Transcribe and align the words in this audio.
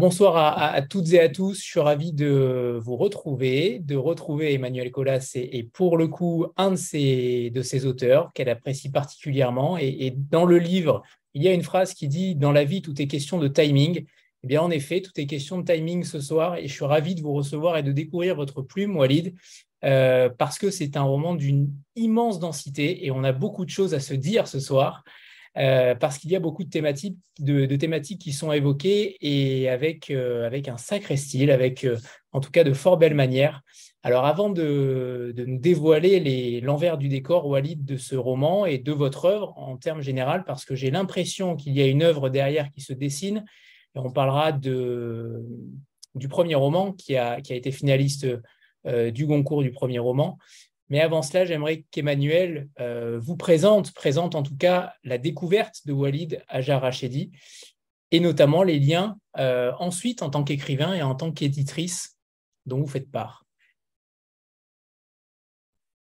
Bonsoir 0.00 0.34
à, 0.36 0.80
toutes 0.80 1.12
et 1.12 1.20
à 1.20 1.28
tous. 1.28 1.58
Je 1.58 1.62
suis 1.62 1.78
ravi 1.78 2.14
de 2.14 2.78
vous 2.82 2.96
retrouver, 2.96 3.80
de 3.80 3.96
retrouver 3.96 4.54
Emmanuel 4.54 4.90
Colas 4.90 5.32
et, 5.34 5.62
pour 5.62 5.98
le 5.98 6.08
coup 6.08 6.46
un 6.56 6.70
de 6.70 6.76
ses, 6.76 7.50
de 7.50 7.60
ses 7.60 7.84
auteurs 7.84 8.32
qu'elle 8.32 8.48
apprécie 8.48 8.90
particulièrement. 8.90 9.76
Et, 9.76 10.14
dans 10.16 10.46
le 10.46 10.56
livre, 10.56 11.02
il 11.34 11.42
y 11.42 11.48
a 11.48 11.52
une 11.52 11.62
phrase 11.62 11.92
qui 11.92 12.08
dit 12.08 12.34
Dans 12.34 12.50
la 12.50 12.64
vie, 12.64 12.80
tout 12.80 13.00
est 13.02 13.08
question 13.08 13.36
de 13.36 13.46
timing. 13.46 14.06
Eh 14.42 14.46
bien, 14.46 14.62
en 14.62 14.70
effet, 14.70 15.02
tout 15.02 15.12
est 15.16 15.26
question 15.26 15.60
de 15.60 15.70
timing 15.70 16.02
ce 16.02 16.18
soir 16.18 16.56
et 16.56 16.66
je 16.66 16.72
suis 16.72 16.86
ravi 16.86 17.14
de 17.14 17.20
vous 17.20 17.34
recevoir 17.34 17.76
et 17.76 17.82
de 17.82 17.92
découvrir 17.92 18.36
votre 18.36 18.62
plume, 18.62 18.96
Walid, 18.96 19.34
euh, 19.84 20.30
parce 20.30 20.58
que 20.58 20.70
c'est 20.70 20.96
un 20.96 21.02
roman 21.02 21.34
d'une 21.34 21.74
immense 21.94 22.38
densité 22.38 23.04
et 23.04 23.10
on 23.10 23.22
a 23.22 23.32
beaucoup 23.32 23.66
de 23.66 23.70
choses 23.70 23.92
à 23.92 24.00
se 24.00 24.14
dire 24.14 24.48
ce 24.48 24.60
soir. 24.60 25.04
Euh, 25.56 25.96
parce 25.96 26.18
qu'il 26.18 26.30
y 26.30 26.36
a 26.36 26.40
beaucoup 26.40 26.62
de 26.62 26.70
thématiques, 26.70 28.20
qui 28.20 28.32
sont 28.32 28.52
évoquées 28.52 29.16
et 29.20 29.68
avec, 29.68 30.10
euh, 30.10 30.48
un 30.68 30.76
sacré 30.76 31.16
style, 31.16 31.50
avec 31.50 31.84
euh, 31.84 31.98
en 32.32 32.40
tout 32.40 32.52
cas 32.52 32.62
de 32.62 32.72
fort 32.72 32.98
belles 32.98 33.14
manières. 33.14 33.62
Alors 34.04 34.26
avant 34.26 34.48
de, 34.48 35.34
nous 35.36 35.58
dévoiler 35.58 36.60
l'envers 36.60 36.98
du 36.98 37.08
décor, 37.08 37.46
Walid, 37.46 37.84
de 37.84 37.96
ce 37.96 38.14
roman 38.14 38.64
et 38.64 38.78
de 38.78 38.92
votre 38.92 39.24
œuvre 39.24 39.52
en 39.58 39.76
termes 39.76 40.02
généraux, 40.02 40.42
parce 40.46 40.64
que 40.64 40.76
j'ai 40.76 40.90
l'impression 40.90 41.56
qu'il 41.56 41.76
y 41.76 41.82
a 41.82 41.86
une 41.86 42.02
œuvre 42.02 42.28
derrière 42.28 42.70
qui 42.70 42.80
se 42.80 42.92
dessine, 42.92 43.44
on 43.96 44.12
parlera 44.12 44.52
du 44.52 46.28
premier 46.28 46.54
roman 46.54 46.92
qui 46.92 47.16
a, 47.16 47.40
qui 47.40 47.52
a 47.52 47.56
été 47.56 47.72
finaliste 47.72 48.26
du 48.86 49.26
Goncourt 49.26 49.62
du 49.62 49.72
premier 49.72 49.98
roman. 49.98 50.38
Mais 50.90 51.00
avant 51.00 51.22
cela, 51.22 51.44
j'aimerais 51.44 51.84
qu'Emmanuel 51.92 52.68
euh, 52.80 53.18
vous 53.20 53.36
présente, 53.36 53.92
présente 53.94 54.34
en 54.34 54.42
tout 54.42 54.56
cas 54.56 54.92
la 55.04 55.18
découverte 55.18 55.86
de 55.86 55.92
Walid 55.92 56.42
Ajar 56.48 56.82
Rachedi 56.82 57.30
et 58.10 58.18
notamment 58.18 58.64
les 58.64 58.80
liens 58.80 59.16
euh, 59.38 59.72
ensuite 59.78 60.22
en 60.22 60.30
tant 60.30 60.42
qu'écrivain 60.42 60.92
et 60.94 61.02
en 61.02 61.14
tant 61.14 61.30
qu'éditrice 61.30 62.16
dont 62.66 62.80
vous 62.80 62.88
faites 62.88 63.10
part. 63.10 63.44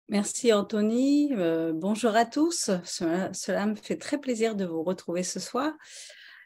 Merci 0.08 0.52
Anthony. 0.52 1.30
Euh, 1.34 1.72
bonjour 1.74 2.16
à 2.16 2.24
tous. 2.24 2.70
cela, 2.84 3.66
me 3.66 3.76
fait 3.76 3.98
très 3.98 4.18
plaisir 4.18 4.56
de 4.56 4.64
vous 4.64 4.82
retrouver 4.82 5.22
ce 5.22 5.38
soir. 5.38 5.72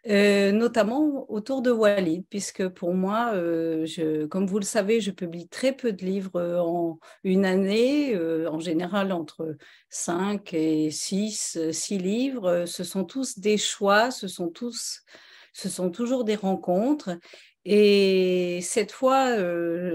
Euh, 0.07 0.53
notamment 0.53 1.25
autour 1.31 1.63
de 1.63 1.71
Walid, 1.71 2.27
puisque 2.29 2.69
pour 2.69 2.93
moi, 2.93 3.33
euh, 3.35 3.87
comme 4.29 4.47
vous 4.47 4.59
le 4.59 4.65
savez, 4.65 5.01
je 5.01 5.11
publie 5.11 5.49
très 5.49 5.73
peu 5.73 5.95
de 5.95 6.05
livres 6.05 6.59
en 6.59 6.99
une 7.23 7.47
année, 7.47 8.15
euh, 8.15 8.47
en 8.51 8.61
général 8.61 9.13
entre 9.13 9.57
5 9.89 10.53
et 10.53 10.91
6, 10.91 11.71
6 11.73 11.99
livres. 11.99 12.67
Ce 12.67 12.85
sont 12.85 13.05
tous 13.05 13.39
des 13.39 13.57
choix, 13.57 14.11
ce 14.11 14.29
sont, 14.29 14.49
tous, 14.49 15.01
ce 15.55 15.71
sont 15.71 15.91
toujours 15.91 16.25
des 16.25 16.37
rencontres. 16.37 17.19
Et 17.65 18.61
cette 18.61 18.93
fois, 18.93 19.39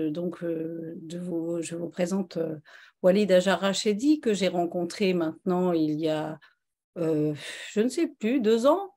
donc, 0.10 0.40
je 0.42 1.76
vous 1.76 1.90
présente 1.90 2.40
Walid 3.04 3.32
Ajarachedi, 3.32 4.20
que 4.22 4.34
j'ai 4.34 4.48
rencontré 4.48 5.14
maintenant 5.14 5.72
il 5.72 6.00
y 6.00 6.10
a, 6.10 6.40
je 6.96 7.80
ne 7.80 7.89
sais 7.89 8.08
plus, 8.08 8.42
deux 8.42 8.66
ans, 8.66 8.95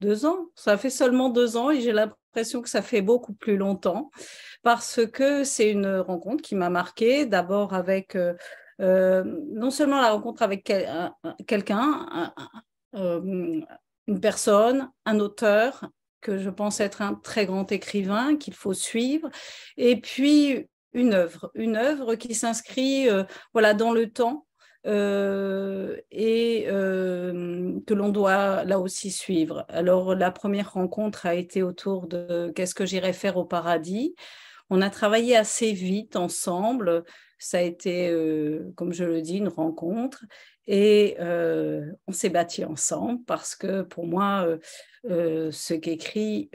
deux 0.00 0.26
ans. 0.26 0.46
Ça 0.54 0.76
fait 0.76 0.90
seulement 0.90 1.28
deux 1.28 1.56
ans 1.56 1.70
et 1.70 1.80
j'ai 1.80 1.92
l'impression 1.92 2.62
que 2.62 2.68
ça 2.68 2.82
fait 2.82 3.02
beaucoup 3.02 3.32
plus 3.32 3.56
longtemps 3.56 4.10
parce 4.62 5.00
que 5.06 5.44
c'est 5.44 5.70
une 5.70 5.98
rencontre 5.98 6.42
qui 6.42 6.54
m'a 6.54 6.70
marquée 6.70 7.26
d'abord 7.26 7.72
avec 7.72 8.16
euh, 8.16 8.34
euh, 8.80 9.24
non 9.52 9.70
seulement 9.70 10.00
la 10.00 10.10
rencontre 10.10 10.42
avec 10.42 10.70
quelqu'un, 11.46 12.32
euh, 12.94 13.20
une 14.06 14.20
personne, 14.20 14.90
un 15.04 15.18
auteur 15.20 15.88
que 16.20 16.38
je 16.38 16.50
pense 16.50 16.80
être 16.80 17.00
un 17.00 17.14
très 17.14 17.46
grand 17.46 17.70
écrivain 17.72 18.36
qu'il 18.36 18.54
faut 18.54 18.74
suivre, 18.74 19.30
et 19.76 20.00
puis 20.00 20.66
une 20.92 21.14
œuvre, 21.14 21.50
une 21.54 21.76
œuvre 21.76 22.16
qui 22.16 22.34
s'inscrit 22.34 23.08
voilà 23.52 23.74
dans 23.74 23.92
le 23.92 24.10
temps 24.10 24.45
euh, 24.86 25.96
et 26.12 26.66
euh, 26.68 27.80
que 27.86 27.94
l'on 27.94 28.10
doit 28.10 28.64
là 28.64 28.78
aussi 28.78 29.10
suivre. 29.10 29.64
Alors 29.68 30.14
la 30.14 30.30
première 30.30 30.74
rencontre 30.74 31.26
a 31.26 31.34
été 31.34 31.62
autour 31.62 32.06
de 32.06 32.52
qu'est-ce 32.54 32.74
que 32.74 32.86
j'irais 32.86 33.12
faire 33.12 33.36
au 33.36 33.44
paradis. 33.44 34.14
On 34.70 34.80
a 34.82 34.90
travaillé 34.90 35.36
assez 35.36 35.72
vite 35.72 36.14
ensemble. 36.14 37.04
Ça 37.38 37.58
a 37.58 37.62
été, 37.62 38.10
euh, 38.10 38.72
comme 38.76 38.92
je 38.92 39.04
le 39.04 39.22
dis, 39.22 39.38
une 39.38 39.48
rencontre. 39.48 40.24
Et 40.68 41.16
on 41.20 42.12
s'est 42.12 42.28
bâti 42.28 42.64
ensemble 42.64 43.22
parce 43.24 43.54
que 43.54 43.82
pour 43.82 44.04
moi, 44.06 44.48
ce 45.04 45.74
qu'écrit 45.74 46.50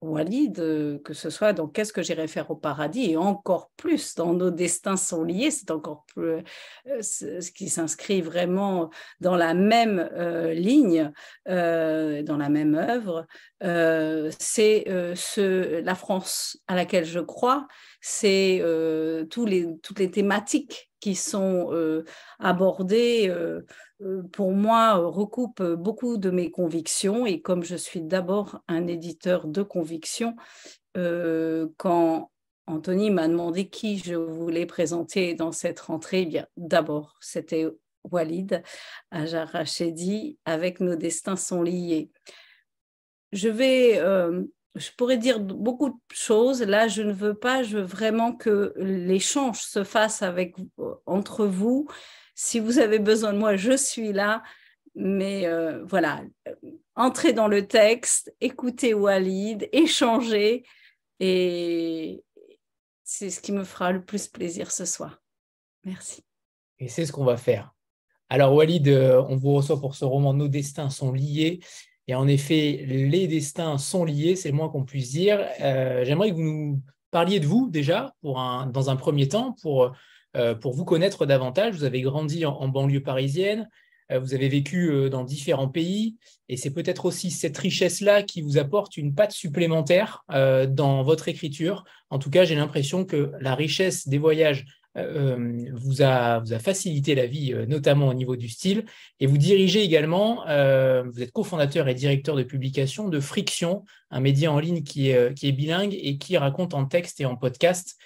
Walid, 0.00 0.54
que 1.02 1.12
ce 1.12 1.28
soit 1.28 1.52
dans 1.52 1.68
Qu'est-ce 1.68 1.92
que 1.92 2.02
j'irai 2.02 2.26
faire 2.26 2.50
au 2.50 2.56
paradis 2.56 3.10
et 3.10 3.16
encore 3.18 3.70
plus 3.76 4.14
dans 4.14 4.32
Nos 4.32 4.50
destins 4.50 4.96
sont 4.96 5.24
liés, 5.24 5.50
c'est 5.50 5.70
encore 5.70 6.03
ce 6.16 7.50
qui 7.50 7.68
s'inscrit 7.68 8.20
vraiment 8.20 8.90
dans 9.20 9.36
la 9.36 9.54
même 9.54 10.08
euh, 10.14 10.52
ligne, 10.52 11.12
euh, 11.48 12.22
dans 12.22 12.36
la 12.36 12.48
même 12.48 12.74
œuvre. 12.74 13.26
c'est 14.38 14.84
ce, 15.14 15.80
la 15.80 15.94
France 15.94 16.58
à 16.68 16.74
laquelle 16.74 17.04
je 17.04 17.20
crois, 17.20 17.66
c'est 18.00 18.62
toutes 19.30 19.48
les 19.98 20.10
thématiques 20.10 20.90
qui 21.00 21.14
sont 21.14 21.70
abordées 22.38 23.30
euh, 24.02 24.22
pour 24.32 24.52
moi, 24.52 24.98
euh, 24.98 25.06
recoupe 25.08 25.60
euh, 25.60 25.76
beaucoup 25.76 26.16
de 26.16 26.30
mes 26.30 26.50
convictions. 26.50 27.26
Et 27.26 27.40
comme 27.40 27.62
je 27.64 27.76
suis 27.76 28.02
d'abord 28.02 28.60
un 28.68 28.86
éditeur 28.86 29.46
de 29.46 29.62
convictions, 29.62 30.36
quand 31.76 32.30
Anthony 32.66 33.10
m'a 33.10 33.28
demandé 33.28 33.68
qui 33.68 33.98
je 33.98 34.14
voulais 34.14 34.66
présenter 34.66 35.34
dans 35.34 35.52
cette 35.52 35.80
rentrée, 35.80 36.22
eh 36.22 36.26
bien 36.26 36.46
d'abord, 36.56 37.16
c'était 37.20 37.66
Walid 38.10 38.62
Ajar 39.10 39.48
Rachedi, 39.48 40.38
avec 40.44 40.80
Nos 40.80 40.96
destins 40.96 41.36
sont 41.36 41.62
liés. 41.62 42.10
Je 43.32 43.48
vais, 43.48 43.98
je 44.74 44.90
pourrais 44.96 45.18
dire 45.18 45.40
beaucoup 45.40 45.90
de 45.90 45.96
choses. 46.12 46.62
Là, 46.62 46.86
je 46.88 47.02
ne 47.02 47.12
veux 47.12 47.34
pas, 47.34 47.62
je 47.62 47.78
veux 47.78 47.84
vraiment 47.84 48.32
que 48.32 48.72
l'échange 48.76 49.60
se 49.60 49.84
fasse 49.84 50.22
avec, 50.22 50.54
entre 51.06 51.46
vous 51.46 51.88
si 52.34 52.60
vous 52.60 52.78
avez 52.78 52.98
besoin 52.98 53.32
de 53.32 53.38
moi, 53.38 53.56
je 53.56 53.76
suis 53.76 54.12
là. 54.12 54.42
Mais 54.96 55.46
euh, 55.46 55.84
voilà, 55.84 56.22
entrez 56.94 57.32
dans 57.32 57.48
le 57.48 57.66
texte, 57.66 58.32
écoutez 58.40 58.94
Walid, 58.94 59.68
échangez. 59.72 60.64
Et 61.20 62.24
c'est 63.18 63.30
ce 63.30 63.40
qui 63.40 63.52
me 63.52 63.62
fera 63.62 63.92
le 63.92 64.04
plus 64.04 64.26
plaisir 64.26 64.72
ce 64.72 64.84
soir. 64.84 65.22
Merci. 65.84 66.24
Et 66.80 66.88
c'est 66.88 67.06
ce 67.06 67.12
qu'on 67.12 67.24
va 67.24 67.36
faire. 67.36 67.72
Alors 68.28 68.52
Walid, 68.54 68.88
euh, 68.88 69.22
on 69.28 69.36
vous 69.36 69.54
reçoit 69.54 69.80
pour 69.80 69.94
ce 69.94 70.04
roman 70.04 70.34
Nos 70.34 70.48
destins 70.48 70.90
sont 70.90 71.12
liés. 71.12 71.60
Et 72.08 72.14
en 72.16 72.26
effet, 72.26 72.84
les 72.86 73.28
destins 73.28 73.78
sont 73.78 74.04
liés, 74.04 74.34
c'est 74.34 74.50
le 74.50 74.56
moins 74.56 74.68
qu'on 74.68 74.84
puisse 74.84 75.10
dire. 75.12 75.46
Euh, 75.60 76.04
j'aimerais 76.04 76.30
que 76.30 76.34
vous 76.34 76.42
nous 76.42 76.82
parliez 77.10 77.38
de 77.38 77.46
vous 77.46 77.70
déjà, 77.70 78.14
pour 78.20 78.34
dans 78.34 78.90
un 78.90 78.96
premier 78.96 79.28
temps, 79.28 79.56
pour 79.62 79.92
euh, 80.36 80.54
pour 80.56 80.74
vous 80.74 80.84
connaître 80.84 81.24
davantage. 81.24 81.76
Vous 81.76 81.84
avez 81.84 82.02
grandi 82.02 82.44
en, 82.44 82.68
banlieue 82.68 83.02
parisienne, 83.02 83.70
vous 84.10 84.34
avez 84.34 84.48
vécu 84.48 84.90
euh, 84.90 85.08
dans 85.08 85.24
différents 85.24 85.68
pays, 85.68 86.16
et 86.48 86.56
c'est 86.56 86.70
peut-être 86.70 87.06
aussi 87.06 87.30
cette 87.30 87.56
richesse-là 87.56 88.22
qui 88.22 88.42
vous 88.42 88.58
apporte 88.58 88.96
une 88.96 89.14
patte 89.14 89.32
supplémentaire 89.32 90.24
dans 90.28 91.02
votre 91.02 91.28
écriture. 91.28 91.84
En 92.10 92.18
tout 92.18 92.28
cas, 92.28 92.44
j'ai 92.44 92.54
l'impression 92.54 93.06
que 93.06 93.32
la 93.40 93.54
richesse 93.54 94.06
des 94.06 94.18
voyages 94.18 94.66
vous, 94.94 96.02
a, 96.02 96.42
facilité 96.60 97.14
la 97.14 97.26
vie, 97.26 97.54
notamment 97.66 98.08
au 98.08 98.14
niveau 98.14 98.36
du 98.36 98.50
style. 98.50 98.84
Et 99.20 99.26
vous 99.26 99.38
dirigez 99.38 99.82
également, 99.82 100.44
vous 100.44 101.22
êtes 101.22 101.32
cofondateur 101.32 101.88
et 101.88 101.94
directeur 101.94 102.36
de 102.36 102.42
publication 102.42 103.08
de 103.08 103.20
Friction, 103.20 103.84
un 104.10 104.20
média 104.20 104.52
en 104.52 104.58
ligne 104.58 104.82
qui 104.82 105.08
est, 105.08 105.34
qui 105.34 105.48
est 105.48 105.52
bilingue 105.52 105.96
et 105.98 106.18
qui 106.18 106.36
raconte 106.36 106.74
en 106.74 106.84
texte 106.84 107.22
et 107.22 107.24
en 107.24 107.36
podcast 107.36 107.96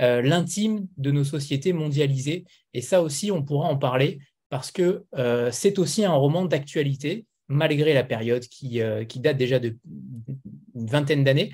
euh, 0.00 0.22
l'intime 0.22 0.86
de 0.96 1.10
nos 1.10 1.24
sociétés 1.24 1.72
mondialisées. 1.72 2.44
Et 2.72 2.82
ça 2.82 3.02
aussi, 3.02 3.32
on 3.32 3.42
pourra 3.42 3.68
en 3.68 3.76
parler 3.76 4.20
parce 4.50 4.70
que 4.70 5.04
euh, 5.16 5.50
c'est 5.52 5.78
aussi 5.78 6.04
un 6.04 6.12
roman 6.12 6.44
d'actualité, 6.44 7.26
malgré 7.48 7.94
la 7.94 8.04
période 8.04 8.42
qui, 8.42 8.80
euh, 8.80 9.04
qui 9.04 9.20
date 9.20 9.36
déjà 9.36 9.58
d'une 9.58 9.78
vingtaine 10.74 11.24
d'années. 11.24 11.50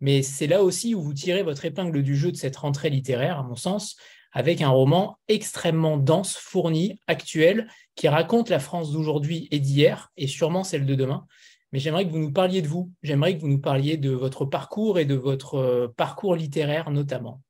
Mais 0.00 0.22
c'est 0.22 0.46
là 0.46 0.62
aussi 0.62 0.94
où 0.94 1.02
vous 1.02 1.14
tirez 1.14 1.42
votre 1.42 1.64
épingle 1.64 2.02
du 2.02 2.16
jeu 2.16 2.32
de 2.32 2.36
cette 2.36 2.56
rentrée 2.56 2.90
littéraire, 2.90 3.38
à 3.38 3.42
mon 3.42 3.56
sens, 3.56 3.96
avec 4.32 4.60
un 4.60 4.68
roman 4.68 5.18
extrêmement 5.28 5.96
dense, 5.96 6.36
fourni, 6.36 6.98
actuel, 7.06 7.68
qui 7.94 8.08
raconte 8.08 8.50
la 8.50 8.58
France 8.58 8.92
d'aujourd'hui 8.92 9.48
et 9.50 9.60
d'hier, 9.60 10.10
et 10.16 10.26
sûrement 10.26 10.64
celle 10.64 10.86
de 10.86 10.94
demain. 10.94 11.26
Mais 11.72 11.78
j'aimerais 11.78 12.06
que 12.06 12.10
vous 12.10 12.18
nous 12.18 12.32
parliez 12.32 12.60
de 12.60 12.68
vous, 12.68 12.90
j'aimerais 13.02 13.36
que 13.36 13.40
vous 13.40 13.48
nous 13.48 13.60
parliez 13.60 13.96
de 13.96 14.10
votre 14.10 14.44
parcours 14.44 14.98
et 14.98 15.04
de 15.04 15.14
votre 15.14 15.92
parcours 15.96 16.36
littéraire 16.36 16.90
notamment. 16.90 17.40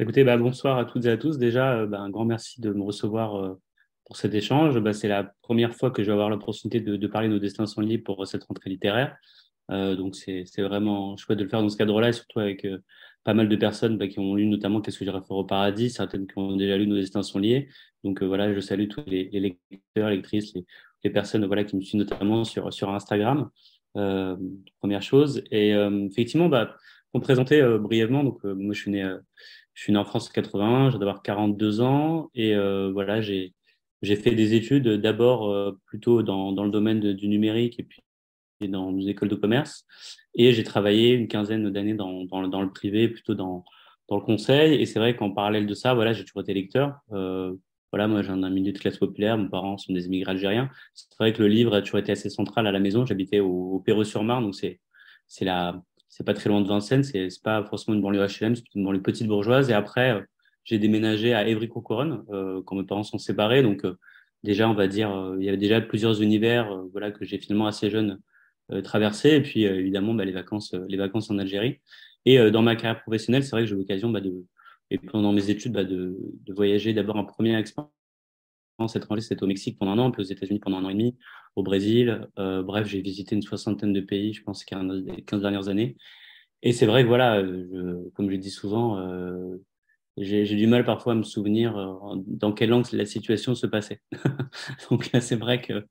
Écoutez, 0.00 0.22
bah, 0.22 0.36
bonsoir 0.36 0.78
à 0.78 0.84
toutes 0.84 1.06
et 1.06 1.10
à 1.10 1.16
tous. 1.16 1.38
Déjà, 1.38 1.72
euh, 1.72 1.86
bah, 1.86 1.98
un 1.98 2.10
grand 2.10 2.24
merci 2.24 2.60
de 2.60 2.72
me 2.72 2.84
recevoir 2.84 3.34
euh, 3.34 3.60
pour 4.08 4.16
cet 4.16 4.34
échange. 4.34 4.78
Bah, 4.80 4.92
c'est 4.92 5.06
la 5.06 5.32
première 5.42 5.74
fois 5.74 5.90
que 5.92 6.02
je 6.02 6.08
vais 6.08 6.12
avoir 6.12 6.30
l'opportunité 6.30 6.80
de, 6.80 7.06
parler 7.06 7.28
de 7.28 7.34
nos 7.34 7.38
destins 7.38 7.66
sont 7.66 7.80
liés 7.80 7.98
pour 7.98 8.26
cette 8.26 8.44
rentrée 8.44 8.70
littéraire. 8.70 9.16
donc 9.70 10.16
c'est 10.16 10.44
vraiment 10.58 11.16
chouette 11.16 11.38
de 11.38 11.44
le 11.44 11.50
faire 11.50 11.62
dans 11.62 11.68
ce 11.68 11.76
cadre-là, 11.76 12.08
et 12.08 12.12
surtout 12.12 12.40
avec 12.40 12.66
pas 13.24 13.34
mal 13.34 13.48
de 13.48 13.56
personnes 13.56 13.98
bah, 13.98 14.08
qui 14.08 14.18
ont 14.18 14.34
lu 14.34 14.46
notamment 14.46 14.80
Qu'est-ce 14.80 14.98
que 14.98 15.04
j'irais 15.04 15.20
faire 15.20 15.36
au 15.36 15.44
paradis, 15.44 15.90
certaines 15.90 16.26
qui 16.26 16.38
ont 16.38 16.56
déjà 16.56 16.76
lu 16.76 16.86
Nos 16.86 16.96
destins 16.96 17.22
sont 17.22 17.38
liés. 17.38 17.68
Donc 18.02 18.22
voilà, 18.22 18.52
je 18.52 18.60
salue 18.60 18.88
tous 18.88 19.04
les, 19.06 19.28
lecteurs, 19.30 20.08
lectrices, 20.08 20.54
les, 20.54 20.64
les, 21.04 21.10
personnes 21.10 21.44
voilà, 21.44 21.64
qui 21.64 21.76
me 21.76 21.82
suivent 21.82 22.00
notamment 22.00 22.44
sur, 22.44 22.72
sur 22.72 22.90
Instagram. 22.90 23.50
première 23.94 25.02
chose. 25.02 25.44
Et 25.50 25.72
effectivement, 26.10 26.48
bah, 26.48 26.74
pour 27.12 27.20
me 27.20 27.24
présenter 27.24 27.62
brièvement, 27.78 28.24
donc 28.24 28.42
moi 28.44 28.74
je 28.74 28.80
suis 28.80 28.90
né 28.90 29.18
je 29.78 29.84
suis 29.84 29.92
né 29.92 29.98
en 30.00 30.04
France 30.04 30.28
en 30.28 30.32
81, 30.32 30.90
j'ai 30.90 30.98
d'avoir 30.98 31.22
42 31.22 31.82
ans 31.82 32.30
et 32.34 32.56
euh, 32.56 32.90
voilà, 32.92 33.20
j'ai 33.20 33.54
j'ai 34.02 34.16
fait 34.16 34.32
des 34.32 34.54
études 34.54 34.88
d'abord 34.88 35.50
euh, 35.50 35.78
plutôt 35.86 36.22
dans, 36.22 36.52
dans 36.52 36.64
le 36.64 36.70
domaine 36.70 37.12
du 37.12 37.28
numérique 37.28 37.78
et 37.80 37.82
puis 37.82 38.02
dans 38.68 38.90
une 38.90 39.08
école 39.08 39.28
de 39.28 39.36
commerce 39.36 39.86
et 40.34 40.52
j'ai 40.52 40.64
travaillé 40.64 41.12
une 41.12 41.28
quinzaine 41.28 41.70
d'années 41.70 41.94
dans, 41.94 42.24
dans, 42.24 42.46
dans, 42.48 42.62
le 42.62 42.70
privé, 42.70 43.08
plutôt 43.08 43.34
dans, 43.34 43.64
dans 44.08 44.16
le 44.16 44.22
conseil 44.22 44.80
et 44.80 44.86
c'est 44.86 44.98
vrai 44.98 45.16
qu'en 45.16 45.30
parallèle 45.30 45.66
de 45.66 45.74
ça, 45.74 45.94
voilà, 45.94 46.12
j'ai 46.12 46.24
toujours 46.24 46.42
été 46.42 46.54
lecteur. 46.54 46.98
Euh, 47.12 47.54
voilà, 47.92 48.06
moi 48.06 48.22
j'ai 48.22 48.30
un 48.30 48.50
milieu 48.50 48.72
de 48.72 48.78
classe 48.78 48.98
populaire, 48.98 49.38
mes 49.38 49.48
parents 49.48 49.78
sont 49.78 49.92
des 49.92 50.06
immigrés 50.06 50.32
algériens. 50.32 50.68
C'est 50.94 51.08
vrai 51.18 51.32
que 51.32 51.42
le 51.42 51.48
livre 51.48 51.74
a 51.74 51.80
toujours 51.80 52.00
été 52.00 52.12
assez 52.12 52.28
central 52.30 52.66
à 52.66 52.72
la 52.72 52.80
maison. 52.80 53.06
J'habitais 53.06 53.40
au, 53.40 53.48
au 53.48 53.80
Perreux-sur-Marne, 53.80 54.44
donc 54.44 54.54
c'est 54.54 54.80
c'est 55.26 55.44
la 55.44 55.80
c'est 56.08 56.24
pas 56.24 56.34
très 56.34 56.48
loin 56.48 56.60
de 56.60 56.68
Vincennes, 56.68 57.04
c'est 57.04 57.28
pas 57.42 57.64
forcément 57.64 57.94
une 57.94 58.02
banlieue 58.02 58.26
HLM, 58.26 58.56
c'est 58.56 58.64
une 58.74 58.84
banlieue 58.84 59.02
petite 59.02 59.28
bourgeoise. 59.28 59.70
Et 59.70 59.74
après, 59.74 60.12
euh, 60.14 60.22
j'ai 60.68 60.78
déménagé 60.78 61.32
à 61.32 61.48
Évry-Courcouronne 61.48 62.24
euh, 62.30 62.62
quand 62.62 62.76
mes 62.76 62.84
parents 62.84 63.02
sont 63.02 63.16
séparés. 63.16 63.62
Donc, 63.62 63.86
euh, 63.86 63.98
déjà, 64.44 64.68
on 64.68 64.74
va 64.74 64.86
dire, 64.86 65.10
euh, 65.10 65.36
il 65.38 65.46
y 65.46 65.48
avait 65.48 65.56
déjà 65.56 65.80
plusieurs 65.80 66.20
univers 66.20 66.84
voilà, 66.92 67.10
que 67.10 67.24
j'ai 67.24 67.38
finalement 67.38 67.66
assez 67.66 67.90
jeune 67.90 68.20
traversé. 68.84 69.30
Et 69.30 69.40
puis, 69.40 69.64
évidemment, 69.64 70.12
bah, 70.12 70.26
les, 70.26 70.32
vacances, 70.32 70.74
les 70.88 70.98
vacances 70.98 71.30
en 71.30 71.38
Algérie. 71.38 71.80
Et 72.26 72.50
dans 72.50 72.60
ma 72.60 72.76
carrière 72.76 73.00
professionnelle, 73.00 73.42
c'est 73.42 73.52
vrai 73.52 73.62
que 73.62 73.68
j'ai 73.68 73.74
l'occasion 73.74 74.10
bah, 74.10 74.20
et 74.90 74.98
pendant 74.98 75.32
mes 75.32 75.48
études, 75.48 75.72
bah, 75.72 75.84
de, 75.84 76.18
voyager 76.48 76.92
d'abord 76.92 77.16
en 77.16 77.24
première 77.24 77.58
expérience 77.58 77.90
étranger, 78.94 79.22
c'était 79.22 79.42
au 79.42 79.46
Mexique 79.46 79.78
pendant 79.78 79.92
un 79.92 79.98
an, 79.98 80.10
puis 80.10 80.20
aux 80.20 80.26
États-Unis 80.26 80.58
pendant 80.58 80.76
un 80.78 80.84
an 80.84 80.90
et 80.90 80.94
demi, 80.94 81.16
au 81.56 81.62
Brésil. 81.62 82.28
Bref, 82.36 82.86
j'ai 82.86 83.00
visité 83.00 83.34
une 83.34 83.42
soixantaine 83.42 83.94
de 83.94 84.02
pays, 84.02 84.34
je 84.34 84.42
pense, 84.42 84.66
les 84.70 85.22
15 85.22 85.40
dernières 85.40 85.68
années. 85.68 85.96
Et 86.62 86.72
c'est 86.74 86.86
vrai 86.86 87.04
que, 87.04 87.08
voilà, 87.08 87.42
je, 87.42 88.10
comme 88.10 88.30
je 88.30 88.36
dis 88.36 88.50
souvent, 88.50 88.98
j'ai 90.20 90.56
du 90.56 90.66
mal 90.66 90.84
parfois 90.84 91.12
à 91.12 91.16
me 91.16 91.22
souvenir 91.22 91.76
euh, 91.76 92.14
dans 92.26 92.52
quelle 92.52 92.70
langue 92.70 92.86
la 92.92 93.06
situation 93.06 93.54
se 93.54 93.66
passait. 93.66 94.00
Donc, 94.90 95.10
c'est 95.20 95.36
vrai 95.36 95.60
que, 95.60 95.86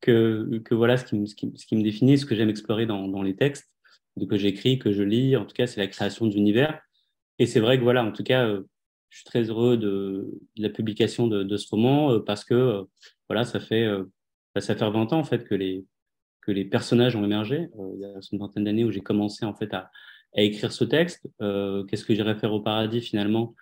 que, 0.00 0.74
voilà 0.74 0.96
ce 0.96 1.04
qui, 1.04 1.16
me, 1.16 1.26
ce, 1.26 1.34
qui, 1.34 1.52
ce 1.56 1.66
qui 1.66 1.76
me 1.76 1.82
définit, 1.82 2.18
ce 2.18 2.26
que 2.26 2.34
j'aime 2.34 2.50
explorer 2.50 2.86
dans, 2.86 3.08
dans 3.08 3.22
les 3.22 3.36
textes 3.36 3.70
que 4.28 4.36
j'écris, 4.36 4.78
que 4.78 4.92
je 4.92 5.02
lis, 5.02 5.36
en 5.36 5.46
tout 5.46 5.54
cas, 5.54 5.66
c'est 5.66 5.80
la 5.80 5.86
création 5.86 6.26
d'univers. 6.26 6.80
Et 7.38 7.46
c'est 7.46 7.60
vrai 7.60 7.78
que, 7.78 7.82
voilà, 7.82 8.04
en 8.04 8.12
tout 8.12 8.22
cas, 8.22 8.46
je 9.10 9.16
suis 9.16 9.24
très 9.24 9.42
heureux 9.42 9.76
de, 9.76 10.30
la 10.56 10.70
publication 10.70 11.26
de, 11.26 11.42
de, 11.42 11.56
ce 11.56 11.68
roman 11.68 12.12
euh, 12.12 12.20
parce 12.20 12.44
que 12.44 12.54
euh, 12.54 12.84
voilà, 13.28 13.44
ça 13.44 13.60
fait, 13.60 13.84
euh, 13.84 14.04
bah, 14.54 14.60
ça 14.60 14.74
fait 14.74 14.88
20 14.88 15.12
ans 15.12 15.18
en 15.18 15.24
fait 15.24 15.44
que 15.44 15.54
les, 15.54 15.84
que 16.42 16.52
les 16.52 16.64
personnages 16.64 17.16
ont 17.16 17.24
émergé. 17.24 17.68
il 17.94 18.00
y 18.00 18.04
a 18.04 18.14
une 18.32 18.38
vingtaine 18.38 18.64
d'années 18.64 18.84
où 18.84 18.90
j'ai 18.90 19.00
commencé 19.00 19.44
en 19.44 19.54
fait 19.54 19.74
à, 19.74 19.90
à 20.36 20.42
écrire 20.42 20.72
ce 20.72 20.84
texte. 20.84 21.28
Qu'est-ce 21.38 22.04
que 22.04 22.14
j'irais 22.14 22.36
faire 22.36 22.52
au 22.52 22.60
paradis 22.60 23.00
finalement? 23.00 23.54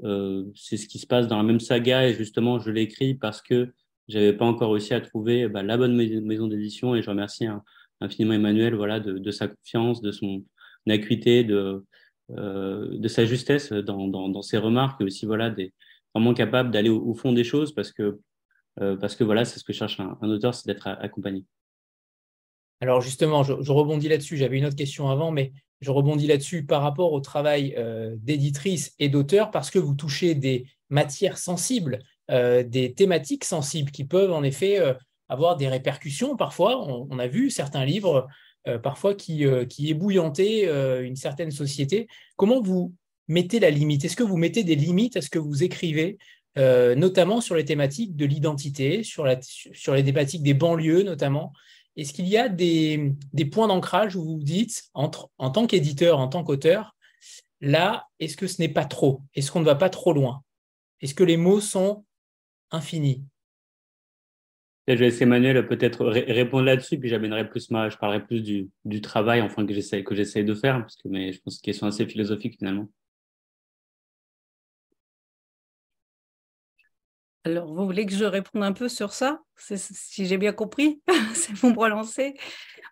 C'est 0.00 0.76
ce 0.76 0.86
qui 0.86 0.98
se 0.98 1.06
passe 1.06 1.28
dans 1.28 1.36
la 1.36 1.42
même 1.42 1.60
saga 1.60 2.08
et 2.08 2.14
justement 2.14 2.58
je 2.58 2.70
l'écris 2.70 3.14
parce 3.14 3.40
que 3.40 3.72
j'avais 4.08 4.32
pas 4.32 4.44
encore 4.44 4.72
réussi 4.72 4.94
à 4.94 5.00
trouver 5.00 5.48
bah, 5.48 5.62
la 5.62 5.76
bonne 5.76 5.94
maison 5.94 6.46
d'édition 6.48 6.94
et 6.94 7.02
je 7.02 7.10
remercie 7.10 7.46
infiniment 8.00 8.34
Emmanuel 8.34 8.74
voilà 8.74 9.00
de, 9.00 9.30
sa 9.30 9.48
confiance, 9.48 10.02
de 10.02 10.12
son 10.12 10.44
acuité, 10.86 11.44
de 11.44 11.84
euh, 12.32 12.88
de 12.98 13.06
sa 13.06 13.24
justesse 13.24 13.72
dans, 13.72 14.08
dans, 14.08 14.42
ses 14.42 14.58
remarques 14.58 15.00
et 15.00 15.04
aussi 15.04 15.26
voilà, 15.26 15.54
vraiment 16.12 16.34
capable 16.34 16.72
d'aller 16.72 16.88
au, 16.88 17.14
fond 17.14 17.32
des 17.32 17.44
choses 17.44 17.72
parce 17.72 17.92
que, 17.92 18.18
euh, 18.80 18.96
parce 18.96 19.14
que 19.14 19.22
voilà, 19.22 19.44
c'est 19.44 19.60
ce 19.60 19.64
que 19.64 19.72
cherche 19.72 20.00
un, 20.00 20.28
auteur, 20.28 20.52
c'est 20.52 20.66
d'être 20.66 20.88
accompagné. 20.88 21.44
Alors 22.80 23.00
justement, 23.00 23.44
je, 23.44 23.70
rebondis 23.70 24.08
là-dessus, 24.08 24.36
j'avais 24.36 24.58
une 24.58 24.66
autre 24.66 24.74
question 24.74 25.08
avant, 25.08 25.30
mais 25.30 25.52
je 25.80 25.90
rebondis 25.90 26.26
là-dessus 26.26 26.64
par 26.64 26.82
rapport 26.82 27.12
au 27.12 27.20
travail 27.20 27.74
euh, 27.76 28.14
d'éditrice 28.18 28.94
et 28.98 29.08
d'auteur 29.08 29.50
parce 29.50 29.70
que 29.70 29.78
vous 29.78 29.94
touchez 29.94 30.34
des 30.34 30.66
matières 30.88 31.38
sensibles, 31.38 31.98
des 32.28 32.92
thématiques 32.96 33.44
sensibles 33.44 33.90
qui 33.90 34.04
peuvent 34.04 34.32
en 34.32 34.42
effet 34.42 34.80
avoir 35.28 35.56
des 35.56 35.68
répercussions 35.68 36.36
parfois. 36.36 36.84
on, 36.84 37.18
a 37.18 37.26
vu 37.28 37.50
certains 37.50 37.84
livres 37.84 38.28
euh, 38.68 38.78
parfois 38.78 39.14
qui, 39.14 39.46
euh, 39.46 39.64
qui 39.64 39.90
ébouillantait 39.90 40.66
euh, 40.66 41.04
une 41.04 41.14
certaine 41.14 41.52
société. 41.52 42.08
Comment 42.34 42.60
vous 42.60 42.92
mettez 43.28 43.60
la 43.60 43.70
limite? 43.70 44.04
Est-ce 44.04 44.16
que 44.16 44.24
vous 44.24 44.36
mettez 44.36 44.64
des 44.64 44.74
limites 44.74 45.16
à 45.16 45.22
ce 45.22 45.30
que 45.30 45.38
vous 45.38 45.62
écrivez, 45.62 46.18
notamment 46.56 47.42
sur 47.42 47.54
les 47.54 47.66
thématiques 47.66 48.16
de 48.16 48.24
l'identité, 48.24 49.02
sur 49.02 49.26
les 49.26 50.04
thématiques 50.04 50.42
des 50.42 50.54
banlieues 50.54 51.02
notamment? 51.02 51.52
Est-ce 51.96 52.12
qu'il 52.12 52.28
y 52.28 52.36
a 52.36 52.48
des, 52.48 53.14
points 53.50 53.68
d'ancrage 53.68 54.16
où 54.16 54.22
vous 54.22 54.36
vous 54.36 54.42
dites, 54.42 54.84
en 54.94 55.08
tant 55.08 55.66
qu'éditeur, 55.66 56.18
en 56.18 56.28
tant 56.28 56.44
qu'auteur, 56.44 56.94
là, 57.60 58.06
est-ce 58.20 58.36
que 58.36 58.46
ce 58.46 58.60
n'est 58.60 58.68
pas 58.68 58.84
trop? 58.84 59.22
Est-ce 59.34 59.50
qu'on 59.50 59.60
ne 59.60 59.64
va 59.64 59.74
pas 59.74 59.90
trop 59.90 60.12
loin? 60.12 60.42
Est-ce 61.00 61.14
que 61.14 61.24
les 61.24 61.36
mots 61.36 61.60
sont 61.60 62.04
infinis? 62.70 63.24
Je 64.88 64.94
vais 64.94 65.06
laisser 65.06 65.24
Emmanuel 65.24 65.66
peut-être 65.66 66.04
répondre 66.06 66.64
là-dessus, 66.64 66.98
puis 66.98 67.08
j'amènerai 67.08 67.48
plus 67.48 67.70
ma, 67.70 67.88
je 67.88 67.96
parlerai 67.96 68.24
plus 68.24 68.42
du, 68.42 69.00
travail, 69.00 69.42
enfin 69.42 69.66
que 69.66 69.74
j'essaie 69.74 70.44
de 70.44 70.54
faire, 70.54 70.80
parce 70.80 70.96
que 70.96 71.08
je 71.12 71.40
pense 71.40 71.40
que 71.40 71.50
c'est 71.50 71.56
une 71.56 71.60
question 71.62 71.86
assez 71.88 72.06
philosophique 72.06 72.56
finalement. 72.58 72.88
Alors, 77.46 77.72
vous 77.72 77.86
voulez 77.86 78.06
que 78.06 78.12
je 78.12 78.24
réponde 78.24 78.64
un 78.64 78.72
peu 78.72 78.88
sur 78.88 79.12
ça? 79.12 79.38
Si 79.56 80.26
j'ai 80.26 80.36
bien 80.36 80.52
compris, 80.52 81.00
c'est 81.34 81.52
bon 81.60 81.72
pour 81.72 81.86
lancer. 81.86 82.34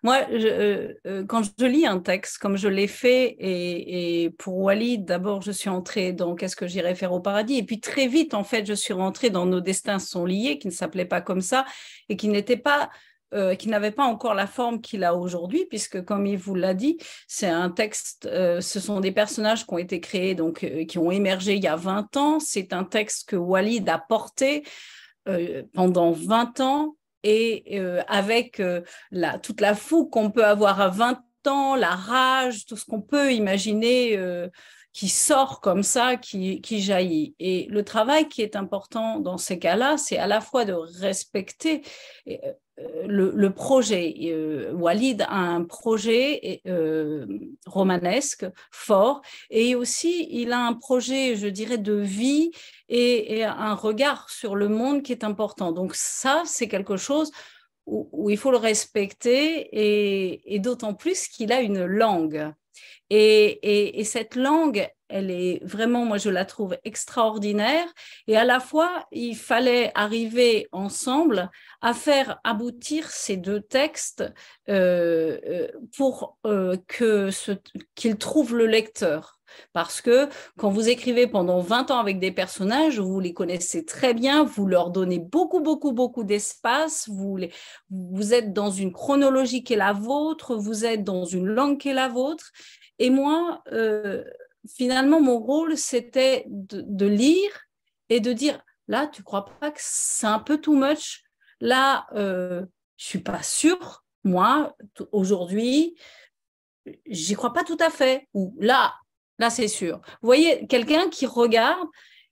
Moi, 0.01 0.25
euh, 0.31 0.93
euh, 1.05 1.25
quand 1.25 1.43
je 1.59 1.65
lis 1.65 1.85
un 1.85 1.99
texte, 1.99 2.37
comme 2.37 2.55
je 2.55 2.69
l'ai 2.69 2.87
fait, 2.87 3.35
et, 3.37 4.29
pour 4.37 4.57
Walid, 4.59 5.03
d'abord, 5.03 5.41
je 5.41 5.51
suis 5.51 5.67
entrée 5.67 6.13
dans 6.13 6.35
Qu'est-ce 6.35 6.55
que 6.55 6.67
j'irai 6.67 6.95
faire 6.95 7.11
au 7.11 7.19
paradis? 7.19 7.57
Et 7.57 7.63
puis 7.63 7.81
très 7.81 8.07
vite, 8.07 8.33
en 8.33 8.45
fait, 8.45 8.65
je 8.65 8.73
suis 8.73 8.93
rentrée 8.93 9.29
dans 9.29 9.45
Nos 9.45 9.59
destins 9.59 9.99
sont 9.99 10.23
liés, 10.23 10.57
qui 10.57 10.67
ne 10.67 10.73
s'appelait 10.73 11.03
pas 11.03 11.19
comme 11.19 11.41
ça, 11.41 11.65
et 12.07 12.15
qui 12.15 12.29
n'était 12.29 12.55
pas 12.55 12.89
euh, 13.33 13.55
qui 13.55 13.69
n'avait 13.69 13.91
pas 13.91 14.03
encore 14.03 14.35
la 14.35 14.45
forme 14.45 14.79
qu'il 14.81 15.03
a 15.03 15.15
aujourd'hui, 15.15 15.65
puisque 15.65 16.05
comme 16.05 16.27
il 16.27 16.37
vous 16.37 16.53
l'a 16.53 16.75
dit, 16.75 16.97
c'est 17.27 17.47
un 17.47 17.71
texte, 17.71 18.29
euh, 18.31 18.61
ce 18.61 18.79
sont 18.79 18.99
des 18.99 19.11
personnages 19.11 19.65
qui 19.65 19.73
ont 19.73 19.79
été 19.79 19.99
créés, 19.99 20.35
donc 20.35 20.63
euh, 20.63 20.85
qui 20.85 20.99
ont 20.99 21.09
émergé 21.09 21.55
il 21.55 21.63
y 21.63 21.67
a 21.67 21.75
20 21.75 22.15
ans. 22.17 22.39
C'est 22.39 22.71
un 22.71 22.83
texte 22.83 23.29
que 23.29 23.35
Walid 23.35 23.89
a 23.89 23.97
porté 23.97 24.63
pendant 25.73 26.11
20 26.11 26.59
ans 26.59 26.97
et 27.23 27.79
avec 28.07 28.61
la, 29.09 29.39
toute 29.39 29.59
la 29.59 29.73
fougue 29.73 30.11
qu'on 30.11 30.29
peut 30.29 30.45
avoir 30.45 30.79
à 30.79 30.89
20 30.89 31.19
ans, 31.47 31.75
la 31.75 31.95
rage, 31.95 32.67
tout 32.67 32.77
ce 32.77 32.85
qu'on 32.85 33.01
peut 33.01 33.33
imaginer 33.33 34.19
qui 34.93 35.09
sort 35.09 35.61
comme 35.61 35.81
ça, 35.81 36.15
qui, 36.15 36.61
qui, 36.61 36.79
jaillit. 36.79 37.33
Et 37.39 37.65
le 37.71 37.83
travail 37.83 38.29
qui 38.29 38.43
est 38.43 38.55
important 38.55 39.19
dans 39.19 39.39
ces 39.39 39.57
cas-là, 39.57 39.97
c'est 39.97 40.19
à 40.19 40.27
la 40.27 40.41
fois 40.41 40.63
de 40.63 40.73
respecter 40.73 41.81
euh, 42.79 43.05
le, 43.07 43.49
projet, 43.51 44.13
euh, 44.23 44.73
Walid 44.73 45.21
a 45.21 45.37
un 45.37 45.63
projet 45.63 46.61
euh, 46.67 47.25
romanesque 47.65 48.45
fort 48.71 49.21
et 49.49 49.75
aussi 49.75 50.27
il 50.29 50.51
a 50.51 50.59
un 50.59 50.73
projet, 50.73 51.37
je 51.37 51.47
dirais, 51.47 51.77
de 51.77 51.93
vie 51.93 52.51
et, 52.89 53.43
un 53.45 53.75
regard 53.75 54.29
sur 54.29 54.55
le 54.55 54.67
monde 54.67 55.03
qui 55.03 55.13
est 55.13 55.23
important. 55.23 55.71
Donc 55.71 55.95
ça, 55.95 56.43
c'est 56.45 56.67
quelque 56.67 56.97
chose 56.97 57.31
où, 57.85 58.29
il 58.29 58.37
faut 58.37 58.51
le 58.51 58.57
respecter 58.57 59.69
et, 60.53 60.59
d'autant 60.59 60.93
plus 60.95 61.27
qu'il 61.27 61.51
a 61.53 61.61
une 61.61 61.85
langue. 61.85 62.51
Et, 63.09 63.99
et, 63.99 64.03
cette 64.03 64.35
langue, 64.35 64.89
elle 65.09 65.31
est 65.31 65.63
vraiment, 65.63 66.05
moi 66.05 66.17
je 66.17 66.29
la 66.29 66.45
trouve 66.45 66.77
extraordinaire. 66.83 67.87
Et 68.27 68.37
à 68.37 68.43
la 68.43 68.59
fois, 68.59 69.05
il 69.11 69.35
fallait 69.35 69.91
arriver 69.95 70.67
ensemble 70.71 71.49
à 71.81 71.93
faire 71.93 72.39
aboutir 72.43 73.09
ces 73.09 73.37
deux 73.37 73.61
textes 73.61 74.23
euh, 74.69 75.39
euh 75.47 75.67
pour 75.95 76.37
euh, 76.45 76.77
que 76.87 77.29
qu'il 77.95 78.17
trouve 78.17 78.55
le 78.55 78.65
lecteur. 78.65 79.39
Parce 79.73 80.01
que 80.01 80.27
quand 80.57 80.69
vous 80.69 80.89
écrivez 80.89 81.27
pendant 81.27 81.59
20 81.59 81.91
ans 81.91 81.99
avec 81.99 82.19
des 82.19 82.31
personnages, 82.31 82.99
vous 82.99 83.19
les 83.19 83.33
connaissez 83.33 83.85
très 83.85 84.13
bien, 84.13 84.43
vous 84.43 84.65
leur 84.65 84.89
donnez 84.89 85.19
beaucoup, 85.19 85.61
beaucoup, 85.61 85.91
beaucoup 85.91 86.23
d'espace, 86.23 87.09
vous, 87.09 88.33
êtes 88.33 88.53
dans 88.53 88.71
une 88.71 88.91
chronologie 88.91 89.63
qui 89.63 89.73
est 89.73 89.77
la 89.77 89.93
vôtre, 89.93 90.55
vous 90.55 90.85
êtes 90.85 91.03
dans 91.03 91.25
une 91.25 91.47
langue 91.47 91.77
qui 91.79 91.89
est 91.89 91.93
la 91.93 92.07
vôtre. 92.07 92.51
Et 92.99 93.09
moi, 93.09 93.61
finalement, 94.67 95.21
mon 95.21 95.39
rôle, 95.39 95.77
c'était 95.77 96.45
de, 96.47 97.05
lire 97.05 97.51
et 98.09 98.19
de 98.19 98.33
dire, 98.33 98.61
là, 98.87 99.07
tu 99.07 99.23
crois 99.23 99.45
pas 99.45 99.71
que 99.71 99.79
c'est 99.81 100.27
un 100.27 100.39
peu 100.39 100.59
too 100.59 100.75
much? 100.75 101.23
Là, 101.59 102.07
euh, 102.13 102.65
je 102.97 103.05
suis 103.05 103.19
pas 103.19 103.43
sûre, 103.43 104.03
moi, 104.23 104.75
aujourd'hui, 105.11 105.95
j'y 107.05 107.35
crois 107.35 107.53
pas 107.53 107.63
tout 107.63 107.77
à 107.79 107.89
fait. 107.89 108.27
Ou 108.33 108.55
là, 108.59 108.93
là, 109.39 109.49
c'est 109.49 109.67
sûr. 109.67 110.01
Vous 110.21 110.27
voyez, 110.27 110.65
quelqu'un 110.67 111.09
qui 111.09 111.25
regarde, 111.25 111.87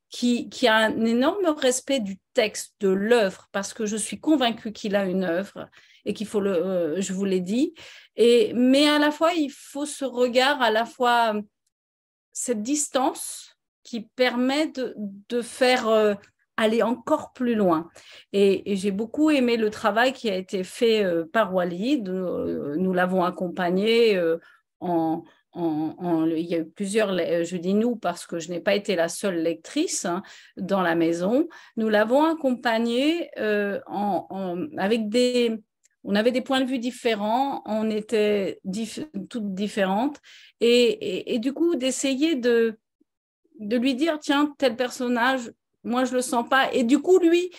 qui, 0.09 0.49
qui, 0.49 0.67
a 0.67 0.75
un 0.75 1.05
énorme 1.05 1.45
respect 1.57 1.99
du 1.99 2.19
texte, 2.33 2.75
de 2.79 2.89
l'œuvre, 2.89 3.47
parce 3.51 3.73
que 3.73 3.85
je 3.85 3.97
suis 3.97 4.19
convaincue 4.19 4.71
qu'il 4.71 4.95
a 4.95 5.05
une 5.05 5.23
œuvre 5.23 5.67
et 6.05 6.13
qu'il 6.13 6.27
faut 6.27 6.39
le, 6.39 6.53
euh, 6.53 7.01
je 7.01 7.13
vous 7.13 7.25
l'ai 7.25 7.41
dit. 7.41 7.73
Et, 8.15 8.53
mais 8.53 8.87
à 8.87 8.99
la 8.99 9.11
fois, 9.11 9.33
il 9.33 9.49
faut 9.49 9.85
ce 9.85 10.05
regard, 10.05 10.61
à 10.61 10.69
la 10.69 10.85
fois 10.85 11.33
cette 12.33 12.61
distance 12.61 13.57
qui 13.83 14.01
permet 14.15 14.67
de, 14.67 14.95
de 15.29 15.41
faire 15.41 15.87
euh, 15.87 16.13
aller 16.57 16.83
encore 16.83 17.33
plus 17.33 17.55
loin. 17.55 17.89
Et, 18.31 18.75
j'ai 18.75 18.91
beaucoup 18.91 19.29
aimé 19.29 19.57
le 19.57 19.69
travail 19.69 20.13
qui 20.13 20.29
a 20.29 20.35
été 20.35 20.63
fait 20.63 21.03
euh, 21.03 21.25
par 21.31 21.53
Walid. 21.53 22.07
nous 22.09 22.93
l'avons 22.93 23.23
accompagné 23.23 24.19
en, 24.79 25.23
il 25.55 26.45
y 26.45 26.55
a 26.55 26.59
eu 26.59 26.65
plusieurs, 26.65 27.11
euh, 27.11 27.43
je 27.43 27.57
dis 27.57 27.73
nous 27.73 27.95
parce 27.95 28.25
que 28.25 28.39
je 28.39 28.49
n'ai 28.49 28.59
pas 28.59 28.75
été 28.75 28.95
la 28.95 29.09
seule 29.09 29.37
lectrice 29.37 30.05
hein, 30.05 30.23
dans 30.57 30.81
la 30.81 30.95
maison. 30.95 31.47
Nous 31.77 31.89
l'avons 31.89 32.23
accompagnée 32.23 33.29
euh, 33.37 33.79
en, 33.87 34.67
avec 34.77 35.09
des, 35.09 35.61
on 36.03 36.15
avait 36.15 36.31
des 36.31 36.41
points 36.41 36.61
de 36.61 36.65
vue 36.65 36.79
différents, 36.79 37.61
on 37.65 37.89
était 37.89 38.59
toutes 39.29 39.53
différentes, 39.53 40.19
et, 40.59 41.39
du 41.39 41.53
coup 41.53 41.75
d'essayer 41.75 42.35
de, 42.35 42.77
lui 43.59 43.95
dire 43.95 44.19
tiens 44.19 44.53
tel 44.57 44.75
personnage, 44.75 45.51
moi 45.83 46.05
je 46.05 46.13
le 46.13 46.21
sens 46.21 46.47
pas, 46.47 46.71
et 46.73 46.83
du 46.83 46.99
coup 46.99 47.19
lui 47.19 47.51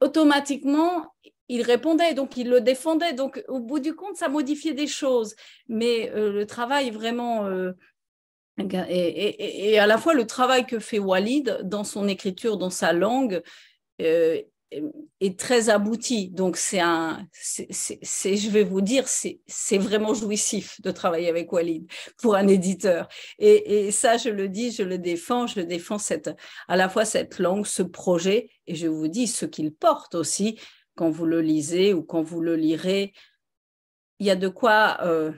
automatiquement 0.00 1.06
il 1.48 1.62
répondait, 1.62 2.14
donc 2.14 2.36
il 2.36 2.48
le 2.48 2.60
défendait. 2.60 3.14
Donc, 3.14 3.42
au 3.48 3.60
bout 3.60 3.80
du 3.80 3.94
compte, 3.94 4.16
ça 4.16 4.28
modifiait 4.28 4.74
des 4.74 4.86
choses. 4.86 5.34
Mais 5.68 6.10
euh, 6.14 6.32
le 6.32 6.46
travail 6.46 6.90
vraiment. 6.90 7.46
Euh, 7.46 7.72
et, 8.58 9.78
à 9.78 9.86
la 9.86 9.98
fois 9.98 10.14
le 10.14 10.26
travail 10.26 10.66
que 10.66 10.80
fait 10.80 10.98
Walid 10.98 11.60
dans 11.62 11.84
son 11.84 12.08
écriture, 12.08 12.58
dans 12.58 12.70
sa 12.70 12.92
langue, 12.92 13.40
euh, 14.02 14.42
est 15.20 15.38
très 15.38 15.68
abouti. 15.68 16.28
Donc, 16.28 16.56
c'est 16.56 16.80
un. 16.80 17.26
c'est, 17.32 18.36
je 18.36 18.50
vais 18.50 18.64
vous 18.64 18.80
dire, 18.80 19.04
c'est, 19.08 19.40
vraiment 19.78 20.14
jouissif 20.14 20.80
de 20.80 20.90
travailler 20.90 21.28
avec 21.28 21.52
Walid 21.52 21.90
pour 22.18 22.34
un 22.34 22.46
éditeur. 22.48 23.08
Et, 23.38 23.90
ça, 23.90 24.16
je 24.16 24.28
le 24.28 24.48
dis, 24.48 24.70
je 24.72 24.82
le 24.82 24.98
défends, 24.98 25.46
je 25.46 25.60
défends 25.60 25.98
cette, 25.98 26.30
à 26.68 26.76
la 26.76 26.88
fois 26.88 27.04
cette 27.04 27.38
langue, 27.38 27.66
ce 27.66 27.82
projet, 27.82 28.50
et 28.66 28.74
je 28.74 28.86
vous 28.86 29.08
dis 29.08 29.26
ce 29.26 29.46
qu'il 29.46 29.72
porte 29.72 30.14
aussi 30.14 30.58
quand 30.94 31.10
vous 31.10 31.26
le 31.26 31.40
lisez 31.40 31.94
ou 31.94 32.02
quand 32.02 32.22
vous 32.22 32.40
le 32.40 32.56
lirez, 32.56 33.12
il 34.18 34.26
y 34.26 34.30
a 34.30 34.36
de 34.36 34.48
quoi, 34.48 34.98
euh, 35.02 35.32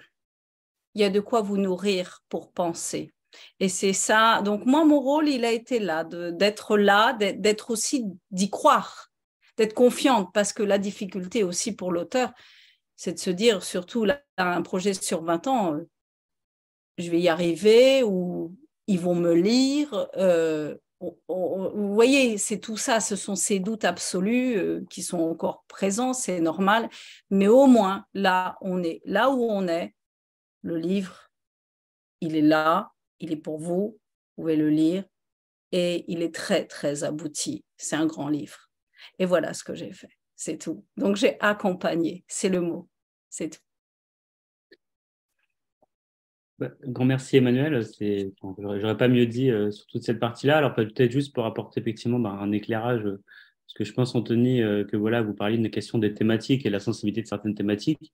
il 0.95 1.03
y 1.03 1.05
a 1.05 1.11
de 1.11 1.21
quoi 1.21 1.43
vous 1.43 1.59
nourrir 1.59 2.23
pour 2.31 2.51
penser. 2.51 3.13
Et 3.61 3.69
c'est 3.69 3.93
ça. 3.93 4.43
Donc 4.43 4.65
moi, 4.65 4.85
mon 4.85 5.01
rôle, 5.01 5.29
il 5.29 5.45
a 5.45 5.53
été 5.53 5.79
là, 5.79 6.05
d'être 6.05 6.77
là, 6.77 7.13
d'être 7.13 7.71
aussi 7.71 8.05
d'y 8.31 8.51
croire, 8.51 9.10
confiante, 9.69 10.31
parce 10.33 10.53
que 10.53 10.63
la 10.63 10.79
difficulté 10.79 11.43
aussi 11.45 11.73
pour 11.73 11.93
l'auteur, 11.93 12.33
c'est 12.97 13.15
de 13.15 13.19
se 13.19 13.31
dire, 13.31 13.63
surtout 13.63 14.05
là, 14.05 14.23
un 14.37 14.63
projet 14.63 14.95
sur 14.95 15.23
20 15.23 15.47
ans, 15.47 15.75
euh, 15.75 15.89
je 16.99 17.11
vais 17.11 17.21
y 17.21 17.29
arriver 17.29 18.03
ou 18.03 18.55
ils 18.87 19.01
vont 19.01 19.15
me 19.15 19.33
lire. 19.33 20.09
Euh, 20.17 20.77
vous 21.01 21.95
voyez, 21.95 22.37
c'est 22.37 22.59
tout 22.59 22.77
ça, 22.77 23.01
ce 23.01 23.17
sont 23.17 23.37
ces 23.37 23.59
doutes 23.59 23.85
absolus 23.85 24.59
euh, 24.59 24.85
qui 24.91 25.03
sont 25.03 25.21
encore 25.21 25.65
présents, 25.67 26.13
c'est 26.13 26.41
normal, 26.41 26.91
mais 27.31 27.49
au 27.49 27.67
moins 27.67 28.05
là, 28.13 28.59
on 28.61 28.83
est 28.83 29.01
là 29.05 29.31
où 29.31 29.45
on 29.45 29.67
est. 29.67 29.95
Le 30.63 30.77
livre, 30.77 31.31
il 32.21 32.37
est 32.37 32.43
là, 32.43 32.93
il 33.19 33.33
est 33.33 33.37
pour 33.37 33.59
vous, 33.59 33.99
vous 34.37 34.43
pouvez 34.43 34.57
le 34.57 34.69
lire 34.69 35.05
et 35.73 36.05
il 36.09 36.21
est 36.23 36.35
très 36.35 36.67
très 36.67 37.03
abouti. 37.03 37.65
C'est 37.79 37.97
un 37.97 38.05
grand 38.05 38.29
livre. 38.29 38.70
Et 39.19 39.25
voilà 39.25 39.55
ce 39.55 39.65
que 39.65 39.75
j'ai 39.75 39.93
fait, 39.93 40.11
c'est 40.37 40.59
tout. 40.59 40.85
Donc 40.97 41.17
j'ai 41.17 41.39
accompagné, 41.41 42.25
c'est 42.29 42.49
le 42.49 42.61
mot, 42.61 42.89
c'est 43.29 43.51
tout. 43.51 43.61
Bah, 46.61 46.69
grand 46.85 47.07
merci 47.07 47.39
Emmanuel. 47.39 47.83
j'aurais 48.59 48.97
pas 48.99 49.09
mieux 49.09 49.25
dit 49.25 49.51
euh, 49.51 49.71
sur 49.71 49.87
toute 49.87 50.03
cette 50.03 50.21
partie-là. 50.21 50.59
Alors 50.59 50.75
peut-être 50.75 51.11
juste 51.11 51.35
pour 51.35 51.47
apporter 51.47 51.81
effectivement 51.81 52.19
bah, 52.19 52.37
un 52.39 52.53
éclairage, 52.53 53.03
euh, 53.07 53.23
parce 53.67 53.75
que 53.77 53.85
je 53.85 53.95
pense 53.95 54.15
Anthony 54.15 54.61
euh, 54.63 54.85
que 54.85 54.99
voilà, 54.99 55.23
vous 55.23 55.33
parliez 55.33 55.57
de 55.57 55.63
la 55.63 55.71
question 55.71 55.97
des 55.97 56.13
thématiques 56.13 56.67
et 56.67 56.71
la 56.71 56.79
sensibilité 56.79 57.23
de 57.23 57.27
certaines 57.27 57.55
thématiques. 57.55 58.13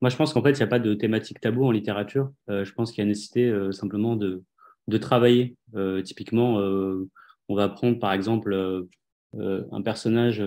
Moi, 0.00 0.08
je 0.08 0.16
pense 0.16 0.32
qu'en 0.32 0.42
fait, 0.42 0.52
il 0.52 0.56
n'y 0.58 0.62
a 0.62 0.68
pas 0.68 0.78
de 0.78 0.94
thématique 0.94 1.40
tabou 1.40 1.64
en 1.66 1.72
littérature. 1.72 2.32
je 2.48 2.72
pense 2.72 2.90
qu'il 2.90 3.02
y 3.02 3.06
a 3.06 3.08
nécessité 3.08 3.52
simplement 3.70 4.16
de, 4.16 4.42
de 4.88 4.96
travailler. 4.96 5.56
typiquement, 6.04 6.56
on 6.56 7.54
va 7.54 7.68
prendre 7.68 7.98
par 7.98 8.14
exemple 8.14 8.86
un 9.38 9.82
personnage, 9.82 10.42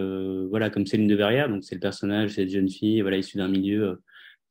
voilà, 0.50 0.70
comme 0.70 0.86
Céline 0.86 1.08
de 1.08 1.16
Verrières. 1.16 1.50
Donc 1.50 1.64
c'est 1.64 1.76
le 1.76 1.82
personnage, 1.82 2.32
cette 2.32 2.50
jeune 2.50 2.70
fille, 2.70 3.02
voilà, 3.02 3.18
issue 3.18 3.38
d'un 3.38 3.48
milieu 3.48 4.00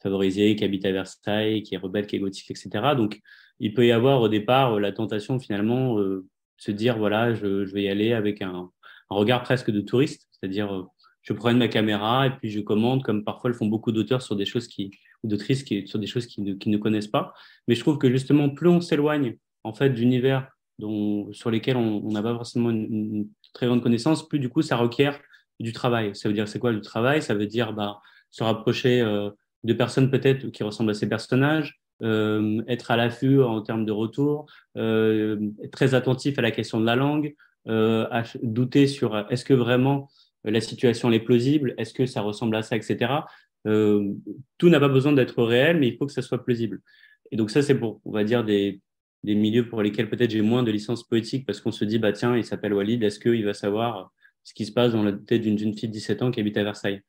favorisé, 0.02 0.56
qui 0.56 0.64
habite 0.64 0.84
à 0.84 0.92
Versailles, 0.92 1.62
qui 1.62 1.74
est 1.74 1.78
rebelle, 1.78 2.06
qui 2.06 2.16
est 2.16 2.18
gothique, 2.18 2.50
etc. 2.50 2.94
Donc, 2.96 3.20
il 3.60 3.74
peut 3.74 3.86
y 3.86 3.92
avoir 3.92 4.20
au 4.20 4.28
départ 4.28 4.74
euh, 4.74 4.80
la 4.80 4.92
tentation 4.92 5.38
finalement 5.38 5.98
euh, 5.98 6.26
se 6.56 6.70
dire 6.70 6.98
voilà, 6.98 7.34
je, 7.34 7.72
vais 7.72 7.84
y 7.84 7.88
aller 7.88 8.12
avec 8.12 8.42
un, 8.42 8.70
regard 9.08 9.42
presque 9.42 9.70
de 9.70 9.80
touriste, 9.80 10.28
c'est-à-dire 10.32 10.74
euh, 10.74 10.84
je 11.22 11.32
prends 11.32 11.54
ma 11.54 11.68
caméra 11.68 12.26
et 12.26 12.30
puis 12.30 12.50
je 12.50 12.60
commande, 12.60 13.02
comme 13.02 13.24
parfois 13.24 13.50
le 13.50 13.54
font 13.54 13.66
beaucoup 13.66 13.92
d'auteurs 13.92 14.22
sur 14.22 14.36
des 14.36 14.46
choses 14.46 14.66
qui 14.66 14.90
ou 15.22 15.28
d'autrices 15.28 15.62
qui 15.62 15.86
sur 15.86 15.98
des 15.98 16.06
choses 16.06 16.26
qui 16.26 16.42
ne, 16.42 16.54
qui 16.54 16.70
ne 16.70 16.78
connaissent 16.78 17.08
pas. 17.08 17.32
Mais 17.68 17.74
je 17.74 17.80
trouve 17.80 17.98
que 17.98 18.10
justement 18.10 18.50
plus 18.50 18.68
on 18.68 18.80
s'éloigne 18.80 19.36
en 19.62 19.72
fait 19.72 19.90
d'univers 19.90 20.48
dont 20.78 21.32
sur 21.32 21.50
lesquels 21.50 21.76
on 21.76 22.10
n'a 22.10 22.22
pas 22.22 22.34
forcément 22.34 22.70
une, 22.70 23.28
très 23.52 23.66
grande 23.66 23.82
connaissance, 23.82 24.26
plus 24.26 24.38
du 24.38 24.48
coup 24.48 24.62
ça 24.62 24.76
requiert 24.76 25.20
du 25.60 25.72
travail. 25.72 26.14
Ça 26.16 26.28
veut 26.28 26.34
dire 26.34 26.48
c'est 26.48 26.58
quoi 26.58 26.72
le 26.72 26.80
travail? 26.80 27.22
Ça 27.22 27.34
veut 27.34 27.46
dire 27.46 27.72
bah, 27.72 28.00
se 28.30 28.42
rapprocher 28.42 29.02
de 29.64 29.72
personnes 29.72 30.10
peut-être 30.10 30.48
qui 30.48 30.62
ressemblent 30.62 30.90
à 30.90 30.94
ces 30.94 31.08
personnages, 31.08 31.80
euh, 32.02 32.62
être 32.66 32.90
à 32.90 32.96
l'affût 32.96 33.42
en 33.42 33.62
termes 33.62 33.84
de 33.84 33.92
retour, 33.92 34.46
euh, 34.76 35.38
être 35.62 35.70
très 35.70 35.94
attentif 35.94 36.38
à 36.38 36.42
la 36.42 36.50
question 36.50 36.80
de 36.80 36.86
la 36.86 36.96
langue, 36.96 37.34
euh, 37.68 38.06
douter 38.42 38.88
sur 38.88 39.16
est-ce 39.30 39.44
que 39.44 39.54
vraiment 39.54 40.08
la 40.44 40.60
situation 40.60 41.12
est 41.12 41.20
plausible, 41.20 41.74
est-ce 41.78 41.94
que 41.94 42.06
ça 42.06 42.20
ressemble 42.20 42.56
à 42.56 42.62
ça, 42.62 42.76
etc. 42.76 43.12
tout 43.64 44.68
n'a 44.68 44.80
pas 44.80 44.88
besoin 44.88 45.12
d'être 45.12 45.40
réel, 45.44 45.78
mais 45.78 45.86
il 45.86 45.96
faut 45.96 46.06
que 46.06 46.12
ça 46.12 46.22
soit 46.22 46.44
plausible. 46.44 46.80
Et 47.30 47.36
donc 47.36 47.50
ça, 47.50 47.62
c'est 47.62 47.76
pour, 47.78 48.00
on 48.04 48.10
va 48.10 48.24
dire, 48.24 48.42
des, 48.42 48.80
des 49.24 49.34
milieux 49.34 49.68
pour 49.68 49.82
lesquels 49.82 50.08
peut-être 50.08 50.30
j'ai 50.30 50.42
moins 50.42 50.62
de 50.62 50.70
licence 50.70 51.04
poétique 51.04 51.46
parce 51.46 51.60
qu'on 51.60 51.72
se 51.72 51.84
dit, 51.84 51.98
bah 51.98 52.12
tiens, 52.12 52.36
il 52.36 52.44
s'appelle 52.44 52.74
Walid, 52.74 53.02
est-ce 53.02 53.20
qu'il 53.20 53.44
va 53.44 53.54
savoir 53.54 54.12
ce 54.42 54.54
qui 54.54 54.66
se 54.66 54.72
passe 54.72 54.92
dans 54.92 55.02
la 55.02 55.12
tête 55.12 55.42
d'une 55.42 55.58
jeune 55.58 55.74
fille 55.74 55.88
de 55.88 55.94
17 55.94 56.22
ans 56.22 56.30
qui 56.30 56.40
habite 56.40 56.56
à 56.56 56.64
Versailles? 56.64 57.02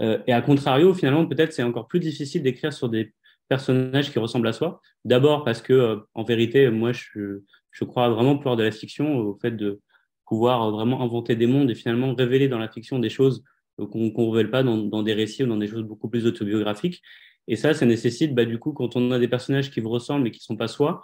Euh, 0.00 0.18
et 0.26 0.32
à 0.32 0.42
contrario, 0.42 0.92
finalement, 0.92 1.26
peut-être 1.26 1.52
c'est 1.52 1.62
encore 1.62 1.86
plus 1.86 2.00
difficile 2.00 2.42
d'écrire 2.42 2.72
sur 2.72 2.88
des 2.88 3.14
personnages 3.48 4.10
qui 4.10 4.18
ressemblent 4.18 4.48
à 4.48 4.52
soi. 4.52 4.80
D'abord 5.04 5.44
parce 5.44 5.62
que, 5.62 5.72
euh, 5.72 5.96
en 6.14 6.24
vérité, 6.24 6.68
moi, 6.70 6.92
je, 6.92 7.40
je 7.70 7.84
crois 7.84 8.08
vraiment 8.08 8.36
pouvoir 8.36 8.56
de 8.56 8.62
la 8.62 8.70
fiction, 8.70 9.18
au 9.18 9.34
fait 9.34 9.52
de 9.52 9.80
pouvoir 10.26 10.70
vraiment 10.70 11.02
inventer 11.02 11.36
des 11.36 11.46
mondes 11.46 11.70
et 11.70 11.74
finalement 11.74 12.14
révéler 12.14 12.48
dans 12.48 12.58
la 12.58 12.68
fiction 12.68 12.98
des 12.98 13.10
choses 13.10 13.44
qu'on 13.76 13.98
ne 13.98 14.30
révèle 14.30 14.50
pas 14.50 14.62
dans, 14.62 14.78
dans, 14.78 15.02
des 15.02 15.14
récits 15.14 15.44
ou 15.44 15.46
dans 15.46 15.56
des 15.56 15.66
choses 15.66 15.82
beaucoup 15.82 16.08
plus 16.08 16.26
autobiographiques. 16.26 17.02
Et 17.46 17.56
ça, 17.56 17.74
ça 17.74 17.84
nécessite, 17.84 18.34
bah, 18.34 18.44
du 18.44 18.58
coup, 18.58 18.72
quand 18.72 18.96
on 18.96 19.10
a 19.10 19.18
des 19.18 19.28
personnages 19.28 19.70
qui 19.70 19.80
vous 19.80 19.90
ressemblent 19.90 20.26
et 20.26 20.30
qui 20.30 20.40
ne 20.40 20.44
sont 20.44 20.56
pas 20.56 20.68
soi, 20.68 21.02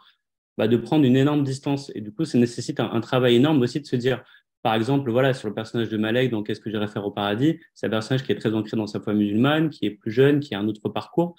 bah, 0.59 0.69
de 0.69 0.77
prendre 0.77 1.05
une 1.05 1.17
énorme 1.17 1.43
distance. 1.43 1.91
Et 1.95 2.01
du 2.01 2.13
coup, 2.13 2.25
ça 2.25 2.39
nécessite 2.39 2.81
un, 2.81 3.01
travail 3.01 3.37
énorme 3.37 3.61
aussi 3.63 3.81
de 3.81 3.87
se 3.87 3.97
dire, 3.97 4.23
par 4.63 4.75
exemple, 4.75 5.11
voilà, 5.11 5.33
sur 5.35 5.49
le 5.49 5.55
personnage 5.55 5.89
de 5.89 5.97
Malek, 5.97 6.31
dans 6.31 6.43
Qu'est-ce 6.43 6.61
que 6.61 6.71
j'irais 6.71 6.89
faire 6.89 7.07
au 7.07 7.11
paradis, 7.11 7.59
c'est 7.75 7.87
un 7.87 7.91
personnage 7.91 8.25
qui 8.25 8.33
est 8.33 8.37
très 8.37 8.55
ancré 8.55 8.77
dans 8.77 8.87
sa 8.87 9.01
foi 9.01 9.15
musulmane, 9.15 9.71
qui 9.71 9.87
est 9.87 9.91
plus 9.91 10.11
jeune, 10.11 10.41
qui 10.41 10.55
a 10.55 10.59
un 10.59 10.69
autre 10.69 10.89
parcours. 10.89 11.35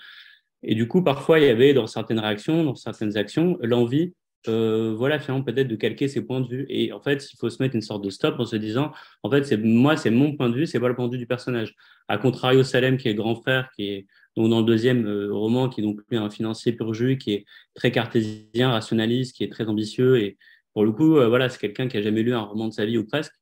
Et 0.63 0.75
du 0.75 0.87
coup, 0.87 1.03
parfois, 1.03 1.39
il 1.39 1.45
y 1.45 1.49
avait 1.49 1.73
dans 1.73 1.87
certaines 1.87 2.19
réactions, 2.19 2.63
dans 2.63 2.75
certaines 2.75 3.17
actions, 3.17 3.57
l'envie, 3.61 4.13
euh, 4.47 4.93
voilà, 4.97 5.19
finalement, 5.19 5.43
peut-être 5.43 5.67
de 5.67 5.75
calquer 5.75 6.07
ses 6.07 6.21
points 6.21 6.41
de 6.41 6.47
vue. 6.47 6.65
Et 6.69 6.93
en 6.93 7.01
fait, 7.01 7.31
il 7.31 7.37
faut 7.37 7.49
se 7.49 7.61
mettre 7.61 7.75
une 7.75 7.81
sorte 7.81 8.03
de 8.03 8.09
stop 8.09 8.39
en 8.39 8.45
se 8.45 8.55
disant, 8.55 8.91
en 9.23 9.29
fait, 9.29 9.43
c'est 9.43 9.57
moi, 9.57 9.97
c'est 9.97 10.09
mon 10.09 10.35
point 10.35 10.49
de 10.49 10.55
vue, 10.55 10.65
c'est 10.65 10.79
pas 10.79 10.87
le 10.87 10.95
point 10.95 11.07
de 11.07 11.11
vue 11.13 11.19
du 11.19 11.27
personnage. 11.27 11.75
À 12.07 12.17
contrario, 12.17 12.63
Salem, 12.63 12.97
qui 12.97 13.07
est 13.07 13.15
grand 13.15 13.35
frère, 13.35 13.69
qui 13.75 13.83
est 13.89 14.07
donc 14.37 14.49
dans 14.49 14.59
le 14.59 14.65
deuxième 14.65 15.05
euh, 15.05 15.33
roman, 15.33 15.69
qui 15.69 15.81
est 15.81 15.83
donc 15.83 16.01
un 16.11 16.29
financier 16.29 16.71
pur 16.73 16.93
jus, 16.93 17.17
qui 17.17 17.33
est 17.33 17.45
très 17.73 17.91
cartésien, 17.91 18.71
rationaliste, 18.71 19.35
qui 19.35 19.43
est 19.43 19.51
très 19.51 19.67
ambitieux 19.67 20.19
et 20.19 20.37
pour 20.73 20.85
le 20.85 20.93
coup, 20.93 21.17
euh, 21.17 21.27
voilà, 21.27 21.49
c'est 21.49 21.59
quelqu'un 21.59 21.89
qui 21.89 21.97
a 21.97 22.01
jamais 22.01 22.23
lu 22.23 22.33
un 22.33 22.41
roman 22.41 22.69
de 22.69 22.73
sa 22.73 22.85
vie 22.85 22.97
ou 22.97 23.05
presque, 23.05 23.33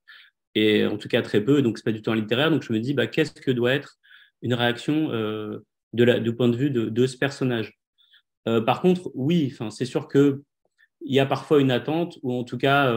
et 0.55 0.85
en 0.85 0.97
tout 0.97 1.07
cas 1.07 1.21
très 1.21 1.41
peu, 1.41 1.61
donc 1.61 1.77
c'est 1.77 1.83
pas 1.83 1.91
du 1.91 2.01
tout 2.01 2.11
un 2.11 2.15
littéraire. 2.15 2.49
Donc 2.49 2.63
je 2.63 2.73
me 2.73 2.79
dis, 2.79 2.93
bah, 2.93 3.05
qu'est-ce 3.05 3.33
que 3.33 3.51
doit 3.51 3.73
être 3.73 3.97
une 4.41 4.55
réaction 4.55 5.11
euh, 5.11 5.59
du 5.93 6.35
point 6.35 6.49
de 6.49 6.55
vue 6.55 6.71
de, 6.71 7.07
ce 7.07 7.17
personnage? 7.17 7.77
Par 8.65 8.81
contre, 8.81 9.11
oui, 9.13 9.53
c'est 9.69 9.85
sûr 9.85 10.07
que 10.07 10.41
il 11.01 11.13
y 11.13 11.19
a 11.19 11.27
parfois 11.27 11.61
une 11.61 11.69
attente, 11.69 12.17
ou 12.23 12.33
en 12.33 12.43
tout 12.43 12.57
cas 12.57 12.91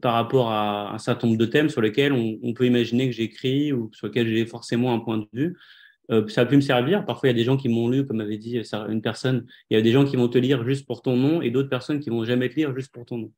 par 0.00 0.14
rapport 0.14 0.52
à 0.52 0.94
un 0.94 0.98
certain 0.98 1.26
nombre 1.26 1.40
de 1.40 1.46
thèmes 1.46 1.68
sur 1.68 1.80
lesquels 1.80 2.12
on 2.12 2.52
peut 2.54 2.66
imaginer 2.66 3.08
que 3.08 3.16
j'écris 3.16 3.72
ou 3.72 3.90
sur 3.92 4.06
lesquels 4.06 4.28
j'ai 4.28 4.46
forcément 4.46 4.94
un 4.94 5.00
point 5.00 5.18
de 5.18 5.26
vue. 5.32 5.56
Ça 6.28 6.42
a 6.42 6.46
pu 6.46 6.56
me 6.56 6.60
servir. 6.60 7.04
Parfois, 7.04 7.28
il 7.28 7.32
y 7.32 7.34
a 7.34 7.38
des 7.38 7.44
gens 7.44 7.56
qui 7.56 7.68
m'ont 7.68 7.88
lu, 7.88 8.06
comme 8.06 8.20
avait 8.20 8.38
dit 8.38 8.60
une 8.88 9.02
personne, 9.02 9.46
il 9.70 9.76
y 9.76 9.76
a 9.76 9.82
des 9.82 9.92
gens 9.92 10.04
qui 10.04 10.16
vont 10.16 10.28
te 10.28 10.38
lire 10.38 10.64
juste 10.64 10.86
pour 10.86 11.02
ton 11.02 11.16
nom 11.16 11.42
et 11.42 11.50
d'autres 11.50 11.68
personnes 11.68 12.00
qui 12.00 12.10
vont 12.10 12.24
jamais 12.24 12.48
te 12.48 12.54
lire 12.54 12.74
juste 12.74 12.92
pour 12.92 13.04
ton 13.04 13.18
nom. 13.18 13.32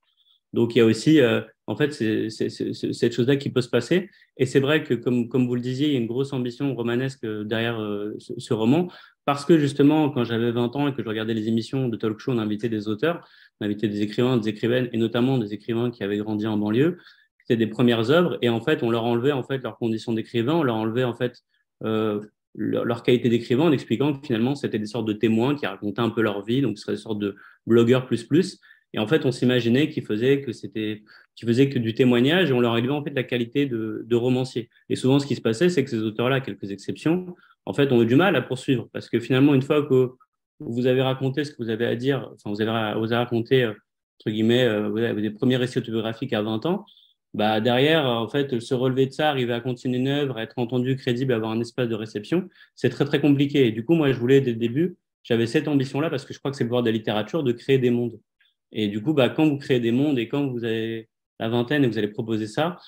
Donc, 0.53 0.75
il 0.75 0.79
y 0.79 0.81
a 0.81 0.85
aussi, 0.85 1.21
euh, 1.21 1.43
en 1.67 1.77
fait, 1.77 1.93
c'est, 1.93 2.29
cette 2.29 3.12
chose-là 3.12 3.37
qui 3.37 3.50
peut 3.50 3.61
se 3.61 3.69
passer. 3.69 4.11
Et 4.37 4.47
c'est 4.47 4.61
vrai 4.61 4.83
que, 4.83 4.95
comme, 4.95 5.29
comme 5.29 5.47
vous 5.47 5.55
le 5.55 5.61
disiez, 5.61 5.89
il 5.89 5.93
y 5.93 5.97
a 5.97 6.00
une 6.00 6.09
grosse 6.09 6.33
ambition 6.33 6.75
romanesque 6.75 7.25
euh, 7.25 7.45
derrière 7.45 7.81
euh, 7.81 8.17
ce, 8.19 8.53
roman, 8.53 8.89
parce 9.25 9.45
que 9.45 9.59
justement, 9.59 10.11
quand 10.11 10.25
j'avais 10.25 10.50
20 10.50 10.75
ans 10.77 10.89
et 10.89 10.95
que 10.95 11.03
je 11.03 11.09
regardais 11.09 11.35
les 11.35 11.47
émissions 11.47 11.89
de 11.89 11.97
talk 11.97 12.19
show, 12.19 12.33
on 12.33 12.39
invitait 12.39 12.69
des 12.69 12.89
auteurs, 12.89 13.29
on 13.61 13.67
invitait 13.67 13.89
des 13.89 14.03
écrivains, 14.03 14.39
des 14.39 14.49
écrivaines, 14.49 14.89
et 14.93 14.99
notamment 14.99 15.39
des 15.39 15.55
écrivains 15.55 15.91
qui 15.91 16.03
avaient 16.03 16.19
grandi 16.19 16.47
en 16.47 16.57
banlieue. 16.57 16.99
C'était 17.39 17.57
des 17.57 17.69
premières 17.69 18.11
œuvres, 18.11 18.39
et 18.43 18.49
en 18.49 18.61
fait, 18.61 18.83
on 18.83 18.91
leur 18.91 19.05
enlevait 19.05 19.33
en 19.33 19.45
fait 19.45 19.59
leurs 19.59 19.79
conditions 19.79 20.12
d'écrivain, 20.12 20.55
on 20.55 20.62
leur 20.65 20.77
enlevait 20.77 21.05
en 21.05 21.15
fait 21.15 21.45
leur, 22.54 22.85
leur, 22.85 23.02
qualité 23.02 23.28
d'écrivain 23.28 23.64
en 23.64 23.73
expliquant 23.73 24.14
que 24.14 24.26
finalement, 24.26 24.54
c'était 24.54 24.78
des 24.78 24.87
sortes 24.87 25.07
de 25.07 25.12
témoins 25.12 25.54
qui 25.54 25.66
racontaient 25.66 26.00
un 26.00 26.11
peu 26.11 26.23
leur 26.23 26.45
vie, 26.45 26.62
donc 26.62 26.78
ce 26.78 26.97
serait 26.97 27.14
des 27.14 27.19
de 27.19 27.37
blogueurs 27.66 28.07
plus 28.07 28.25
plus. 28.25 28.61
Et 28.92 28.99
en 28.99 29.07
fait, 29.07 29.25
on 29.25 29.30
s'imaginait 29.30 29.88
qu'ils 29.88 30.04
faisaient 30.04 30.40
que 30.40 30.52
c'était, 30.52 31.02
qu'ils 31.37 31.47
faisaient 31.47 31.69
que 31.69 31.78
du 31.78 31.95
témoignage 31.95 32.50
et 32.50 32.52
on 32.52 32.61
leur 32.61 32.76
élevait 32.76 32.92
en 32.92 33.04
fait 33.04 33.14
la 33.14 33.23
qualité 33.23 33.66
de, 33.66 34.02
de 34.04 34.16
romancier. 34.16 34.69
Et 34.88 34.97
souvent, 34.97 35.21
ce 35.21 35.26
qui 35.26 35.37
se 35.37 35.40
passait, 35.40 35.69
c'est 35.69 35.85
que 35.85 35.90
ces 35.90 36.02
auteurs-là, 36.02 36.40
quelques 36.40 36.71
exceptions, 36.73 37.37
en 37.66 37.73
fait, 37.73 37.92
ont 37.92 38.02
eu 38.02 38.07
du 38.07 38.16
mal 38.16 38.35
à 38.35 38.42
poursuivre 38.42 38.88
parce 38.92 39.09
que 39.09 39.21
finalement, 39.21 39.54
une 39.54 39.62
fois 39.62 39.83
que 39.83 40.11
vous 40.61 40.87
avez 40.87 41.02
raconté 41.02 41.45
ce 41.45 41.52
que 41.52 41.62
vous 41.62 41.71
avez 41.71 41.87
à 41.87 41.97
dire, 41.97 42.30
enfin, 42.35 42.50
vous 42.50 42.61
avez, 42.61 42.99
vous 42.99 43.07
avez 43.07 43.16
raconté, 43.16 43.64
euh, 43.64 43.71
entre 44.19 44.30
guillemets, 44.30 44.64
euh, 44.64 44.88
vous 44.88 44.99
avez 44.99 45.23
des 45.23 45.30
premiers 45.30 45.57
récits 45.57 45.78
autobiographiques 45.78 46.33
à 46.33 46.42
20 46.42 46.66
ans, 46.66 46.85
bah, 47.34 47.60
derrière, 47.60 48.04
en 48.06 48.28
fait, 48.28 48.58
se 48.60 48.75
relever 48.75 49.06
de 49.06 49.12
ça, 49.12 49.30
arriver 49.30 49.52
à 49.52 49.60
continuer 49.60 49.99
une 49.99 50.08
œuvre, 50.08 50.38
être 50.38 50.58
entendu, 50.58 50.96
crédible, 50.96 51.32
avoir 51.32 51.52
un 51.52 51.60
espace 51.60 51.88
de 51.88 51.94
réception, 51.94 52.49
c'est 52.75 52.90
très, 52.90 53.04
très 53.04 53.20
compliqué. 53.20 53.66
Et 53.66 53.72
du 53.72 53.84
coup, 53.84 53.94
moi, 53.94 54.12
je 54.12 54.18
voulais, 54.18 54.40
dès 54.40 54.52
le 54.52 54.58
début, 54.58 54.96
j'avais 55.22 55.46
cette 55.46 55.68
ambition-là 55.68 56.10
parce 56.10 56.25
que 56.25 56.34
je 56.34 56.38
crois 56.38 56.50
que 56.50 56.56
c'est 56.56 56.64
le 56.64 56.68
pouvoir 56.68 56.82
de 56.82 56.88
la 56.88 56.96
littérature 56.96 57.42
de 57.42 57.52
créer 57.52 57.78
des 57.78 57.90
mondes. 57.90 58.18
Et 58.72 58.88
du 58.88 59.02
coup, 59.02 59.14
bah, 59.14 59.28
quand 59.28 59.49
vous 59.49 59.58
créez 59.58 59.80
des 59.80 59.92
mondes 59.92 60.18
et 60.18 60.28
quand 60.28 60.46
vous 60.49 60.64
avez 60.64 61.08
la 61.38 61.49
vingtaine 61.49 61.84
et 61.84 61.88
vous 61.88 61.99
allez 61.99 62.08
proposer 62.08 62.46
ça, 62.46 62.78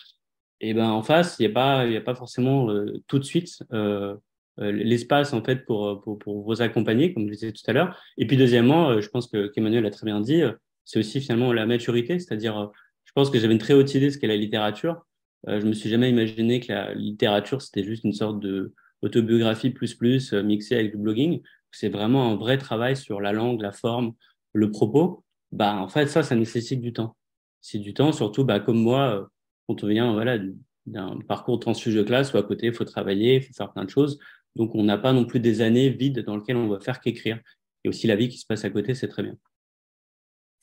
et 0.60 0.74
ben 0.74 0.90
en 0.90 1.02
face, 1.02 1.36
il 1.38 1.42
n'y 1.42 1.50
a 1.50 1.54
pas, 1.54 1.86
il 1.86 1.96
a 1.96 2.00
pas 2.00 2.14
forcément 2.14 2.70
euh, 2.70 3.02
tout 3.08 3.18
de 3.18 3.24
suite 3.24 3.64
euh, 3.72 4.14
euh, 4.60 4.70
l'espace 4.70 5.32
en 5.32 5.42
fait 5.42 5.64
pour, 5.66 6.00
pour, 6.02 6.18
pour, 6.18 6.44
vous 6.44 6.62
accompagner, 6.62 7.12
comme 7.12 7.26
je 7.26 7.32
disais 7.32 7.52
tout 7.52 7.64
à 7.66 7.72
l'heure. 7.72 8.00
Et 8.16 8.26
puis 8.26 8.36
deuxièmement, 8.36 9.00
je 9.00 9.08
pense 9.08 9.26
que 9.26 9.48
qu'Emmanuel 9.48 9.84
a 9.86 9.90
très 9.90 10.06
bien 10.06 10.20
dit, 10.20 10.42
c'est 10.84 11.00
aussi 11.00 11.20
finalement 11.20 11.52
la 11.52 11.66
maturité, 11.66 12.18
c'est-à-dire, 12.20 12.70
je 13.16 13.20
pense 13.20 13.30
que 13.30 13.38
j'avais 13.38 13.52
une 13.52 13.58
très 13.58 13.74
haute 13.74 13.94
idée 13.94 14.06
de 14.06 14.10
ce 14.10 14.18
qu'est 14.18 14.26
la 14.26 14.36
littérature. 14.36 15.04
je 15.46 15.66
me 15.66 15.72
suis 15.72 15.90
jamais 15.90 16.10
imaginé 16.10 16.60
que 16.60 16.72
la 16.72 16.94
littérature 16.94 17.60
c'était 17.60 17.84
juste 17.84 18.04
une 18.04 18.12
sorte 18.12 18.40
de 18.40 18.74
autobiographie 19.02 19.70
plus 19.70 19.94
plus 19.94 20.32
mixée 20.32 20.76
avec 20.76 20.92
du 20.92 20.96
blogging. 20.96 21.42
C'est 21.70 21.88
vraiment 21.88 22.30
un 22.30 22.36
vrai 22.36 22.58
travail 22.58 22.96
sur 22.96 23.20
la 23.20 23.32
langue, 23.32 23.60
la 23.60 23.72
forme, 23.72 24.12
le 24.52 24.70
propos 24.70 25.24
bah, 25.52 25.76
en 25.76 25.88
fait, 25.88 26.06
ça, 26.06 26.22
ça 26.22 26.34
nécessite 26.34 26.80
du 26.80 26.92
temps. 26.92 27.16
C'est 27.60 27.78
du 27.78 27.94
temps, 27.94 28.12
surtout 28.12 28.44
bah, 28.44 28.58
comme 28.60 28.80
moi, 28.82 29.20
euh, 29.20 29.26
quand 29.68 29.84
on 29.84 29.86
vient 29.88 30.12
voilà, 30.12 30.38
d'un 30.86 31.18
parcours 31.28 31.60
transfuge 31.60 31.94
de 31.94 32.02
classe 32.02 32.32
où 32.32 32.38
à 32.38 32.42
côté, 32.42 32.66
il 32.68 32.74
faut 32.74 32.84
travailler, 32.84 33.36
il 33.36 33.42
faut 33.42 33.52
faire 33.52 33.72
plein 33.72 33.84
de 33.84 33.90
choses. 33.90 34.18
Donc, 34.56 34.74
on 34.74 34.82
n'a 34.84 34.98
pas 34.98 35.12
non 35.12 35.24
plus 35.26 35.40
des 35.40 35.60
années 35.60 35.90
vides 35.90 36.20
dans 36.20 36.36
lesquelles 36.36 36.56
on 36.56 36.68
va 36.68 36.80
faire 36.80 37.00
qu'écrire. 37.00 37.38
Et 37.84 37.88
aussi 37.88 38.06
la 38.06 38.16
vie 38.16 38.28
qui 38.28 38.38
se 38.38 38.46
passe 38.46 38.64
à 38.64 38.70
côté, 38.70 38.94
c'est 38.94 39.08
très 39.08 39.22
bien. 39.22 39.36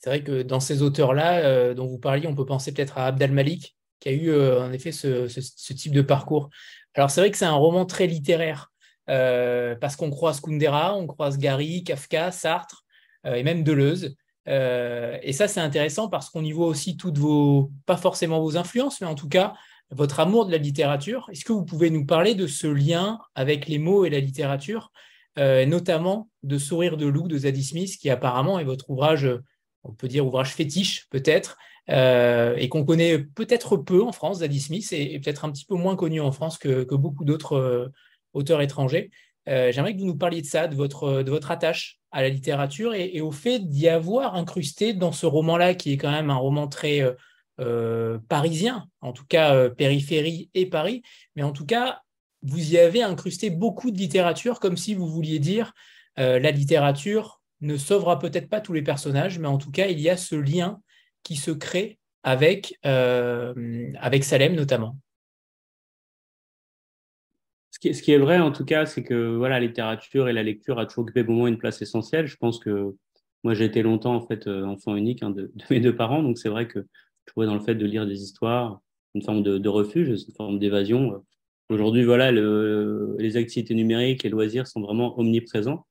C'est 0.00 0.10
vrai 0.10 0.22
que 0.22 0.42
dans 0.42 0.60
ces 0.60 0.82
auteurs-là 0.82 1.38
euh, 1.44 1.74
dont 1.74 1.86
vous 1.86 1.98
parliez, 1.98 2.26
on 2.26 2.34
peut 2.34 2.46
penser 2.46 2.72
peut-être 2.72 2.98
à 2.98 3.06
Abdel 3.06 3.32
Malik, 3.32 3.76
qui 4.00 4.08
a 4.08 4.12
eu 4.12 4.30
euh, 4.30 4.62
en 4.62 4.72
effet 4.72 4.92
ce, 4.92 5.72
type 5.72 5.92
de 5.92 6.02
parcours. 6.02 6.50
Alors 6.94 7.10
c'est 7.10 7.20
vrai 7.20 7.30
que 7.30 7.36
c'est 7.36 7.44
un 7.44 7.54
roman 7.54 7.86
très 7.86 8.06
littéraire, 8.06 8.72
parce 9.06 9.96
qu'on 9.96 10.10
croise 10.10 10.40
Kundera, 10.40 10.96
on 10.96 11.06
croise 11.06 11.38
Gary, 11.38 11.84
Kafka, 11.84 12.32
Sartre, 12.32 12.84
et 13.24 13.42
même 13.42 13.62
Deleuze. 13.62 14.16
Euh, 14.48 15.18
et 15.22 15.32
ça, 15.32 15.48
c'est 15.48 15.60
intéressant 15.60 16.08
parce 16.08 16.30
qu'on 16.30 16.44
y 16.44 16.52
voit 16.52 16.66
aussi 16.66 16.96
toutes 16.96 17.18
vos, 17.18 17.70
pas 17.86 17.96
forcément 17.96 18.40
vos 18.40 18.56
influences, 18.56 19.00
mais 19.00 19.06
en 19.06 19.14
tout 19.14 19.28
cas, 19.28 19.54
votre 19.90 20.20
amour 20.20 20.46
de 20.46 20.52
la 20.52 20.58
littérature. 20.58 21.28
Est-ce 21.30 21.44
que 21.44 21.52
vous 21.52 21.64
pouvez 21.64 21.90
nous 21.90 22.06
parler 22.06 22.34
de 22.34 22.46
ce 22.46 22.66
lien 22.66 23.18
avec 23.34 23.68
les 23.68 23.78
mots 23.78 24.04
et 24.04 24.10
la 24.10 24.20
littérature, 24.20 24.92
euh, 25.38 25.66
notamment 25.66 26.28
de 26.42 26.58
Sourire 26.58 26.96
de 26.96 27.06
loup 27.06 27.28
de 27.28 27.38
Zadie 27.38 27.64
Smith, 27.64 27.96
qui 27.98 28.10
apparemment 28.10 28.58
est 28.58 28.64
votre 28.64 28.90
ouvrage, 28.90 29.28
on 29.84 29.92
peut 29.92 30.08
dire 30.08 30.26
ouvrage 30.26 30.54
fétiche 30.54 31.08
peut-être, 31.10 31.58
euh, 31.88 32.54
et 32.56 32.68
qu'on 32.68 32.84
connaît 32.84 33.18
peut-être 33.18 33.76
peu 33.76 34.02
en 34.02 34.12
France, 34.12 34.38
Zadie 34.38 34.60
Smith, 34.60 34.92
et, 34.92 35.18
peut-être 35.18 35.44
un 35.44 35.50
petit 35.50 35.64
peu 35.64 35.74
moins 35.74 35.96
connu 35.96 36.20
en 36.20 36.32
France 36.32 36.58
que, 36.58 36.94
beaucoup 36.94 37.24
d'autres 37.24 37.90
auteurs 38.32 38.60
étrangers. 38.60 39.10
J'aimerais 39.46 39.94
que 39.94 40.00
vous 40.00 40.06
nous 40.06 40.16
parliez 40.16 40.42
de 40.42 40.46
ça, 40.46 40.68
de 40.68 40.76
votre, 40.76 41.22
de 41.22 41.30
votre 41.30 41.50
attache 41.50 42.00
à 42.12 42.22
la 42.22 42.28
littérature 42.28 42.94
et, 42.94 43.20
au 43.20 43.30
fait 43.30 43.60
d'y 43.60 43.88
avoir 43.88 44.34
incrusté 44.34 44.92
dans 44.92 45.12
ce 45.12 45.26
roman-là, 45.26 45.74
qui 45.74 45.92
est 45.92 45.96
quand 45.96 46.10
même 46.10 46.30
un 46.30 46.36
roman 46.36 46.68
très 46.68 47.02
euh, 47.02 47.12
euh, 47.60 48.18
parisien, 48.28 48.86
en 49.00 49.12
tout 49.12 49.26
cas 49.26 49.54
euh, 49.54 49.68
périphérie 49.70 50.50
et 50.54 50.66
Paris, 50.66 51.02
mais 51.36 51.42
en 51.42 51.52
tout 51.52 51.66
cas, 51.66 52.00
vous 52.42 52.72
y 52.72 52.78
avez 52.78 53.02
incrusté 53.02 53.50
beaucoup 53.50 53.90
de 53.90 53.98
littérature, 53.98 54.60
comme 54.60 54.76
si 54.76 54.94
vous 54.94 55.06
vouliez 55.06 55.38
dire 55.38 55.72
la 56.16 56.50
littérature 56.50 57.39
ne 57.60 57.76
sauvera 57.76 58.18
peut-être 58.18 58.48
pas 58.48 58.60
tous 58.60 58.72
les 58.72 58.82
personnages, 58.82 59.38
mais 59.38 59.48
en 59.48 59.58
tout 59.58 59.70
cas, 59.70 59.86
il 59.88 60.00
y 60.00 60.08
a 60.08 60.16
ce 60.16 60.34
lien 60.34 60.80
qui 61.22 61.36
se 61.36 61.50
crée 61.50 61.98
avec, 62.22 62.78
avec 62.82 64.24
Salem 64.24 64.54
notamment 64.54 64.96
ce 67.82 68.02
qui 68.02 68.12
est 68.12 68.18
vrai, 68.18 68.38
en 68.38 68.52
tout 68.52 68.64
cas, 68.64 68.86
c'est 68.86 69.02
que 69.02 69.36
voilà, 69.36 69.58
la 69.58 69.66
littérature 69.66 70.28
et 70.28 70.32
la 70.32 70.42
lecture 70.42 70.78
a 70.78 70.86
toujours 70.86 71.04
occupé 71.04 71.24
pour 71.24 71.34
moi 71.34 71.48
une 71.48 71.58
place 71.58 71.80
essentielle. 71.80 72.26
Je 72.26 72.36
pense 72.36 72.58
que 72.58 72.94
moi, 73.42 73.54
j'ai 73.54 73.64
été 73.64 73.82
longtemps 73.82 74.14
en 74.14 74.26
fait 74.26 74.46
euh, 74.46 74.64
enfant 74.64 74.96
unique 74.96 75.22
hein, 75.22 75.30
de, 75.30 75.50
mes 75.70 75.80
deux 75.80 75.96
parents, 75.96 76.22
donc 76.22 76.38
c'est 76.38 76.50
vrai 76.50 76.68
que 76.68 76.80
je 76.80 77.32
trouvais 77.32 77.46
dans 77.46 77.54
le 77.54 77.60
fait 77.60 77.74
de 77.74 77.86
lire 77.86 78.06
des 78.06 78.22
histoires 78.22 78.80
une 79.14 79.22
forme 79.22 79.42
de, 79.42 79.68
refuge, 79.68 80.08
une 80.08 80.34
forme 80.36 80.58
d'évasion. 80.58 81.24
Aujourd'hui, 81.68 82.04
voilà, 82.04 82.30
le, 82.30 83.16
les 83.18 83.36
activités 83.36 83.74
numériques, 83.74 84.22
les 84.22 84.30
loisirs 84.30 84.68
sont 84.68 84.80
vraiment 84.80 85.18
omniprésents. 85.18 85.84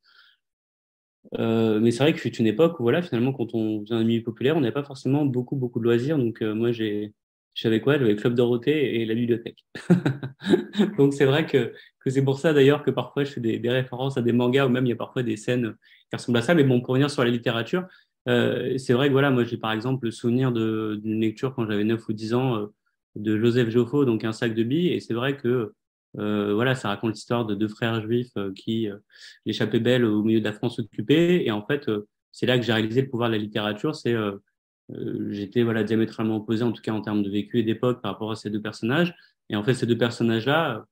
Euh, 1.38 1.80
mais 1.80 1.92
c'est 1.92 2.04
vrai 2.04 2.14
que 2.14 2.20
c'est 2.20 2.40
une 2.40 2.48
époque 2.48 2.80
où, 2.80 2.84
voilà, 2.84 3.02
finalement, 3.02 3.34
quand 3.34 3.54
on 3.54 3.82
faisait 3.82 3.96
un 3.96 4.04
milieu 4.04 4.24
populaire, 4.24 4.58
on 4.58 4.62
n'avait 4.62 4.74
pas 4.74 4.84
forcément 4.84 5.26
beaucoup, 5.26 5.56
beaucoup 5.56 5.80
de 5.80 5.84
loisirs. 5.84 6.18
Donc, 6.18 6.42
euh, 6.42 6.56
moi, 6.56 6.72
j'ai, 6.72 7.14
j'avais 7.54 7.82
quoi? 7.82 7.98
J'avais 7.98 8.14
le 8.14 8.20
Club 8.20 8.36
Dorothée 8.36 9.02
et 9.02 9.06
la 9.06 9.14
bibliothèque. 9.14 9.66
Donc 10.98 11.14
c'est 11.14 11.26
vrai 11.26 11.46
que, 11.46 11.74
que 12.00 12.10
c'est 12.10 12.24
pour 12.24 12.40
ça 12.40 12.54
d'ailleurs 12.54 12.84
que 12.84 12.92
parfois 12.92 13.24
je 13.24 13.32
fais 13.32 13.42
des, 13.42 13.60
des, 13.60 13.70
références 13.70 14.18
à 14.18 14.22
des 14.22 14.32
mangas 14.32 14.66
ou 14.66 14.70
même 14.70 14.86
il 14.86 14.90
y 14.90 14.94
a 14.94 14.96
parfois 14.96 15.24
des 15.24 15.36
scènes 15.36 15.76
qui 16.10 16.16
ressemblent 16.16 16.38
à 16.38 16.42
ça. 16.42 16.56
Mais 16.56 16.64
bon, 16.64 16.80
pour 16.80 16.90
revenir 16.90 17.10
sur 17.10 17.24
la 17.24 17.30
littérature, 17.30 17.86
euh, 18.28 18.78
c'est 18.78 18.94
vrai 18.94 19.08
que 19.08 19.14
voilà, 19.14 19.32
moi 19.32 19.44
j'ai 19.44 19.58
par 19.58 19.72
exemple 19.72 20.06
le 20.06 20.12
souvenir 20.12 20.52
d'une 20.52 21.20
lecture 21.20 21.54
quand 21.56 21.66
j'avais 21.66 21.84
9 21.84 22.08
ou 22.08 22.14
10 22.14 22.34
ans 22.34 22.56
euh, 22.58 22.68
de 23.16 23.38
Joseph 23.38 23.70
Joffo, 23.70 24.06
donc 24.06 24.24
Un 24.24 24.34
sac 24.34 24.54
de 24.54 24.64
billes. 24.64 24.94
Et 24.94 25.00
c'est 25.00 25.14
vrai 25.14 25.36
que 25.38 25.74
euh, 26.18 26.54
voilà, 26.54 26.76
ça 26.76 26.90
raconte 26.90 27.14
l'histoire 27.14 27.46
de 27.46 27.56
deux 27.56 27.68
frères 27.68 28.02
juifs 28.02 28.32
euh, 28.38 28.52
qui 28.54 28.90
euh, 28.90 28.98
échappaient 29.46 29.80
belle 29.80 30.06
au 30.06 30.24
milieu 30.24 30.40
de 30.40 30.46
la 30.46 30.54
France 30.54 30.80
occupée. 30.80 31.44
Et 31.46 31.52
en 31.52 31.66
fait, 31.66 31.90
c'est 32.32 32.46
là 32.46 32.58
que 32.58 32.66
j'ai 32.66 32.74
réalisé 32.74 33.02
le 33.02 33.10
pouvoir 33.10 33.30
de 33.30 33.36
la 33.36 33.42
littérature. 33.42 33.96
C'est 33.96 34.16
j'étais 35.30 35.62
voilà, 35.62 35.84
diamétralement 35.84 36.38
opposé, 36.38 36.64
en 36.64 36.72
tout 36.72 36.82
cas 36.82 36.94
en 36.94 37.02
termes 37.02 37.22
de 37.22 37.30
vécu 37.30 37.60
et 37.60 37.64
d'époque, 37.64 38.02
par 38.02 38.14
rapport 38.14 38.32
à 38.32 38.36
ces 38.36 38.50
deux 38.50 38.62
personnages. 38.62 39.14
Et 39.50 39.56
en 39.56 39.64
fait, 39.64 39.76
ces 39.76 39.86
deux 39.86 39.98
personnages-là 39.98 40.86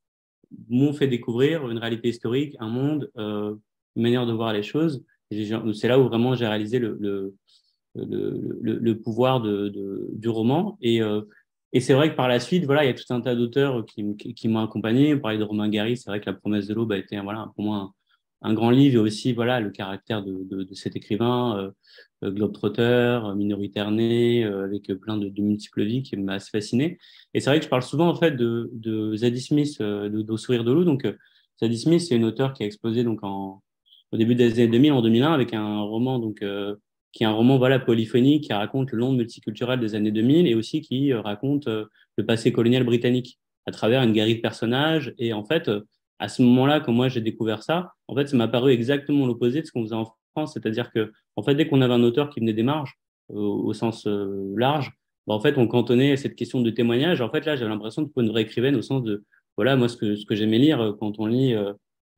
m'ont 0.69 0.93
fait 0.93 1.08
découvrir 1.08 1.67
une 1.69 1.80
réalité 1.80 2.10
historique, 2.10 2.56
un 2.60 2.69
monde, 2.69 3.12
une 3.15 3.60
manière 3.95 4.27
de 4.27 4.34
voir 4.34 4.53
les 4.53 4.62
choses. 4.62 5.03
C'est 5.32 5.88
là 5.88 5.99
où 5.99 6.03
vraiment 6.03 6.36
j'ai 6.36 6.47
réalisé 6.47 6.77
le, 6.77 6.97
le, 7.01 7.34
le, 7.95 8.99
pouvoir 8.99 9.41
du 9.41 10.30
roman. 10.30 10.77
Et, 10.82 11.01
et 11.73 11.80
c'est 11.80 11.93
vrai 11.93 12.12
que 12.12 12.15
par 12.15 12.27
la 12.27 12.39
suite, 12.39 12.65
voilà, 12.65 12.84
il 12.84 12.88
y 12.88 12.89
a 12.89 12.93
tout 12.93 13.13
un 13.13 13.21
tas 13.21 13.36
d'auteurs 13.36 13.86
qui, 13.86 14.47
m'ont 14.47 14.63
accompagné. 14.63 15.13
On 15.15 15.19
parlait 15.19 15.38
de 15.38 15.43
Romain 15.43 15.69
Gary, 15.69 15.97
c'est 15.97 16.10
vrai 16.10 16.19
que 16.19 16.25
La 16.25 16.34
promesse 16.34 16.67
de 16.67 16.73
l'aube 16.73 16.91
a 16.91 16.97
été 16.97 17.19
voilà, 17.19 17.51
pour 17.56 17.65
moi 17.65 17.91
un, 18.41 18.53
grand 18.53 18.69
livre 18.69 18.95
et 18.95 18.99
aussi 18.99 19.34
voilà, 19.34 19.60
le 19.60 19.71
caractère 19.71 20.23
de, 20.23 20.67
cet 20.73 20.95
écrivain. 20.95 21.58
Euh, 21.58 21.71
euh, 22.23 22.32
Globetrotter, 22.32 22.82
euh, 22.82 23.36
minoritaire 23.36 23.91
né, 23.91 24.43
euh, 24.43 24.63
avec 24.65 24.91
plein 24.99 25.17
de, 25.17 25.32
multiples 25.39 25.84
vies 25.84 26.01
qui 26.01 26.17
m'a 26.17 26.34
assez 26.34 26.49
fasciné. 26.49 26.97
Et 27.34 27.39
c'est 27.39 27.49
vrai 27.49 27.60
que 27.60 27.65
je 27.65 27.69
parle 27.69 27.84
souvent 27.84 28.10
en 28.10 28.15
fait 28.15 28.32
de, 28.32 28.69
de 28.73 29.15
Zadie 29.15 29.41
Smith, 29.41 29.80
de, 29.80 30.08
de 30.10 30.38
Sourire 30.38 30.63
de 30.63 30.71
loup. 30.71 30.84
Donc 30.84 31.08
Zadie 31.62 31.77
Smith, 31.77 32.01
c'est 32.01 32.15
une 32.15 32.25
auteure 32.25 32.53
qui 32.53 32.63
a 32.63 32.65
explosé 32.65 33.03
donc 33.03 33.21
au 33.23 33.62
début 34.17 34.36
des 34.36 34.53
années 34.53 34.67
2000, 34.67 34.91
en 34.93 35.01
2001, 35.01 35.34
avec 35.34 35.53
un 35.53 35.82
roman 35.82 36.17
donc 36.19 36.43
qui 37.17 37.23
est 37.23 37.27
un 37.27 37.32
roman 37.32 37.58
voilà 37.58 37.80
polyphonique 37.80 38.45
qui 38.45 38.53
raconte 38.53 38.91
le 38.91 38.99
monde 38.99 39.17
multiculturel 39.17 39.80
des 39.80 39.95
années 39.95 40.12
2000 40.12 40.47
et 40.47 40.56
aussi 40.56 40.82
qui 40.82 41.13
raconte 41.13 41.67
le 41.67 42.25
passé 42.25 42.51
colonial 42.51 42.84
britannique 42.84 43.39
à 43.65 43.71
travers 43.71 44.03
une 44.03 44.13
galerie 44.13 44.36
de 44.36 44.41
personnages. 44.41 45.13
Et 45.17 45.34
en 45.34 45.43
fait, 45.43 45.71
à 46.19 46.30
ce 46.30 46.43
moment-là, 46.43 46.80
quand 46.80 46.93
moi 46.93 47.10
j'ai 47.10 47.21
découvert 47.21 47.63
ça, 47.63 47.93
en 48.08 48.15
fait, 48.15 48.27
ça 48.27 48.38
m'a 48.38 48.47
paru 48.47 48.71
exactement 48.71 49.25
l'opposé 49.25 49.62
de 49.62 49.65
ce 49.65 49.71
qu'on 49.71 49.84
faisait 49.84 49.95
en 49.95 50.06
c'est-à-dire 50.45 50.91
que 50.91 51.12
en 51.36 51.43
fait, 51.43 51.56
dès 51.56 51.67
qu'on 51.67 51.82
avait 51.82 51.93
un 51.93 52.03
auteur 52.03 52.30
qui 52.30 52.39
venait 52.39 52.53
des 52.53 52.63
marges, 52.63 52.93
euh, 53.32 53.36
au 53.36 53.73
sens 53.73 54.06
euh, 54.06 54.53
large, 54.56 54.91
bah, 55.25 55.34
en 55.34 55.39
fait, 55.39 55.58
on 55.58 55.67
cantonnait 55.67 56.15
cette 56.17 56.36
question 56.36 56.62
de 56.62 56.69
témoignage. 56.69 57.21
En 57.21 57.30
fait, 57.30 57.45
là, 57.45 57.56
j'avais 57.56 57.69
l'impression 57.69 58.03
de 58.03 58.10
trouver 58.10 58.25
une 58.27 58.32
vraie 58.32 58.43
écrivaine 58.43 58.75
au 58.75 58.82
sens 58.82 59.03
de, 59.03 59.23
voilà, 59.56 59.75
moi, 59.75 59.89
ce 59.89 59.97
que, 59.97 60.15
ce 60.15 60.25
que 60.25 60.36
j'aimais 60.36 60.60
lire 60.60 60.82
euh, 60.82 60.93
quand 60.93 61.19
on 61.19 61.25
lit 61.25 61.56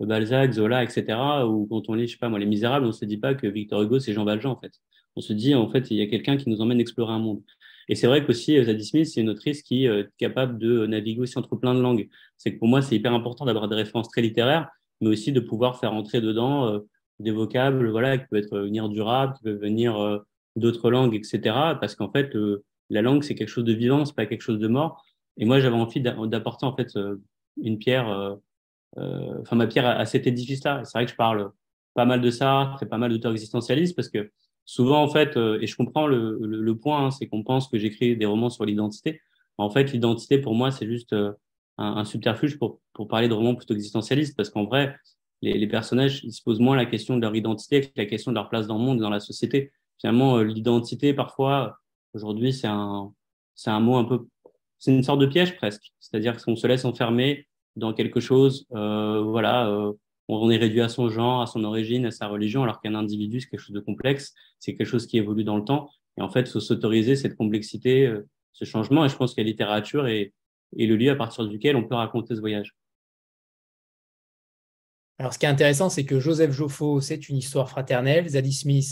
Balzac, 0.06 0.52
Zola, 0.54 0.84
etc. 0.84 1.06
Ou 1.46 1.68
quand 1.70 1.90
on 1.90 1.94
lit, 1.94 2.08
je 2.08 2.14
sais 2.14 2.18
pas 2.18 2.30
moi, 2.30 2.40
Les 2.40 2.46
Misérables, 2.46 2.86
on 2.86 2.92
se 2.92 3.06
dit 3.06 3.18
pas 3.18 3.34
que 3.34 3.48
Victor 3.48 3.82
Hugo, 3.82 4.00
c'est 4.00 4.14
Jean 4.14 4.26
Valjean, 4.26 4.52
en 4.52 4.60
fait. 4.60 4.74
On 5.16 5.22
se 5.22 5.34
dit, 5.34 5.56
en 5.56 5.70
fait, 5.70 5.92
il 5.92 5.98
y 5.98 6.02
a 6.02 6.08
quelqu'un 6.08 6.38
qui 6.38 6.50
nous 6.50 6.62
emmène 6.62 6.80
explorer 6.80 7.14
un 7.14 7.20
monde. 7.20 7.42
Et 7.90 7.96
c'est 7.96 8.08
vrai 8.08 8.26
qu'aussi, 8.26 8.58
euh, 8.58 8.64
Zadie 8.64 8.86
Smith, 8.86 9.08
c'est 9.08 9.22
une 9.22 9.30
autrice 9.30 9.64
qui 9.64 9.86
est 9.86 10.08
capable 10.18 10.60
de 10.60 10.86
naviguer 10.86 11.22
aussi 11.22 11.38
entre 11.38 11.56
plein 11.56 11.74
de 11.74 11.82
langues. 11.82 12.08
C'est 12.38 12.54
que 12.54 12.60
pour 12.60 12.68
moi, 12.68 12.82
c'est 12.82 12.96
hyper 12.96 13.14
important 13.14 13.46
d'avoir 13.46 13.68
des 13.68 13.76
références 13.76 14.10
très 14.10 14.22
littéraires, 14.22 14.70
mais 15.02 15.10
aussi 15.10 15.32
de 15.32 15.40
pouvoir 15.40 15.80
faire 15.80 15.94
entrer 15.94 16.22
dedans 16.22 16.82
des 17.20 17.32
vocables, 17.32 17.90
voilà, 17.90 18.18
qui 18.18 18.26
peuvent 18.30 18.40
être 18.40 18.60
venir 18.60 18.90
du 18.90 19.02
rap, 19.02 19.38
qui 19.38 19.44
peuvent 19.44 19.60
venir 19.60 20.22
d'autres 20.56 20.90
langues, 20.92 21.16
etc. 21.16 21.40
Parce 21.80 21.96
qu'en 21.96 22.12
fait, 22.12 22.36
la 22.90 23.02
langue, 23.02 23.24
c'est 23.24 23.36
quelque 23.36 23.50
chose 23.50 23.64
de 23.64 23.74
vivant, 23.74 24.06
c'est 24.06 24.16
pas 24.16 24.26
quelque 24.26 24.42
chose 24.42 24.60
de 24.60 24.68
mort. 24.68 25.04
Et 25.38 25.46
moi, 25.46 25.60
j'avais 25.60 25.76
envie 25.76 26.02
d'apporter 26.02 26.66
en 26.66 26.76
fait 26.76 26.98
une 27.62 27.78
pierre 27.78 28.10
euh, 28.10 28.36
enfin 28.98 29.56
ma 29.56 29.68
pierre 29.68 29.88
à, 29.88 30.06
cet 30.06 30.28
édifice-là. 30.28 30.82
C'est 30.84 30.98
vrai 30.98 31.06
que 31.06 31.12
je 31.12 31.16
parle 31.16 31.52
pas 31.94 32.06
mal 32.06 32.22
de 32.22 32.32
ça, 32.32 32.72
très 32.76 32.86
pas 32.86 32.98
mal 32.98 33.12
d'auteurs 33.12 33.32
existentialistes 33.32 33.96
parce 33.96 34.10
que 34.10 34.32
souvent 34.66 35.04
en 35.04 35.10
fait, 35.10 35.38
euh, 35.38 35.60
et 35.62 35.68
je 35.68 35.76
comprends 35.76 36.08
le, 36.08 36.38
le, 36.42 36.78
point, 36.78 37.06
hein, 37.06 37.12
c'est 37.12 37.28
qu'on 37.28 37.44
pense 37.44 37.68
que 37.68 37.78
j'écris 37.78 38.16
des 38.16 38.26
romans 38.26 38.50
sur 38.50 38.66
l'identité. 38.66 39.22
En 39.58 39.70
fait, 39.70 39.92
l'identité 39.92 40.38
pour 40.38 40.56
moi 40.56 40.72
c'est 40.72 40.88
juste 40.88 41.14
euh, 41.14 41.32
un, 41.78 41.98
un, 41.98 42.06
subterfuge 42.06 42.58
pour, 42.58 42.80
pour 42.94 43.08
parler 43.08 43.28
de 43.28 43.34
romans 43.34 43.56
plutôt 43.56 43.74
existentialistes 43.74 44.36
parce 44.38 44.50
qu'en 44.50 44.66
vrai, 44.66 44.96
les, 45.42 45.58
les, 45.58 45.68
personnages 45.68 46.24
ils 46.24 46.34
se 46.34 46.42
posent 46.44 46.60
moins 46.60 46.76
la 46.76 46.86
question 46.86 47.16
de 47.18 47.22
leur 47.22 47.36
identité 47.36 47.82
que 47.82 47.90
la 47.96 48.06
question 48.06 48.32
de 48.32 48.36
leur 48.36 48.50
place 48.50 48.68
dans 48.68 48.78
le 48.78 48.84
monde, 48.84 49.00
dans 49.00 49.10
la 49.10 49.20
société. 49.20 49.72
Finalement, 50.00 50.40
l'identité 50.40 51.14
parfois 51.14 51.78
aujourd'hui 52.14 52.54
c'est 52.54 52.68
un 52.68 53.12
c'est 53.56 53.70
un 53.70 53.82
mot 53.82 53.98
un 53.98 54.06
peu 54.06 54.26
c'est 54.78 54.92
une 54.96 55.04
sorte 55.04 55.20
de 55.20 55.26
piège 55.26 55.58
presque. 55.58 55.92
C'est-à-dire 56.00 56.42
qu'on 56.42 56.56
se 56.56 56.66
laisse 56.66 56.86
enfermer 56.86 57.49
dans 57.76 57.94
quelque 57.94 58.20
chose, 58.20 58.68
euh, 58.74 59.22
voilà, 59.22 59.68
euh, 59.70 59.94
on 60.28 60.50
est 60.52 60.58
réduit 60.58 60.82
à 60.82 60.90
son 60.90 61.10
genre, 61.10 61.42
à 61.42 61.48
son 61.48 61.64
origine, 61.64 62.06
à 62.06 62.12
sa 62.12 62.28
religion, 62.28 62.64
alors 62.64 62.82
qu'un 62.82 62.96
individu, 62.96 63.42
c'est 63.42 63.50
quelque 63.50 63.62
chose 63.62 63.76
de 63.76 63.80
complexe, 63.80 64.34
c'est 64.60 64.76
quelque 64.76 64.88
chose 64.88 65.08
qui 65.08 65.18
évolue 65.18 65.44
dans 65.44 65.58
le 65.58 65.64
temps. 65.64 65.90
Et 66.18 66.22
en 66.22 66.30
fait, 66.30 66.42
il 66.42 66.50
faut 66.50 66.60
s'autoriser 66.60 67.16
cette 67.16 67.36
complexité, 67.36 68.06
euh, 68.06 68.28
ce 68.54 68.66
changement. 68.66 69.06
Et 69.06 69.10
je 69.10 69.16
pense 69.16 69.34
que 69.34 69.42
la 69.42 69.46
littérature 69.46 70.08
est, 70.08 70.34
est 70.78 70.86
le 70.86 70.96
lieu 70.96 71.10
à 71.10 71.16
partir 71.16 71.48
duquel 71.48 71.76
on 71.76 71.84
peut 71.84 71.96
raconter 71.96 72.36
ce 72.36 72.40
voyage. 72.40 72.76
Alors, 75.18 75.34
ce 75.34 75.40
qui 75.40 75.46
est 75.46 75.50
intéressant, 75.50 75.90
c'est 75.90 76.06
que 76.06 76.20
Joseph 76.20 76.52
Joffo, 76.52 77.02
c'est 77.02 77.28
une 77.28 77.36
histoire 77.36 77.70
fraternelle. 77.70 78.30
Zadie 78.30 78.54
Smith, 78.54 78.88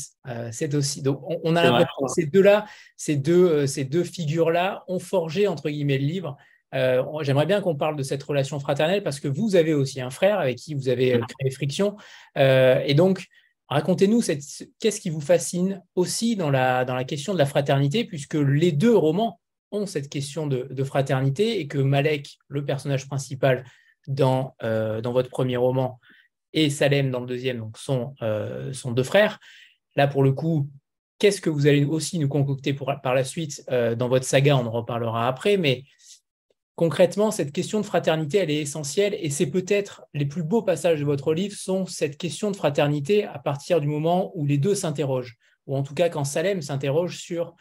c'est 0.52 0.76
aussi. 0.76 1.02
Donc, 1.02 1.22
on, 1.26 1.56
a 1.56 1.64
l'impression 1.64 2.06
que 2.06 2.12
ces 2.12 2.26
deux-là, 2.26 2.66
ces 2.98 3.16
deux, 3.16 3.66
ces 3.66 3.86
deux 3.86 4.04
figures-là 4.04 4.84
ont 4.90 5.00
forgé, 5.00 5.48
entre 5.48 5.70
guillemets, 5.70 5.98
le 5.98 6.06
livre. 6.06 6.38
Euh, 6.76 7.04
j'aimerais 7.22 7.46
bien 7.46 7.62
qu'on 7.62 7.76
parle 7.76 7.96
de 7.96 8.04
cette 8.04 8.24
relation 8.24 8.60
fraternelle 8.60 9.04
parce 9.04 9.20
que 9.20 9.28
vous 9.28 9.56
avez 9.56 9.74
aussi 9.74 10.02
un 10.02 10.10
frère 10.10 10.40
avec 10.40 10.58
qui 10.58 10.74
vous 10.74 10.90
avez 10.90 11.16
euh, 11.16 11.22
créé 11.38 11.52
Friction. 11.52 11.96
Euh, 12.38 12.82
et 12.86 12.94
donc, 12.94 13.26
racontez-nous 13.70 14.22
qu'est-ce 14.22 15.02
qui 15.02 15.10
vous 15.10 15.22
fascine 15.22 15.82
aussi 15.96 16.36
dans 16.36 16.50
la, 16.50 16.86
dans 16.86 16.96
la 16.96 17.04
question 17.04 17.34
de 17.34 17.38
la 17.38 17.46
fraternité, 17.46 18.04
puisque 18.04 18.36
les 18.36 18.72
deux 18.72 18.96
romans 18.96 19.40
ont 19.72 19.86
cette 19.86 20.10
question 20.10 20.48
de, 20.48 20.84
fraternité 20.84 21.60
et 21.60 21.68
que 21.68 21.78
Malek, 21.78 22.38
le 22.48 22.64
personnage 22.64 23.08
principal 23.08 23.66
dans, 24.08 24.56
dans 24.62 25.12
votre 25.12 25.30
premier 25.30 25.58
roman, 25.58 26.00
et 26.54 26.70
Salem 26.70 27.12
dans 27.12 27.20
le 27.20 27.26
deuxième, 27.28 27.58
donc 27.58 27.78
sont, 27.78 28.16
sont 28.72 28.92
deux 28.92 29.04
frères. 29.04 29.40
Là, 29.98 30.08
pour 30.08 30.24
le 30.24 30.32
coup, 30.32 30.70
qu'est-ce 31.20 31.42
que 31.42 31.50
vous 31.50 31.68
allez 31.68 31.84
aussi 31.84 32.18
nous 32.18 32.30
concocter 32.30 32.74
pour, 32.74 32.94
par 33.04 33.14
la 33.14 33.26
suite 33.26 33.70
dans 33.70 34.08
votre 34.08 34.24
saga 34.24 34.56
On 34.56 34.66
en 34.66 34.72
reparlera 34.72 35.28
après, 35.28 35.58
mais 35.58 35.84
concrètement, 36.78 37.32
cette 37.32 37.52
question 37.52 37.82
de 37.82 37.86
fraternité, 37.86 38.38
elle 38.38 38.52
est 38.52 38.62
essentielle 38.62 39.18
et 39.20 39.32
c'est 39.32 39.48
peut-être 39.48 40.06
les 40.14 40.28
plus 40.28 40.44
beaux 40.44 40.62
passages 40.62 41.00
de 41.00 41.06
votre 41.06 41.34
livre 41.34 41.58
sont 41.58 41.88
cette 41.88 42.18
question 42.18 42.52
de 42.52 42.56
fraternité 42.56 43.26
à 43.26 43.40
partir 43.40 43.82
du 43.82 43.88
moment 43.88 44.32
où 44.36 44.46
les 44.46 44.60
deux 44.60 44.76
s'interrogent, 44.76 45.38
ou 45.66 45.76
en 45.76 45.82
tout 45.82 45.96
cas 45.96 46.08
quand 46.10 46.24
Salem 46.24 46.62
s'interroge 46.62 47.18
sur, 47.18 47.56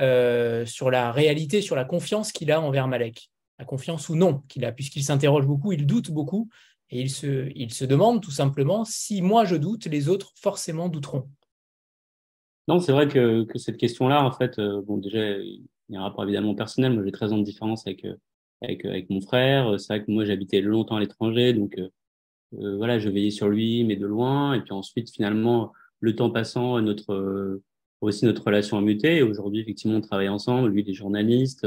euh, 0.00 0.64
sur 0.64 0.90
la 0.90 1.12
réalité, 1.12 1.60
sur 1.60 1.76
la 1.76 1.84
confiance 1.84 2.32
qu'il 2.32 2.50
a 2.50 2.62
envers 2.62 2.88
Malek, 2.88 3.28
la 3.58 3.66
confiance 3.66 4.08
ou 4.08 4.16
non 4.16 4.42
qu'il 4.48 4.64
a, 4.64 4.72
puisqu'il 4.72 5.04
s'interroge 5.04 5.46
beaucoup, 5.46 5.72
il 5.72 5.86
doute 5.86 6.10
beaucoup 6.10 6.48
et 6.88 7.02
il 7.02 7.10
se, 7.10 7.52
il 7.54 7.74
se 7.74 7.84
demande 7.84 8.22
tout 8.22 8.30
simplement 8.30 8.86
si 8.86 9.20
moi 9.20 9.44
je 9.44 9.56
doute, 9.56 9.84
les 9.84 10.08
autres 10.08 10.32
forcément 10.34 10.88
douteront. 10.88 11.28
Non, 12.68 12.80
c'est 12.80 12.92
vrai 12.92 13.06
que, 13.06 13.44
que 13.44 13.58
cette 13.58 13.76
question-là, 13.76 14.24
en 14.24 14.32
fait, 14.32 14.58
euh, 14.58 14.80
bon, 14.80 14.96
déjà, 14.96 15.36
il 15.36 15.66
y 15.90 15.96
a 15.96 16.00
un 16.00 16.04
rapport 16.04 16.24
évidemment 16.24 16.54
personnel. 16.54 16.94
Moi, 16.94 17.02
j'ai 17.04 17.12
13 17.12 17.34
ans 17.34 17.38
de 17.38 17.44
différence 17.44 17.86
avec, 17.86 18.06
euh, 18.06 18.14
avec, 18.62 18.84
avec 18.84 19.10
mon 19.10 19.20
frère. 19.20 19.78
C'est 19.78 19.94
vrai 19.94 20.04
que 20.04 20.10
moi, 20.10 20.24
j'habitais 20.24 20.60
longtemps 20.60 20.96
à 20.96 21.00
l'étranger, 21.00 21.52
donc 21.52 21.76
euh, 21.78 21.88
euh, 22.58 22.76
voilà, 22.76 22.98
je 22.98 23.08
veillais 23.08 23.30
sur 23.30 23.48
lui, 23.48 23.84
mais 23.84 23.96
de 23.96 24.06
loin. 24.06 24.54
Et 24.54 24.60
puis 24.60 24.72
ensuite, 24.72 25.10
finalement, 25.10 25.72
le 26.00 26.14
temps 26.14 26.30
passant, 26.30 26.80
notre 26.80 27.12
euh, 27.12 27.62
aussi 28.00 28.24
notre 28.24 28.44
relation 28.44 28.78
a 28.78 28.80
muté. 28.80 29.16
Et 29.16 29.22
aujourd'hui, 29.22 29.60
effectivement, 29.60 29.98
on 29.98 30.00
travaille 30.00 30.28
ensemble. 30.28 30.70
Lui, 30.70 30.82
il 30.82 30.90
est 30.90 30.94
journaliste 30.94 31.66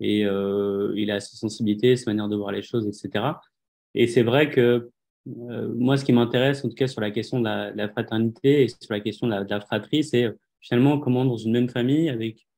et 0.00 0.22
il 0.22 1.10
a 1.10 1.20
sa 1.20 1.36
sensibilité, 1.36 1.94
sa 1.94 2.10
manière 2.10 2.28
de 2.28 2.34
voir 2.34 2.50
les 2.50 2.62
choses, 2.62 2.88
etc. 2.88 3.24
Et 3.94 4.08
c'est 4.08 4.22
vrai 4.22 4.50
que 4.50 4.90
moi, 5.26 5.96
ce 5.96 6.04
qui 6.04 6.12
m'intéresse, 6.12 6.64
en 6.64 6.68
tout 6.70 6.74
cas, 6.74 6.88
sur 6.88 7.00
la 7.00 7.12
question 7.12 7.38
de 7.38 7.44
la, 7.44 7.88
fraternité 7.88 8.64
et 8.64 8.68
sur 8.68 8.92
la 8.92 8.98
question 8.98 9.28
de 9.28 9.48
la 9.48 9.60
fratrie, 9.60 10.02
c'est 10.02 10.34
finalement 10.60 10.98
comment 10.98 11.24
dans 11.24 11.36
une 11.36 11.52
même 11.52 11.68
famille, 11.68 12.08
avec 12.08 12.48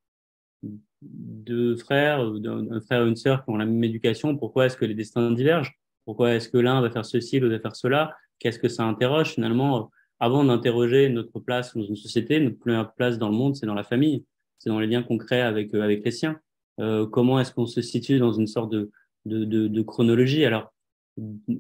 deux 1.03 1.77
frères, 1.77 2.21
un 2.21 2.81
frère 2.81 3.05
et 3.05 3.09
une 3.09 3.17
sœur 3.17 3.45
qui 3.45 3.51
ont 3.51 3.57
la 3.57 3.67
même 3.67 3.83
éducation, 3.85 4.37
pourquoi 4.37 4.67
est-ce 4.67 4.77
que 4.77 4.85
les 4.85 4.95
destins 4.95 5.31
divergent? 5.31 5.75
Pourquoi 6.05 6.35
est-ce 6.35 6.49
que 6.49 6.59
l'un 6.59 6.81
va 6.81 6.91
faire 6.91 7.05
ceci, 7.05 7.41
l'autre 7.41 7.55
va 7.55 7.61
faire 7.61 7.77
cela? 7.77 8.17
Qu'est-ce 8.39 8.59
que 8.59 8.69
ça 8.69 8.85
interroge? 8.85 9.35
Finalement 9.35 9.91
Avant 10.21 10.45
d'interroger 10.45 11.09
notre 11.09 11.41
place 11.41 11.77
dans 11.77 11.85
une 11.85 11.97
société, 11.97 12.41
notre 12.41 12.59
première 12.59 12.93
place 12.93 13.19
dans 13.19 13.29
le 13.29 13.35
monde, 13.35 13.57
c'est 13.57 13.67
dans 13.67 13.75
la 13.75 13.85
famille, 13.85 14.25
c'est 14.59 14.71
dans 14.71 14.81
les 14.81 14.87
liens 14.87 15.03
concrets 15.03 15.41
avec, 15.41 15.75
euh, 15.75 15.83
avec 15.83 16.05
les 16.05 16.11
siens. 16.11 16.41
Euh, 16.81 17.07
comment 17.07 17.39
est-ce 17.41 17.53
qu'on 17.53 17.67
se 17.67 17.83
situe 17.83 18.19
dans 18.19 18.33
une 18.33 18.47
sorte 18.47 18.73
de, 18.73 18.91
de, 19.25 19.83
chronologie? 19.83 20.45
Alors, 20.45 20.73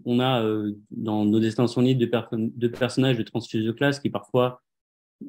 on 0.05 0.19
a 0.19 0.43
euh, 0.43 0.73
dans 0.91 1.25
nos 1.25 1.39
destins 1.39 1.67
sont 1.67 1.83
de, 1.83 1.93
de 1.95 2.69
personnages 2.69 3.19
de 3.19 3.23
transfuses 3.23 3.67
de 3.67 3.73
classe 3.73 4.01
qui 4.01 4.09
parfois 4.09 4.63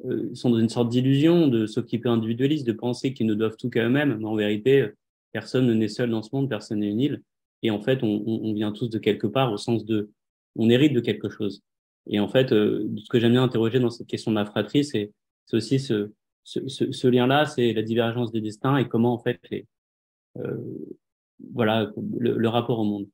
euh, 0.04 0.34
sont 0.34 0.50
dans 0.50 0.58
une 0.58 0.68
sorte 0.68 0.88
d'illusion 0.88 1.48
de 1.48 1.66
s'occuper 1.66 2.08
individualiste, 2.08 2.66
de 2.66 2.72
penser 2.72 3.14
qu'ils 3.14 3.26
ne 3.26 3.34
doivent 3.34 3.56
tout 3.56 3.70
qu'à 3.70 3.84
eux-mêmes. 3.84 4.16
Mais 4.18 4.24
en 4.24 4.34
vérité, 4.34 4.88
personne 5.32 5.72
n'est 5.72 5.88
seul 5.88 6.10
dans 6.10 6.22
ce 6.22 6.30
monde, 6.32 6.48
personne 6.48 6.80
n'est 6.80 6.90
une 6.90 7.00
île. 7.00 7.22
Et 7.62 7.70
en 7.70 7.80
fait, 7.80 8.02
on, 8.02 8.52
vient 8.52 8.72
tous 8.72 8.90
de 8.90 8.98
quelque 8.98 9.26
part 9.26 9.52
au 9.52 9.56
sens 9.56 9.84
de, 9.86 10.10
on 10.56 10.68
hérite 10.68 10.92
de 10.92 11.00
quelque 11.00 11.30
chose. 11.30 11.62
Et 12.06 12.20
en 12.20 12.28
fait, 12.28 12.52
euh, 12.52 12.86
ce 13.02 13.08
que 13.08 13.18
j'aime 13.18 13.32
bien 13.32 13.42
interroger 13.42 13.80
dans 13.80 13.90
cette 13.90 14.06
question 14.06 14.30
de 14.30 14.36
la 14.36 14.44
fratrie, 14.44 14.84
c'est 14.84 15.12
aussi 15.52 15.78
ce, 15.78 16.10
ce, 16.44 17.06
lien-là, 17.08 17.46
c'est 17.46 17.72
la 17.72 17.82
divergence 17.82 18.32
des 18.32 18.40
destins 18.40 18.76
et 18.76 18.86
comment 18.86 19.14
en 19.14 19.18
fait 19.18 19.40
euh, 20.38 20.56
voilà, 21.52 21.90
le, 22.18 22.48
rapport 22.48 22.78
au 22.78 22.84
monde. 22.84 23.08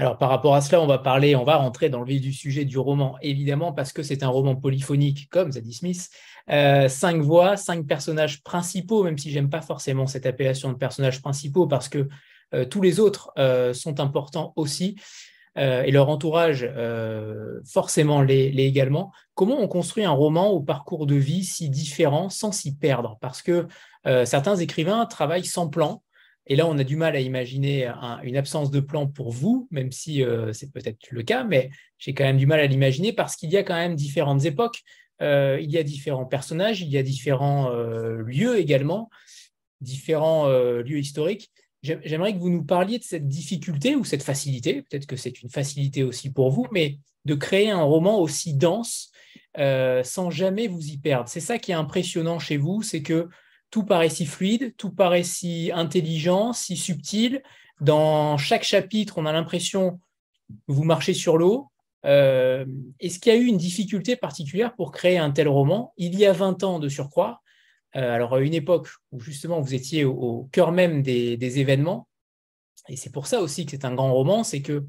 Alors, 0.00 0.16
par 0.16 0.30
rapport 0.30 0.54
à 0.54 0.62
cela, 0.62 0.80
on 0.80 0.86
va 0.86 0.96
parler, 0.96 1.36
on 1.36 1.44
va 1.44 1.56
rentrer 1.56 1.90
dans 1.90 2.00
le 2.00 2.06
vif 2.06 2.22
du 2.22 2.32
sujet 2.32 2.64
du 2.64 2.78
roman, 2.78 3.18
évidemment, 3.20 3.74
parce 3.74 3.92
que 3.92 4.02
c'est 4.02 4.22
un 4.22 4.28
roman 4.28 4.56
polyphonique, 4.56 5.28
comme 5.28 5.52
Zadie 5.52 5.74
Smith. 5.74 6.08
Euh, 6.48 6.88
cinq 6.88 7.20
voix, 7.20 7.58
cinq 7.58 7.86
personnages 7.86 8.42
principaux, 8.42 9.04
même 9.04 9.18
si 9.18 9.30
j'aime 9.30 9.50
pas 9.50 9.60
forcément 9.60 10.06
cette 10.06 10.24
appellation 10.24 10.72
de 10.72 10.78
personnages 10.78 11.20
principaux, 11.20 11.66
parce 11.66 11.90
que 11.90 12.08
euh, 12.54 12.64
tous 12.64 12.80
les 12.80 12.98
autres 12.98 13.30
euh, 13.36 13.74
sont 13.74 14.00
importants 14.00 14.54
aussi, 14.56 14.96
et 15.56 15.90
leur 15.90 16.08
entourage 16.08 16.66
forcément 17.66 18.22
l'est 18.22 18.54
également. 18.54 19.12
Comment 19.34 19.58
on 19.58 19.66
construit 19.66 20.04
un 20.04 20.12
roman 20.12 20.48
au 20.48 20.60
parcours 20.60 21.06
de 21.06 21.16
vie 21.16 21.44
si 21.44 21.68
différent 21.68 22.30
sans 22.30 22.52
s'y 22.52 22.76
perdre? 22.76 23.18
Parce 23.20 23.42
que 23.42 23.66
certains 24.24 24.56
écrivains 24.56 25.04
travaillent 25.06 25.44
sans 25.44 25.68
plan, 25.68 26.02
et 26.46 26.56
là, 26.56 26.66
on 26.66 26.78
a 26.78 26.84
du 26.84 26.96
mal 26.96 27.14
à 27.16 27.20
imaginer 27.20 27.92
une 28.24 28.36
absence 28.36 28.70
de 28.70 28.80
plan 28.80 29.06
pour 29.06 29.30
vous, 29.30 29.68
même 29.70 29.92
si 29.92 30.24
euh, 30.24 30.52
c'est 30.52 30.72
peut-être 30.72 30.98
le 31.10 31.22
cas, 31.22 31.44
mais 31.44 31.70
j'ai 31.98 32.14
quand 32.14 32.24
même 32.24 32.38
du 32.38 32.46
mal 32.46 32.60
à 32.60 32.66
l'imaginer 32.66 33.12
parce 33.12 33.36
qu'il 33.36 33.50
y 33.50 33.56
a 33.56 33.62
quand 33.62 33.76
même 33.76 33.94
différentes 33.94 34.44
époques, 34.44 34.80
euh, 35.22 35.58
il 35.60 35.70
y 35.70 35.78
a 35.78 35.82
différents 35.82 36.24
personnages, 36.24 36.80
il 36.80 36.88
y 36.88 36.96
a 36.96 37.02
différents 37.02 37.70
euh, 37.70 38.22
lieux 38.22 38.58
également, 38.58 39.10
différents 39.80 40.48
lieux 40.48 40.98
historiques. 40.98 41.50
J'aimerais 41.82 42.34
que 42.34 42.38
vous 42.38 42.50
nous 42.50 42.64
parliez 42.64 42.98
de 42.98 43.04
cette 43.04 43.26
difficulté 43.26 43.96
ou 43.96 44.04
cette 44.04 44.22
facilité, 44.22 44.82
peut-être 44.82 45.06
que 45.06 45.16
c'est 45.16 45.42
une 45.42 45.48
facilité 45.48 46.02
aussi 46.02 46.30
pour 46.30 46.50
vous, 46.50 46.66
mais 46.72 46.98
de 47.24 47.34
créer 47.34 47.70
un 47.70 47.82
roman 47.82 48.20
aussi 48.20 48.54
dense 48.54 49.12
sans 49.56 50.30
jamais 50.30 50.66
vous 50.66 50.84
y 50.88 50.98
perdre. 50.98 51.30
C'est 51.30 51.40
ça 51.40 51.58
qui 51.58 51.70
est 51.70 51.74
impressionnant 51.74 52.38
chez 52.38 52.58
vous, 52.58 52.82
c'est 52.82 53.00
que 53.00 53.28
tout 53.70 53.84
paraît 53.84 54.08
si 54.08 54.26
fluide, 54.26 54.74
tout 54.76 54.90
paraît 54.90 55.22
si 55.22 55.70
intelligent, 55.72 56.52
si 56.52 56.76
subtil. 56.76 57.42
Dans 57.80 58.36
chaque 58.36 58.64
chapitre, 58.64 59.18
on 59.18 59.26
a 59.26 59.32
l'impression 59.32 59.92
que 59.92 60.56
vous 60.68 60.84
marchez 60.84 61.14
sur 61.14 61.38
l'eau. 61.38 61.70
Euh, 62.04 62.64
est-ce 62.98 63.18
qu'il 63.18 63.32
y 63.32 63.36
a 63.36 63.38
eu 63.38 63.46
une 63.46 63.58
difficulté 63.58 64.16
particulière 64.16 64.74
pour 64.74 64.90
créer 64.90 65.18
un 65.18 65.30
tel 65.30 65.48
roman? 65.48 65.92
Il 65.96 66.18
y 66.18 66.26
a 66.26 66.32
20 66.32 66.62
ans 66.64 66.78
de 66.78 66.88
surcroît, 66.88 67.42
euh, 67.96 68.14
alors 68.14 68.34
à 68.34 68.40
une 68.40 68.54
époque 68.54 68.88
où 69.12 69.20
justement 69.20 69.60
vous 69.60 69.74
étiez 69.74 70.04
au, 70.04 70.48
cœur 70.52 70.72
même 70.72 71.02
des, 71.02 71.60
événements, 71.60 72.08
et 72.88 72.96
c'est 72.96 73.12
pour 73.12 73.26
ça 73.26 73.40
aussi 73.40 73.66
que 73.66 73.72
c'est 73.72 73.84
un 73.84 73.94
grand 73.94 74.12
roman, 74.12 74.42
c'est 74.44 74.62
que 74.62 74.84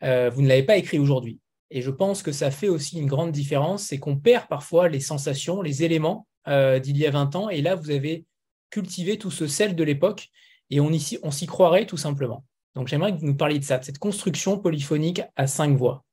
vous 0.00 0.42
ne 0.42 0.48
l'avez 0.48 0.64
pas 0.64 0.78
écrit 0.78 0.98
aujourd'hui. 0.98 1.38
Et 1.70 1.80
je 1.80 1.90
pense 1.90 2.22
que 2.22 2.32
ça 2.32 2.50
fait 2.50 2.68
aussi 2.68 2.98
une 2.98 3.06
grande 3.06 3.30
différence, 3.30 3.84
c'est 3.84 3.98
qu'on 3.98 4.16
perd 4.16 4.48
parfois 4.48 4.88
les 4.88 5.00
sensations, 5.00 5.62
les 5.62 5.84
éléments 5.84 6.26
d'il 6.46 6.96
y 6.96 7.06
a 7.06 7.10
20 7.10 7.36
ans, 7.36 7.48
et 7.48 7.62
là, 7.62 7.74
vous 7.74 7.90
avez 7.90 8.24
cultivé 8.70 9.18
tout 9.18 9.30
ce 9.30 9.46
sel 9.46 9.76
de 9.76 9.84
l'époque, 9.84 10.30
et 10.70 10.80
on, 10.80 10.90
on 11.22 11.30
s'y 11.30 11.46
croirait 11.46 11.86
tout 11.86 11.96
simplement. 11.96 12.44
Donc 12.74 12.88
j'aimerais 12.88 13.14
que 13.14 13.20
vous 13.20 13.26
nous 13.26 13.36
parliez 13.36 13.58
de 13.58 13.64
ça, 13.64 13.78
de 13.78 13.84
cette 13.84 13.98
construction 13.98 14.58
polyphonique 14.58 15.22
à 15.36 15.46
cinq 15.46 15.76
voix. 15.76 16.04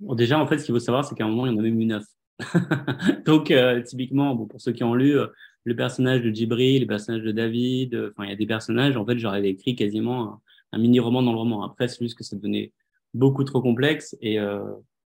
déjà, 0.00 0.38
en 0.38 0.46
fait, 0.46 0.58
ce 0.58 0.64
qu'il 0.64 0.74
faut 0.74 0.80
savoir, 0.80 1.04
c'est 1.04 1.14
qu'à 1.14 1.24
un 1.24 1.28
moment, 1.28 1.46
il 1.46 1.52
y 1.52 1.54
en 1.54 1.58
avait 1.58 1.70
même 1.70 1.80
eu 1.80 1.86
neuf. 1.86 2.04
Donc, 3.26 3.50
euh, 3.50 3.82
typiquement, 3.82 4.34
bon, 4.34 4.46
pour 4.46 4.60
ceux 4.60 4.72
qui 4.72 4.84
ont 4.84 4.94
lu 4.94 5.18
euh, 5.18 5.26
le 5.64 5.76
personnage 5.76 6.22
de 6.22 6.30
Djibril, 6.30 6.82
le 6.82 6.86
personnage 6.86 7.22
de 7.22 7.32
David, 7.32 7.94
euh, 7.94 8.12
enfin, 8.12 8.24
il 8.24 8.30
y 8.30 8.32
a 8.32 8.36
des 8.36 8.46
personnages, 8.46 8.96
en 8.96 9.04
fait, 9.04 9.18
j'aurais 9.18 9.46
écrit 9.46 9.74
quasiment 9.74 10.40
un, 10.72 10.78
mini-roman 10.78 11.22
dans 11.22 11.32
le 11.32 11.38
roman. 11.38 11.64
Après, 11.64 11.88
c'est 11.88 12.02
juste 12.02 12.16
que 12.16 12.24
ça 12.24 12.36
devenait 12.36 12.72
beaucoup 13.12 13.42
trop 13.42 13.60
complexe 13.60 14.16
et, 14.20 14.38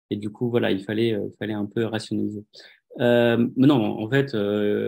et 0.09 0.17
du 0.17 0.29
coup, 0.29 0.49
voilà, 0.49 0.71
il 0.71 0.83
fallait, 0.83 1.17
fallait 1.39 1.53
un 1.53 1.65
peu 1.65 1.85
rationaliser. 1.85 2.43
Euh, 2.99 3.47
non, 3.57 3.99
en 3.99 4.09
fait, 4.09 4.35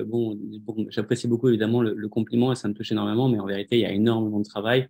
bon, 0.06 0.38
bon 0.62 0.86
j'apprécie 0.90 1.28
beaucoup 1.28 1.50
évidemment 1.50 1.82
le, 1.82 1.94
le, 1.94 2.10
compliment 2.10 2.52
et 2.52 2.56
ça 2.56 2.68
me 2.68 2.74
touche 2.74 2.92
énormément, 2.92 3.30
mais 3.30 3.40
en 3.40 3.48
vérité, 3.48 3.78
il 3.78 3.82
y 3.82 3.86
a 3.86 3.92
énormément 3.92 4.40
de 4.40 4.46
travail. 4.46 4.90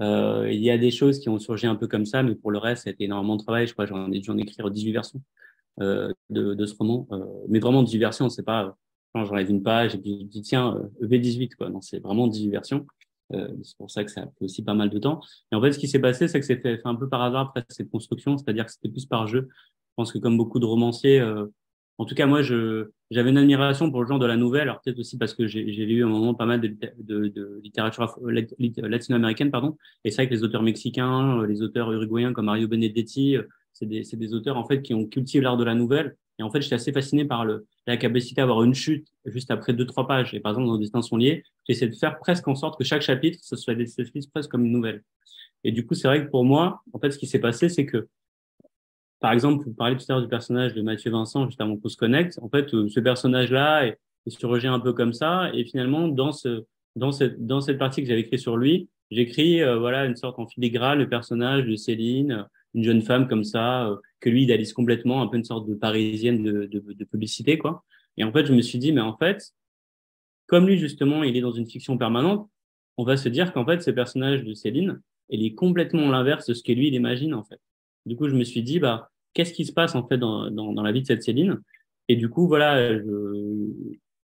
Euh, 0.00 0.48
il 0.50 0.60
y 0.60 0.70
a 0.70 0.78
des 0.78 0.90
choses 0.90 1.18
qui 1.20 1.28
ont 1.28 1.38
surgi 1.38 1.66
un 1.66 1.76
peu 1.76 1.86
comme 1.86 2.06
ça, 2.06 2.22
mais 2.22 2.34
pour 2.34 2.50
le 2.50 2.58
reste, 2.58 2.86
été 2.86 3.04
énormément 3.04 3.36
de 3.36 3.42
travail. 3.42 3.66
Je 3.66 3.72
crois 3.72 3.84
que 3.84 3.90
j'en 3.90 4.10
ai 4.10 4.20
dû 4.20 4.30
en 4.30 4.38
écrire 4.38 4.70
18 4.70 4.92
versions 4.92 5.22
euh, 5.80 6.12
de, 6.30 6.54
de, 6.54 6.66
ce 6.66 6.74
roman. 6.74 7.06
Euh, 7.12 7.24
mais 7.48 7.58
vraiment 7.60 7.82
18 7.82 7.98
versions, 7.98 8.28
c'est 8.28 8.42
pas 8.42 8.76
j'enlève 9.14 9.50
une 9.50 9.62
page 9.62 9.94
et 9.94 9.98
puis 9.98 10.20
je 10.22 10.26
dis 10.26 10.42
tiens, 10.42 10.74
V18, 11.02 11.54
quoi. 11.56 11.68
Non, 11.68 11.82
c'est 11.82 11.98
vraiment 12.00 12.26
18 12.26 12.48
versions. 12.50 12.86
c'est 13.30 13.76
pour 13.76 13.90
ça 13.90 14.04
que 14.04 14.10
ça 14.10 14.22
a 14.22 14.26
pris 14.26 14.46
aussi 14.46 14.62
pas 14.64 14.74
mal 14.74 14.88
de 14.88 14.98
temps. 14.98 15.20
Et 15.52 15.54
en 15.54 15.60
fait, 15.60 15.72
ce 15.72 15.78
qui 15.78 15.86
s'est 15.88 15.98
passé, 15.98 16.28
c'est 16.28 16.40
que 16.40 16.46
c'était 16.46 16.78
fait 16.78 16.86
un 16.86 16.94
peu 16.94 17.08
par 17.08 17.22
hasard 17.22 17.48
après 17.48 17.64
cette 17.68 17.90
construction, 17.90 18.38
c'est-à-dire 18.38 18.64
que 18.64 18.72
c'était 18.72 18.88
plus 18.88 19.04
par 19.04 19.26
jeu. 19.26 19.48
Je 19.50 19.94
pense 19.96 20.12
que 20.12 20.18
comme 20.18 20.38
beaucoup 20.38 20.58
de 20.58 20.64
romanciers, 20.64 21.22
en 22.02 22.04
tout 22.04 22.16
cas, 22.16 22.26
moi, 22.26 22.42
j'avais 22.42 23.30
une 23.30 23.38
admiration 23.38 23.88
pour 23.88 24.02
le 24.02 24.08
genre 24.08 24.18
de 24.18 24.26
la 24.26 24.36
nouvelle, 24.36 24.62
alors 24.62 24.80
peut-être 24.80 24.98
aussi 24.98 25.18
parce 25.18 25.34
que 25.34 25.46
j'ai, 25.46 25.72
j'ai 25.72 25.86
lu 25.86 26.02
un 26.02 26.08
moment 26.08 26.34
pas 26.34 26.46
mal 26.46 26.60
de, 26.60 27.60
littérature 27.62 28.18
latino-américaine, 28.26 29.52
pardon. 29.52 29.76
Et 30.02 30.10
c'est 30.10 30.16
vrai 30.16 30.28
que 30.28 30.34
les 30.34 30.42
auteurs 30.42 30.64
mexicains, 30.64 31.38
euh, 31.38 31.46
les 31.46 31.62
auteurs 31.62 31.92
uruguayens 31.92 32.32
comme 32.32 32.46
Mario 32.46 32.66
Benedetti, 32.66 33.36
euh, 33.36 33.44
c'est 33.72 33.86
des, 33.86 34.34
auteurs 34.34 34.56
en 34.56 34.66
fait 34.66 34.82
qui 34.82 34.94
ont 34.94 35.06
cultivé 35.06 35.44
l'art 35.44 35.56
de 35.56 35.62
la 35.62 35.76
nouvelle. 35.76 36.16
Et 36.40 36.42
en 36.42 36.50
fait, 36.50 36.60
j'étais 36.60 36.74
assez 36.74 36.90
fasciné 36.90 37.24
par 37.24 37.46
la 37.86 37.96
capacité 37.96 38.40
d'avoir 38.40 38.64
une 38.64 38.74
chute 38.74 39.06
juste 39.26 39.52
après 39.52 39.72
deux, 39.72 39.86
trois 39.86 40.08
pages. 40.08 40.34
Et 40.34 40.40
par 40.40 40.50
exemple, 40.50 40.66
dans 40.66 40.78
Destins 40.78 41.02
sont 41.02 41.16
liés, 41.16 41.44
j'essaie 41.68 41.86
de 41.86 41.94
faire 41.94 42.18
presque 42.18 42.48
en 42.48 42.56
sorte 42.56 42.76
que 42.76 42.84
chaque 42.84 43.02
chapitre, 43.02 43.38
ce 43.40 43.54
soit 43.54 43.76
des 43.76 43.86
presque 44.32 44.50
comme 44.50 44.64
une 44.64 44.72
nouvelle. 44.72 45.04
Et 45.62 45.70
du 45.70 45.86
coup, 45.86 45.94
c'est 45.94 46.08
vrai 46.08 46.26
que 46.26 46.30
pour 46.30 46.44
moi, 46.44 46.82
en 46.92 46.98
fait, 46.98 47.12
ce 47.12 47.18
qui 47.18 47.28
s'est 47.28 47.38
passé, 47.38 47.68
c'est 47.68 47.86
que 47.86 48.08
par 49.22 49.32
exemple, 49.32 49.64
vous 49.64 49.72
parlez 49.72 49.96
tout 49.96 50.04
à 50.08 50.14
l'heure 50.14 50.22
du 50.22 50.28
personnage 50.28 50.74
de 50.74 50.82
Mathieu 50.82 51.12
Vincent, 51.12 51.46
juste 51.46 51.60
avant 51.60 51.76
qu'on 51.76 51.88
se 51.88 51.96
connecte. 51.96 52.40
En 52.42 52.48
fait, 52.48 52.74
euh, 52.74 52.88
ce 52.88 52.98
personnage-là 52.98 53.86
est, 53.86 53.98
est 54.26 54.30
surgé 54.30 54.66
un 54.66 54.80
peu 54.80 54.92
comme 54.92 55.12
ça. 55.12 55.48
Et 55.54 55.64
finalement, 55.64 56.08
dans, 56.08 56.32
ce, 56.32 56.64
dans, 56.96 57.12
cette, 57.12 57.46
dans 57.46 57.60
cette 57.60 57.78
partie 57.78 58.02
que 58.02 58.08
j'avais 58.08 58.22
écrite 58.22 58.40
sur 58.40 58.56
lui, 58.56 58.88
j'écris 59.12 59.62
euh, 59.62 59.78
voilà, 59.78 60.06
une 60.06 60.16
sorte 60.16 60.40
en 60.40 60.48
filigrane 60.48 60.98
le 60.98 61.08
personnage 61.08 61.64
de 61.66 61.76
Céline, 61.76 62.48
une 62.74 62.82
jeune 62.82 63.00
femme 63.00 63.28
comme 63.28 63.44
ça, 63.44 63.86
euh, 63.86 63.96
que 64.18 64.28
lui 64.28 64.42
idéalise 64.42 64.72
complètement, 64.72 65.22
un 65.22 65.28
peu 65.28 65.36
une 65.36 65.44
sorte 65.44 65.68
de 65.68 65.74
parisienne 65.76 66.42
de, 66.42 66.66
de, 66.66 66.80
de, 66.92 67.04
publicité. 67.04 67.58
quoi. 67.58 67.84
Et 68.16 68.24
en 68.24 68.32
fait, 68.32 68.44
je 68.44 68.52
me 68.52 68.60
suis 68.60 68.80
dit, 68.80 68.90
mais 68.90 69.02
en 69.02 69.16
fait, 69.16 69.52
comme 70.48 70.66
lui, 70.66 70.78
justement, 70.78 71.22
il 71.22 71.36
est 71.36 71.40
dans 71.42 71.52
une 71.52 71.68
fiction 71.68 71.96
permanente, 71.96 72.50
on 72.96 73.04
va 73.04 73.16
se 73.16 73.28
dire 73.28 73.52
qu'en 73.52 73.64
fait, 73.64 73.82
ce 73.82 73.92
personnage 73.92 74.42
de 74.42 74.52
Céline, 74.52 75.00
il 75.28 75.46
est 75.46 75.54
complètement 75.54 76.10
l'inverse 76.10 76.46
de 76.46 76.54
ce 76.54 76.64
que 76.64 76.72
lui, 76.72 76.88
il 76.88 76.94
imagine, 76.94 77.34
en 77.34 77.44
fait. 77.44 77.60
Du 78.04 78.16
coup, 78.16 78.28
je 78.28 78.34
me 78.34 78.42
suis 78.42 78.64
dit, 78.64 78.80
bah, 78.80 79.11
qu'est-ce 79.34 79.52
qui 79.52 79.64
se 79.64 79.72
passe 79.72 79.94
en 79.94 80.06
fait 80.06 80.18
dans, 80.18 80.50
dans, 80.50 80.72
dans, 80.72 80.82
la 80.82 80.92
vie 80.92 81.02
de 81.02 81.06
cette 81.06 81.22
Céline 81.22 81.60
Et 82.08 82.16
du 82.16 82.28
coup, 82.28 82.46
voilà, 82.46 82.98
je, 82.98 83.70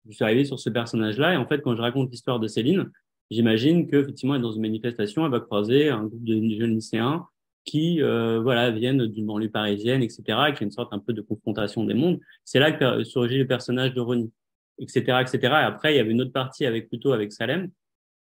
je 0.08 0.12
suis 0.12 0.24
arrivé 0.24 0.44
sur 0.44 0.58
ce 0.58 0.70
personnage-là. 0.70 1.34
Et 1.34 1.36
en 1.36 1.46
fait, 1.46 1.60
quand 1.60 1.76
je 1.76 1.80
raconte 1.80 2.10
l'histoire 2.10 2.40
de 2.40 2.48
Céline, 2.48 2.90
j'imagine 3.30 3.88
qu'effectivement, 3.88 4.34
elle 4.34 4.40
est 4.40 4.42
dans 4.42 4.52
une 4.52 4.62
manifestation, 4.62 5.24
elle 5.24 5.30
va 5.30 5.40
croiser 5.40 5.88
un 5.88 6.04
groupe 6.04 6.24
de 6.24 6.58
jeunes 6.58 6.74
lycéens 6.74 7.26
qui 7.64 8.00
euh, 8.00 8.40
voilà 8.40 8.70
viennent 8.70 9.06
d'une 9.06 9.26
banlieue 9.26 9.50
parisienne, 9.50 10.02
etc., 10.02 10.22
qui 10.26 10.32
a 10.32 10.62
une 10.62 10.70
sorte 10.70 10.92
un 10.94 10.98
peu 10.98 11.12
de 11.12 11.20
confrontation 11.20 11.84
des 11.84 11.94
mondes. 11.94 12.18
C'est 12.44 12.58
là 12.58 12.72
que 12.72 13.04
surgit 13.04 13.38
le 13.38 13.46
personnage 13.46 13.92
de 13.92 14.00
Ronnie, 14.00 14.32
etc., 14.78 15.18
etc. 15.20 15.38
Et 15.42 15.46
après, 15.48 15.92
il 15.92 15.96
y 15.98 16.00
avait 16.00 16.12
une 16.12 16.22
autre 16.22 16.32
partie 16.32 16.64
avec 16.64 16.88
plutôt 16.88 17.12
avec 17.12 17.30
Salem, 17.30 17.70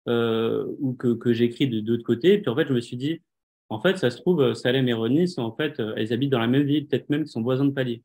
euh, 0.09 0.67
ou 0.79 0.95
que, 0.95 1.15
que 1.15 1.33
j'écris 1.33 1.67
de 1.67 1.81
d'autre 1.81 2.05
côté. 2.05 2.35
Et 2.35 2.39
puis 2.39 2.51
en 2.51 2.57
fait, 2.57 2.69
je 2.69 2.73
me 2.73 2.81
suis 2.81 2.97
dit, 2.97 3.21
en 3.73 3.81
fait, 3.81 3.97
ça 3.99 4.11
se 4.11 4.19
trouve, 4.19 4.43
euh, 4.43 4.55
Salem 4.55 4.89
et 4.89 4.93
Ronnie 4.93 5.29
sont 5.29 5.43
en 5.43 5.55
fait, 5.55 5.81
euh, 5.81 5.95
elles 5.97 6.13
habitent 6.13 6.31
dans 6.31 6.39
la 6.39 6.47
même 6.47 6.65
ville, 6.65 6.87
peut-être 6.87 7.09
même 7.11 7.23
qu'ils 7.23 7.31
sont 7.31 7.43
voisins 7.43 7.65
de 7.65 7.71
palier. 7.71 8.03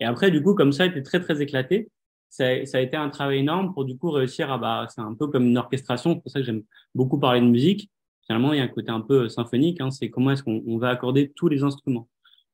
Et 0.00 0.04
après, 0.04 0.30
du 0.30 0.42
coup, 0.42 0.54
comme 0.54 0.72
ça 0.72 0.86
été 0.86 1.02
très 1.02 1.20
très 1.20 1.40
éclaté, 1.42 1.88
ça, 2.28 2.46
a 2.46 2.80
été 2.80 2.96
un 2.96 3.08
travail 3.10 3.38
énorme 3.38 3.74
pour 3.74 3.84
du 3.84 3.96
coup 3.98 4.10
réussir 4.10 4.52
à 4.52 4.58
bah, 4.58 4.86
c'est 4.88 5.00
un 5.00 5.14
peu 5.14 5.26
comme 5.26 5.46
une 5.46 5.58
orchestration. 5.58 6.14
C'est 6.14 6.20
pour 6.22 6.30
ça 6.30 6.40
que 6.40 6.46
j'aime 6.46 6.62
beaucoup 6.94 7.18
parler 7.18 7.40
de 7.40 7.46
musique. 7.46 7.90
Finalement, 8.26 8.52
il 8.52 8.58
y 8.58 8.60
a 8.60 8.64
un 8.64 8.68
côté 8.68 8.90
un 8.90 9.00
peu 9.00 9.28
symphonique. 9.28 9.80
Hein, 9.80 9.90
c'est 9.90 10.10
comment 10.10 10.30
est-ce 10.30 10.44
qu'on 10.44 10.78
va 10.78 10.90
accorder 10.90 11.32
tous 11.34 11.48
les 11.48 11.64
instruments. 11.64 12.08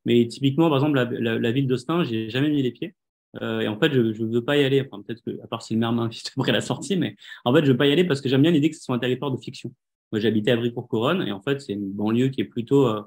Mais 0.06 0.26
typiquement, 0.28 0.68
par 0.68 0.78
exemple, 0.78 0.96
la, 0.96 1.38
la, 1.38 1.52
ville 1.52 1.66
d'Austin, 1.66 2.04
j'ai 2.04 2.30
jamais 2.30 2.48
mis 2.48 2.62
les 2.62 2.70
pieds. 2.70 2.94
Euh, 3.42 3.61
et 3.61 3.68
en 3.68 3.78
fait, 3.78 3.92
je 3.92 4.00
ne 4.00 4.32
veux 4.32 4.44
pas 4.44 4.56
y 4.56 4.64
aller. 4.64 4.80
Enfin, 4.80 5.02
peut-être 5.02 5.22
que, 5.22 5.42
à 5.42 5.46
part 5.46 5.62
si 5.62 5.74
le 5.74 5.80
maire 5.80 5.92
m'invite 5.92 6.32
après 6.38 6.52
la 6.52 6.62
sortie, 6.62 6.96
mais 6.96 7.16
en 7.44 7.52
fait, 7.54 7.64
je 7.64 7.72
veux 7.72 7.76
pas 7.76 7.87
y 7.87 7.92
aller 7.92 8.04
parce 8.04 8.20
que 8.20 8.28
j'aime 8.28 8.42
bien 8.42 8.52
l'idée 8.52 8.70
que 8.70 8.76
ce 8.76 8.82
soit 8.82 8.94
un 8.94 8.98
territoire 8.98 9.30
de 9.30 9.37
fiction. 9.37 9.72
Moi, 10.12 10.21
j'habitais 10.21 10.53
à 10.53 10.57
Brie-pour-Couronne 10.57 11.27
et 11.27 11.33
en 11.33 11.40
fait, 11.40 11.61
c'est 11.61 11.73
une 11.73 11.92
banlieue 11.92 12.29
qui 12.29 12.40
est 12.40 12.45
plutôt. 12.45 12.87
Euh, 12.87 13.03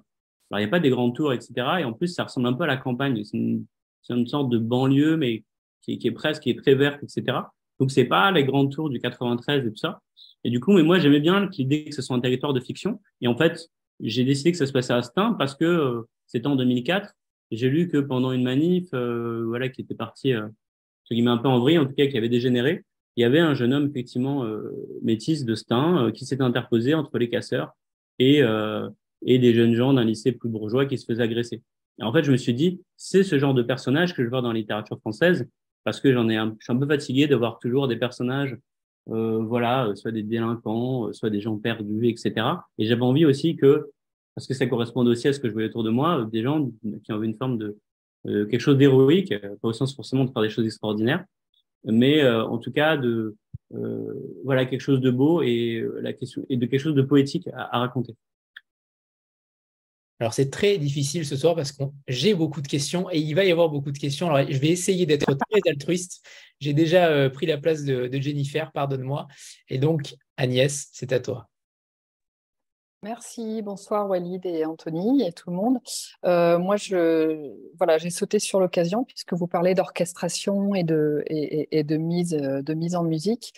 il 0.52 0.58
n'y 0.58 0.64
a 0.64 0.68
pas 0.68 0.80
des 0.80 0.90
grandes 0.90 1.16
tours, 1.16 1.32
etc. 1.32 1.54
Et 1.80 1.84
en 1.84 1.94
plus, 1.94 2.08
ça 2.08 2.24
ressemble 2.24 2.48
un 2.48 2.54
peu 2.54 2.64
à 2.64 2.68
la 2.68 2.78
campagne. 2.78 3.24
C'est 3.24 3.38
une, 3.38 4.28
sorte 4.28 4.50
de 4.50 4.58
banlieue, 4.58 5.16
mais 5.16 5.44
qui, 5.82 6.00
est 6.04 6.12
presque, 6.12 6.44
qui 6.44 6.50
est 6.50 6.58
très 6.58 6.74
verte, 6.74 7.04
etc. 7.04 7.38
Donc, 7.80 7.92
c'est 7.92 8.06
pas 8.06 8.32
les 8.32 8.44
grandes 8.44 8.72
tours 8.72 8.90
du 8.90 9.00
93 9.00 9.66
et 9.66 9.70
tout 9.70 9.78
ça. 9.78 10.02
Et 10.44 10.50
du 10.50 10.60
coup, 10.60 10.74
mais 10.74 10.84
moi, 10.84 11.00
j'aimais 11.00 11.20
bien 11.20 11.50
l'idée 11.58 11.86
que 11.86 11.96
ce 11.96 12.02
soit 12.02 12.16
un 12.16 12.20
territoire 12.20 12.54
de 12.54 12.60
fiction. 12.60 13.00
Et 13.22 13.28
en 13.28 13.38
fait, 13.38 13.70
j'ai 14.00 14.24
décidé 14.24 14.52
que 14.52 14.58
ça 14.58 14.66
se 14.66 14.72
passait 14.72 14.94
à 14.94 15.02
Stein 15.02 15.34
parce 15.34 15.56
que 15.56 15.66
euh, 15.66 16.02
c'était 16.26 16.48
en 16.48 16.56
2004. 16.56 17.14
J'ai 17.52 17.70
lu 17.70 17.88
que 17.88 17.98
pendant 17.98 18.32
une 18.32 18.44
manif, 18.44 18.90
euh, 18.94 19.44
voilà, 19.48 19.70
qui 19.70 19.82
était 19.82 19.96
partie, 19.96 20.34
euh, 20.34 20.48
un 21.12 21.38
peu 21.38 21.48
en 21.48 21.60
vrille, 21.60 21.80
en 21.80 21.86
tout 21.86 21.94
cas, 21.94 22.06
qui 22.08 22.18
avait 22.18 22.30
dégénéré, 22.30 22.86
il 23.16 23.22
y 23.22 23.26
avait 23.26 23.40
un 23.40 23.54
jeune 23.54 23.74
homme 23.74 23.88
effectivement 23.88 24.46
euh, 24.46 24.72
métis 25.02 25.46
de 25.46 25.56
Stein 25.56 26.06
euh, 26.06 26.12
qui 26.12 26.26
s'était 26.26 26.44
interposé 26.44 26.94
entre 26.94 27.18
les 27.18 27.30
casseurs 27.30 27.76
et, 28.18 28.42
euh, 28.44 28.90
et 29.26 29.40
des 29.40 29.54
jeunes 29.54 29.74
gens 29.74 29.94
d'un 29.94 30.06
lycée 30.06 30.32
plus 30.32 30.50
bourgeois 30.50 30.86
qui 30.86 30.98
se 30.98 31.06
faisaient 31.06 31.24
agresser. 31.24 31.62
Et 32.00 32.04
en 32.04 32.14
fait, 32.14 32.24
je 32.24 32.32
me 32.32 32.38
suis 32.38 32.54
dit, 32.54 32.82
c'est 32.96 33.24
ce 33.24 33.38
genre 33.38 33.54
de 33.54 33.64
personnage 33.64 34.14
que 34.14 34.24
je 34.24 34.30
vois 34.30 34.42
dans 34.42 34.54
la 34.54 34.60
littérature 34.60 35.00
française 35.00 35.48
parce 35.84 36.00
que 36.00 36.14
j'en 36.14 36.30
ai 36.30 36.38
un, 36.38 36.56
je 36.60 36.66
suis 36.66 36.74
un 36.74 36.78
peu 36.78 36.88
fatigué 36.88 37.28
de 37.28 37.36
voir 37.36 37.60
toujours 37.60 37.88
des 37.88 37.98
personnages, 37.98 38.56
euh, 39.10 39.40
voilà, 39.44 39.92
soit 39.96 40.12
des 40.12 40.24
délinquants, 40.24 41.12
soit 41.14 41.30
des 41.30 41.42
gens 41.42 41.58
perdus, 41.58 42.08
etc. 42.08 42.34
Et 42.78 42.86
j'avais 42.86 43.02
envie 43.02 43.26
aussi 43.26 43.56
que, 43.56 43.90
parce 44.36 44.48
que 44.48 44.54
ça 44.54 44.66
correspond 44.68 45.06
aussi 45.06 45.28
à 45.28 45.34
ce 45.34 45.40
que 45.40 45.48
je 45.48 45.54
voyais 45.54 45.68
autour 45.68 45.84
de 45.84 45.90
moi, 45.90 46.28
des 46.32 46.42
gens 46.42 46.70
qui 47.04 47.12
ont 47.12 47.22
une 47.22 47.36
forme 47.36 47.58
de 47.58 47.78
quelque 48.26 48.60
chose 48.60 48.78
d'héroïque, 48.78 49.34
pas 49.62 49.70
au 49.70 49.74
sens 49.74 49.96
forcément 49.96 50.26
de 50.26 50.32
faire 50.32 50.42
des 50.42 50.50
choses 50.50 50.66
extraordinaires, 50.66 51.26
mais 51.84 52.22
euh, 52.22 52.46
en 52.46 52.58
tout 52.58 52.72
cas 52.72 52.98
de 52.98 53.36
euh, 53.74 54.14
voilà 54.44 54.66
quelque 54.66 54.82
chose 54.82 55.02
de 55.02 55.12
beau 55.12 55.42
et 55.42 55.80
euh, 55.80 56.00
la 56.02 56.14
question 56.14 56.44
et 56.50 56.58
de 56.58 56.66
quelque 56.66 56.82
chose 56.82 56.96
de 56.96 57.02
poétique 57.02 57.48
à, 57.54 57.80
raconter. 57.80 58.16
Alors 60.20 60.34
c'est 60.34 60.50
très 60.50 60.78
difficile 60.78 61.26
ce 61.26 61.38
soir 61.38 61.56
parce 61.56 61.72
que 61.72 61.84
j'ai 62.08 62.34
beaucoup 62.34 62.62
de 62.62 62.68
questions 62.68 63.10
et 63.10 63.20
il 63.20 63.34
va 63.36 63.46
y 63.46 63.52
avoir 63.52 63.70
beaucoup 63.70 63.92
de 63.92 63.98
questions. 63.98 64.30
Alors 64.30 64.52
je 64.52 64.58
vais 64.58 64.70
essayer 64.70 65.06
d'être 65.06 65.34
très 65.34 65.62
altruiste. 65.70 66.26
J'ai 66.60 66.74
déjà 66.74 67.30
pris 67.30 67.46
la 67.46 67.58
place 67.58 67.86
de, 67.86 68.08
de 68.08 68.20
Jennifer, 68.20 68.72
pardonne-moi. 68.74 69.28
Et 69.70 69.78
donc 69.78 70.16
Agnès, 70.36 70.90
c'est 70.92 71.14
à 71.14 71.22
toi. 71.22 71.50
Merci, 73.04 73.62
bonsoir 73.62 74.10
Walid 74.10 74.46
et 74.46 74.66
Anthony 74.66 75.24
et 75.26 75.32
tout 75.32 75.52
le 75.52 75.56
monde. 75.56 75.80
Euh, 76.26 76.60
moi, 76.60 76.76
je, 76.76 77.54
voilà, 77.78 77.98
j'ai 77.98 78.10
sauté 78.10 78.40
sur 78.40 78.60
l'occasion 78.60 79.06
puisque 79.06 79.34
vous 79.34 79.48
parlez 79.48 79.74
d'orchestration 79.74 80.76
et 80.76 80.84
de, 80.84 81.24
et, 81.28 81.84
de, 81.86 81.96
mise, 81.96 82.32
de 82.32 82.74
mise 82.74 82.98
en 82.98 83.04
musique. 83.04 83.54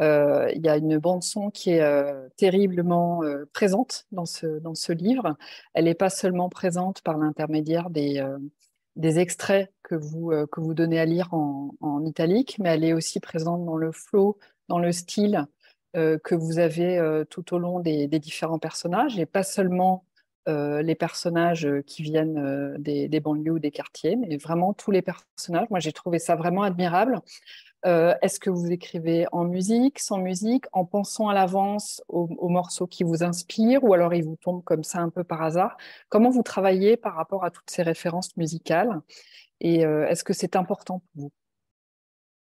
Euh, 0.00 0.50
il 0.54 0.64
y 0.64 0.68
a 0.70 0.78
une 0.78 0.96
bande 0.96 1.22
son 1.22 1.50
qui 1.50 1.72
est 1.72 1.82
euh, 1.82 2.26
terriblement 2.38 3.20
présente 3.52 4.06
dans 4.12 4.24
ce, 4.24 4.46
dans 4.60 4.74
ce 4.74 4.92
livre. 4.92 5.36
Elle 5.74 5.84
n'est 5.84 5.94
pas 5.94 6.10
seulement 6.10 6.48
présente 6.48 7.02
par 7.02 7.18
l'intermédiaire 7.18 7.90
des, 7.90 8.26
des 8.96 9.18
extraits 9.18 9.70
que 9.82 9.94
vous, 9.94 10.32
que 10.50 10.60
vous 10.60 10.72
donnez 10.72 10.98
à 10.98 11.04
lire 11.04 11.34
en, 11.34 11.74
en 11.82 12.02
italique, 12.06 12.56
mais 12.60 12.70
elle 12.70 12.84
est 12.84 12.94
aussi 12.94 13.20
présente 13.20 13.66
dans 13.66 13.76
le 13.76 13.92
flow, 13.92 14.38
dans 14.68 14.78
le 14.78 14.92
style, 14.92 15.36
euh, 15.36 15.44
que 15.96 16.34
vous 16.34 16.58
avez 16.58 16.98
euh, 16.98 17.24
tout 17.24 17.54
au 17.54 17.58
long 17.58 17.80
des, 17.80 18.06
différents 18.18 18.58
personnages, 18.58 19.18
et 19.18 19.26
pas 19.26 19.42
seulement 19.42 20.04
les 20.48 20.94
personnages 20.94 21.68
qui 21.88 22.04
viennent 22.04 22.76
des, 22.78 23.08
des, 23.08 23.18
banlieues 23.18 23.54
ou 23.54 23.58
des 23.58 23.72
quartiers, 23.72 24.14
mais 24.14 24.36
vraiment 24.36 24.74
tous 24.74 24.92
les 24.92 25.02
personnages. 25.02 25.68
Moi, 25.70 25.80
j'ai 25.80 25.90
trouvé 25.90 26.20
ça 26.20 26.36
vraiment 26.36 26.62
admirable. 26.62 27.20
Est-ce 27.82 28.38
que 28.38 28.48
vous 28.48 28.70
écrivez 28.70 29.26
en 29.32 29.42
musique, 29.42 29.98
sans 29.98 30.18
musique, 30.18 30.66
en 30.70 30.84
pensant 30.84 31.28
à 31.28 31.34
l'avance 31.34 32.00
aux, 32.06 32.48
morceaux 32.48 32.86
qui 32.86 33.02
vous 33.02 33.24
inspirent, 33.24 33.82
ou 33.82 33.92
alors 33.92 34.14
ils 34.14 34.22
vous 34.22 34.36
tombent 34.36 34.62
comme 34.62 34.84
ça 34.84 35.00
un 35.00 35.10
peu 35.10 35.24
par 35.24 35.42
hasard? 35.42 35.76
Comment 36.10 36.30
vous 36.30 36.44
travaillez 36.44 36.96
par 36.96 37.16
rapport 37.16 37.44
à 37.44 37.50
toutes 37.50 37.70
ces 37.70 37.82
références 37.82 38.36
musicales? 38.36 39.00
Et 39.60 39.80
est-ce 39.80 40.22
que 40.22 40.32
c'est 40.32 40.54
important 40.54 41.00
pour 41.00 41.22
vous? 41.24 41.32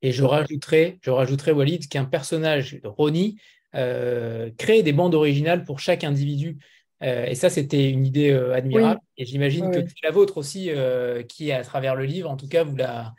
Et 0.05 0.11
je 0.11 0.23
rajouterai, 0.23 0.99
je 1.01 1.09
rajouterai 1.09 1.51
Walid, 1.51 1.87
qu'un 1.87 2.05
personnage, 2.05 2.79
Ronnie, 2.83 3.37
euh, 3.73 4.51
crée 4.55 4.83
des 4.83 4.93
bandes 4.93 5.15
originales 5.15 5.63
pour 5.63 5.79
chaque 5.79 6.03
individu. 6.03 6.59
Euh, 7.01 7.25
et 7.25 7.33
ça, 7.33 7.49
c'était 7.49 7.89
une 7.89 8.05
idée 8.05 8.29
euh, 8.29 8.53
admirable. 8.53 8.99
Et 9.17 9.25
j'imagine 9.25 9.71
que 9.71 9.79
c'est 9.81 10.03
la 10.03 10.11
vôtre 10.11 10.37
aussi, 10.37 10.69
qui, 11.27 11.51
à 11.51 11.63
travers 11.63 11.95
le 11.95 12.05
livre, 12.05 12.29
en 12.29 12.37
tout 12.37 12.47
cas, 12.47 12.63
vous 12.63 12.75
la, 12.75 13.15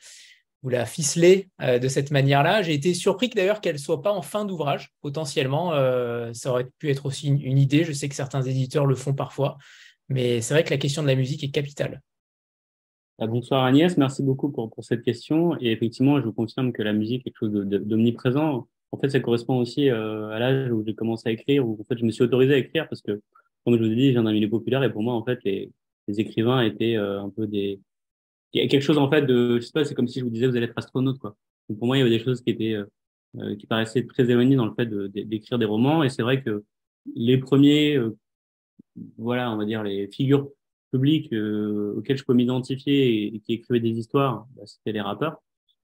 vous 0.62 0.68
la 0.68 0.86
ficelez 0.86 1.48
de 1.60 1.88
cette 1.88 2.12
manière-là. 2.12 2.62
J'ai 2.62 2.74
été 2.74 2.94
surpris 2.94 3.30
d'ailleurs 3.30 3.60
qu'elle 3.60 3.74
ne 3.74 3.80
soit 3.80 4.00
pas 4.00 4.12
en 4.12 4.22
fin 4.22 4.44
d'ouvrage, 4.44 4.92
potentiellement. 5.02 5.72
ça 6.34 6.50
aurait 6.50 6.68
pu 6.78 6.88
être 6.88 7.06
aussi 7.06 7.26
une, 7.26 7.58
idée. 7.58 7.82
Je 7.82 7.92
sais 7.92 8.08
que 8.08 8.14
certains 8.14 8.42
éditeurs 8.42 8.86
le 8.86 8.94
font 8.94 9.12
parfois. 9.12 9.58
Mais 10.08 10.40
c'est 10.40 10.54
vrai 10.54 10.62
que 10.62 10.70
la 10.70 10.78
question 10.78 11.02
de 11.02 11.08
la 11.08 11.16
musique 11.16 11.42
est 11.42 11.50
capitale. 11.50 12.00
Ah, 13.18 13.26
bonsoir 13.26 13.64
Agnès, 13.64 13.96
merci 13.96 14.22
beaucoup 14.22 14.50
pour, 14.50 14.70
pour, 14.70 14.84
cette 14.84 15.02
question. 15.02 15.56
Et 15.58 15.72
effectivement, 15.72 16.20
je 16.20 16.26
vous 16.26 16.34
confirme 16.34 16.70
que 16.72 16.82
la 16.82 16.92
musique 16.92 17.22
est 17.22 17.30
quelque 17.30 17.38
chose 17.38 17.52
d'omniprésent. 17.52 18.68
En 18.92 18.98
fait, 18.98 19.08
ça 19.08 19.20
correspond 19.20 19.58
aussi 19.58 19.88
euh, 19.88 20.28
à 20.28 20.38
l'âge 20.38 20.70
où 20.70 20.84
j'ai 20.86 20.94
commencé 20.94 21.30
à 21.30 21.32
écrire, 21.32 21.66
où 21.66 21.78
en 21.80 21.84
fait, 21.84 21.96
je 21.96 22.04
me 22.04 22.10
suis 22.10 22.22
autorisé 22.24 22.52
à 22.52 22.58
écrire 22.58 22.86
parce 22.90 23.00
que, 23.00 23.22
comme 23.64 23.78
je 23.78 23.82
vous 23.82 23.90
ai 23.90 23.96
dit, 23.96 24.10
viens 24.10 24.22
d'un 24.22 24.32
milieu 24.32 24.50
populaire 24.50 24.82
et 24.84 24.92
pour 24.92 25.02
moi, 25.02 25.14
en 25.14 25.24
fait, 25.24 25.38
les, 25.44 25.72
les 26.08 26.20
écrivains 26.20 26.60
étaient 26.60 26.96
euh, 26.96 27.22
un 27.22 27.30
peu 27.30 27.46
des... 27.46 27.80
Il 28.52 28.62
y 28.62 28.64
a 28.64 28.68
quelque 28.68 28.82
chose, 28.82 28.98
en 28.98 29.10
fait, 29.10 29.22
de... 29.22 29.58
Je 29.60 29.64
sais 29.64 29.72
pas, 29.72 29.84
c'est 29.86 29.94
comme 29.94 30.08
si 30.08 30.20
je 30.20 30.24
vous 30.24 30.30
disais, 30.30 30.46
vous 30.46 30.56
allez 30.56 30.66
être 30.66 30.76
astronaute, 30.76 31.18
quoi. 31.18 31.36
Donc, 31.70 31.78
pour 31.78 31.86
moi, 31.86 31.96
il 31.96 32.00
y 32.00 32.02
avait 32.02 32.18
des 32.18 32.22
choses 32.22 32.42
qui 32.42 32.50
étaient... 32.50 32.74
Euh, 32.74 33.56
qui 33.58 33.66
paraissaient 33.66 34.06
très 34.06 34.30
éloignées 34.30 34.56
dans 34.56 34.66
le 34.66 34.74
fait 34.74 34.86
d'écrire 34.86 35.58
des 35.58 35.66
romans. 35.66 36.02
Et 36.02 36.10
c'est 36.10 36.22
vrai 36.22 36.42
que 36.42 36.64
les 37.14 37.36
premiers, 37.38 37.98
voilà, 39.18 39.52
on 39.52 39.58
va 39.58 39.66
dire, 39.66 39.82
les 39.82 40.08
figures 40.08 40.48
public 40.90 41.32
euh, 41.32 41.94
auquel 41.96 42.16
je 42.16 42.24
peux 42.24 42.34
m'identifier 42.34 43.34
et, 43.34 43.40
qui 43.40 43.54
écrivait 43.54 43.80
des 43.80 43.98
histoires, 43.98 44.46
bah, 44.56 44.62
c'était 44.66 44.92
les 44.92 45.00
rappeurs. 45.00 45.42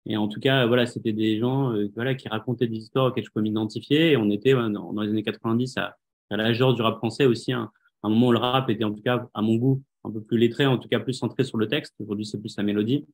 Et 0.06 0.16
en 0.16 0.28
tout 0.28 0.40
cas, 0.40 0.66
voilà, 0.66 0.86
c'était 0.86 1.12
des 1.12 1.38
gens 1.38 1.72
euh, 1.72 1.88
voilà, 1.94 2.14
qui 2.14 2.28
racontaient 2.28 2.66
des 2.66 2.78
histoires 2.78 3.06
auxquelles 3.06 3.24
je 3.24 3.30
peux 3.30 3.42
m'identifier. 3.42 4.16
On 4.16 4.30
était 4.30 4.52
dans, 4.52 5.00
les 5.00 5.10
années 5.10 5.22
90 5.22 5.76
à, 5.76 5.96
à 6.30 6.36
l'âge 6.36 6.58
du 6.58 6.82
rap 6.82 6.96
français 6.96 7.26
aussi, 7.26 7.52
un, 7.52 7.70
un 8.02 8.08
moment 8.08 8.28
où 8.28 8.32
le 8.32 8.38
rap 8.38 8.70
était 8.70 8.84
en 8.84 8.92
tout 8.92 9.02
cas, 9.02 9.26
à 9.34 9.42
mon 9.42 9.56
goût, 9.56 9.82
un 10.04 10.10
peu 10.10 10.22
plus 10.22 10.38
lettré, 10.38 10.66
en 10.66 10.78
tout 10.78 10.88
cas 10.88 11.00
plus 11.00 11.12
centré 11.12 11.44
sur 11.44 11.58
le 11.58 11.68
texte. 11.68 11.94
Aujourd'hui, 12.00 12.24
c'est 12.24 12.38
plus 12.38 12.56
la 12.56 12.62
mélodie. 12.62 13.06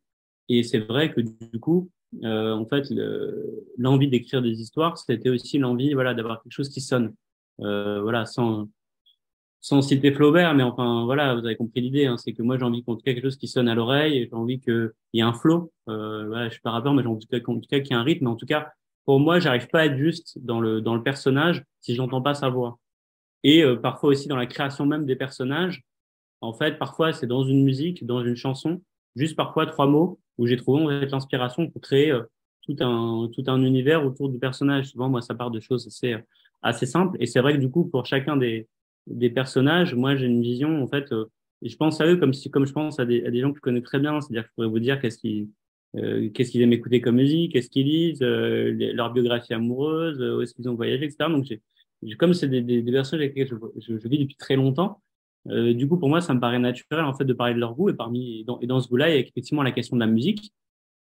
Et 0.49 0.62
c'est 0.62 0.79
vrai 0.79 1.12
que 1.12 1.20
du 1.20 1.59
coup, 1.59 1.90
euh, 2.22 2.53
en 2.53 2.66
fait, 2.66 2.85
l'envie 3.77 4.09
d'écrire 4.09 4.42
des 4.42 4.61
histoires, 4.61 4.96
c'était 4.96 5.29
aussi 5.29 5.59
l'envie, 5.59 5.94
voilà, 5.94 6.14
d'avoir 6.14 6.40
quelque 6.42 6.53
chose 6.53 6.68
qui 6.68 6.81
sonne, 6.81 7.14
voilà, 7.59 8.27
sans 8.27 8.68
sans 9.66 9.83
citer 9.83 10.12
Flaubert, 10.12 10.55
mais 10.55 10.62
enfin 10.62 11.05
voilà, 11.07 11.35
vous 11.35 11.44
avez 11.44 11.57
compris 11.57 11.81
l'idée, 11.81 12.07
hein, 12.07 12.16
c'est 12.18 12.33
que 12.33 12.40
moi 12.40 12.57
j'ai 12.57 12.62
envie 12.62 12.85
qu'on 12.85 12.94
quelque 12.94 13.20
chose 13.20 13.37
qui 13.37 13.48
sonne 13.48 13.68
à 13.68 13.74
l'oreille, 13.74 14.29
j'ai 14.31 14.37
envie 14.37 14.61
qu'il 14.61 14.92
y 15.12 15.18
ait 15.18 15.22
un 15.22 15.33
flow. 15.33 15.72
Euh, 15.88 16.44
je 16.44 16.52
suis 16.52 16.61
pas 16.61 16.70
rappeur, 16.70 16.94
mais 16.94 17.02
j'ai 17.02 17.09
envie 17.09 17.16
en 17.16 17.59
tout 17.61 17.66
cas, 17.68 17.81
qu'il 17.81 17.90
y 17.90 17.92
ait 17.92 18.00
un 18.00 18.05
rythme. 18.05 18.29
En 18.29 18.37
tout 18.37 18.46
cas, 18.46 18.68
pour 19.07 19.18
moi, 19.18 19.40
j'arrive 19.40 19.66
pas 19.66 19.81
à 19.81 19.87
être 19.87 19.96
juste 19.96 20.38
dans 20.38 20.61
le 20.61 20.81
dans 20.81 20.94
le 20.94 21.02
personnage 21.02 21.64
si 21.81 21.96
j'entends 21.96 22.22
pas 22.22 22.35
sa 22.35 22.48
voix. 22.48 22.79
Et 23.42 23.64
euh, 23.64 23.74
parfois 23.74 24.11
aussi 24.11 24.29
dans 24.29 24.37
la 24.37 24.46
création 24.46 24.87
même 24.87 25.05
des 25.05 25.16
personnages. 25.16 25.83
En 26.42 26.52
fait, 26.52 26.79
parfois 26.79 27.12
c'est 27.12 27.26
dans 27.26 27.42
une 27.42 27.64
musique, 27.64 28.07
dans 28.07 28.22
une 28.22 28.37
chanson, 28.37 28.81
juste 29.16 29.35
parfois 29.35 29.66
trois 29.66 29.88
mots 29.88 30.20
où 30.38 30.46
j'ai 30.46 30.57
trouvé 30.57 30.85
en 30.85 30.88
l'inspiration 30.88 31.68
pour 31.68 31.83
créer 31.83 32.12
euh, 32.12 32.22
tout 32.62 32.76
un 32.79 33.29
tout 33.35 33.42
un 33.48 33.61
univers 33.62 34.07
autour 34.07 34.29
du 34.29 34.38
personnage. 34.38 34.90
Souvent, 34.90 35.09
moi, 35.09 35.22
ça 35.22 35.35
part 35.35 35.50
de 35.50 35.59
choses 35.59 35.88
assez 35.88 36.14
assez 36.62 36.87
simples. 36.87 37.16
Et 37.20 37.26
c'est 37.26 37.40
vrai 37.40 37.55
que 37.55 37.59
du 37.59 37.68
coup, 37.68 37.85
pour 37.85 38.07
chacun 38.07 38.37
des 38.37 38.68
des 39.07 39.31
personnages, 39.31 39.95
moi 39.95 40.16
j'ai 40.16 40.27
une 40.27 40.42
vision 40.42 40.83
en 40.83 40.88
fait, 40.88 41.12
euh, 41.12 41.27
et 41.62 41.69
je 41.69 41.77
pense 41.77 42.01
à 42.01 42.07
eux 42.07 42.16
comme 42.16 42.35
si 42.35 42.51
comme 42.51 42.66
je 42.66 42.73
pense 42.73 42.99
à 43.01 43.07
des, 43.07 43.25
à 43.25 43.31
des 43.31 43.40
gens 43.40 43.51
que 43.51 43.57
je 43.57 43.62
connais 43.62 43.83
très 43.83 43.99
bien, 43.99 44.21
c'est-à-dire 44.21 44.42
que 44.42 44.49
je 44.49 44.55
pourrais 44.55 44.69
vous 44.69 44.79
dire 44.79 45.01
qu'est-ce 45.01 45.19
qu'ils 45.19 45.49
euh, 45.97 46.29
qu'est-ce 46.31 46.51
qu'ils 46.51 46.62
aiment 46.62 46.73
écouter 46.73 47.01
comme 47.01 47.16
musique, 47.16 47.53
qu'est-ce 47.53 47.71
qu'ils 47.71 47.87
lisent, 47.87 48.23
euh, 48.23 48.73
leur 48.95 49.12
biographie 49.12 49.55
amoureuse, 49.55 50.21
où 50.21 50.42
est-ce 50.42 50.55
qu'ils 50.55 50.69
ont 50.69 50.75
voyagé, 50.75 51.05
etc. 51.05 51.31
Donc 51.31 51.45
j'ai 51.45 52.16
comme 52.16 52.35
c'est 52.35 52.49
des, 52.49 52.61
des, 52.61 52.92
personnes 52.92 53.21
avec 53.21 53.35
lesquelles 53.35 53.59
je, 53.79 53.97
je, 53.97 54.09
vis 54.09 54.19
depuis 54.19 54.37
très 54.37 54.57
longtemps, 54.57 55.03
du 55.47 55.88
coup 55.88 55.97
pour 55.99 56.09
moi 56.09 56.21
ça 56.21 56.35
me 56.35 56.40
paraît 56.40 56.59
naturel 56.59 57.05
en 57.05 57.14
fait 57.14 57.25
de 57.25 57.33
parler 57.33 57.55
de 57.55 57.61
leur 57.61 57.75
goût 57.75 57.88
et 57.88 57.95
parmi 57.95 58.45
dans, 58.45 58.61
et 58.61 58.66
dans 58.66 58.81
ce 58.81 58.88
goût-là 58.88 59.09
il 59.09 59.14
y 59.14 59.16
a 59.16 59.21
effectivement 59.21 59.62
la 59.62 59.73
question 59.73 59.97
de 59.97 60.01
la 60.01 60.07
musique. 60.07 60.53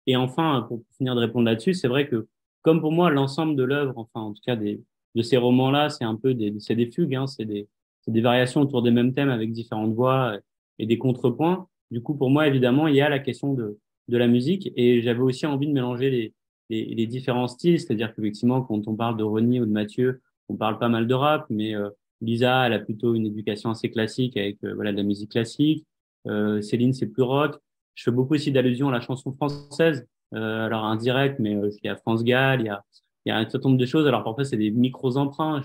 Et 0.06 0.16
enfin 0.16 0.64
pour 0.68 0.82
finir 0.96 1.14
de 1.16 1.20
répondre 1.20 1.46
là-dessus, 1.46 1.74
c'est 1.74 1.88
vrai 1.88 2.08
que 2.08 2.28
comme 2.62 2.80
pour 2.80 2.92
moi 2.92 3.10
l'ensemble 3.10 3.56
de 3.56 3.64
l'œuvre, 3.64 3.94
enfin 3.96 4.20
en 4.20 4.32
tout 4.32 4.42
cas 4.44 4.56
des 4.56 4.80
de 5.16 5.22
ces 5.22 5.38
romans-là, 5.38 5.88
c'est 5.88 6.04
un 6.04 6.14
peu 6.14 6.34
des 6.34 6.54
c'est 6.60 6.76
des 6.76 6.90
fugues, 6.90 7.14
hein, 7.16 7.26
c'est 7.26 7.46
des 7.46 7.66
c'est 8.06 8.12
des 8.12 8.20
variations 8.20 8.60
autour 8.60 8.82
des 8.82 8.90
mêmes 8.90 9.12
thèmes 9.12 9.30
avec 9.30 9.52
différentes 9.52 9.92
voix 9.92 10.38
et 10.78 10.86
des 10.86 10.98
contrepoints. 10.98 11.68
Du 11.90 12.02
coup, 12.02 12.14
pour 12.14 12.30
moi, 12.30 12.46
évidemment, 12.46 12.88
il 12.88 12.94
y 12.94 13.00
a 13.00 13.08
la 13.08 13.18
question 13.18 13.52
de, 13.54 13.78
la 14.08 14.28
musique 14.28 14.72
et 14.76 15.02
j'avais 15.02 15.20
aussi 15.20 15.46
envie 15.46 15.66
de 15.66 15.72
mélanger 15.72 16.32
les, 16.70 17.06
différents 17.06 17.48
styles, 17.48 17.80
c'est-à-dire 17.80 18.14
qu'effectivement, 18.14 18.62
quand 18.62 18.86
on 18.88 18.94
parle 18.94 19.16
de 19.16 19.24
Ronnie 19.24 19.60
ou 19.60 19.66
de 19.66 19.70
Mathieu, 19.70 20.20
on 20.48 20.56
parle 20.56 20.78
pas 20.78 20.88
mal 20.88 21.06
de 21.06 21.14
rap, 21.14 21.46
mais 21.50 21.74
euh, 21.74 21.90
Lisa, 22.20 22.66
elle 22.66 22.72
a 22.72 22.78
plutôt 22.78 23.14
une 23.14 23.26
éducation 23.26 23.70
assez 23.70 23.90
classique 23.90 24.36
avec 24.36 24.62
euh, 24.64 24.74
voilà 24.74 24.92
de 24.92 24.96
la 24.96 25.02
musique 25.02 25.32
classique. 25.32 25.84
Euh, 26.26 26.60
Céline, 26.60 26.92
c'est 26.92 27.06
plus 27.06 27.22
rock. 27.22 27.56
Je 27.94 28.04
fais 28.04 28.10
beaucoup 28.10 28.34
aussi 28.34 28.52
d'allusions 28.52 28.88
à 28.88 28.92
la 28.92 29.00
chanson 29.00 29.32
française, 29.32 30.06
alors 30.32 30.84
indirect, 30.84 31.38
mais 31.38 31.52
il 31.52 31.86
y 31.86 31.88
a 31.88 31.96
France 31.96 32.22
Gall, 32.22 32.60
il 32.60 32.66
y 32.66 33.30
a, 33.30 33.36
un 33.36 33.48
certain 33.48 33.70
nombre 33.70 33.80
de 33.80 33.86
choses. 33.86 34.06
Alors 34.06 34.22
parfois, 34.22 34.44
c'est 34.44 34.58
des 34.58 34.70
micros 34.70 35.16
emprunts. 35.16 35.62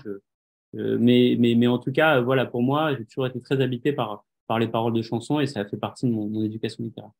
Mais, 0.74 1.36
mais, 1.38 1.54
mais 1.54 1.66
en 1.66 1.78
tout 1.78 1.92
cas, 1.92 2.20
voilà, 2.20 2.46
pour 2.46 2.62
moi, 2.62 2.94
j'ai 2.96 3.04
toujours 3.04 3.26
été 3.26 3.40
très 3.40 3.60
habité 3.60 3.92
par, 3.92 4.24
les 4.58 4.68
paroles 4.68 4.92
de 4.92 5.02
chansons 5.02 5.40
et 5.40 5.46
ça 5.46 5.64
fait 5.64 5.76
partie 5.76 6.06
de 6.06 6.12
mon, 6.12 6.44
éducation 6.44 6.84
littéraire. 6.84 7.10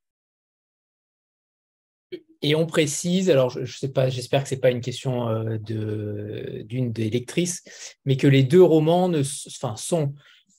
Et 2.43 2.55
on 2.55 2.67
précise, 2.67 3.31
alors 3.31 3.51
je, 3.51 3.79
sais 3.79 3.93
pas, 3.93 4.09
j'espère 4.09 4.43
que 4.43 4.49
c'est 4.49 4.61
pas 4.61 4.71
une 4.71 4.81
question 4.81 5.29
euh, 5.29 5.59
d'une 5.59 6.93
des 6.93 7.09
lectrices, 7.09 7.63
mais 8.05 8.17
que 8.17 8.27
les 8.27 8.43
deux 8.43 8.63
romans 8.63 9.09
ne, 9.09 9.23
sont 9.23 10.13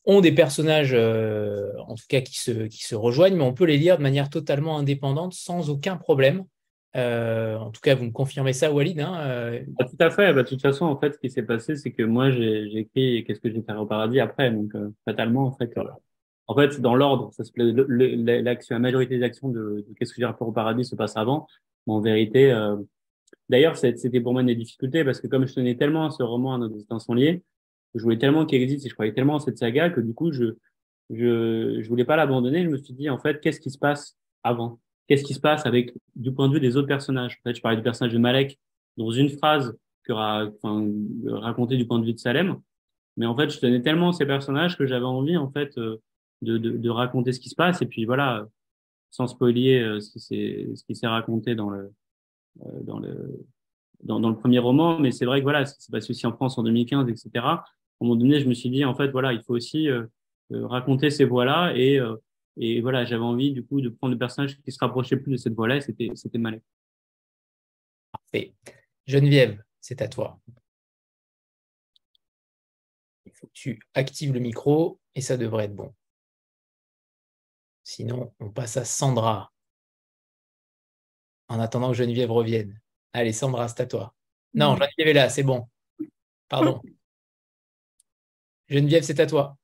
ont 0.06 0.22
des 0.22 0.32
personnages, 0.32 0.94
euh, 0.94 1.72
en 1.88 1.96
tout 1.96 2.06
cas 2.10 2.22
qui 2.22 2.38
se 2.38 2.68
qui 2.68 2.84
se 2.84 2.96
rejoignent, 2.96 3.36
mais 3.36 3.44
on 3.44 3.54
peut 3.54 3.66
les 3.66 3.78
lire 3.78 3.98
de 3.98 4.04
manière 4.04 4.30
totalement 4.30 4.78
indépendante, 4.78 5.34
sans 5.34 5.70
aucun 5.70 5.98
problème. 5.98 6.46
Euh, 6.96 7.58
en 7.58 7.72
tout 7.72 7.82
cas, 7.82 7.96
vous 7.96 8.06
me 8.06 8.12
confirmez 8.12 8.54
ça, 8.54 8.72
Walid 8.72 9.00
hein, 9.00 9.18
euh... 9.22 9.64
Ah, 9.80 9.86
tout 9.86 9.98
à 10.00 10.12
fait. 10.12 10.32
Bah, 10.34 10.44
de 10.44 10.48
toute 10.48 10.62
façon, 10.62 10.86
en 10.86 11.00
fait, 11.00 11.14
ce 11.14 11.18
qui 11.18 11.30
s'est 11.30 11.44
passé, 11.44 11.76
c'est 11.76 11.92
que 11.92 12.04
moi, 12.04 12.30
j'ai 12.30 12.78
écrit 12.78 13.24
Qu'est-ce 13.26 13.40
que 13.40 13.52
j'ai 13.52 13.62
fait 13.62 13.74
au 13.74 13.86
paradis 13.86 14.20
après. 14.20 14.52
Donc, 14.52 14.76
euh, 14.76 14.90
fatalement, 15.06 15.46
en 15.48 15.52
fait, 15.52 15.74
en 16.48 16.56
fait, 16.56 16.80
dans 16.82 16.96
l'ordre, 16.96 17.32
l'action, 17.56 18.76
la 18.76 18.80
majorité 18.80 19.18
des 19.18 19.24
actions 19.24 19.50
de, 19.50 19.86
Qu'est-ce 19.98 20.14
que 20.14 20.20
j'ai 20.20 20.26
rapport 20.26 20.48
au 20.48 20.52
paradis 20.52 20.86
se 20.86 20.96
passe 20.96 21.18
avant. 21.18 21.48
Mais 21.88 21.94
en 21.94 22.02
vérité, 22.02 22.54
d'ailleurs, 23.50 23.76
c'était 23.78 24.22
pour 24.22 24.34
moi 24.34 24.42
une 24.42 24.54
difficulté 24.54 25.04
parce 25.04 25.20
que 25.20 25.28
comme 25.28 25.48
je 25.48 25.54
tenais 25.54 25.76
tellement 25.76 26.06
à 26.06 26.12
ce 26.12 26.24
roman, 26.24 26.54
à 26.54 26.58
nos 26.58 26.70
destins 26.70 27.00
sont 27.00 27.16
je 27.96 28.02
voulais 28.02 28.18
tellement 28.18 28.46
qu'il 28.46 28.62
existe 28.62 28.86
et 28.86 28.90
je 28.90 28.94
croyais 28.94 29.14
tellement 29.14 29.36
à 29.38 29.40
cette 29.40 29.58
saga 29.58 29.90
que 29.90 30.02
du 30.02 30.14
coup, 30.14 30.32
je, 30.32 30.56
je, 31.10 31.82
je 31.82 31.90
voulais 31.90 32.06
pas 32.06 32.16
l'abandonner. 32.16 32.64
Je 32.64 32.70
me 32.70 32.78
suis 32.78 32.94
dit, 32.94 33.10
en 33.10 33.20
fait, 33.20 33.40
qu'est-ce 33.40 33.60
qui 33.60 33.70
se 33.70 33.78
passe 33.78 34.18
avant? 34.44 34.80
Qu'est-ce 35.08 35.24
qui 35.24 35.34
se 35.34 35.40
passe 35.40 35.66
avec 35.66 35.94
du 36.16 36.32
point 36.32 36.48
de 36.48 36.54
vue 36.54 36.60
des 36.60 36.78
autres 36.78 36.88
personnages? 36.88 37.40
En 37.40 37.50
fait, 37.50 37.56
je 37.56 37.62
parlais 37.62 37.78
du 37.78 37.84
personnage 37.84 38.14
de 38.14 38.20
Malek 38.20 38.60
dans 38.98 39.12
une 39.12 39.30
phrase 39.30 39.76
que 40.04 40.14
enfin, 40.14 40.86
raconter 41.28 41.78
du 41.78 41.86
point 41.86 42.00
de 42.00 42.06
vue 42.06 42.14
de 42.14 42.20
Salem, 42.20 42.60
mais 43.18 43.26
en 43.26 43.36
fait, 43.36 43.50
je 43.50 43.60
tenais 43.60 43.82
tellement 43.82 44.12
ces 44.12 44.26
personnages 44.26 44.78
que 44.78 44.86
j'avais 44.86 45.06
envie 45.06 45.38
en 45.38 45.50
fait 45.52 45.78
euh, 45.78 46.02
de, 46.42 46.90
raconter 46.90 47.32
ce 47.32 47.40
qui 47.40 47.50
se 47.50 47.56
passe 47.56 47.82
et 47.82 47.86
puis 47.86 48.06
voilà, 48.06 48.48
sans 49.12 49.28
spoiler 49.28 49.82
euh, 49.82 50.00
ce 50.00 50.84
qui 50.84 50.96
s'est 50.96 51.08
raconté 51.08 51.56
dans 51.56 51.70
le 51.70 51.92
euh, 52.66 52.82
dans 54.04 54.20
le 54.30 54.36
premier 54.36 54.60
roman, 54.60 55.00
mais 55.00 55.12
c'est 55.12 55.26
vrai 55.26 55.40
que 55.40 55.44
voilà, 55.44 55.66
c'est 55.66 55.90
passé 55.90 56.12
aussi 56.12 56.28
en 56.28 56.34
France 56.34 56.58
en 56.58 56.64
2015, 56.64 57.08
etc. 57.08 57.30
À 57.36 57.54
un 57.54 57.64
moment 58.02 58.18
donné, 58.18 58.42
je 58.42 58.50
me 58.50 58.54
suis 58.54 58.70
dit 58.70 58.84
en 58.84 58.94
fait 58.96 59.08
voilà, 59.08 59.32
il 59.32 59.42
faut 59.44 59.54
aussi 59.54 59.88
raconter 60.52 61.10
ces 61.10 61.24
voix-là 61.24 61.72
et 61.74 62.02
et 62.58 62.82
voilà, 62.82 63.06
j'avais 63.06 63.24
envie 63.24 63.52
du 63.52 63.66
coup 63.66 63.82
de 63.82 63.90
prendre 63.90 64.14
le 64.14 64.20
personnage 64.20 64.60
qui 64.62 64.72
se 64.72 64.78
rapprochait 64.80 65.18
plus 65.18 65.32
de 65.32 65.38
cette 65.38 65.54
voie-là, 65.54 65.82
c'était 65.82 66.10
c'était 66.16 66.38
Malek. 66.38 66.64
Parfait. 68.12 68.54
Geneviève, 69.08 69.64
c'est 69.82 70.02
à 70.02 70.08
toi. 70.08 70.40
Il 73.26 73.32
faut 73.34 73.48
que 73.48 73.54
tu 73.54 73.80
actives 73.94 74.34
le 74.34 74.40
micro 74.40 75.00
et 75.16 75.22
ça 75.22 75.38
devrait 75.38 75.66
être 75.66 75.76
bon. 75.76 75.94
Sinon, 77.84 78.34
on 78.40 78.50
passe 78.50 78.78
à 78.78 78.86
Sandra. 78.86 79.52
En 81.50 81.60
attendant 81.60 81.90
que 81.90 81.98
Geneviève 81.98 82.32
revienne. 82.32 82.80
Allez, 83.14 83.34
Sandra, 83.34 83.68
c'est 83.68 83.82
à 83.82 83.86
toi. 83.86 84.16
Non, 84.54 84.76
Geneviève 84.76 85.08
est 85.08 85.14
là, 85.14 85.30
c'est 85.30 85.44
bon. 85.44 85.68
Pardon. 86.48 86.82
Geneviève, 88.70 89.04
c'est 89.04 89.20
à 89.20 89.26
toi. 89.26 89.58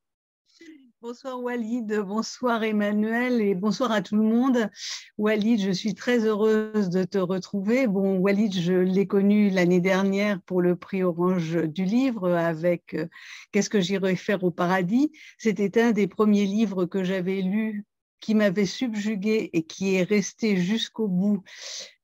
Bonsoir 1.01 1.41
Walid, 1.41 2.01
bonsoir 2.01 2.61
Emmanuel 2.61 3.39
et 3.39 3.55
bonsoir 3.55 3.89
à 3.93 4.01
tout 4.01 4.17
le 4.17 4.23
monde. 4.23 4.69
Walid, 5.17 5.61
je 5.61 5.71
suis 5.71 5.93
très 5.93 6.25
heureuse 6.25 6.89
de 6.89 7.05
te 7.05 7.17
retrouver. 7.17 7.87
Bon, 7.87 8.17
Walid, 8.17 8.53
je 8.53 8.73
l'ai 8.73 9.07
connu 9.07 9.49
l'année 9.49 9.79
dernière 9.79 10.41
pour 10.41 10.61
le 10.61 10.75
prix 10.75 11.01
Orange 11.01 11.55
du 11.55 11.85
livre 11.85 12.29
avec 12.33 12.95
euh, 12.95 13.07
Qu'est-ce 13.53 13.69
que 13.69 13.79
j'irai 13.79 14.17
faire 14.17 14.43
au 14.43 14.51
paradis? 14.51 15.13
C'était 15.37 15.81
un 15.81 15.91
des 15.93 16.07
premiers 16.07 16.45
livres 16.45 16.85
que 16.85 17.01
j'avais 17.05 17.41
lu 17.41 17.85
qui 18.19 18.35
m'avait 18.35 18.65
subjugué 18.65 19.51
et 19.53 19.63
qui 19.63 19.95
est 19.95 20.03
resté 20.03 20.57
jusqu'au 20.57 21.07
bout, 21.07 21.41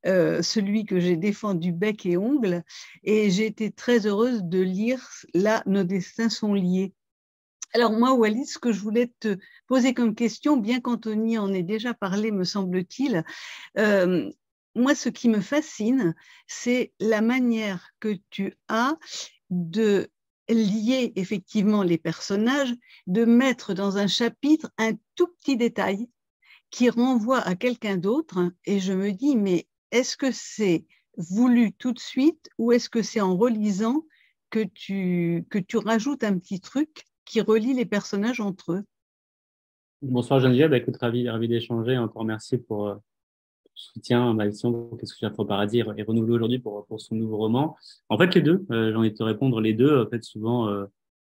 euh, 0.06 0.42
celui 0.42 0.86
que 0.86 1.02
j'ai 1.02 1.18
défendu 1.18 1.74
bec 1.74 2.06
et 2.06 2.16
ongle. 2.16 2.64
Et 3.04 3.30
j'ai 3.30 3.48
été 3.48 3.72
très 3.72 4.08
heureuse 4.08 4.42
de 4.46 4.62
lire 4.62 5.06
Là, 5.34 5.64
nos 5.66 5.84
destins 5.84 6.30
sont 6.30 6.54
liés 6.54 6.94
alors 7.74 7.92
moi, 7.92 8.14
Walid, 8.14 8.46
ce 8.46 8.60
que 8.60 8.72
je 8.72 8.80
voulais 8.80 9.12
te 9.20 9.38
poser 9.68 9.94
comme 9.94 10.16
question, 10.16 10.58
bien 10.58 10.80
qu'Anthony 10.80 11.38
en 11.38 11.54
ait 11.54 11.64
déjà 11.64 11.94
parlé, 11.94 12.32
me 12.32 12.44
semble-t-il, 12.44 13.24
euh, 13.78 14.30
moi, 14.76 14.94
ce 14.94 15.10
qui 15.10 15.30
me 15.30 15.42
fascine, 15.42 16.16
c'est 16.48 16.94
la 17.00 17.22
manière 17.22 17.90
que 18.00 18.18
tu 18.30 18.54
as 18.68 18.98
de 19.50 20.10
lier 20.50 21.14
effectivement 21.16 21.82
les 21.82 21.98
personnages, 21.98 22.74
de 23.08 23.26
mettre 23.26 23.74
dans 23.74 23.98
un 23.98 24.08
chapitre 24.08 24.70
un 24.78 24.94
tout 25.16 25.28
petit 25.28 25.58
détail 25.58 26.10
qui 26.70 26.90
renvoie 26.90 27.40
à 27.40 27.56
quelqu'un 27.56 27.98
d'autre. 27.98 28.52
Et 28.66 28.80
je 28.80 28.94
me 28.94 29.12
dis, 29.12 29.36
mais 29.38 29.68
est-ce 29.92 30.18
que 30.18 30.32
c'est 30.32 30.86
voulu 31.18 31.72
tout 31.74 31.94
de 31.94 32.00
suite 32.00 32.50
ou 32.58 32.74
est-ce 32.74 32.90
que 32.90 33.02
c'est 33.02 33.22
en 33.22 33.38
relisant 33.38 34.06
que 34.50 34.64
tu, 34.64 35.46
que 35.50 35.58
tu 35.58 35.78
rajoutes 35.78 36.24
un 36.24 36.38
petit 36.38 36.60
truc 36.60 37.06
qui 37.26 37.42
relie 37.42 37.74
les 37.74 37.86
personnages 37.86 38.40
entre 38.40 38.74
eux. 38.74 38.84
Bonsoir 40.02 40.40
Geneviève, 40.40 40.70
bah, 40.70 40.78
écoute, 40.78 40.98
ravi, 40.98 41.28
ravi 41.30 41.48
d'échanger. 41.48 41.98
Encore 41.98 42.26
merci 42.26 42.58
pour 42.58 42.88
euh, 42.88 42.96
soutien 43.76 44.30
à 44.30 44.34
ma 44.34 44.46
Qu'est-ce 44.46 45.14
que 45.14 45.20
j'ai 45.20 45.28
au 45.38 45.46
paradis 45.46 45.80
et 45.80 46.04
renouvelé 46.04 46.34
aujourd'hui 46.34 46.60
pour, 46.60 46.86
pour 46.88 47.02
son 47.02 47.16
nouveau 47.16 47.38
roman. 47.38 47.76
En 48.10 48.18
fait, 48.18 48.34
les 48.34 48.42
deux, 48.42 48.66
euh, 48.72 48.92
j'ai 48.92 48.96
envie 48.96 49.12
de 49.12 49.18
te 49.18 49.24
répondre 49.24 49.60
les 49.62 49.74
deux. 49.74 50.04
En 50.04 50.10
fait, 50.10 50.24
souvent, 50.24 50.70
euh, 50.70 50.86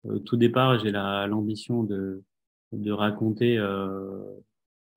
euh 0.05 0.19
tout 0.19 0.37
départ, 0.37 0.79
j'ai 0.79 0.91
l'ambition 0.91 1.83
de, 1.83 2.23
de 2.71 2.91
raconter, 2.91 3.57
euh, 3.57 4.21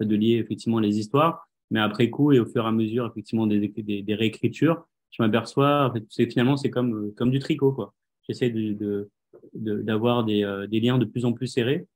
de 0.01 0.17
lier 0.17 0.37
effectivement 0.37 0.79
les 0.79 0.99
histoires. 0.99 1.49
Mais 1.71 1.81
après 1.81 2.11
coup 2.11 2.33
et 2.33 2.41
au 2.41 2.47
fur 2.47 2.65
et 2.65 2.69
à 2.69 2.73
mesure, 2.73 3.07
effectivement, 3.07 3.47
des, 3.47 3.69
des, 3.69 4.15
réécritures, 4.15 4.85
je 5.11 5.23
m'aperçois, 5.23 5.93
en 5.95 6.27
finalement, 6.29 6.57
c'est 6.57 6.71
comme, 6.71 7.13
comme 7.15 7.31
du 7.31 7.39
tricot, 7.39 7.73
quoi. 7.73 7.95
J'essaie 8.23 8.51
de 8.51 9.09
d'avoir 9.55 10.25
des, 10.25 10.45
euh, 10.45 10.67
des, 10.67 10.81
liens 10.81 10.99
de 10.99 11.05
plus 11.05 11.25
en 11.25 11.33
plus 11.33 11.47
serrés. 11.47 11.87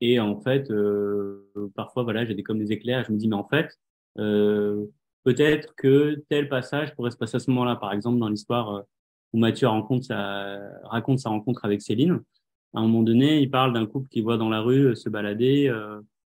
Et 0.00 0.18
en 0.18 0.40
fait, 0.40 0.70
euh, 0.70 1.48
parfois, 1.76 2.02
voilà, 2.02 2.24
j'ai 2.24 2.34
des 2.34 2.42
comme 2.42 2.58
des 2.58 2.72
éclairs. 2.72 3.04
Je 3.06 3.12
me 3.12 3.18
dis, 3.18 3.28
mais 3.28 3.36
en 3.36 3.46
fait, 3.48 3.78
euh, 4.18 4.84
peut-être 5.24 5.74
que 5.76 6.22
tel 6.28 6.48
passage 6.48 6.94
pourrait 6.94 7.12
se 7.12 7.16
passer 7.16 7.36
à 7.36 7.40
ce 7.40 7.50
moment-là. 7.50 7.76
Par 7.76 7.92
exemple, 7.92 8.18
dans 8.18 8.28
l'histoire 8.28 8.84
où 9.32 9.38
Mathieu 9.38 9.68
raconte 9.68 10.04
sa 10.04 11.28
rencontre 11.28 11.64
avec 11.64 11.82
Céline, 11.82 12.20
à 12.74 12.80
un 12.80 12.82
moment 12.82 13.02
donné, 13.02 13.40
il 13.40 13.50
parle 13.50 13.72
d'un 13.72 13.86
couple 13.86 14.08
qui 14.08 14.22
voit 14.22 14.38
dans 14.38 14.48
la 14.48 14.60
rue 14.60 14.96
se 14.96 15.08
balader 15.08 15.72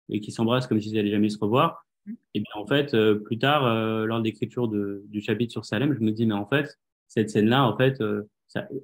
et 0.10 0.20
qui 0.20 0.32
s'embrasse 0.32 0.68
comme 0.68 0.82
s'ils 0.82 0.94
n'allaient 0.94 1.12
jamais 1.12 1.30
se 1.30 1.40
revoir. 1.40 1.86
Et 2.34 2.40
bien 2.40 2.52
en 2.56 2.68
fait, 2.68 2.96
plus 3.24 3.38
tard, 3.38 3.64
lors 4.06 4.20
de 4.20 4.26
l'écriture 4.26 4.68
du 4.68 5.22
chapitre 5.22 5.52
sur 5.52 5.64
Salem, 5.64 5.94
je 5.94 6.02
me 6.02 6.12
dis 6.12 6.26
mais 6.26 6.34
en 6.34 6.46
fait, 6.46 6.78
cette 7.08 7.30
scène-là, 7.30 7.66
en 7.66 7.78
fait, 7.78 8.04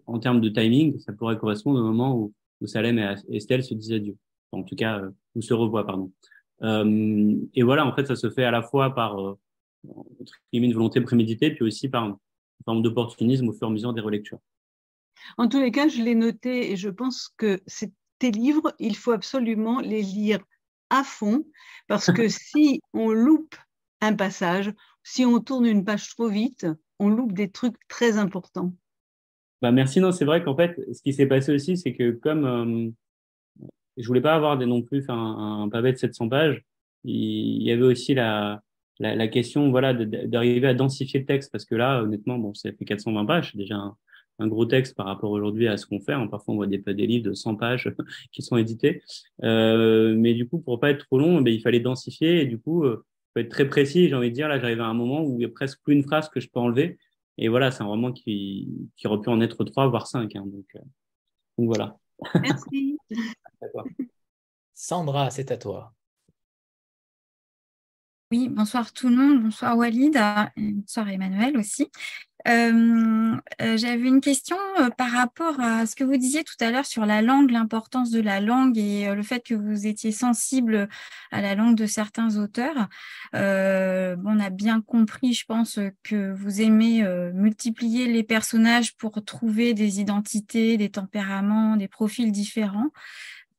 en 0.06 0.20
termes 0.20 0.42
de 0.42 0.50
timing, 0.50 1.00
ça 1.00 1.14
pourrait 1.14 1.38
correspondre 1.38 1.80
au 1.80 1.84
moment 1.84 2.16
où, 2.16 2.34
Salem 2.66 3.00
et 3.00 3.16
Estelle 3.30 3.64
se 3.64 3.74
disent 3.74 3.94
adieu. 3.94 4.18
en 4.52 4.64
tout 4.64 4.76
cas, 4.76 5.00
euh, 5.00 5.12
ou 5.36 5.42
se 5.42 5.54
revoient, 5.54 5.86
pardon. 5.86 6.12
Euh, 6.62 7.38
et 7.54 7.64
voilà, 7.64 7.86
en 7.86 7.96
fait, 7.96 8.06
ça 8.06 8.18
se 8.18 8.30
fait 8.30 8.44
à 8.44 8.52
la 8.52 8.62
fois 8.62 8.94
par 8.94 9.18
euh, 9.18 9.40
une 10.52 10.74
volonté 10.74 11.00
préméditée, 11.00 11.52
puis 11.52 11.64
aussi 11.64 11.88
par 11.88 12.06
une 12.06 12.18
forme 12.66 12.82
d'opportunisme 12.82 13.48
au 13.48 13.54
fur 13.54 13.68
et 13.68 13.70
à 13.70 13.74
mesure 13.74 13.94
des 13.94 14.02
relectures. 14.02 14.40
En 15.38 15.48
tous 15.48 15.60
les 15.60 15.72
cas, 15.72 15.88
je 15.88 16.02
l'ai 16.02 16.16
noté 16.16 16.72
et 16.72 16.76
je 16.76 16.90
pense 16.90 17.30
que 17.38 17.62
tes 18.20 18.32
livres, 18.32 18.74
il 18.80 18.96
faut 18.96 19.12
absolument 19.12 19.80
les 19.80 20.02
lire 20.02 20.40
à 20.90 21.04
fond 21.04 21.46
parce 21.88 22.12
que 22.12 22.28
si 22.28 22.82
on 22.94 23.12
loupe 23.12 23.56
un 24.02 24.16
passage, 24.16 24.74
si 25.04 25.26
on 25.26 25.40
tourne 25.40 25.66
une 25.66 25.86
page 25.86 26.10
trop 26.10 26.30
vite, 26.30 26.68
on 27.00 27.10
loupe 27.10 27.34
des 27.34 27.50
trucs 27.50 27.78
très 27.88 28.18
importants. 28.18 28.74
Bah 29.62 29.72
merci. 29.72 30.00
Non, 30.00 30.12
c'est 30.12 30.26
vrai 30.26 30.44
qu'en 30.44 30.56
fait, 30.56 30.80
ce 30.94 31.02
qui 31.02 31.14
s'est 31.14 31.26
passé 31.28 31.54
aussi, 31.54 31.78
c'est 31.78 31.94
que 31.94 32.12
comme 32.12 32.46
euh, 32.46 32.90
je 33.98 34.08
voulais 34.08 34.22
pas 34.22 34.34
avoir 34.36 34.58
des, 34.58 34.66
non 34.66 34.82
plus 34.82 35.06
un, 35.10 35.64
un, 35.64 35.70
pavé 35.70 35.92
de 35.92 35.98
700 35.98 36.30
pages, 36.30 36.64
il 37.04 37.62
y 37.64 37.72
avait 37.72 37.84
aussi 37.84 38.14
la, 38.14 38.62
la, 39.00 39.16
la 39.16 39.28
question 39.28 39.70
voilà, 39.72 39.94
d'arriver 39.94 40.68
à 40.68 40.74
densifier 40.74 41.20
le 41.20 41.26
texte 41.26 41.52
parce 41.52 41.66
que 41.66 41.76
là, 41.76 42.04
honnêtement, 42.04 42.38
bon, 42.38 42.54
ça 42.54 42.72
fait 42.72 42.86
420 42.86 43.26
pages, 43.26 43.52
c'est 43.52 43.58
déjà 43.58 43.76
un, 43.76 44.48
gros 44.48 44.66
texte 44.66 44.96
par 44.96 45.06
rapport 45.06 45.32
aujourd'hui 45.32 45.68
à 45.68 45.76
ce 45.76 45.86
qu'on 45.86 46.00
fait. 46.00 46.14
Hein. 46.14 46.28
Parfois, 46.28 46.54
on 46.54 46.58
voit 46.58 46.68
des, 46.68 46.78
des 46.78 47.08
livres 47.08 47.26
de 47.26 47.34
100 47.34 47.56
pages 47.56 47.92
qui 48.32 48.42
sont 48.42 48.56
édités. 48.56 49.02
Euh, 49.44 50.16
mais 50.18 50.34
du 50.34 50.48
coup, 50.48 50.60
pour 50.60 50.80
pas 50.80 50.92
être 50.92 51.06
trop 51.06 51.20
long, 51.20 51.42
ben, 51.42 51.54
il 51.54 51.62
fallait 51.62 51.82
densifier 51.82 52.42
et 52.42 52.46
du 52.46 52.58
coup, 52.58 52.86
euh, 52.86 53.04
faut 53.34 53.42
être 53.42 53.50
très 53.50 53.68
précis. 53.68 54.08
J'ai 54.08 54.16
envie 54.16 54.30
de 54.30 54.36
dire, 54.36 54.48
là, 54.48 54.58
j'arrive 54.58 54.80
à 54.80 54.86
un 54.86 54.94
moment 54.94 55.24
où 55.24 55.38
il 55.38 55.42
y 55.42 55.46
a 55.46 55.50
presque 55.50 55.80
plus 55.84 55.94
une 55.94 56.04
phrase 56.04 56.30
que 56.30 56.40
je 56.40 56.48
peux 56.50 56.60
enlever 56.60 56.98
et 57.42 57.48
voilà, 57.48 57.72
c'est 57.72 57.84
un 57.84 57.86
roman 57.86 58.12
qui, 58.12 58.68
qui 58.98 59.08
aurait 59.08 59.22
pu 59.22 59.30
en 59.30 59.40
être 59.40 59.64
trois, 59.64 59.88
voire 59.88 60.08
cinq. 60.08 60.36
Hein, 60.36 60.44
donc, 60.46 60.66
euh, 60.76 60.80
donc, 61.58 61.68
voilà. 61.68 61.98
Merci. 62.36 62.98
Sandra, 64.74 65.30
c'est 65.30 65.50
à 65.50 65.58
toi. 65.58 65.94
Oui, 68.32 68.50
bonsoir 68.50 68.92
tout 68.92 69.08
le 69.08 69.16
monde, 69.16 69.42
bonsoir 69.42 69.78
Walid, 69.78 70.20
bonsoir 70.58 71.10
Emmanuel 71.10 71.58
aussi. 71.58 71.90
Euh, 72.48 73.36
euh, 73.62 73.78
j'avais 73.78 74.08
une 74.08 74.22
question 74.22 74.58
euh, 74.80 74.90
par 74.90 75.12
rapport 75.12 75.60
à 75.60 75.86
ce 75.86 75.96
que 75.96 76.06
vous 76.06 76.16
disiez 76.16 76.44
tout 76.44 76.56
à 76.62 76.72
l'heure 76.72 76.86
sur 76.86 77.06
la 77.06 77.22
langue, 77.22 77.52
l'importance 77.52 78.12
de 78.12 78.22
la 78.22 78.40
langue 78.40 78.78
et 78.78 79.14
le 79.14 79.24
fait 79.24 79.42
que 79.42 79.54
vous 79.54 79.88
étiez 79.88 80.12
sensible 80.12 80.88
à 81.32 81.42
la 81.42 81.56
langue 81.56 81.76
de 81.76 81.86
certains 81.86 82.38
auteurs. 82.38 82.88
on 83.34 84.40
a 84.40 84.50
bien 84.50 84.82
compris, 84.82 85.34
je 85.34 85.46
pense, 85.46 85.80
que 86.04 86.32
vous 86.34 86.62
aimez 86.62 87.04
multiplier 87.34 88.08
les 88.08 88.24
personnages 88.24 88.96
pour 88.96 89.24
trouver 89.24 89.74
des 89.74 90.00
identités, 90.00 90.78
des 90.78 90.90
tempéraments, 90.90 91.76
des 91.76 91.88
profils 91.88 92.32
différents, 92.32 92.90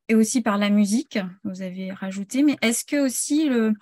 et 0.08 0.14
aussi 0.14 0.40
par 0.40 0.58
la 0.58 0.70
musique, 0.70 1.18
vous 1.44 1.62
avez 1.62 1.92
rajouté. 1.92 2.42
Mais 2.42 2.56
est-ce 2.62 2.84
que 2.84 2.96
aussi 3.04 3.48
le 3.48 3.74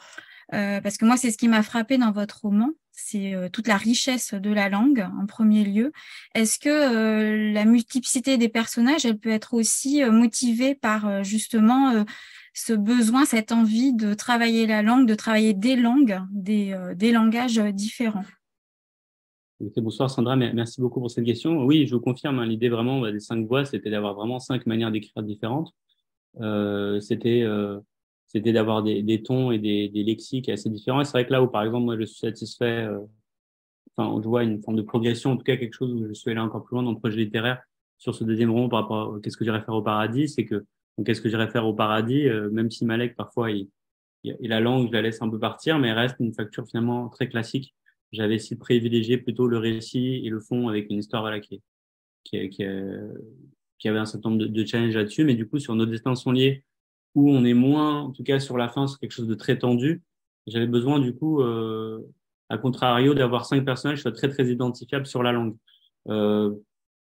parce 0.51 0.97
que 0.97 1.05
moi, 1.05 1.17
c'est 1.17 1.31
ce 1.31 1.39
qui 1.39 1.49
m'a 1.49 1.63
frappé 1.63 1.99
dans 1.99 2.11
votre 2.11 2.41
roman, 2.43 2.71
c'est 2.99 3.35
euh, 3.35 3.49
toute 3.49 3.69
la 3.69 3.77
richesse 3.77 4.35
de 4.35 4.51
la 4.51 4.69
langue 4.69 5.07
en 5.21 5.27
premier 5.27 5.65
lieu. 5.65 5.93
Est-ce 6.35 6.59
que 6.59 6.69
euh, 6.69 7.53
la 7.53 7.65
multiplicité 7.65 8.37
des 8.37 8.49
personnages, 8.49 9.07
elle 9.07 9.19
peut 9.19 9.31
être 9.31 9.55
aussi 9.55 10.03
euh, 10.03 10.11
motivée 10.11 10.75
par 10.75 11.23
justement 11.23 12.05
ce 12.55 12.73
besoin, 12.73 13.25
cette 13.25 13.53
envie 13.53 13.95
de 13.95 14.15
travailler 14.15 14.67
la 14.67 14.83
langue, 14.83 15.07
de 15.07 15.15
travailler 15.15 15.55
des 15.55 15.77
langues, 15.77 16.21
des, 16.33 17.13
langages 17.13 17.59
différents? 17.73 18.25
Bonsoir 19.77 20.11
Sandra, 20.11 20.37
merci 20.37 20.81
beaucoup 20.81 21.01
pour 21.01 21.11
cette 21.11 21.25
question. 21.25 21.65
Oui, 21.65 21.87
je 21.87 21.95
vous 21.95 22.01
confirme, 22.01 22.39
hein, 22.41 22.47
l'idée 22.47 22.69
vraiment 22.69 23.09
des 23.11 23.21
cinq 23.21 23.47
voix, 23.47 23.65
c'était 23.65 23.91
d'avoir 23.91 24.15
vraiment 24.15 24.41
cinq 24.41 24.67
manières 24.67 24.91
d'écrire 24.91 25.23
différentes. 25.23 25.73
c'était 27.01 27.45
c'était 28.29 28.53
d'avoir 28.53 28.83
des, 28.83 29.23
tons 29.23 29.51
et 29.51 29.59
des, 29.59 29.89
lexiques 30.05 30.49
assez 30.49 30.69
différents. 30.69 31.01
Et 31.01 31.05
c'est 31.05 31.13
vrai 31.13 31.27
que 31.27 31.33
là 31.33 31.43
où, 31.43 31.49
par 31.49 31.65
exemple, 31.65 31.85
moi, 31.87 31.99
je 31.99 32.05
suis 32.05 32.19
satisfait, 32.19 32.85
euh, 32.85 33.01
enfin, 33.97 34.21
je 34.23 34.29
vois 34.29 34.45
une 34.45 34.63
forme 34.63 34.77
de 34.77 34.83
progression, 34.83 35.33
en 35.33 35.37
tout 35.37 35.45
cas 35.45 35.57
quelque 35.57 35.75
chose 35.75 35.93
où 35.93 36.07
je 36.07 36.13
suis 36.13 36.31
allé 36.31 36.41
encore 36.41 36.65
plus 36.65 36.75
loin 36.75 36.83
dans 36.83 36.93
le 36.93 36.99
projet 36.99 37.17
littéraire 37.17 37.63
sur 37.97 38.15
ce 38.15 38.25
deuxième 38.25 38.51
roman 38.51 38.69
par 38.69 38.83
rapport 38.83 39.15
à 39.15 39.21
qu'est-ce 39.21 39.37
que 39.37 39.45
j'irais 39.45 39.63
faire 39.63 39.75
au 39.75 39.83
paradis, 39.83 40.29
c'est 40.29 40.45
que 40.45 40.65
qu'est-ce 41.05 41.21
que 41.21 41.29
j'irais 41.29 41.49
faire 41.49 41.67
au 41.67 41.75
paradis, 41.75 42.29
euh, 42.29 42.51
même 42.51 42.71
si 42.71 42.85
Malek, 42.85 43.17
parfois, 43.17 43.51
il, 43.51 43.69
il, 44.25 44.37
la 44.43 44.61
langue, 44.61 44.89
je 44.89 44.93
la 44.93 45.03
laisse 45.03 45.23
un 45.23 45.31
peu 45.31 45.39
partir, 45.39 45.79
mais 45.79 45.93
reste 45.93 46.17
une 46.21 46.35
facture 46.35 46.67
finalement 46.67 47.09
très 47.09 47.29
classique. 47.29 47.75
J'avais 48.13 48.35
essayé 48.35 48.57
de 48.57 48.61
privilégier 48.61 49.17
plutôt 49.17 49.47
le 49.47 49.59
récit 49.59 50.23
et 50.25 50.29
le 50.29 50.41
fond 50.41 50.69
avec 50.69 50.91
une 50.91 50.99
histoire 50.99 51.23
voilà, 51.23 51.41
qui, 51.41 51.63
qui, 52.25 52.49
qui, 52.51 52.65
qui 53.79 53.89
avait 53.89 53.99
un 53.99 54.07
certain 54.07 54.31
nombre 54.31 54.43
de, 54.43 54.49
de 54.49 54.67
challenges 54.67 54.95
là-dessus, 54.95 55.25
mais 55.25 55.35
du 55.35 55.49
coup, 55.49 55.59
sur 55.59 55.75
nos 55.75 55.87
destins 55.87 56.15
sont 56.15 56.33
liés, 56.33 56.65
où 57.15 57.31
on 57.31 57.45
est 57.45 57.55
moins, 57.55 58.03
en 58.03 58.11
tout 58.13 58.25
cas 58.25 58.41
sur 58.41 58.57
la 58.59 58.69
fin, 58.69 58.87
c'est 58.87 58.99
quelque 58.99 59.13
chose 59.13 59.29
de 59.29 59.35
très 59.35 59.59
tendu. 59.59 60.03
J'avais 60.47 60.67
besoin 60.67 60.99
du 60.99 61.15
coup, 61.15 61.43
euh, 61.43 62.01
à 62.49 62.59
contrario, 62.59 63.15
d'avoir 63.15 63.45
cinq 63.47 63.65
personnages 63.65 63.99
qui 63.99 64.03
soient 64.03 64.13
très 64.13 64.29
très 64.29 64.47
identifiables 64.47 65.07
sur 65.07 65.23
la 65.23 65.33
langue. 65.33 65.57
Euh, 66.09 66.55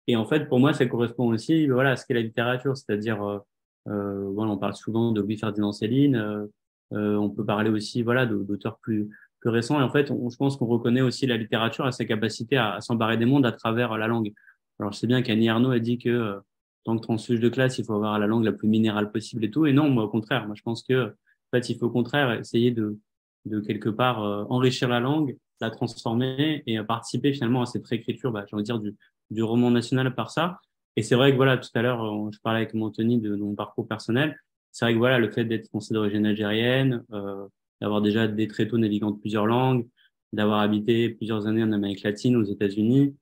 et 0.08 0.16
en 0.16 0.26
fait, 0.26 0.47
pour 0.47 0.60
moi, 0.60 0.74
ça 0.74 0.86
correspond 0.86 1.28
aussi, 1.30 1.68
voilà, 1.68 1.91
à 1.91 1.95
ce 1.95 2.06
qu'est 2.06 2.14
la 2.14 2.22
littérature, 2.22 2.76
c'est-à-dire, 2.78 3.24
euh, 3.24 3.39
euh 3.88 4.30
voilà, 4.34 4.51
on 4.51 4.58
parle 4.58 4.76
souvent 4.76 5.12
de 5.12 5.22
Louis 5.22 5.38
Ferdinand 5.38 5.72
Céline, 5.72 6.16
euh, 6.16 6.45
euh, 6.93 7.16
on 7.16 7.30
peut 7.30 7.45
parler 7.45 7.70
aussi, 7.70 8.01
voilà, 8.01 8.26
d'auteurs 8.26 8.78
plus 8.80 9.10
plus 9.39 9.49
récents. 9.49 9.80
Et 9.80 9.84
en 9.84 9.89
fait, 9.89 10.10
on, 10.12 10.30
je 10.30 10.38
pense 10.38 10.58
qu'on 10.58 10.68
reconnaît 10.68 11.01
aussi 11.01 11.28
la 11.28 11.38
littérature 11.38 11.86
à 11.86 11.91
sa 11.91 12.06
capacité 12.06 12.56
à, 12.58 12.76
à 12.76 12.82
s'embarrer 12.82 13.18
des 13.18 13.26
mondes 13.26 13.45
à 13.45 13.51
travers 13.51 13.97
la 13.97 14.08
langue. 14.08 14.34
Alors, 14.80 14.93
je 14.93 14.99
sais 14.99 15.08
bien 15.08 15.22
qu'Annie 15.22 15.49
Arnaud 15.49 15.72
a 15.72 15.80
dit 15.80 15.97
que 15.97 16.39
tant 16.84 16.98
que 16.98 17.02
transfuge 17.02 17.40
de 17.40 17.50
classe, 17.50 17.78
il 17.78 17.86
faut 17.86 17.94
avoir 17.94 18.20
la 18.20 18.28
langue 18.28 18.44
la 18.44 18.52
plus 18.52 18.68
minérale 18.68 19.12
possible 19.12 19.46
et 19.46 19.52
tout. 19.52 19.66
Et 19.66 19.74
non, 19.74 19.90
moi, 19.90 20.04
au 20.04 20.10
contraire, 20.10 20.46
moi, 20.46 20.56
je 20.56 20.64
pense 20.64 20.84
que, 20.84 21.08
en 21.08 21.12
fait, 21.52 21.70
il 21.70 21.78
faut 21.78 21.88
au 21.88 21.92
contraire 21.92 22.40
essayer 22.40 22.72
de, 22.72 23.00
de 23.46 23.60
quelque 23.60 23.90
part 23.90 24.20
enrichir 24.50 24.90
la 24.90 25.00
langue, 25.00 25.38
la 25.62 25.70
transformer 25.70 26.64
et 26.68 26.82
participer 26.84 27.34
finalement 27.34 27.62
à 27.62 27.66
cette 27.66 27.86
réécriture, 27.86 28.32
bah, 28.32 28.46
j'ai 28.48 28.56
envie 28.56 28.64
de 28.64 28.66
dire, 28.66 28.80
du, 28.80 28.96
du 29.32 29.44
roman 29.44 29.72
national 29.72 30.14
par 30.16 30.32
ça. 30.32 30.60
Et 30.96 31.02
c'est 31.02 31.16
vrai 31.16 31.32
que 31.32 31.38
voilà, 31.38 31.58
tout 31.58 31.70
à 31.74 31.82
l'heure, 31.82 32.32
je 32.32 32.40
parlais 32.40 32.60
avec 32.60 32.76
Anthony 32.76 33.20
de, 33.20 33.36
mon 33.36 33.56
parcours 33.56 33.88
personnel. 33.88 34.38
C'est 34.72 34.86
vrai 34.86 34.94
que 34.94 35.00
voilà, 35.00 35.20
le 35.20 35.30
fait 35.32 35.46
d'être 35.46 35.68
français 35.68 35.94
d'origine 35.94 36.26
algérienne, 36.26 37.04
euh, 37.12 37.48
d'avoir 37.82 38.02
déjà 38.02 38.28
des 38.28 38.48
très 38.48 38.68
tôt 38.68 38.78
naviguant 38.78 39.12
de 39.12 39.20
plusieurs 39.20 39.46
langues, 39.46 39.88
d'avoir 40.34 40.60
habité 40.60 41.10
plusieurs 41.10 41.48
années 41.48 41.64
en 41.64 41.72
Amérique 41.72 42.04
latine, 42.04 42.36
aux 42.36 42.44
États-Unis, 42.44 43.16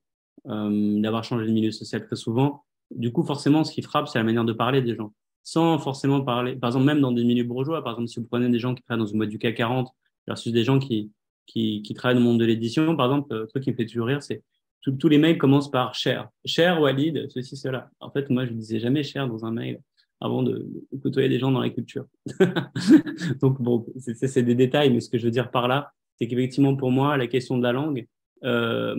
euh, 0.48 1.00
d'avoir 1.00 1.24
changé 1.24 1.46
de 1.46 1.52
milieu 1.52 1.70
social 1.70 2.04
très 2.06 2.16
souvent. 2.16 2.61
Du 2.96 3.12
coup, 3.12 3.22
forcément, 3.24 3.64
ce 3.64 3.72
qui 3.72 3.82
frappe, 3.82 4.08
c'est 4.08 4.18
la 4.18 4.24
manière 4.24 4.44
de 4.44 4.52
parler 4.52 4.82
des 4.82 4.94
gens, 4.94 5.12
sans 5.42 5.78
forcément 5.78 6.20
parler. 6.22 6.56
Par 6.56 6.68
exemple, 6.68 6.86
même 6.86 7.00
dans 7.00 7.12
des 7.12 7.24
milieux 7.24 7.44
bourgeois, 7.44 7.82
par 7.82 7.94
exemple, 7.94 8.08
si 8.08 8.20
vous 8.20 8.26
prenez 8.26 8.48
des 8.48 8.58
gens 8.58 8.74
qui 8.74 8.82
travaillent 8.82 9.04
dans 9.04 9.10
une 9.10 9.18
boîte 9.18 9.30
du 9.30 9.38
CAC 9.38 9.56
40 9.56 9.88
versus 10.26 10.52
des 10.52 10.64
gens 10.64 10.78
qui 10.78 11.10
qui, 11.46 11.94
travaillent 11.94 12.16
dans 12.16 12.20
le 12.20 12.26
monde 12.26 12.40
de 12.40 12.44
l'édition, 12.44 12.96
par 12.96 13.06
exemple, 13.06 13.34
le 13.34 13.46
truc 13.46 13.64
qui 13.64 13.70
me 13.70 13.76
fait 13.76 13.86
toujours 13.86 14.06
rire, 14.06 14.22
c'est 14.22 14.42
tous 14.80 15.08
les 15.08 15.18
mails 15.18 15.38
commencent 15.38 15.70
par 15.70 15.94
cher. 15.94 16.28
Cher 16.44 16.80
Walid, 16.80 17.28
ceci, 17.30 17.56
cela. 17.56 17.90
En 18.00 18.10
fait, 18.10 18.30
moi, 18.30 18.46
je 18.46 18.52
ne 18.52 18.58
disais 18.58 18.80
jamais 18.80 19.04
cher 19.04 19.28
dans 19.28 19.44
un 19.44 19.52
mail 19.52 19.80
avant 20.20 20.42
de, 20.42 20.68
côtoyer 21.02 21.28
des 21.28 21.38
gens 21.38 21.52
dans 21.52 21.60
la 21.60 21.70
culture. 21.70 22.06
Donc, 23.40 23.60
bon, 23.60 23.86
c'est 23.96 24.42
des 24.42 24.54
détails, 24.54 24.92
mais 24.92 25.00
ce 25.00 25.08
que 25.08 25.18
je 25.18 25.24
veux 25.24 25.30
dire 25.30 25.50
par 25.50 25.68
là, 25.68 25.92
c'est 26.16 26.26
qu'effectivement, 26.26 26.76
pour 26.76 26.90
moi, 26.90 27.16
la 27.16 27.26
question 27.26 27.58
de 27.58 27.62
la 27.62 27.72
langue, 27.72 28.06
euh, 28.44 28.96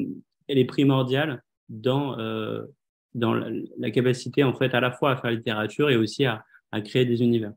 elle 0.47 0.57
est 0.57 0.65
primordiale 0.65 1.43
dans, 1.67 2.17
euh, 2.17 2.63
dans 3.15 3.33
la, 3.33 3.91
capacité, 3.91 4.43
en 4.43 4.53
fait, 4.53 4.73
à 4.73 4.79
la 4.79 4.91
fois 4.91 5.11
à 5.11 5.17
faire 5.17 5.31
littérature 5.31 5.89
et 5.89 5.95
aussi 5.95 6.25
à, 6.25 6.43
à 6.71 6.81
créer 6.81 7.05
des 7.05 7.21
univers. 7.21 7.53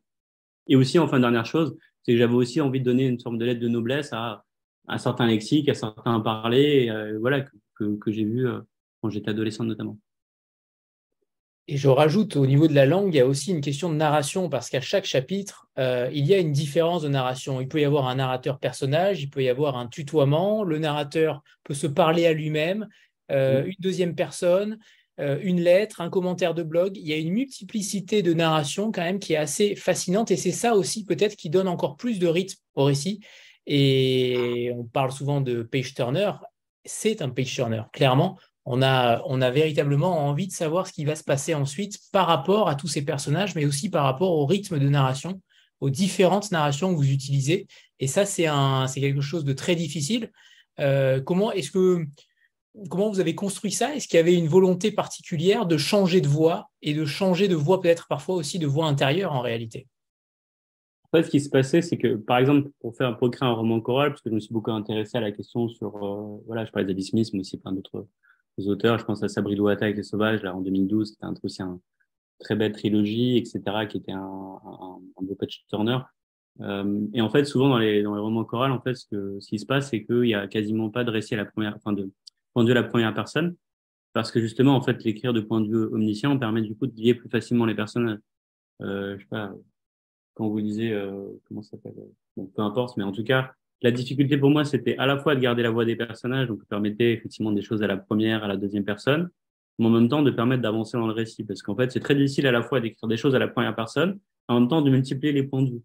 Et 0.69 0.77
aussi, 0.77 0.99
enfin, 0.99 1.21
dernière 1.21 1.47
chose, 1.47 1.77
c'est 2.03 2.13
que 2.13 2.19
j'avais 2.19 2.35
aussi 2.35 2.61
envie 2.61 2.81
de 2.81 2.85
donner 2.85 3.07
une 3.07 3.21
forme 3.21 3.39
de 3.39 3.45
lettre 3.45 3.61
de 3.61 3.69
noblesse 3.69 4.13
à 4.13 4.45
un 4.89 4.99
certain 4.99 5.27
lexique, 5.27 5.69
à 5.69 5.75
certains 5.75 6.21
parler, 6.21 6.89
euh, 6.89 7.19
voilà, 7.19 7.45
que, 7.75 7.97
que, 7.97 8.13
j'ai 8.13 8.25
vu 8.25 8.47
euh, 8.47 8.61
quand 9.01 9.11
j'étais 9.11 9.31
adolescent 9.31 9.65
notamment. 9.65 9.99
Et 11.69 11.77
je 11.77 11.89
rajoute 11.89 12.37
au 12.37 12.47
niveau 12.47 12.69
de 12.69 12.75
la 12.75 12.87
langue, 12.87 13.13
il 13.13 13.17
y 13.17 13.21
a 13.21 13.27
aussi 13.27 13.51
une 13.51 13.61
question 13.61 13.91
de 13.91 13.97
narration, 13.97 14.49
parce 14.49 14.71
qu'à 14.71 14.81
chaque 14.81 15.05
chapitre, 15.05 15.67
euh, 15.79 16.09
il 16.13 16.25
y 16.25 16.33
a 16.33 16.39
une 16.39 16.53
différence 16.53 17.03
de 17.03 17.09
narration. 17.09 17.61
Il 17.61 17.67
peut 17.67 17.81
y 17.81 17.85
avoir 17.85 18.07
un 18.07 18.15
narrateur 18.15 18.61
personnage, 18.61 19.21
il 19.21 19.31
peut 19.31 19.43
y 19.43 19.49
avoir 19.49 19.77
un 19.77 19.89
tutoiement, 19.89 20.63
le 20.63 20.79
narrateur 20.79 21.43
peut 21.65 21.75
se 21.75 21.89
parler 21.89 22.27
à 22.27 22.33
lui-même, 22.33 22.89
une 23.29 23.75
deuxième 23.81 24.15
personne, 24.15 24.79
une 25.19 25.61
lettre, 25.61 26.01
un 26.01 26.11
commentaire 26.11 26.55
de 26.55 26.63
blog. 26.63 26.97
Il 26.97 27.07
y 27.07 27.13
a 27.13 27.17
une 27.17 27.33
multiplicité 27.33 28.23
de 28.23 28.35
narration 28.35 28.93
quand 28.93 29.03
même 29.03 29.19
qui 29.19 29.33
est 29.33 29.39
assez 29.39 29.75
fascinante, 29.75 30.31
et 30.31 30.37
c'est 30.37 30.53
ça 30.53 30.75
aussi 30.75 31.05
peut-être 31.05 31.37
qui 31.37 31.49
donne 31.49 31.69
encore 31.69 31.97
plus 31.97 32.19
de 32.19 32.27
rythme 32.27 32.59
au 32.75 32.85
récit. 32.85 33.21
Et 33.67 34.71
on 34.77 34.85
parle 34.85 35.13
souvent 35.13 35.41
de 35.41 35.63
page 35.63 35.95
turner. 35.95 36.33
C'est 36.85 37.23
un 37.23 37.31
page 37.31 37.55
turner. 37.55 37.83
Clairement, 37.93 38.39
on 38.65 38.83
a, 38.83 39.23
on 39.27 39.41
a 39.41 39.51
véritablement 39.51 40.27
envie 40.27 40.49
de 40.49 40.53
savoir 40.53 40.87
ce 40.87 40.93
qui 40.93 41.05
va 41.05 41.17
se 41.17 41.25
passer 41.25 41.55
ensuite 41.55 41.99
par 42.13 42.27
rapport 42.27 42.69
à 42.69 42.75
tous 42.75 42.89
ces 42.89 43.03
personnages, 43.03 43.55
mais 43.55 43.65
aussi 43.65 43.91
par 43.91 44.05
rapport 44.05 44.33
au 44.33 44.45
rythme 44.45 44.79
de 44.79 44.89
narration, 44.89 45.41
aux 45.81 45.91
différentes 45.91 46.51
narrations 46.51 46.91
que 46.93 46.97
vous 46.97 47.11
utilisez. 47.11 47.67
Et 48.01 48.07
ça, 48.07 48.25
c'est 48.25 48.49
quelque 49.01 49.21
chose 49.21 49.45
de 49.45 49.53
très 49.53 49.77
difficile. 49.77 50.31
Euh, 50.81 51.21
comment 51.21 51.53
est-ce 51.53 51.71
que 51.71 52.05
comment 52.89 53.11
vous 53.11 53.21
avez 53.21 53.35
construit 53.35 53.73
ça? 53.73 53.95
Est-ce 53.95 54.09
qu'il 54.09 54.17
y 54.17 54.21
avait 54.21 54.35
une 54.35 54.49
volonté 54.49 54.91
particulière 54.93 55.67
de 55.67 55.77
changer 55.77 56.21
de 56.21 56.29
voix 56.29 56.71
et 56.83 56.95
de 56.95 57.05
changer 57.05 57.49
de 57.49 57.55
voix 57.55 57.81
peut-être 57.81 58.07
parfois 58.09 58.37
aussi 58.37 58.59
de 58.59 58.67
voix 58.67 58.87
intérieure 58.87 59.33
en 59.33 59.41
réalité? 59.41 59.87
En 61.05 61.17
fait, 61.17 61.25
ce 61.25 61.31
qui 61.31 61.41
se 61.41 61.49
passait, 61.49 61.83
c'est 61.83 61.97
que, 61.97 62.17
par 62.17 62.39
exemple, 62.39 62.71
pour 62.81 62.97
faire, 62.97 63.17
pour 63.17 63.29
écrire 63.29 63.49
un 63.49 63.53
roman 63.53 63.81
choral, 63.81 64.11
parce 64.11 64.23
que 64.23 64.31
je 64.31 64.35
me 64.35 64.41
suis 64.41 64.53
beaucoup 64.53 64.73
intéressé 64.73 65.17
à 65.17 65.21
la 65.21 65.31
question 65.33 65.69
sur, 65.69 65.97
euh, 66.05 66.43
voilà, 66.47 66.65
je 66.65 66.73
parlais 66.73 67.01
Smith, 67.01 67.31
mais 67.33 67.41
aussi 67.41 67.59
plein 67.59 67.73
d'autres 67.73 68.07
auteurs. 68.67 68.99
Je 68.99 69.05
pense 69.05 69.23
à 69.23 69.29
Sabri 69.29 69.55
Louata 69.55 69.85
avec 69.85 69.97
les 69.97 70.03
Sauvages, 70.03 70.43
là, 70.43 70.55
en 70.55 70.61
2012, 70.61 71.11
c'était 71.11 71.25
un, 71.25 71.35
aussi 71.43 71.63
un 71.63 71.81
très 72.41 72.57
belle 72.57 72.73
trilogie, 72.73 73.37
etc., 73.37 73.63
qui 73.89 73.99
était 73.99 74.13
un, 74.13 74.19
un, 74.21 75.23
beau 75.23 75.35
patch 75.37 75.65
turner. 75.69 75.99
Euh, 76.61 77.07
et 77.13 77.21
en 77.21 77.31
fait, 77.31 77.45
souvent 77.45 77.69
dans 77.69 77.79
les, 77.79 78.03
dans 78.03 78.15
les 78.15 78.21
romans 78.21 78.45
chorales, 78.45 78.73
en 78.73 78.81
fait, 78.81 78.95
ce, 78.95 79.07
que, 79.07 79.39
ce 79.41 79.49
qui 79.49 79.59
se 79.59 79.67
passe, 79.67 79.91
c'est 79.91 80.05
qu'il 80.05 80.27
y 80.27 80.35
a 80.35 80.47
quasiment 80.49 80.91
pas 80.91 81.05
de 81.05 81.11
récit 81.11 81.35
à 81.35 81.37
la 81.37 81.45
première, 81.45 81.77
enfin, 81.77 81.93
de 81.93 82.11
vue 82.65 82.73
à 82.73 82.75
la 82.75 82.83
première 82.83 83.15
personne, 83.15 83.57
parce 84.13 84.31
que 84.31 84.41
justement, 84.41 84.77
en 84.77 84.83
fait, 84.83 85.05
l'écrire 85.05 85.33
de 85.33 85.41
point 85.41 85.61
de 85.61 85.69
vue 85.69 85.85
omniscient 85.93 86.39
permet 86.39 86.63
du 86.63 86.75
coup 86.75 86.87
de 86.87 86.97
lier 86.99 87.15
plus 87.15 87.29
facilement 87.29 87.67
les 87.67 87.75
personnages. 87.75 88.19
Euh, 88.83 89.17
je 89.17 89.23
sais 89.23 89.29
pas, 89.29 89.53
quand 90.35 90.49
vous 90.49 90.59
lisez, 90.59 90.93
euh, 90.93 91.27
comment 91.49 91.63
ça 91.63 91.71
s'appelle 91.73 91.95
bon, 92.37 92.47
Peu 92.47 92.63
importe, 92.63 92.97
mais 92.97 93.05
en 93.05 93.13
tout 93.13 93.25
cas, 93.25 93.53
la 93.83 93.91
difficulté 93.91 94.39
pour 94.39 94.51
moi, 94.51 94.65
c'était 94.65 94.97
à 94.97 95.07
la 95.07 95.19
fois 95.19 95.35
de 95.35 95.41
garder 95.41 95.63
la 95.63 95.71
voix 95.71 95.85
des 95.85 95.97
personnages, 95.97 96.49
donc 96.49 96.65
permettait 96.67 97.13
effectivement 97.13 97.53
des 97.53 97.63
choses 97.63 97.83
à 97.83 97.87
la 97.87 97.97
première, 97.97 98.43
à 98.45 98.49
la 98.49 98.57
deuxième 98.57 98.85
personne, 98.85 99.31
mais 99.79 99.87
en 99.87 99.91
même 99.91 100.09
temps 100.09 100.23
de 100.23 100.31
permettre 100.31 100.63
d'avancer 100.63 100.97
dans 100.97 101.07
le 101.07 101.13
récit, 101.13 101.45
parce 101.45 101.63
qu'en 101.63 101.77
fait, 101.77 101.93
c'est 101.93 102.01
très 102.01 102.15
difficile 102.15 102.47
à 102.47 102.53
la 102.53 102.63
fois 102.63 102.81
d'écrire 102.81 103.09
des 103.09 103.17
choses 103.17 103.35
à 103.35 103.39
la 103.39 103.49
première 103.49 103.75
personne, 103.75 104.19
en 104.49 104.61
même 104.61 104.69
temps 104.69 104.83
de 104.83 104.91
multiplier 104.91 105.33
les 105.33 105.43
points 105.43 105.63
de 105.63 105.71
vue. 105.71 105.83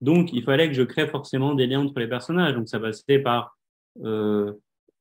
Donc, 0.00 0.32
il 0.32 0.42
fallait 0.42 0.68
que 0.68 0.74
je 0.74 0.82
crée 0.82 1.06
forcément 1.06 1.54
des 1.54 1.66
liens 1.66 1.80
entre 1.80 1.98
les 1.98 2.08
personnages. 2.08 2.54
Donc, 2.54 2.68
ça 2.68 2.80
passait 2.80 3.20
par 3.20 3.56
euh, 4.04 4.52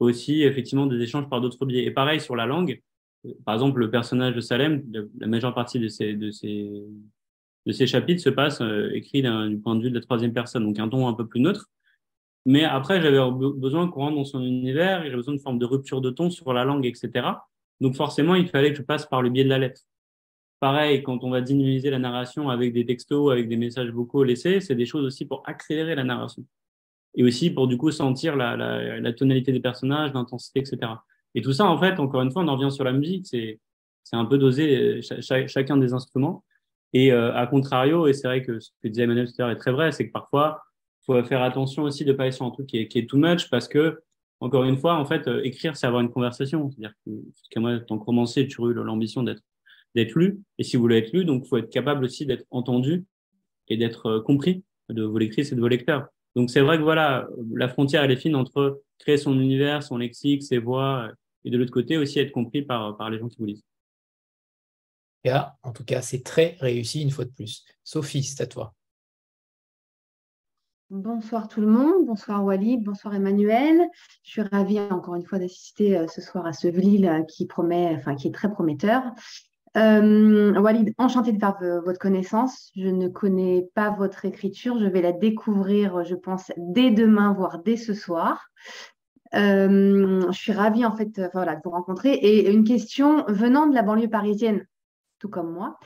aussi 0.03 0.43
effectivement 0.43 0.85
des 0.85 1.01
échanges 1.01 1.29
par 1.29 1.41
d'autres 1.41 1.65
biais. 1.65 1.83
Et 1.83 1.91
pareil 1.91 2.19
sur 2.19 2.35
la 2.35 2.45
langue. 2.45 2.81
Par 3.45 3.53
exemple, 3.53 3.79
le 3.79 3.89
personnage 3.89 4.35
de 4.35 4.41
Salem, 4.41 4.83
la 5.19 5.27
majeure 5.27 5.53
partie 5.53 5.79
de 5.79 5.87
ces, 5.87 6.13
de 6.13 6.31
ces, 6.31 6.83
de 7.65 7.71
ces 7.71 7.87
chapitres 7.87 8.21
se 8.21 8.29
passe 8.29 8.61
euh, 8.61 8.91
écrit 8.93 9.21
du 9.21 9.57
point 9.59 9.75
de 9.75 9.83
vue 9.83 9.89
de 9.89 9.95
la 9.95 10.01
troisième 10.01 10.33
personne, 10.33 10.65
donc 10.65 10.79
un 10.79 10.89
ton 10.89 11.07
un 11.07 11.13
peu 11.13 11.25
plus 11.25 11.39
neutre. 11.39 11.69
Mais 12.45 12.65
après, 12.65 13.01
j'avais 13.01 13.19
besoin 13.55 13.87
qu'on 13.87 14.01
rentre 14.01 14.15
dans 14.17 14.25
son 14.25 14.43
univers, 14.43 15.03
j'avais 15.03 15.15
besoin 15.15 15.33
de 15.33 15.39
forme 15.39 15.59
de 15.59 15.65
rupture 15.65 16.01
de 16.01 16.09
ton 16.09 16.29
sur 16.29 16.51
la 16.51 16.65
langue, 16.65 16.85
etc. 16.85 17.27
Donc 17.79 17.95
forcément, 17.95 18.35
il 18.35 18.49
fallait 18.49 18.71
que 18.71 18.77
je 18.77 18.83
passe 18.83 19.05
par 19.05 19.21
le 19.21 19.29
biais 19.29 19.45
de 19.45 19.49
la 19.49 19.59
lettre. 19.59 19.81
Pareil, 20.59 21.03
quand 21.03 21.23
on 21.23 21.29
va 21.29 21.41
dynamiser 21.41 21.89
la 21.89 21.99
narration 21.99 22.49
avec 22.49 22.73
des 22.73 22.85
textos, 22.85 23.31
avec 23.31 23.47
des 23.47 23.57
messages 23.57 23.89
vocaux 23.89 24.23
laissés, 24.23 24.59
c'est 24.59 24.75
des 24.75 24.85
choses 24.85 25.05
aussi 25.05 25.25
pour 25.25 25.43
accélérer 25.45 25.95
la 25.95 26.03
narration. 26.03 26.45
Et 27.15 27.23
aussi 27.23 27.49
pour 27.49 27.67
du 27.67 27.77
coup 27.77 27.91
sentir 27.91 28.35
la, 28.35 28.55
la, 28.57 28.99
la 28.99 29.13
tonalité 29.13 29.51
des 29.51 29.59
personnages, 29.59 30.13
l'intensité, 30.13 30.59
etc. 30.59 30.93
Et 31.35 31.41
tout 31.41 31.53
ça, 31.53 31.65
en 31.65 31.77
fait, 31.77 31.99
encore 31.99 32.21
une 32.21 32.31
fois, 32.31 32.43
on 32.43 32.47
en 32.47 32.55
revient 32.55 32.71
sur 32.71 32.83
la 32.83 32.91
musique, 32.91 33.25
c'est 33.27 33.59
un 34.11 34.25
peu 34.25 34.37
doser 34.37 35.01
chacun 35.47 35.77
des 35.77 35.93
instruments. 35.93 36.43
Et 36.93 37.11
euh, 37.11 37.33
à 37.33 37.47
contrario, 37.47 38.07
et 38.07 38.13
c'est 38.13 38.27
vrai 38.27 38.43
que 38.43 38.59
ce 38.59 38.69
que 38.81 38.87
disait 38.87 39.03
Emmanuel 39.03 39.27
tout 39.27 39.33
à 39.39 39.43
l'heure 39.43 39.51
est 39.51 39.57
très 39.59 39.71
vrai, 39.71 39.91
c'est 39.91 40.07
que 40.07 40.11
parfois, 40.11 40.61
faut 41.05 41.21
faire 41.23 41.41
attention 41.41 41.83
aussi 41.83 42.05
de 42.05 42.11
ne 42.11 42.17
pas 42.17 42.27
être 42.27 42.33
sur 42.33 42.45
un 42.45 42.51
truc 42.51 42.67
qui 42.67 42.77
est, 42.77 42.87
qui 42.87 42.99
est 42.99 43.09
too 43.09 43.17
much 43.17 43.49
parce 43.49 43.67
que, 43.67 43.99
encore 44.39 44.63
une 44.63 44.77
fois, 44.77 44.95
en 44.95 45.05
fait, 45.05 45.27
euh, 45.27 45.41
écrire, 45.43 45.75
c'est 45.75 45.87
avoir 45.87 46.01
une 46.01 46.11
conversation. 46.11 46.69
C'est-à-dire 46.69 46.93
que, 47.51 47.59
moi, 47.59 47.79
tant 47.79 47.97
que 47.97 48.05
romancier, 48.05 48.47
tu 48.47 48.61
eu 48.61 48.73
l'ambition 48.73 49.23
d'être 49.23 49.41
d'être 49.95 50.15
lu. 50.15 50.41
Et 50.57 50.63
si 50.63 50.75
vous 50.75 50.81
voulez 50.81 50.97
être 50.97 51.11
lu, 51.13 51.23
donc, 51.25 51.45
faut 51.45 51.57
être 51.57 51.69
capable 51.69 52.05
aussi 52.05 52.25
d'être 52.25 52.45
entendu 52.49 53.05
et 53.67 53.77
d'être 53.77 54.07
euh, 54.07 54.21
compris 54.21 54.63
de 54.89 55.03
vos 55.03 55.17
lectrices 55.17 55.51
et 55.51 55.55
de 55.55 55.61
vos 55.61 55.67
lecteurs. 55.67 56.07
Donc, 56.35 56.49
c'est 56.49 56.61
vrai 56.61 56.77
que 56.77 56.83
voilà, 56.83 57.27
la 57.53 57.67
frontière, 57.67 58.03
elle 58.03 58.11
est 58.11 58.17
fine 58.17 58.35
entre 58.35 58.81
créer 58.99 59.17
son 59.17 59.39
univers, 59.39 59.83
son 59.83 59.97
lexique, 59.97 60.43
ses 60.43 60.57
voix, 60.57 61.09
et 61.45 61.51
de 61.51 61.57
l'autre 61.57 61.71
côté 61.71 61.97
aussi 61.97 62.19
être 62.19 62.31
compris 62.31 62.61
par, 62.61 62.97
par 62.97 63.09
les 63.09 63.19
gens 63.19 63.27
qui 63.27 63.37
vous 63.37 63.45
lisent 63.45 63.63
en 65.63 65.71
tout 65.73 65.85
cas, 65.85 66.01
c'est 66.01 66.23
très 66.23 66.57
réussi 66.59 67.01
une 67.01 67.11
fois 67.11 67.25
de 67.25 67.31
plus. 67.31 67.63
Sophie, 67.83 68.23
c'est 68.23 68.43
à 68.43 68.47
toi. 68.47 68.73
Bonsoir 70.89 71.47
tout 71.47 71.61
le 71.61 71.67
monde, 71.67 72.05
bonsoir 72.05 72.43
Walid, 72.43 72.83
bonsoir 72.83 73.15
Emmanuel. 73.15 73.89
Je 74.23 74.31
suis 74.31 74.41
ravie 74.41 74.79
encore 74.79 75.15
une 75.15 75.25
fois 75.25 75.39
d'assister 75.39 75.97
euh, 75.97 76.07
ce 76.07 76.21
soir 76.21 76.45
à 76.45 76.53
ce 76.53 76.67
Vlil 76.67 77.07
euh, 77.07 77.23
qui 77.23 77.47
promet, 77.47 77.95
enfin 77.95 78.15
qui 78.15 78.27
est 78.27 78.31
très 78.31 78.51
prometteur. 78.51 79.01
Euh, 79.75 80.59
Walid, 80.59 80.93
enchantée 80.97 81.31
de 81.31 81.39
faire 81.39 81.57
votre 81.83 81.99
connaissance. 81.99 82.71
Je 82.75 82.87
ne 82.87 83.07
connais 83.07 83.67
pas 83.73 83.89
votre 83.91 84.25
écriture, 84.25 84.79
je 84.79 84.85
vais 84.85 85.01
la 85.01 85.11
découvrir, 85.11 86.03
je 86.03 86.15
pense, 86.15 86.51
dès 86.57 86.91
demain, 86.91 87.33
voire 87.33 87.59
dès 87.59 87.77
ce 87.77 87.93
soir. 87.93 88.49
je 89.33 90.27
suis 90.31 90.51
ravie 90.51 90.85
en 90.85 90.95
fait 90.95 91.21
voilà, 91.33 91.55
de 91.55 91.61
vous 91.63 91.71
rencontrer. 91.71 92.13
Et 92.13 92.51
une 92.51 92.63
question 92.63 93.25
venant 93.27 93.67
de 93.67 93.73
la 93.73 93.81
banlieue 93.81 94.09
parisienne, 94.09 94.65
comme 95.27 95.51
moi. 95.51 95.77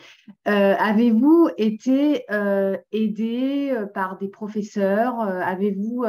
Euh, 0.48 0.76
avez-vous 0.78 1.50
été 1.58 2.24
euh, 2.32 2.78
aidé 2.92 3.72
euh, 3.72 3.86
par 3.86 4.18
des 4.18 4.28
professeurs? 4.28 5.20
Avez-vous 5.20 6.06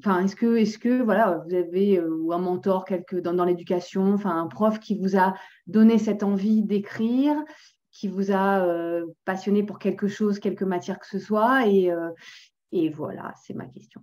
Enfin, 0.00 0.24
est-ce 0.24 0.36
que, 0.36 0.56
est-ce 0.56 0.78
que 0.78 1.02
voilà, 1.02 1.42
vous 1.46 1.54
avez 1.54 1.98
un 1.98 2.38
mentor 2.38 2.84
quelque, 2.84 3.16
dans, 3.16 3.32
dans 3.32 3.44
l'éducation, 3.44 4.14
enfin 4.14 4.36
un 4.36 4.48
prof 4.48 4.80
qui 4.80 4.98
vous 4.98 5.16
a 5.16 5.34
donné 5.66 5.98
cette 5.98 6.22
envie 6.22 6.62
d'écrire, 6.62 7.36
qui 7.92 8.08
vous 8.08 8.32
a 8.32 8.66
passionné 9.24 9.62
pour 9.62 9.78
quelque 9.78 10.08
chose, 10.08 10.40
quelque 10.40 10.64
matière 10.64 10.98
que 10.98 11.06
ce 11.06 11.20
soit, 11.20 11.68
et, 11.68 11.92
et 12.72 12.90
voilà, 12.90 13.32
c'est 13.40 13.54
ma 13.54 13.66
question. 13.66 14.02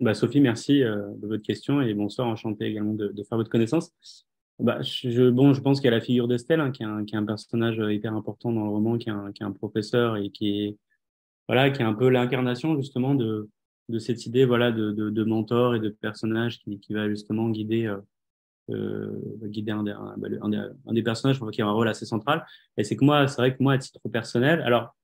Bah, 0.00 0.14
Sophie, 0.14 0.40
merci 0.40 0.80
de 0.80 1.26
votre 1.26 1.44
question 1.44 1.80
et 1.80 1.94
bonsoir, 1.94 2.26
enchanté 2.26 2.66
également 2.66 2.94
de, 2.94 3.14
faire 3.28 3.38
votre 3.38 3.50
connaissance. 3.50 3.92
bah, 4.58 4.82
je, 4.82 5.30
bon, 5.30 5.54
je 5.54 5.60
pense 5.60 5.80
qu'il 5.80 5.86
y 5.86 5.94
a 5.94 5.96
la 5.96 6.00
figure 6.00 6.26
d'Estelle, 6.26 6.60
hein, 6.60 6.72
qui, 6.72 6.82
est 6.82 6.86
un, 6.86 7.04
qui 7.04 7.14
est 7.14 7.18
un 7.18 7.24
personnage 7.24 7.80
hyper 7.88 8.14
important 8.14 8.52
dans 8.52 8.64
le 8.64 8.70
roman, 8.70 8.98
qui 8.98 9.10
est 9.10 9.12
un, 9.12 9.30
qui 9.30 9.44
est 9.44 9.46
un 9.46 9.52
professeur 9.52 10.16
et 10.16 10.30
qui 10.30 10.76
voilà, 11.46 11.70
qui 11.70 11.82
est 11.82 11.84
un 11.84 11.94
peu 11.94 12.08
l'incarnation 12.08 12.74
justement 12.76 13.14
de, 13.14 13.48
de 13.88 13.98
cette 13.98 14.26
idée 14.26 14.44
voilà, 14.44 14.72
de, 14.72 14.92
de, 14.92 15.10
de 15.10 15.24
mentor 15.24 15.74
et 15.74 15.80
de 15.80 15.88
personnage 15.88 16.60
qui, 16.60 16.78
qui 16.80 16.94
va 16.94 17.08
justement 17.08 17.48
guider, 17.50 17.86
euh, 17.86 17.98
euh 18.70 19.10
guider 19.44 19.72
un 19.72 19.82
des, 19.82 19.92
un, 19.92 20.14
bah, 20.16 20.28
un, 20.42 20.92
des, 20.92 21.02
personnages 21.02 21.40
qui 21.52 21.62
a 21.62 21.66
un 21.66 21.72
rôle 21.72 21.88
assez 21.88 22.06
central. 22.06 22.44
Et 22.76 22.84
c'est 22.84 22.96
que 22.96 23.04
moi, 23.04 23.28
c'est 23.28 23.40
vrai 23.40 23.56
que 23.56 23.62
moi, 23.62 23.74
à 23.74 23.78
titre 23.78 24.00
personnel, 24.10 24.60
alors, 24.62 24.94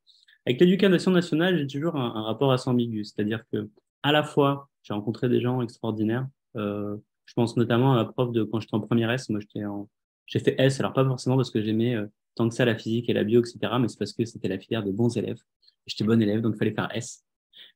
avec 0.47 0.61
l'éducation 0.61 1.11
nationale, 1.11 1.59
j'ai 1.59 1.67
toujours 1.67 1.97
un, 1.97 2.23
rapport 2.23 2.53
assez 2.53 2.69
ambigu. 2.71 3.05
C'est-à-dire 3.05 3.43
que, 3.53 3.69
à 4.03 4.13
la 4.13 4.23
fois, 4.23 4.69
j'ai 4.83 4.95
rencontré 4.95 5.29
des 5.29 5.41
gens 5.41 5.61
extraordinaires, 5.61 6.27
euh, 6.57 6.97
je 7.27 7.35
pense 7.35 7.57
notamment 7.57 7.93
à 7.93 7.97
la 7.97 8.05
prof 8.07 8.33
de 8.33 8.43
quand 8.43 8.61
j'étais 8.61 8.75
en 8.75 8.81
première 8.81 9.11
S. 9.11 9.29
Moi, 9.29 9.41
j'étais 9.41 9.65
en, 9.65 9.89
j'ai 10.27 10.39
fait 10.39 10.55
S. 10.59 10.81
Alors 10.81 10.93
pas 10.93 11.05
forcément 11.05 11.37
parce 11.37 11.51
que 11.51 11.61
j'aimais 11.61 11.95
euh, 11.95 12.07
tant 12.35 12.49
que 12.49 12.55
ça 12.55 12.65
la 12.65 12.77
physique 12.77 13.09
et 13.09 13.13
la 13.13 13.25
bio, 13.25 13.41
etc. 13.41 13.59
Mais 13.81 13.89
c'est 13.89 13.99
parce 13.99 14.13
que 14.13 14.25
c'était 14.25 14.49
la 14.49 14.59
filière 14.59 14.83
des 14.83 14.93
bons 14.93 15.17
élèves. 15.17 15.41
J'étais 15.87 16.05
bon 16.05 16.21
élève, 16.23 16.41
donc 16.41 16.55
il 16.55 16.59
fallait 16.59 16.75
faire 16.75 16.89
S. 16.95 17.25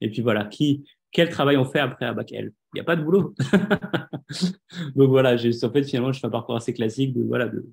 Et 0.01 0.11
puis 0.11 0.23
voilà, 0.23 0.45
qui, 0.45 0.85
quel 1.13 1.29
travail 1.29 1.57
on 1.57 1.65
fait 1.65 1.79
après 1.79 2.07
à 2.07 2.13
bac 2.13 2.33
L? 2.33 2.53
Il 2.73 2.77
n'y 2.77 2.81
a 2.81 2.85
pas 2.85 2.97
de 2.97 3.03
boulot. 3.03 3.35
donc 4.97 5.11
voilà, 5.11 5.35
en 5.35 5.71
fait, 5.71 5.85
finalement, 5.85 6.13
je 6.13 6.21
fais 6.21 6.27
un 6.27 6.31
parcours 6.31 6.57
assez 6.57 6.75
classique 6.75 7.15
de, 7.15 7.23
voilà, 7.23 7.49
de, 7.49 7.65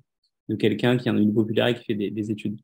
de 0.48 0.56
quelqu'un 0.56 0.96
qui 0.96 1.10
en 1.10 1.16
a 1.16 1.20
une 1.20 1.34
popularité 1.34 1.80
qui 1.80 1.86
fait 1.86 1.94
des, 1.94 2.10
des 2.10 2.30
études. 2.30 2.58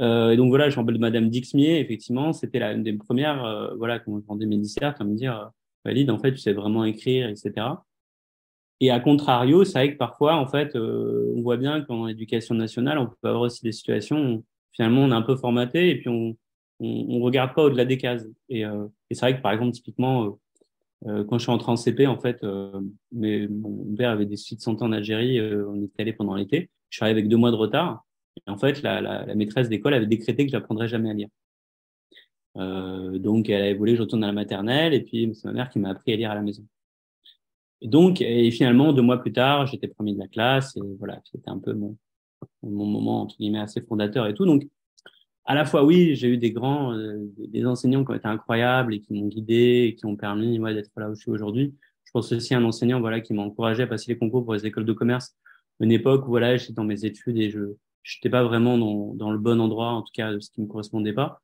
Euh, 0.00 0.30
et 0.30 0.36
donc 0.36 0.48
voilà, 0.48 0.70
je 0.70 0.76
rappelle 0.76 0.94
de 0.94 1.00
Madame 1.00 1.30
Dixmier, 1.30 1.78
effectivement, 1.78 2.32
c'était 2.32 2.58
la, 2.58 2.72
une 2.72 2.82
des 2.82 2.94
premières, 2.94 3.44
euh, 3.44 3.74
voilà, 3.76 4.00
quand 4.00 4.18
je 4.18 4.26
vendais 4.26 4.46
mes 4.46 4.58
disserts, 4.58 4.94
à 4.98 5.04
me 5.04 5.14
dire, 5.14 5.38
euh, 5.38 5.46
valide, 5.84 6.10
en 6.10 6.18
fait, 6.18 6.32
tu 6.32 6.38
sais 6.38 6.52
vraiment 6.52 6.84
écrire, 6.84 7.28
etc. 7.28 7.66
Et 8.80 8.90
à 8.90 9.00
contrario, 9.00 9.64
c'est 9.64 9.78
vrai 9.78 9.92
que 9.92 9.98
parfois, 9.98 10.34
en 10.36 10.46
fait, 10.46 10.74
euh, 10.76 11.32
on 11.36 11.42
voit 11.42 11.56
bien 11.56 11.82
qu'en 11.82 12.08
éducation 12.08 12.54
nationale, 12.54 12.98
on 12.98 13.06
peut 13.06 13.28
avoir 13.28 13.42
aussi 13.42 13.62
des 13.62 13.72
situations 13.72 14.34
où 14.34 14.44
finalement 14.72 15.02
on 15.02 15.10
est 15.10 15.14
un 15.14 15.22
peu 15.22 15.36
formaté 15.36 15.90
et 15.90 15.96
puis 15.96 16.08
on 16.08 16.36
on, 16.84 17.20
regarde 17.20 17.54
pas 17.54 17.64
au-delà 17.64 17.84
des 17.84 17.98
cases. 17.98 18.26
Et, 18.48 18.64
euh, 18.64 18.86
et 19.10 19.14
c'est 19.14 19.20
vrai 19.20 19.36
que 19.36 19.42
par 19.42 19.52
exemple, 19.52 19.72
typiquement, 19.72 20.24
euh, 20.24 20.30
euh 21.08 21.24
quand 21.24 21.38
je 21.38 21.44
suis 21.44 21.52
entré 21.52 21.70
en 21.70 21.76
CP, 21.76 22.06
en 22.06 22.18
fait, 22.18 22.44
mais 23.12 23.46
mon 23.48 23.94
père 23.96 24.10
avait 24.10 24.26
des 24.26 24.36
suites 24.36 24.58
de 24.58 24.64
santé 24.64 24.84
en 24.84 24.92
Algérie, 24.92 25.40
on 25.40 25.82
était 25.82 26.02
allé 26.02 26.12
pendant 26.12 26.34
l'été. 26.34 26.70
Je 26.90 26.98
suis 26.98 27.04
arrivé 27.04 27.20
avec 27.20 27.28
deux 27.28 27.36
mois 27.36 27.50
de 27.50 27.56
retard. 27.56 28.04
Et 28.46 28.50
en 28.50 28.58
fait, 28.58 28.82
la, 28.82 29.34
maîtresse 29.34 29.68
d'école 29.68 29.94
avait 29.94 30.06
décrété 30.06 30.44
que 30.44 30.52
je 30.52 30.56
n'apprendrais 30.56 30.88
jamais 30.88 31.10
à 31.10 31.14
lire. 31.14 31.28
donc, 32.56 33.50
elle 33.50 33.62
avait 33.62 33.74
voulu 33.74 33.96
je 33.96 34.02
retourne 34.02 34.24
à 34.24 34.28
la 34.28 34.32
maternelle, 34.32 34.94
et 34.94 35.00
puis 35.02 35.30
c'est 35.34 35.46
ma 35.48 35.54
mère 35.54 35.70
qui 35.70 35.78
m'a 35.78 35.90
appris 35.90 36.12
à 36.12 36.16
lire 36.16 36.30
à 36.30 36.34
la 36.34 36.42
maison. 36.42 36.64
Et 37.82 37.88
donc, 37.88 38.20
et 38.22 38.50
finalement, 38.50 38.92
deux 38.92 39.02
mois 39.02 39.18
plus 39.18 39.32
tard, 39.32 39.66
j'étais 39.66 39.88
premier 39.88 40.14
de 40.14 40.18
la 40.18 40.28
classe 40.28 40.76
et 40.76 40.96
voilà, 40.98 41.20
c'était 41.24 41.50
un 41.50 41.58
peu 41.58 41.74
mon, 41.74 41.98
mon 42.62 42.86
moment, 42.86 43.22
entre 43.22 43.36
guillemets, 43.36 43.60
assez 43.60 43.80
fondateur 43.82 44.26
et 44.26 44.34
tout. 44.34 44.46
Donc, 44.46 44.66
à 45.46 45.54
la 45.54 45.64
fois, 45.64 45.84
oui, 45.84 46.14
j'ai 46.14 46.28
eu 46.28 46.38
des 46.38 46.50
grands, 46.50 46.92
euh, 46.94 47.18
des 47.36 47.66
enseignants 47.66 48.04
qui 48.04 48.10
ont 48.10 48.14
été 48.14 48.26
incroyables 48.28 48.94
et 48.94 49.00
qui 49.00 49.12
m'ont 49.12 49.26
guidé 49.28 49.86
et 49.88 49.94
qui 49.94 50.06
ont 50.06 50.16
permis 50.16 50.58
ouais, 50.58 50.74
d'être 50.74 50.90
là 50.96 51.10
où 51.10 51.14
je 51.14 51.20
suis 51.20 51.30
aujourd'hui. 51.30 51.74
Je 52.04 52.10
pense 52.12 52.32
aussi 52.32 52.54
à 52.54 52.58
un 52.58 52.64
enseignant 52.64 53.00
voilà, 53.00 53.20
qui 53.20 53.34
m'a 53.34 53.42
encouragé 53.42 53.82
à 53.82 53.86
passer 53.86 54.12
les 54.12 54.18
concours 54.18 54.44
pour 54.44 54.54
les 54.54 54.66
écoles 54.66 54.86
de 54.86 54.92
commerce. 54.92 55.36
Une 55.80 55.92
époque 55.92 56.26
où 56.26 56.30
voilà, 56.30 56.56
j'étais 56.56 56.72
dans 56.72 56.84
mes 56.84 57.04
études 57.04 57.36
et 57.36 57.50
je 57.50 57.60
n'étais 57.60 58.30
pas 58.30 58.44
vraiment 58.44 58.78
dans, 58.78 59.14
dans 59.14 59.30
le 59.32 59.38
bon 59.38 59.60
endroit, 59.60 59.88
en 59.88 60.02
tout 60.02 60.12
cas, 60.14 60.32
ce 60.40 60.50
qui 60.50 60.62
me 60.62 60.66
correspondait 60.66 61.12
pas. 61.12 61.42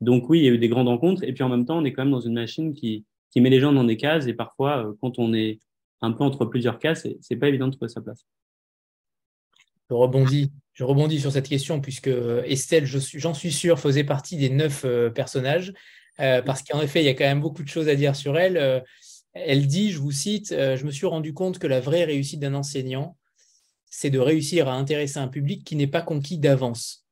Donc 0.00 0.28
oui, 0.30 0.40
il 0.40 0.44
y 0.44 0.48
a 0.48 0.52
eu 0.52 0.58
des 0.58 0.68
grandes 0.68 0.88
rencontres. 0.88 1.22
Et 1.22 1.32
puis 1.32 1.44
en 1.44 1.48
même 1.48 1.66
temps, 1.66 1.78
on 1.78 1.84
est 1.84 1.92
quand 1.92 2.02
même 2.02 2.12
dans 2.12 2.20
une 2.20 2.34
machine 2.34 2.74
qui, 2.74 3.04
qui 3.30 3.40
met 3.40 3.50
les 3.50 3.60
gens 3.60 3.72
dans 3.72 3.84
des 3.84 3.96
cases 3.96 4.26
et 4.26 4.34
parfois, 4.34 4.86
euh, 4.86 4.92
quand 5.00 5.18
on 5.18 5.32
est 5.34 5.60
un 6.02 6.12
peu 6.12 6.24
entre 6.24 6.46
plusieurs 6.46 6.78
cases, 6.78 7.06
c'est 7.20 7.36
pas 7.36 7.48
évident 7.48 7.68
de 7.68 7.72
trouver 7.72 7.90
sa 7.90 8.00
place. 8.00 8.26
Je 9.88 9.94
rebondis, 9.94 10.52
je 10.80 10.84
rebondis 10.84 11.20
sur 11.20 11.30
cette 11.30 11.46
question 11.46 11.82
puisque 11.82 12.08
euh, 12.08 12.42
Estelle, 12.46 12.86
j'en 12.86 13.34
suis, 13.34 13.52
sûr, 13.52 13.78
faisait 13.78 14.02
partie 14.02 14.38
des 14.38 14.48
neuf 14.48 14.82
euh, 14.86 15.10
personnages 15.10 15.74
parce 16.16 16.62
qu'en 16.62 16.82
effet, 16.82 17.00
il 17.00 17.06
y 17.06 17.08
a 17.08 17.14
quand 17.14 17.24
même 17.24 17.40
beaucoup 17.40 17.62
de 17.62 17.68
choses 17.68 17.88
à 17.88 17.94
dire 17.94 18.14
sur 18.14 18.38
elle. 18.38 18.84
elle 19.32 19.66
dit, 19.66 19.90
je 19.90 19.98
vous 19.98 20.10
cite, 20.10 20.50
je 20.50 20.84
me 20.84 20.90
suis 20.90 21.06
rendu 21.06 21.32
compte 21.32 21.58
que 21.58 21.66
la 21.66 21.80
vraie 21.80 22.04
réussite 22.04 22.40
d'un 22.40 22.52
enseignant, 22.52 23.16
c'est 23.88 24.10
de 24.10 24.18
réussir 24.18 24.68
à 24.68 24.74
intéresser 24.74 25.18
un 25.18 25.28
public 25.28 25.64
qui 25.64 25.76
n'est 25.76 25.86
pas 25.86 26.02
conquis 26.02 26.36
d'avance. 26.36 27.06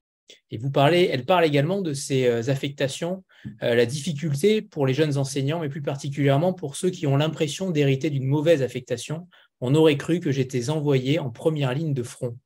Et 0.51 0.59
vous 0.59 0.71
parlez, 0.71 1.09
elle 1.11 1.25
parle 1.25 1.45
également 1.45 1.81
de 1.81 1.93
ces 1.93 2.27
euh, 2.27 2.51
affectations, 2.51 3.25
euh, 3.62 3.75
la 3.75 3.87
difficulté 3.87 4.62
pour 4.62 4.87
les 4.87 4.95
jeunes 4.95 5.16
enseignants, 5.16 5.61
mais 5.61 5.69
plus 5.69 5.83
particulièrement 5.83 6.53
pour 6.53 6.77
ceux 6.77 6.91
qui 6.91 7.07
ont 7.07 7.16
l'impression 7.16 7.71
d'hériter 7.71 8.11
d'une 8.11 8.27
mauvaise 8.27 8.62
affectation. 8.62 9.29
On 9.61 9.75
aurait 9.75 9.97
cru 9.97 10.21
que 10.21 10.31
j'étais 10.31 10.71
envoyé 10.71 11.19
en 11.19 11.31
première 11.31 11.75
ligne 11.75 11.95
de 11.95 12.03
front, 12.03 12.37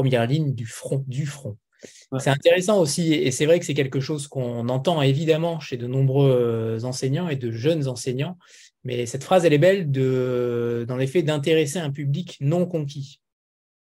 première 0.00 0.26
ligne 0.26 0.54
du 0.54 0.64
front, 0.64 1.04
du 1.06 1.26
front. 1.26 1.58
C'est 2.18 2.30
intéressant 2.30 2.80
aussi, 2.80 3.12
et 3.12 3.30
c'est 3.30 3.44
vrai 3.44 3.58
que 3.58 3.66
c'est 3.66 3.74
quelque 3.74 4.00
chose 4.00 4.28
qu'on 4.28 4.68
entend 4.68 5.00
évidemment 5.02 5.60
chez 5.60 5.76
de 5.76 5.86
nombreux 5.86 6.30
euh, 6.30 6.84
enseignants 6.84 7.28
et 7.28 7.36
de 7.36 7.50
jeunes 7.50 7.86
enseignants, 7.86 8.36
mais 8.84 9.04
cette 9.04 9.24
phrase, 9.24 9.44
elle 9.44 9.52
est 9.52 9.58
belle 9.58 9.90
de, 9.90 10.86
dans 10.88 10.96
l'effet 10.96 11.22
d'intéresser 11.22 11.78
un 11.78 11.90
public 11.90 12.38
non 12.40 12.66
conquis. 12.66 13.20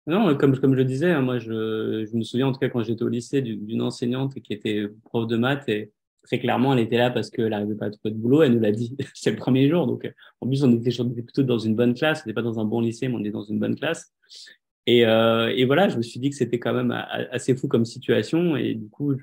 Non, 0.08 0.36
comme, 0.36 0.58
comme 0.60 0.74
je 0.74 0.78
le 0.78 0.86
disais, 0.86 1.12
hein, 1.12 1.22
moi, 1.22 1.38
je, 1.38 2.08
je 2.12 2.18
me 2.18 2.24
souviens 2.24 2.48
en 2.48 2.52
tout 2.52 2.60
cas 2.60 2.70
quand 2.70 2.84
j'étais 2.84 3.04
au 3.04 3.10
lycée 3.10 3.44
d'une 3.44 3.82
enseignante 3.84 4.34
qui 4.42 4.54
était 4.54 4.88
prof 5.06 5.28
de 5.28 5.38
maths 5.38 5.70
et 5.70 5.92
très 6.24 6.40
clairement, 6.40 6.74
elle 6.74 6.80
était 6.80 6.98
là 6.98 7.12
parce 7.12 7.30
qu'elle 7.30 7.50
n'arrivait 7.50 7.76
pas 7.76 7.86
à 7.86 7.92
trouver 7.92 8.12
de 8.12 8.20
boulot. 8.20 8.44
Elle 8.44 8.54
nous 8.54 8.60
l'a 8.60 8.72
dit, 8.72 8.98
c'est 9.14 9.32
le 9.32 9.38
premier 9.38 9.70
jour. 9.70 9.88
Donc, 9.88 10.12
en 10.42 10.48
plus, 10.48 10.64
on 10.64 10.72
était, 10.74 10.92
plutôt 11.24 11.44
dans 11.44 11.60
une 11.60 11.76
bonne 11.76 11.94
classe. 11.94 12.20
On 12.20 12.28
n'était 12.28 12.34
pas 12.34 12.42
dans 12.42 12.60
un 12.60 12.66
bon 12.66 12.82
lycée, 12.82 13.08
mais 13.08 13.16
on 13.16 13.20
était 13.20 13.32
dans 13.32 13.44
une 13.44 13.60
bonne 13.60 13.76
classe. 13.76 14.12
Et, 14.88 15.06
euh, 15.06 15.54
et 15.56 15.66
voilà, 15.66 15.90
je 15.90 15.98
me 15.98 16.02
suis 16.02 16.20
dit 16.20 16.30
que 16.30 16.36
c'était 16.36 16.60
quand 16.60 16.74
même 16.74 16.92
assez 17.32 17.56
fou 17.56 17.68
comme 17.68 17.86
situation. 17.86 18.56
Et 18.56 18.74
du 18.74 18.90
coup, 18.90 19.16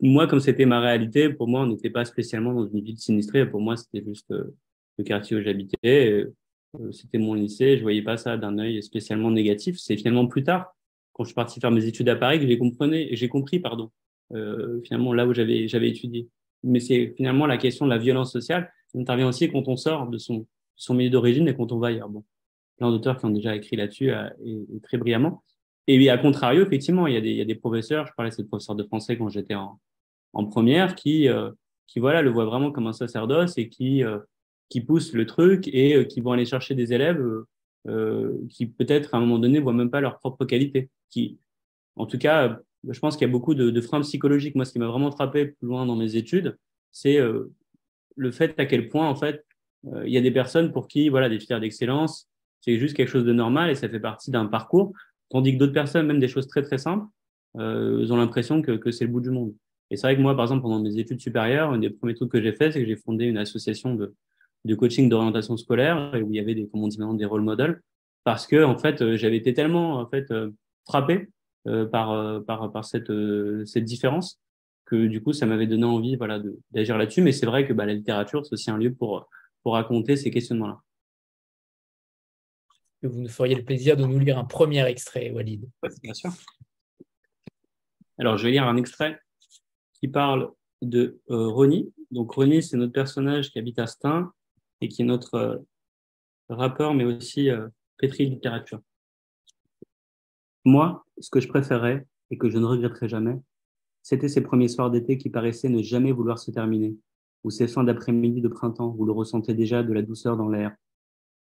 moi, 0.00 0.26
comme 0.26 0.40
c'était 0.40 0.66
ma 0.66 0.80
réalité, 0.80 1.30
pour 1.30 1.48
moi, 1.48 1.62
on 1.62 1.66
n'était 1.66 1.90
pas 1.90 2.04
spécialement 2.04 2.52
dans 2.52 2.66
une 2.66 2.82
ville 2.82 2.98
sinistrée. 2.98 3.48
Pour 3.48 3.60
moi, 3.60 3.76
c'était 3.76 4.04
juste 4.04 4.30
euh, 4.30 4.54
le 4.98 5.04
quartier 5.04 5.36
où 5.36 5.40
j'habitais. 5.42 6.10
Euh, 6.10 6.34
c'était 6.92 7.18
mon 7.18 7.34
lycée, 7.34 7.76
je 7.76 7.82
voyais 7.82 8.02
pas 8.02 8.16
ça 8.16 8.36
d'un 8.36 8.58
œil 8.58 8.82
spécialement 8.82 9.30
négatif. 9.30 9.76
C'est 9.78 9.96
finalement 9.96 10.26
plus 10.26 10.42
tard, 10.42 10.74
quand 11.12 11.24
je 11.24 11.28
suis 11.28 11.34
parti 11.34 11.60
faire 11.60 11.70
mes 11.70 11.86
études 11.86 12.08
à 12.08 12.16
Paris, 12.16 12.40
que 12.40 12.46
j'ai 12.46 12.58
compris, 12.58 13.08
j'ai 13.14 13.28
compris, 13.28 13.60
pardon, 13.60 13.90
euh, 14.32 14.80
finalement 14.82 15.12
là 15.12 15.26
où 15.26 15.34
j'avais 15.34 15.68
j'avais 15.68 15.88
étudié. 15.88 16.28
Mais 16.64 16.80
c'est 16.80 17.14
finalement 17.16 17.46
la 17.46 17.58
question 17.58 17.84
de 17.84 17.90
la 17.90 17.98
violence 17.98 18.32
sociale 18.32 18.72
qui 18.90 18.98
intervient 18.98 19.28
aussi 19.28 19.50
quand 19.50 19.68
on 19.68 19.76
sort 19.76 20.08
de 20.08 20.18
son 20.18 20.46
son 20.76 20.94
milieu 20.94 21.10
d'origine 21.10 21.46
et 21.46 21.54
quand 21.54 21.70
on 21.70 21.78
va 21.78 21.88
ailleurs. 21.88 22.10
Plein 22.76 22.90
d'auteurs 22.90 23.18
qui 23.18 23.26
ont 23.26 23.30
déjà 23.30 23.54
écrit 23.54 23.76
là-dessus 23.76 24.10
euh, 24.10 24.28
très 24.82 24.98
brillamment. 24.98 25.42
Et 25.86 26.08
à 26.08 26.16
contrario, 26.16 26.64
effectivement, 26.64 27.06
il 27.06 27.14
y 27.26 27.40
a 27.40 27.44
des 27.44 27.54
professeurs. 27.54 28.06
Je 28.06 28.12
parlais 28.16 28.30
de 28.30 28.34
cette 28.34 28.48
professeur 28.48 28.74
de 28.74 28.84
français 28.84 29.18
quand 29.18 29.28
j'étais 29.28 29.54
en 29.54 29.78
première 30.46 30.94
qui 30.94 31.28
euh, 31.28 31.50
qui 31.86 32.00
voilà 32.00 32.22
le 32.22 32.30
voit 32.30 32.46
vraiment 32.46 32.72
comme 32.72 32.86
un 32.86 32.94
sacerdoce 32.94 33.58
et 33.58 33.68
qui 33.68 34.02
qui 34.68 34.80
poussent 34.80 35.12
le 35.12 35.26
truc 35.26 35.68
et 35.68 35.94
euh, 35.94 36.04
qui 36.04 36.20
vont 36.20 36.32
aller 36.32 36.44
chercher 36.44 36.74
des 36.74 36.92
élèves 36.92 37.20
euh, 37.20 37.46
euh, 37.86 38.38
qui 38.50 38.66
peut-être 38.66 39.14
à 39.14 39.18
un 39.18 39.20
moment 39.20 39.38
donné 39.38 39.60
voient 39.60 39.72
même 39.72 39.90
pas 39.90 40.00
leur 40.00 40.18
propre 40.18 40.44
qualité. 40.44 40.90
Qui, 41.10 41.38
en 41.96 42.06
tout 42.06 42.18
cas, 42.18 42.58
je 42.88 42.98
pense 42.98 43.16
qu'il 43.16 43.26
y 43.26 43.30
a 43.30 43.32
beaucoup 43.32 43.54
de, 43.54 43.70
de, 43.70 43.80
freins 43.80 44.00
psychologiques. 44.00 44.54
Moi, 44.56 44.64
ce 44.64 44.72
qui 44.72 44.78
m'a 44.78 44.88
vraiment 44.88 45.12
frappé 45.12 45.46
plus 45.46 45.68
loin 45.68 45.86
dans 45.86 45.96
mes 45.96 46.16
études, 46.16 46.58
c'est 46.90 47.18
le 48.16 48.30
fait 48.30 48.58
à 48.58 48.66
quel 48.66 48.88
point 48.88 49.08
en 49.08 49.14
fait 49.14 49.44
il 50.04 50.10
y 50.10 50.16
a 50.16 50.20
des 50.20 50.30
personnes 50.30 50.72
pour 50.72 50.88
qui 50.88 51.08
voilà 51.08 51.28
des 51.28 51.38
filières 51.38 51.60
d'excellence 51.60 52.28
c'est 52.64 52.78
juste 52.78 52.96
quelque 52.96 53.08
chose 53.08 53.24
de 53.24 53.32
normal 53.32 53.70
et 53.70 53.74
ça 53.74 53.88
fait 53.88 54.00
partie 54.00 54.30
d'un 54.30 54.46
parcours, 54.46 54.94
tandis 55.28 55.52
que 55.52 55.58
d'autres 55.58 55.74
personnes, 55.74 56.06
même 56.06 56.18
des 56.18 56.28
choses 56.28 56.46
très 56.46 56.62
très 56.62 56.78
simples, 56.78 57.06
euh, 57.58 58.08
ont 58.10 58.16
l'impression 58.16 58.62
que, 58.62 58.90
c'est 58.90 59.04
le 59.04 59.10
bout 59.10 59.20
du 59.20 59.30
monde. 59.30 59.54
Et 59.90 59.96
c'est 59.96 60.06
vrai 60.06 60.16
que 60.16 60.22
moi, 60.22 60.34
par 60.34 60.46
exemple, 60.46 60.62
pendant 60.62 60.80
mes 60.80 60.98
études 60.98 61.20
supérieures, 61.20 61.72
un 61.72 61.78
des 61.78 61.90
premiers 61.90 62.14
trucs 62.14 62.32
que 62.32 62.40
j'ai 62.40 62.52
fait, 62.52 62.72
c'est 62.72 62.80
que 62.80 62.86
j'ai 62.86 62.96
fondé 62.96 63.26
une 63.26 63.36
association 63.36 63.94
de, 63.94 64.14
coaching 64.76 65.10
d'orientation 65.10 65.58
scolaire 65.58 66.14
où 66.14 66.30
il 66.30 66.36
y 66.36 66.40
avait 66.40 66.54
des, 66.54 66.66
comment 66.66 66.88
on 67.00 67.14
des 67.14 67.26
role 67.26 67.42
models 67.42 67.82
parce 68.24 68.46
que 68.46 68.64
en 68.64 68.78
fait 68.78 69.02
euh, 69.02 69.18
j'avais 69.18 69.36
été 69.36 69.52
tellement 69.52 69.98
en 69.98 70.08
euh, 70.14 70.50
frappé 70.86 71.28
par, 71.92 72.84
cette 72.86 73.84
différence 73.84 74.40
que 74.86 75.06
du 75.06 75.22
coup 75.22 75.34
ça 75.34 75.44
m'avait 75.44 75.66
donné 75.66 75.84
envie 75.84 76.16
voilà 76.16 76.40
d'agir 76.70 76.96
là-dessus 76.96 77.20
mais 77.20 77.32
c'est 77.32 77.44
vrai 77.44 77.66
que 77.66 77.74
bah, 77.74 77.84
la 77.84 77.92
littérature 77.92 78.46
c'est 78.46 78.54
aussi 78.54 78.70
un 78.70 78.78
lieu 78.78 78.94
pour 78.94 79.28
pour 79.62 79.74
raconter 79.74 80.16
ces 80.16 80.30
questionnements 80.30 80.78
là 83.04 83.10
vous 83.10 83.20
nous 83.20 83.28
feriez 83.28 83.54
le 83.54 83.64
plaisir 83.64 83.96
de 83.96 84.04
nous 84.04 84.18
lire 84.18 84.38
un 84.38 84.44
premier 84.44 84.84
extrait 84.86 85.30
Walid 85.30 85.68
bien 86.02 86.14
sûr 86.14 86.32
alors 88.18 88.36
je 88.36 88.44
vais 88.44 88.52
lire 88.52 88.64
un 88.64 88.76
extrait 88.76 89.20
qui 89.94 90.08
parle 90.08 90.52
de 90.82 91.20
euh, 91.30 91.48
Ronnie. 91.48 91.92
Donc 92.10 92.32
Ronnie, 92.32 92.62
c'est 92.62 92.76
notre 92.76 92.92
personnage 92.92 93.50
qui 93.50 93.58
habite 93.58 93.78
à 93.78 93.86
Stein 93.86 94.32
et 94.80 94.88
qui 94.88 95.02
est 95.02 95.06
notre 95.06 95.34
euh, 95.34 95.56
rappeur, 96.48 96.94
mais 96.94 97.04
aussi 97.04 97.50
euh, 97.50 97.68
pétri 97.96 98.26
de 98.26 98.34
littérature. 98.34 98.80
Moi, 100.64 101.04
ce 101.18 101.30
que 101.30 101.40
je 101.40 101.48
préférais 101.48 102.06
et 102.30 102.38
que 102.38 102.48
je 102.48 102.58
ne 102.58 102.64
regretterai 102.64 103.08
jamais, 103.08 103.38
c'était 104.02 104.28
ces 104.28 104.42
premiers 104.42 104.68
soirs 104.68 104.90
d'été 104.90 105.18
qui 105.18 105.30
paraissaient 105.30 105.68
ne 105.68 105.82
jamais 105.82 106.12
vouloir 106.12 106.38
se 106.38 106.50
terminer, 106.50 106.96
ou 107.42 107.50
ces 107.50 107.68
fins 107.68 107.84
d'après-midi 107.84 108.40
de 108.40 108.48
printemps 108.48 108.94
où 108.98 109.04
le 109.04 109.12
ressentez 109.12 109.54
déjà 109.54 109.82
de 109.82 109.92
la 109.92 110.02
douceur 110.02 110.36
dans 110.36 110.48
l'air. 110.48 110.74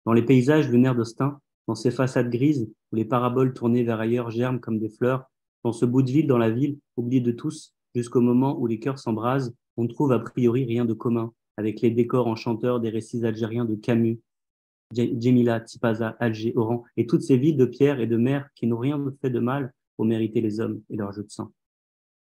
Dans 0.05 0.13
les 0.13 0.23
paysages 0.23 0.69
lunaires 0.69 0.95
d'Austin, 0.95 1.41
dans 1.67 1.75
ces 1.75 1.91
façades 1.91 2.31
grises 2.31 2.71
où 2.93 2.97
les 2.97 3.05
paraboles 3.05 3.55
tournées 3.55 3.85
vers 3.85 4.01
ailleurs 4.01 4.31
germent 4.31 4.61
comme 4.61 4.79
des 4.79 4.91
fleurs, 4.91 5.25
dans 5.65 5.73
ce 5.73 5.87
bout 5.87 6.03
de 6.03 6.11
ville 6.11 6.27
dans 6.27 6.39
la 6.39 6.51
ville, 6.51 6.79
oublié 6.97 7.21
de 7.23 7.33
tous, 7.33 7.75
jusqu'au 7.95 8.21
moment 8.21 8.59
où 8.59 8.67
les 8.67 8.79
cœurs 8.79 8.99
s'embrasent, 8.99 9.55
on 9.77 9.87
trouve 9.87 10.13
a 10.13 10.19
priori 10.19 10.65
rien 10.65 10.85
de 10.85 10.93
commun 10.93 11.33
avec 11.57 11.81
les 11.81 11.91
décors 11.91 12.27
enchanteurs 12.27 12.81
des 12.81 12.91
récits 12.91 13.25
algériens 13.25 13.65
de 13.65 13.75
Camus, 13.77 14.21
Djemila, 14.93 15.61
Tipaza, 15.61 16.17
Alger, 16.21 16.53
Oran, 16.57 16.85
et 16.97 17.07
toutes 17.07 17.23
ces 17.23 17.37
villes 17.37 17.57
de 17.57 17.65
pierre 17.65 18.01
et 18.01 18.07
de 18.07 18.17
mer 18.17 18.49
qui 18.55 18.67
n'ont 18.67 18.79
rien 18.79 19.03
fait 19.21 19.31
de 19.31 19.41
mal 19.41 19.73
pour 19.97 20.05
mériter 20.05 20.41
les 20.41 20.61
hommes 20.61 20.83
et 20.91 20.97
leur 20.97 21.13
jeu 21.13 21.23
de 21.23 21.31
sang. 21.31 21.53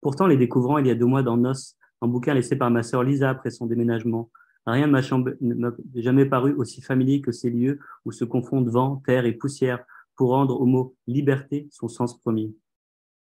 Pourtant, 0.02 0.28
les 0.28 0.38
découvrant 0.38 0.78
il 0.78 0.88
y 0.88 0.92
a 0.92 0.96
deux 0.96 1.06
mois 1.06 1.24
dans 1.24 1.38
Nos, 1.38 1.54
un 2.02 2.08
bouquin 2.08 2.34
laissé 2.34 2.58
par 2.58 2.70
ma 2.70 2.84
sœur 2.84 3.04
Lisa 3.04 3.30
après 3.30 3.52
son 3.52 3.66
déménagement, 3.66 4.30
rien 4.66 4.88
ne 4.88 4.92
m'a 4.92 5.72
jamais 5.96 6.26
paru 6.26 6.54
aussi 6.54 6.82
familier 6.82 7.22
que 7.22 7.32
ces 7.32 7.50
lieux 7.50 7.80
où 8.06 8.12
se 8.12 8.26
confondent 8.26 8.70
vent, 8.70 9.02
terre 9.06 9.26
et 9.26 9.34
poussière 9.34 9.84
pour 10.16 10.30
rendre 10.30 10.60
au 10.60 10.66
mot 10.66 10.96
liberté 11.08 11.68
son 11.72 11.88
sens 11.88 12.20
premier. 12.20 12.54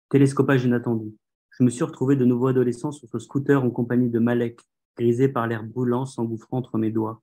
Télescopage 0.08 0.64
inattendu. 0.64 1.14
Je 1.50 1.64
me 1.64 1.70
suis 1.70 1.84
retrouvé 1.84 2.16
de 2.16 2.24
nouveau 2.24 2.48
adolescent 2.48 2.92
sur 2.92 3.08
ce 3.08 3.18
scooter 3.18 3.62
en 3.62 3.70
compagnie 3.70 4.10
de 4.10 4.18
Malek, 4.18 4.60
grisé 4.96 5.28
par 5.28 5.46
l'air 5.46 5.64
brûlant 5.64 6.06
s'engouffrant 6.06 6.58
entre 6.58 6.78
mes 6.78 6.90
doigts. 6.90 7.22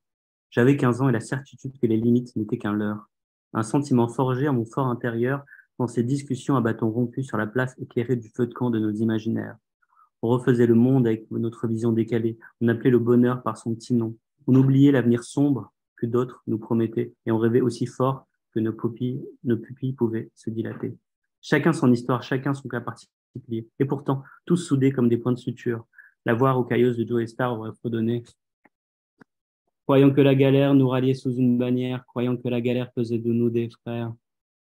J'avais 0.52 0.78
15 0.78 1.02
ans 1.02 1.10
et 1.10 1.12
la 1.12 1.20
certitude 1.20 1.78
que 1.80 1.88
les 1.88 1.98
limites 1.98 2.36
n'étaient 2.36 2.58
qu'un 2.58 2.74
leurre. 2.74 3.10
Un 3.54 3.64
sentiment 3.64 4.08
forgé 4.08 4.48
à 4.48 4.52
mon 4.52 4.66
fort 4.66 4.88
intérieur 4.88 5.44
dans 5.80 5.88
ces 5.88 6.04
discussions 6.04 6.56
à 6.56 6.62
bâtons 6.62 6.90
rompus 6.90 7.28
sur 7.28 7.38
la 7.38 7.48
place 7.48 7.76
éclairée 7.80 8.16
du 8.16 8.30
feu 8.30 8.48
de 8.48 8.54
camp 8.54 8.70
de 8.70 8.80
nos 8.80 8.92
imaginaires. 8.92 9.58
On 10.22 10.30
refaisait 10.30 10.66
le 10.66 10.76
monde 10.76 11.08
avec 11.08 11.30
notre 11.32 11.68
vision 11.68 11.92
décalée. 11.92 12.38
On 12.62 12.68
appelait 12.68 12.90
le 12.90 13.00
bonheur 13.00 13.44
par 13.44 13.58
son 13.58 13.76
petit 13.76 13.94
nom. 13.94 14.16
On 14.48 14.56
oubliait 14.56 14.92
l'avenir 14.92 15.24
sombre 15.24 15.74
que 15.98 16.06
d'autres 16.06 16.44
nous 16.48 16.58
promettaient 16.58 17.14
et 17.26 17.32
on 17.32 17.38
rêvait 17.38 17.62
aussi 17.62 17.86
fort 17.86 18.28
que 18.54 18.60
nos 18.60 18.74
pupilles, 18.74 19.94
pouvaient 19.94 20.32
se 20.34 20.50
dilater. 20.50 20.98
Chacun 21.42 21.74
son 21.74 21.92
histoire, 21.92 22.24
chacun 22.24 22.54
son 22.54 22.70
cas 22.70 22.82
particulier. 22.82 23.68
Et 23.80 23.86
pourtant, 23.86 24.24
tous 24.46 24.58
soudés 24.58 24.92
comme 24.92 25.10
des 25.10 25.18
points 25.18 25.34
de 25.34 25.38
suture. 25.38 25.86
La 26.26 26.34
voix 26.34 26.54
rocailleuse 26.54 26.98
de 26.98 27.08
Joe 27.08 27.28
Star 27.28 27.58
aurait 27.58 27.74
fredonné 27.74 28.24
croyant 29.86 30.12
que 30.12 30.22
la 30.22 30.36
galère 30.36 30.74
nous 30.74 30.88
ralliait 30.88 31.14
sous 31.14 31.36
une 31.36 31.58
bannière, 31.58 32.06
croyant 32.08 32.36
que 32.36 32.48
la 32.48 32.60
galère 32.60 32.92
faisait 32.94 33.20
de 33.20 33.32
nous 33.32 33.50
des 33.50 33.70
frères. 33.70 34.14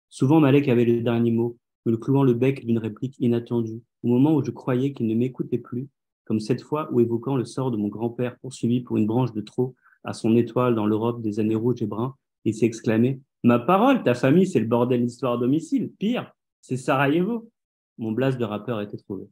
Souvent, 0.09 0.41
Malek 0.41 0.69
avait 0.69 0.85
le 0.85 1.03
dernier 1.03 1.33
mot, 1.33 1.59
me 1.87 1.91
le 1.93 1.97
clouant 1.97 2.23
le 2.23 2.35
bec 2.35 2.65
d'une 2.65 2.79
réplique 2.79 3.17
inattendue, 3.19 3.83
au 4.03 4.09
moment 4.09 4.35
où 4.35 4.45
je 4.45 4.51
croyais 4.51 4.93
qu'il 4.93 5.07
ne 5.07 5.15
m'écoutait 5.15 5.59
plus, 5.59 5.89
comme 6.25 6.41
cette 6.41 6.63
fois 6.63 6.89
où, 6.93 7.01
évoquant 7.01 7.37
le 7.37 7.45
sort 7.45 7.71
de 7.71 7.77
mon 7.77 7.89
grand-père 7.89 8.39
poursuivi 8.39 8.81
pour 8.81 8.97
une 8.97 9.07
branche 9.07 9.33
de 9.33 9.41
trop 9.41 9.75
à 10.05 10.13
son 10.13 10.37
étoile 10.37 10.75
dans 10.75 10.87
l'Europe 10.87 11.23
des 11.23 11.41
années 11.41 11.55
rouges 11.55 11.83
et 11.83 11.87
bruns, 11.87 12.15
il 12.45 12.55
s'est 12.55 12.67
exclamé 12.67 13.21
Ma 13.45 13.59
parole, 13.59 14.03
ta 14.03 14.15
famille, 14.15 14.47
c'est 14.47 14.59
le 14.61 14.67
bordel 14.67 15.05
d'histoire 15.05 15.35
à 15.35 15.37
domicile. 15.39 15.93
Pire, 15.99 16.33
c'est 16.61 16.77
Sarajevo. 16.77 17.51
Mon 17.97 18.13
blase 18.13 18.37
de 18.37 18.45
rappeur 18.45 18.79
a 18.79 18.85
été 18.85 18.97
trouvé. 18.97 19.27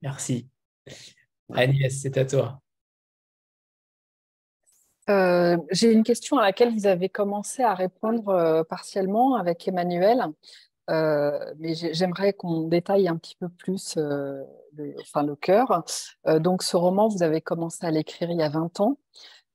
Merci. 0.00 0.48
Agnès, 1.50 2.00
c'est 2.00 2.16
à 2.16 2.24
toi. 2.24 2.61
Euh, 5.10 5.56
j'ai 5.70 5.92
une 5.92 6.04
question 6.04 6.38
à 6.38 6.42
laquelle 6.42 6.72
vous 6.72 6.86
avez 6.86 7.08
commencé 7.08 7.62
à 7.62 7.74
répondre 7.74 8.28
euh, 8.28 8.62
partiellement 8.64 9.34
avec 9.34 9.66
Emmanuel, 9.66 10.26
euh, 10.90 11.38
mais 11.58 11.74
j'aimerais 11.74 12.32
qu'on 12.32 12.68
détaille 12.68 13.08
un 13.08 13.16
petit 13.16 13.36
peu 13.36 13.48
plus 13.48 13.96
le, 13.96 14.46
enfin, 15.00 15.22
le 15.22 15.36
cœur. 15.36 15.84
donc, 16.40 16.62
ce 16.62 16.76
roman, 16.76 17.08
vous 17.08 17.22
avez 17.22 17.40
commencé 17.40 17.84
à 17.84 17.90
l'écrire 17.90 18.30
il 18.30 18.38
y 18.38 18.42
a 18.42 18.48
20 18.48 18.80
ans. 18.80 18.98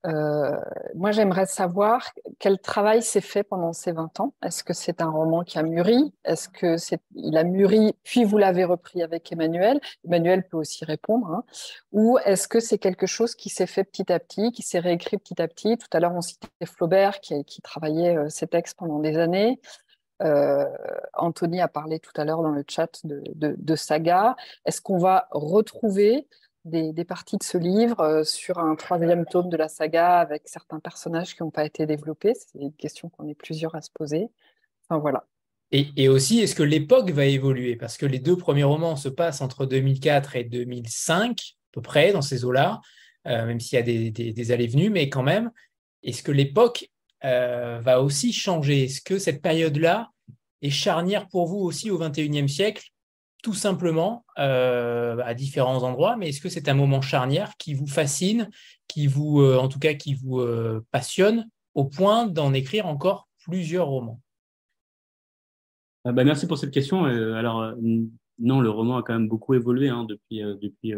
Euh, 0.05 0.55
moi, 0.95 1.11
j'aimerais 1.11 1.47
savoir 1.47 2.11
quel 2.39 2.59
travail 2.59 3.01
s'est 3.01 3.21
fait 3.21 3.43
pendant 3.43 3.73
ces 3.73 3.91
20 3.91 4.19
ans. 4.19 4.33
Est-ce 4.43 4.63
que 4.63 4.73
c'est 4.73 5.01
un 5.01 5.09
roman 5.09 5.43
qui 5.43 5.57
a 5.57 5.63
mûri? 5.63 6.13
Est-ce 6.23 6.49
que 6.49 6.75
il 7.15 7.37
a 7.37 7.43
mûri 7.43 7.95
puis 8.03 8.23
vous 8.23 8.37
l'avez 8.37 8.63
repris 8.63 9.01
avec 9.01 9.31
Emmanuel? 9.31 9.81
Emmanuel 10.05 10.47
peut 10.47 10.57
aussi 10.57 10.85
répondre. 10.85 11.27
Hein. 11.31 11.43
Ou 11.91 12.17
est-ce 12.25 12.47
que 12.47 12.59
c'est 12.59 12.77
quelque 12.77 13.07
chose 13.07 13.35
qui 13.35 13.49
s'est 13.49 13.67
fait 13.67 13.83
petit 13.83 14.11
à 14.11 14.19
petit, 14.19 14.51
qui 14.51 14.61
s'est 14.61 14.79
réécrit 14.79 15.17
petit 15.17 15.41
à 15.41 15.47
petit? 15.47 15.77
Tout 15.77 15.89
à 15.91 15.99
l'heure, 15.99 16.13
on 16.13 16.21
citait 16.21 16.47
Flaubert 16.65 17.19
qui, 17.19 17.43
travaillait 17.63 18.17
euh, 18.17 18.29
ses 18.29 18.47
textes 18.47 18.77
pendant 18.77 18.99
des 18.99 19.17
années. 19.17 19.59
Euh, 20.23 20.65
Anthony 21.13 21.61
a 21.61 21.67
parlé 21.67 21.99
tout 21.99 22.13
à 22.15 22.25
l'heure 22.25 22.41
dans 22.41 22.51
le 22.51 22.63
chat 22.67 22.89
de 23.03 23.75
saga. 23.75 24.35
Est-ce 24.65 24.81
qu'on 24.81 24.97
va 24.97 25.27
retrouver 25.31 26.27
des, 26.67 27.05
parties 27.05 27.37
de 27.37 27.43
ce 27.43 27.57
livre 27.57 27.99
euh, 28.01 28.23
sur 28.23 28.59
un 28.59 28.75
troisième 28.75 29.25
tome 29.25 29.49
de 29.49 29.57
la 29.57 29.67
saga 29.67 30.19
avec 30.19 30.43
certains 30.47 30.79
personnages 30.79 31.35
qui 31.35 31.43
n'ont 31.43 31.51
pas 31.51 31.65
été 31.65 31.85
développés 31.85 32.33
C'est 32.35 32.59
une 32.59 32.73
question 32.73 33.09
qu'on 33.09 33.27
est 33.27 33.35
plusieurs 33.35 33.75
à 33.75 33.81
se 33.81 33.89
poser. 33.93 34.27
Enfin 34.87 34.99
voilà. 34.99 35.25
Et, 35.71 36.07
aussi, 36.07 36.39
est-ce 36.39 36.55
que 36.55 36.63
l'époque 36.63 37.11
va 37.11 37.25
évoluer? 37.25 37.75
Parce 37.75 37.97
que 37.97 38.05
les 38.05 38.19
deux 38.19 38.37
premiers 38.37 38.63
romans 38.63 38.95
se 38.95 39.09
passent 39.09 39.41
entre 39.41 39.65
2004 39.65 40.37
et 40.37 40.45
2005, 40.45 41.31
à 41.31 41.33
peu 41.73 41.81
près, 41.81 42.13
dans 42.13 42.21
ces 42.21 42.45
eaux-là, 42.45 42.79
euh, 43.27 43.45
même 43.45 43.59
s'il 43.59 43.77
y 43.77 43.81
a 43.81 44.11
des, 44.11 44.51
allées-venues, 44.53 44.89
mais 44.89 45.09
quand 45.09 45.23
même, 45.23 45.51
est-ce 46.03 46.23
que 46.23 46.31
l'époque 46.31 46.89
euh, 47.25 47.79
va 47.81 48.01
aussi 48.01 48.31
changer? 48.31 48.85
Est-ce 48.85 49.01
que 49.01 49.19
cette 49.19 49.41
période-là 49.41 50.09
est 50.61 50.69
charnière 50.69 51.27
pour 51.27 51.47
vous 51.47 51.59
aussi 51.59 51.91
au 51.91 51.97
XXIe 51.97 52.47
siècle? 52.47 52.89
Tout 53.43 53.53
simplement 53.53 54.25
euh, 54.39 55.17
à 55.23 55.33
différents 55.33 55.83
endroits, 55.83 56.17
mais 56.17 56.29
est-ce 56.29 56.41
que 56.41 56.49
c'est 56.49 56.69
un 56.69 56.73
moment 56.73 57.01
charnière 57.01 57.55
qui 57.57 57.73
vous 57.73 57.87
fascine, 57.87 58.49
qui 58.87 59.07
vous, 59.07 59.41
euh, 59.41 59.57
en 59.57 59.67
tout 59.67 59.79
cas, 59.79 59.93
qui 59.93 60.15
vous 60.15 60.39
euh, 60.39 60.83
passionne 60.91 61.47
au 61.75 61.85
point 61.85 62.27
d'en 62.27 62.53
écrire 62.53 62.87
encore 62.87 63.27
plusieurs 63.43 63.87
romans? 63.87 64.21
Ah 66.03 66.11
bah, 66.11 66.23
Merci 66.23 66.47
pour 66.47 66.57
cette 66.57 66.71
question. 66.71 67.05
alors, 67.05 67.73
non, 68.39 68.61
le 68.61 68.69
roman 68.69 68.97
a 68.97 69.03
quand 69.03 69.13
même 69.13 69.27
beaucoup 69.27 69.53
évolué 69.53 69.89
hein, 69.89 70.05
depuis, 70.05 70.39
depuis 70.39 70.93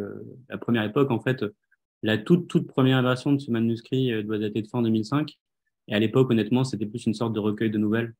la 0.49 0.57
première 0.57 0.83
époque. 0.83 1.09
En 1.09 1.19
fait, 1.19 1.43
la 2.03 2.17
toute, 2.17 2.47
toute 2.47 2.67
première 2.67 3.01
version 3.01 3.33
de 3.33 3.39
ce 3.39 3.49
manuscrit 3.49 4.23
doit 4.23 4.37
dater 4.37 4.61
de 4.61 4.67
fin 4.67 4.83
2005. 4.83 5.35
Et 5.87 5.95
à 5.95 5.99
l'époque, 5.99 6.29
honnêtement, 6.29 6.63
c'était 6.63 6.85
plus 6.85 7.07
une 7.07 7.15
sorte 7.15 7.33
de 7.33 7.39
recueil 7.39 7.71
de 7.71 7.79
nouvelles 7.79 8.13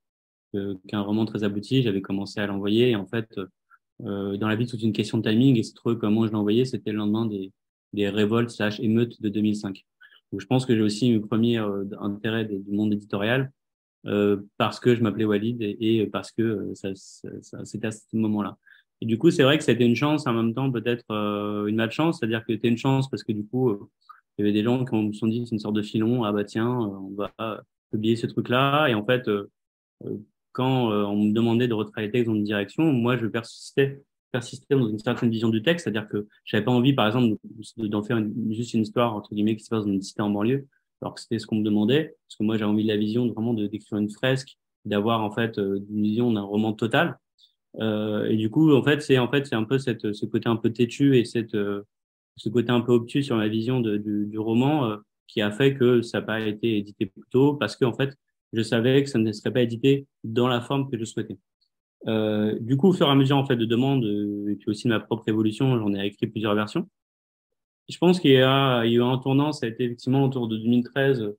qu'un 0.88 1.02
roman 1.02 1.26
très 1.26 1.44
abouti. 1.44 1.84
J'avais 1.84 2.02
commencé 2.02 2.40
à 2.40 2.48
l'envoyer 2.48 2.90
et 2.90 2.96
en 2.96 3.06
fait, 3.06 3.40
euh, 4.06 4.38
dans 4.38 4.48
la 4.48 4.56
vie, 4.56 4.68
toute 4.68 4.82
une 4.82 4.94
question 4.94 5.18
de 5.18 5.30
timing. 5.30 5.58
Et 5.58 5.64
c'est 5.64 5.74
trop 5.74 5.96
comment 5.96 6.26
je 6.26 6.32
l'ai 6.32 6.38
envoyé, 6.38 6.66
c'était 6.66 6.92
le 6.92 6.98
lendemain 6.98 7.26
des, 7.26 7.52
des 7.94 8.10
révoltes 8.10 8.50
slash 8.50 8.80
émeutes 8.80 9.22
de 9.22 9.30
2005. 9.30 9.86
Donc, 10.32 10.42
je 10.42 10.46
pense 10.46 10.66
que 10.66 10.76
j'ai 10.76 10.82
aussi 10.82 11.12
eu 11.12 11.22
premier 11.22 11.60
euh, 11.60 11.86
intérêt 12.00 12.46
du 12.46 12.72
monde 12.72 12.94
éditorial 12.94 13.52
euh, 14.06 14.42
parce 14.58 14.80
que 14.80 14.96
je 14.96 15.02
m'appelais 15.02 15.26
Walid 15.26 15.62
et, 15.62 16.08
parce 16.08 16.32
que 16.32 16.42
euh, 16.42 16.76
ça, 16.76 16.90
ça, 16.96 17.66
c'était 17.66 17.88
à 17.88 17.92
ce 17.92 18.04
moment-là. 18.14 18.58
Et 19.02 19.06
du 19.06 19.18
coup, 19.18 19.32
c'est 19.32 19.44
vrai 19.44 19.58
que 19.58 19.64
c'était 19.64 19.86
une 19.86 19.96
chance, 19.96 20.28
en 20.28 20.34
même 20.34 20.54
temps 20.54 20.70
peut-être 20.70 21.10
une 21.68 21.78
malchance, 21.78 22.20
c'est-à-dire 22.20 22.44
que 22.46 22.54
c'était 22.54 22.68
une 22.68 22.78
chance 22.78 23.10
parce 23.10 23.24
que 23.24 23.32
du 23.32 23.46
coup, 23.46 23.72
il 24.38 24.42
y 24.42 24.44
avait 24.44 24.52
des 24.52 24.62
gens 24.62 24.84
qui 24.84 24.94
me 24.94 25.14
sont 25.14 25.28
dit 25.28 25.46
c'est 25.46 25.56
une 25.56 25.60
sorte 25.60 25.76
de 25.76 25.82
filon, 25.82 26.26
ah 26.26 26.34
bah 26.34 26.44
tiens, 26.44 26.68
on 26.70 27.14
va 27.16 27.64
publier 27.92 28.18
ce 28.18 28.28
truc-là. 28.28 28.88
Et 28.90 28.96
en 28.96 29.06
fait, 29.06 29.30
quand 30.60 30.92
euh, 30.92 31.06
on 31.06 31.16
me 31.16 31.32
demandait 31.32 31.70
de 31.70 31.74
retravailler 31.74 32.08
le 32.08 32.12
texte 32.12 32.28
dans 32.28 32.36
une 32.36 32.44
direction, 32.44 32.84
moi, 32.92 33.16
je 33.16 33.28
persistais, 33.28 34.04
persistais 34.34 34.76
dans 34.76 34.90
une 34.90 35.00
certaine 35.00 35.30
vision 35.30 35.48
du 35.48 35.64
texte, 35.64 35.86
c'est-à-dire 35.86 36.10
que 36.10 36.28
j'avais 36.44 36.66
pas 36.66 36.72
envie, 36.72 36.92
par 36.92 37.08
exemple, 37.08 37.38
d'en 37.78 38.04
faire 38.04 38.22
juste 38.50 38.74
une 38.74 38.82
histoire, 38.82 39.16
entre 39.16 39.34
guillemets, 39.34 39.56
qui 39.56 39.64
se 39.64 39.70
passe 39.70 39.86
dans 39.86 39.92
une 39.94 40.02
cité 40.02 40.22
en 40.22 40.30
banlieue, 40.30 40.68
alors 41.02 41.16
que 41.16 41.22
c'était 41.22 41.40
ce 41.40 41.48
qu'on 41.48 41.56
me 41.56 41.64
demandait, 41.64 42.14
parce 42.28 42.36
que 42.36 42.44
moi, 42.44 42.58
j'avais 42.58 42.70
envie 42.70 42.84
de 42.84 42.90
la 42.90 42.98
vision, 42.98 43.26
de, 43.26 43.32
vraiment 43.32 43.54
d'écrire 43.54 43.98
une 43.98 44.10
fresque, 44.10 44.58
d'avoir, 44.84 45.22
en 45.22 45.32
fait, 45.32 45.58
euh, 45.60 45.80
une 45.90 46.04
vision 46.04 46.30
d'un 46.34 46.42
roman 46.42 46.74
total. 46.74 47.18
Euh, 47.80 48.26
et 48.26 48.36
du 48.36 48.50
coup, 48.50 48.74
en 48.74 48.84
fait, 48.84 49.02
c'est 49.02 49.18
en 49.18 49.30
fait, 49.30 49.48
un 49.54 49.64
peu 49.64 49.80
ce 49.80 50.26
côté 50.26 50.50
un 50.50 50.58
peu 50.58 50.74
têtu 50.74 51.18
et 51.18 51.24
cette, 51.24 51.56
ce 52.36 52.50
côté 52.50 52.70
un 52.74 52.82
peu 52.82 52.92
obtus 52.92 53.24
sur 53.24 53.38
la 53.38 53.48
vision 53.48 53.80
du, 53.80 53.98
du, 54.26 54.40
roman 54.40 54.98
qui 55.26 55.42
a 55.42 55.52
fait 55.52 55.74
que 55.76 56.02
ça 56.02 56.20
n'a 56.20 56.26
pas 56.26 56.42
été 56.42 56.76
édité 56.80 57.06
plus 57.06 57.24
tôt, 57.32 57.54
parce 57.54 57.78
que, 57.78 57.86
en 57.86 57.94
fait, 57.94 58.18
je 58.54 58.62
savais 58.62 59.04
que 59.04 59.10
ça 59.10 59.20
ne 59.20 59.32
serait 59.32 59.52
pas 59.52 59.62
édité 59.62 60.08
dans 60.24 60.48
la 60.48 60.62
forme 60.62 60.90
que 60.90 60.98
je 60.98 61.06
souhaitais. 61.06 61.38
Euh, 62.08 62.58
du 62.60 62.78
coup, 62.78 62.90
au 62.90 62.94
fur 62.94 63.08
et 63.08 63.12
à 63.12 63.16
mesure 63.16 63.38
en 63.38 63.46
fait 63.46 63.58
de 63.58 63.66
demandes 63.66 64.06
euh, 64.06 64.52
et 64.52 64.56
puis 64.56 64.70
aussi 64.70 64.88
de 64.88 64.94
ma 64.94 65.00
propre 65.00 65.28
évolution, 65.28 65.78
j'en 65.78 65.94
ai 65.94 66.06
écrit 66.06 66.28
plusieurs 66.28 66.56
versions. 66.56 66.90
Je 67.90 67.98
pense 67.98 68.20
qu'il 68.20 68.32
y 68.32 68.38
a, 68.42 68.86
eu 68.86 69.02
un 69.02 69.18
tournant, 69.18 69.52
ça 69.52 69.66
a 69.66 69.70
été 69.70 69.86
effectivement 69.86 70.24
autour 70.24 70.48
de 70.48 70.58
2013 70.58 71.34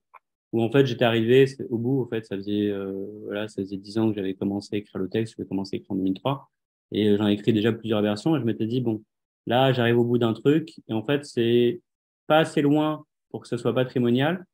où 0.53 0.63
en 0.63 0.71
fait 0.71 0.85
j'étais 0.87 1.05
arrivé 1.05 1.47
au 1.71 1.79
bout. 1.79 2.03
En 2.03 2.09
fait, 2.09 2.27
ça 2.27 2.37
faisait 2.37 2.69
euh, 2.71 3.07
voilà, 3.25 3.49
ça 3.49 3.63
faisait 3.63 3.77
dix 3.77 3.99
ans 3.99 4.11
que 4.11 4.17
j'avais 4.17 4.35
commencé 4.35 4.77
à 4.77 4.79
écrire 4.79 5.01
le 5.01 5.09
texte. 5.09 5.35
J'avais 5.37 5.49
commencé 5.49 5.77
à 5.77 5.79
écrire 5.79 5.93
en 5.93 5.97
2003 5.97 6.51
et 6.93 7.17
j'en 7.17 7.29
ai 7.29 7.33
écrit 7.35 7.53
déjà 7.53 7.73
plusieurs 7.73 8.03
versions. 8.03 8.37
Et 8.37 8.41
je 8.41 8.45
m'étais 8.45 8.67
dit 8.67 8.81
bon, 8.81 9.03
là 9.47 9.73
j'arrive 9.73 9.99
au 9.99 10.05
bout 10.05 10.19
d'un 10.19 10.33
truc 10.33 10.75
et 10.89 10.93
en 10.93 11.05
fait 11.05 11.25
c'est 11.25 11.81
pas 12.27 12.39
assez 12.39 12.63
loin 12.63 13.05
pour 13.31 13.41
que 13.43 13.49
ce 13.49 13.57
soit 13.57 13.75
patrimonial, 13.75 14.45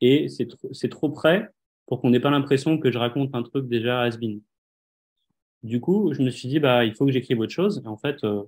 et 0.00 0.28
c'est 0.28 0.88
trop 0.88 1.10
près 1.10 1.48
pour 1.86 2.00
qu'on 2.00 2.10
n'ait 2.10 2.20
pas 2.20 2.30
l'impression 2.30 2.78
que 2.78 2.90
je 2.90 2.98
raconte 2.98 3.34
un 3.34 3.42
truc 3.42 3.68
déjà 3.68 4.02
has-been. 4.02 4.40
Du 5.62 5.80
coup, 5.80 6.12
je 6.12 6.22
me 6.22 6.30
suis 6.30 6.48
dit, 6.48 6.60
bah, 6.60 6.84
il 6.84 6.94
faut 6.94 7.06
que 7.06 7.12
j'écrive 7.12 7.40
autre 7.40 7.52
chose. 7.52 7.82
Et 7.84 7.88
en 7.88 7.96
fait, 7.96 8.22
euh, 8.24 8.42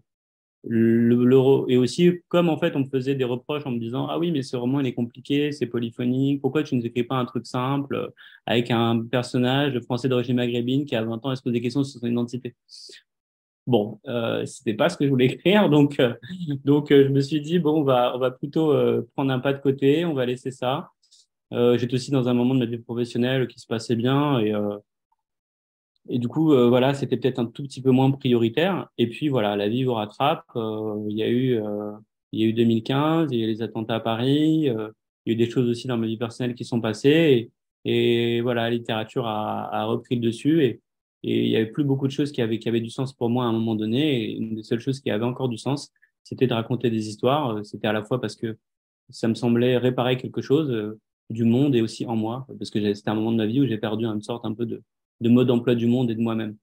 le, 0.64 1.64
et 1.68 1.76
aussi 1.76 2.20
comme 2.28 2.48
en 2.48 2.58
fait 2.58 2.74
on 2.74 2.80
me 2.80 2.84
faisait 2.86 3.14
des 3.14 3.24
reproches 3.24 3.64
en 3.66 3.70
me 3.70 3.78
disant 3.78 4.06
ah 4.08 4.18
oui 4.18 4.32
mais 4.32 4.42
ce 4.42 4.56
roman 4.56 4.80
il 4.80 4.86
est 4.86 4.94
compliqué 4.94 5.52
c'est 5.52 5.66
polyphonique. 5.66 6.40
Pourquoi 6.40 6.62
tu 6.62 6.74
ne 6.74 6.82
écris 6.82 7.04
pas 7.04 7.16
un 7.16 7.24
truc 7.24 7.46
simple 7.46 7.94
euh, 7.94 8.08
avec 8.46 8.70
un 8.70 9.00
personnage 9.04 9.78
français 9.80 10.08
d'origine 10.08 10.36
maghrébine 10.36 10.84
qui 10.84 10.96
a 10.96 11.02
20 11.02 11.24
ans 11.24 11.36
se 11.36 11.42
pose 11.42 11.52
des 11.52 11.60
questions 11.60 11.84
sur 11.84 12.00
son 12.00 12.06
identité? 12.06 12.54
Bon 13.66 14.00
euh, 14.08 14.44
c'était 14.46 14.74
pas 14.74 14.88
ce 14.88 14.96
que 14.96 15.04
je 15.04 15.10
voulais 15.10 15.26
écrire. 15.26 15.68
Donc 15.70 16.00
euh, 16.00 16.14
donc 16.64 16.88
je 16.90 17.08
me 17.08 17.20
suis 17.20 17.40
dit 17.40 17.58
bon 17.60 17.80
on 17.80 17.84
va 17.84 18.16
on 18.16 18.18
va 18.18 18.30
plutôt 18.32 18.74
prendre 19.14 19.30
un 19.32 19.38
pas 19.38 19.52
de 19.52 19.60
côté. 19.60 20.04
On 20.04 20.14
va 20.14 20.26
laisser 20.26 20.50
ça 20.50 20.90
j'étais 21.50 21.94
aussi 21.94 22.10
dans 22.10 22.28
un 22.28 22.34
moment 22.34 22.54
de 22.54 22.60
ma 22.60 22.66
vie 22.66 22.78
professionnelle 22.78 23.46
qui 23.48 23.58
se 23.58 23.66
passait 23.66 23.96
bien 23.96 24.38
et 24.40 24.52
et 26.08 26.18
du 26.18 26.28
coup, 26.28 26.52
euh, 26.52 26.68
voilà, 26.68 26.94
c'était 26.94 27.16
peut-être 27.16 27.38
un 27.38 27.46
tout 27.46 27.62
petit 27.62 27.82
peu 27.82 27.90
moins 27.90 28.10
prioritaire. 28.10 28.88
Et 28.96 29.08
puis 29.08 29.28
voilà, 29.28 29.56
la 29.56 29.68
vie 29.68 29.84
vous 29.84 29.94
rattrape. 29.94 30.44
Euh, 30.56 31.04
il 31.08 31.16
y 31.16 31.22
a 31.22 31.28
eu, 31.28 31.60
euh, 31.60 31.92
il 32.32 32.40
y 32.40 32.44
a 32.44 32.46
eu 32.46 32.52
2015, 32.54 33.28
il 33.32 33.38
y 33.38 33.42
a 33.42 33.44
eu 33.44 33.48
les 33.48 33.62
attentats 33.62 33.96
à 33.96 34.00
Paris. 34.00 34.62
il 34.64 34.66
y 34.66 34.70
a 34.70 34.92
eu 35.26 35.36
des 35.36 35.50
choses 35.50 35.68
aussi 35.68 35.86
dans 35.86 35.98
ma 35.98 36.06
vie 36.06 36.16
personnelle 36.16 36.54
qui 36.54 36.64
sont 36.64 36.80
passées. 36.80 37.50
Et, 37.84 38.40
voilà, 38.42 38.62
la 38.64 38.70
littérature 38.70 39.26
a, 39.26 39.84
repris 39.86 40.16
le 40.16 40.22
dessus. 40.22 40.64
Et, 40.64 40.80
et 41.24 41.44
il 41.44 41.50
y 41.50 41.56
avait 41.56 41.66
plus 41.66 41.84
beaucoup 41.84 42.06
de 42.06 42.12
choses 42.12 42.32
qui 42.32 42.42
avaient, 42.42 42.58
qui 42.58 42.68
avaient 42.68 42.80
du 42.80 42.90
sens 42.90 43.12
pour 43.12 43.28
moi 43.28 43.44
à 43.44 43.48
un 43.48 43.52
moment 43.52 43.74
donné. 43.74 44.24
Et 44.24 44.36
une 44.36 44.56
des 44.56 44.62
seules 44.62 44.80
choses 44.80 45.00
qui 45.00 45.10
avait 45.10 45.24
encore 45.24 45.48
du 45.48 45.58
sens, 45.58 45.92
c'était 46.24 46.46
de 46.46 46.54
raconter 46.54 46.90
des 46.90 47.08
histoires. 47.08 47.64
C'était 47.64 47.88
à 47.88 47.92
la 47.92 48.02
fois 48.02 48.20
parce 48.20 48.36
que 48.36 48.56
ça 49.10 49.28
me 49.28 49.34
semblait 49.34 49.76
réparer 49.76 50.16
quelque 50.16 50.42
chose 50.42 50.96
du 51.30 51.44
monde 51.44 51.74
et 51.74 51.82
aussi 51.82 52.06
en 52.06 52.16
moi, 52.16 52.46
parce 52.58 52.70
que 52.70 52.94
c'était 52.94 53.10
un 53.10 53.14
moment 53.14 53.32
de 53.32 53.36
ma 53.36 53.46
vie 53.46 53.60
où 53.60 53.66
j'ai 53.66 53.78
perdu 53.78 54.04
une 54.06 54.22
sorte 54.22 54.44
un 54.44 54.54
peu 54.54 54.66
de, 54.66 54.82
de 55.20 55.28
mode 55.28 55.48
d'emploi 55.48 55.74
du 55.74 55.86
monde 55.86 56.10
et 56.10 56.14
de 56.14 56.20
moi-même. 56.20 56.56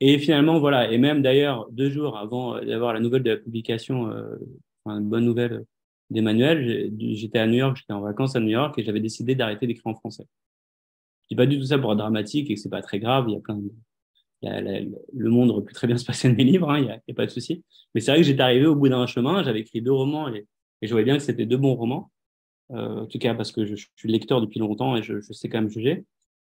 Et 0.00 0.18
finalement, 0.18 0.58
voilà, 0.58 0.90
et 0.90 0.98
même 0.98 1.22
d'ailleurs, 1.22 1.68
deux 1.70 1.90
jours 1.90 2.18
avant 2.18 2.60
d'avoir 2.60 2.92
la 2.92 3.00
nouvelle 3.00 3.22
de 3.22 3.30
la 3.30 3.36
publication, 3.36 4.10
euh, 4.10 4.36
enfin, 4.84 5.00
bonne 5.00 5.24
nouvelle 5.24 5.64
d'Emmanuel, 6.10 6.92
j'étais 6.98 7.38
à 7.38 7.46
New 7.46 7.54
York, 7.54 7.78
j'étais 7.78 7.92
en 7.92 8.00
vacances 8.00 8.36
à 8.36 8.40
New 8.40 8.48
York 8.48 8.78
et 8.78 8.84
j'avais 8.84 9.00
décidé 9.00 9.34
d'arrêter 9.34 9.66
d'écrire 9.66 9.86
en 9.86 9.94
français. 9.94 10.26
Je 11.22 11.28
dis 11.30 11.36
pas 11.36 11.46
du 11.46 11.58
tout 11.58 11.64
ça 11.64 11.78
pour 11.78 11.92
être 11.92 11.98
dramatique 11.98 12.50
et 12.50 12.54
que 12.54 12.60
c'est 12.60 12.68
pas 12.68 12.82
très 12.82 13.00
grave, 13.00 13.24
il 13.28 13.34
y 13.34 13.36
a 13.36 13.40
plein 13.40 13.56
de... 13.56 13.70
le 14.42 15.30
monde 15.30 15.50
aurait 15.50 15.64
pu 15.64 15.72
très 15.72 15.86
bien 15.86 15.96
se 15.96 16.04
passer 16.04 16.28
de 16.28 16.34
mes 16.34 16.44
livres, 16.44 16.70
hein, 16.70 16.78
il 16.78 16.84
n'y 16.84 16.90
a, 16.90 17.14
pas 17.14 17.26
de 17.26 17.30
souci. 17.30 17.64
Mais 17.94 18.00
c'est 18.00 18.10
vrai 18.10 18.20
que 18.20 18.26
j'étais 18.26 18.42
arrivé 18.42 18.66
au 18.66 18.76
bout 18.76 18.88
d'un 18.88 19.06
chemin, 19.06 19.42
j'avais 19.42 19.60
écrit 19.60 19.80
deux 19.80 19.92
romans 19.92 20.28
et, 20.28 20.46
je 20.82 20.90
voyais 20.90 21.06
bien 21.06 21.16
que 21.16 21.22
c'était 21.22 21.46
deux 21.46 21.56
bons 21.56 21.74
romans, 21.74 22.12
en 22.70 23.06
tout 23.06 23.18
cas 23.18 23.34
parce 23.34 23.52
que 23.52 23.64
je, 23.64 23.76
je, 23.76 23.86
suis 23.96 24.08
lecteur 24.08 24.40
depuis 24.40 24.58
longtemps 24.60 24.96
et 24.96 25.02
je, 25.02 25.20
sais 25.32 25.48
quand 25.48 25.60
même 25.60 25.70
juger. 25.70 26.04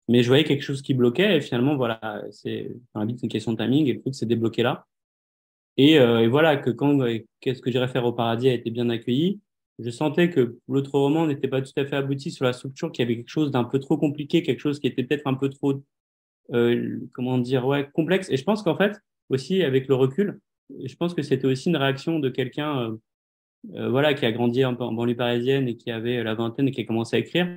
Mais 0.07 0.23
je 0.23 0.27
voyais 0.27 0.43
quelque 0.43 0.63
chose 0.63 0.81
qui 0.81 0.93
bloquait 0.93 1.37
et 1.37 1.41
finalement, 1.41 1.75
voilà, 1.75 2.23
c'est 2.31 2.71
vite 2.95 3.19
une 3.21 3.29
question 3.29 3.53
de 3.53 3.57
timing 3.57 3.87
et 3.87 3.93
le 3.93 4.01
truc 4.01 4.15
s'est 4.15 4.25
débloqué 4.25 4.63
là. 4.63 4.87
Et, 5.77 5.99
euh, 5.99 6.27
voilà, 6.27 6.57
que 6.57 6.71
quand 6.71 6.99
Qu'est-ce 7.39 7.61
que 7.61 7.71
j'irais 7.71 7.87
faire 7.87 8.05
au 8.05 8.11
paradis 8.11 8.49
a 8.49 8.53
été 8.53 8.69
bien 8.69 8.89
accueilli, 8.89 9.39
je 9.79 9.89
sentais 9.91 10.29
que 10.29 10.57
l'autre 10.67 10.99
roman 10.99 11.25
n'était 11.25 11.47
pas 11.47 11.61
tout 11.61 11.71
à 11.77 11.85
fait 11.85 11.95
abouti 11.95 12.31
sur 12.31 12.43
la 12.43 12.53
structure, 12.53 12.91
qu'il 12.91 13.03
y 13.03 13.05
avait 13.05 13.15
quelque 13.17 13.29
chose 13.29 13.51
d'un 13.51 13.63
peu 13.63 13.79
trop 13.79 13.97
compliqué, 13.97 14.43
quelque 14.43 14.59
chose 14.59 14.79
qui 14.79 14.87
était 14.87 15.03
peut-être 15.03 15.25
un 15.25 15.35
peu 15.35 15.49
trop, 15.49 15.81
euh, 16.53 16.99
comment 17.13 17.37
dire, 17.37 17.65
complexe. 17.93 18.29
Et 18.29 18.37
je 18.37 18.43
pense 18.43 18.61
qu'en 18.63 18.75
fait, 18.75 18.97
aussi 19.29 19.63
avec 19.63 19.87
le 19.87 19.95
recul, 19.95 20.39
je 20.83 20.95
pense 20.95 21.13
que 21.13 21.21
c'était 21.21 21.47
aussi 21.47 21.69
une 21.69 21.77
réaction 21.77 22.19
de 22.19 22.29
quelqu'un, 22.29 22.97
euh, 23.75 23.85
euh 23.85 23.89
voilà, 23.89 24.13
qui 24.13 24.25
a 24.25 24.31
grandi 24.31 24.63
en 24.65 24.73
banlieue 24.73 25.15
parisienne 25.15 25.67
et 25.67 25.75
qui 25.75 25.91
avait 25.91 26.23
la 26.23 26.35
vingtaine 26.35 26.67
et 26.67 26.71
qui 26.71 26.81
a 26.81 26.85
commencé 26.85 27.15
à 27.15 27.19
écrire 27.19 27.47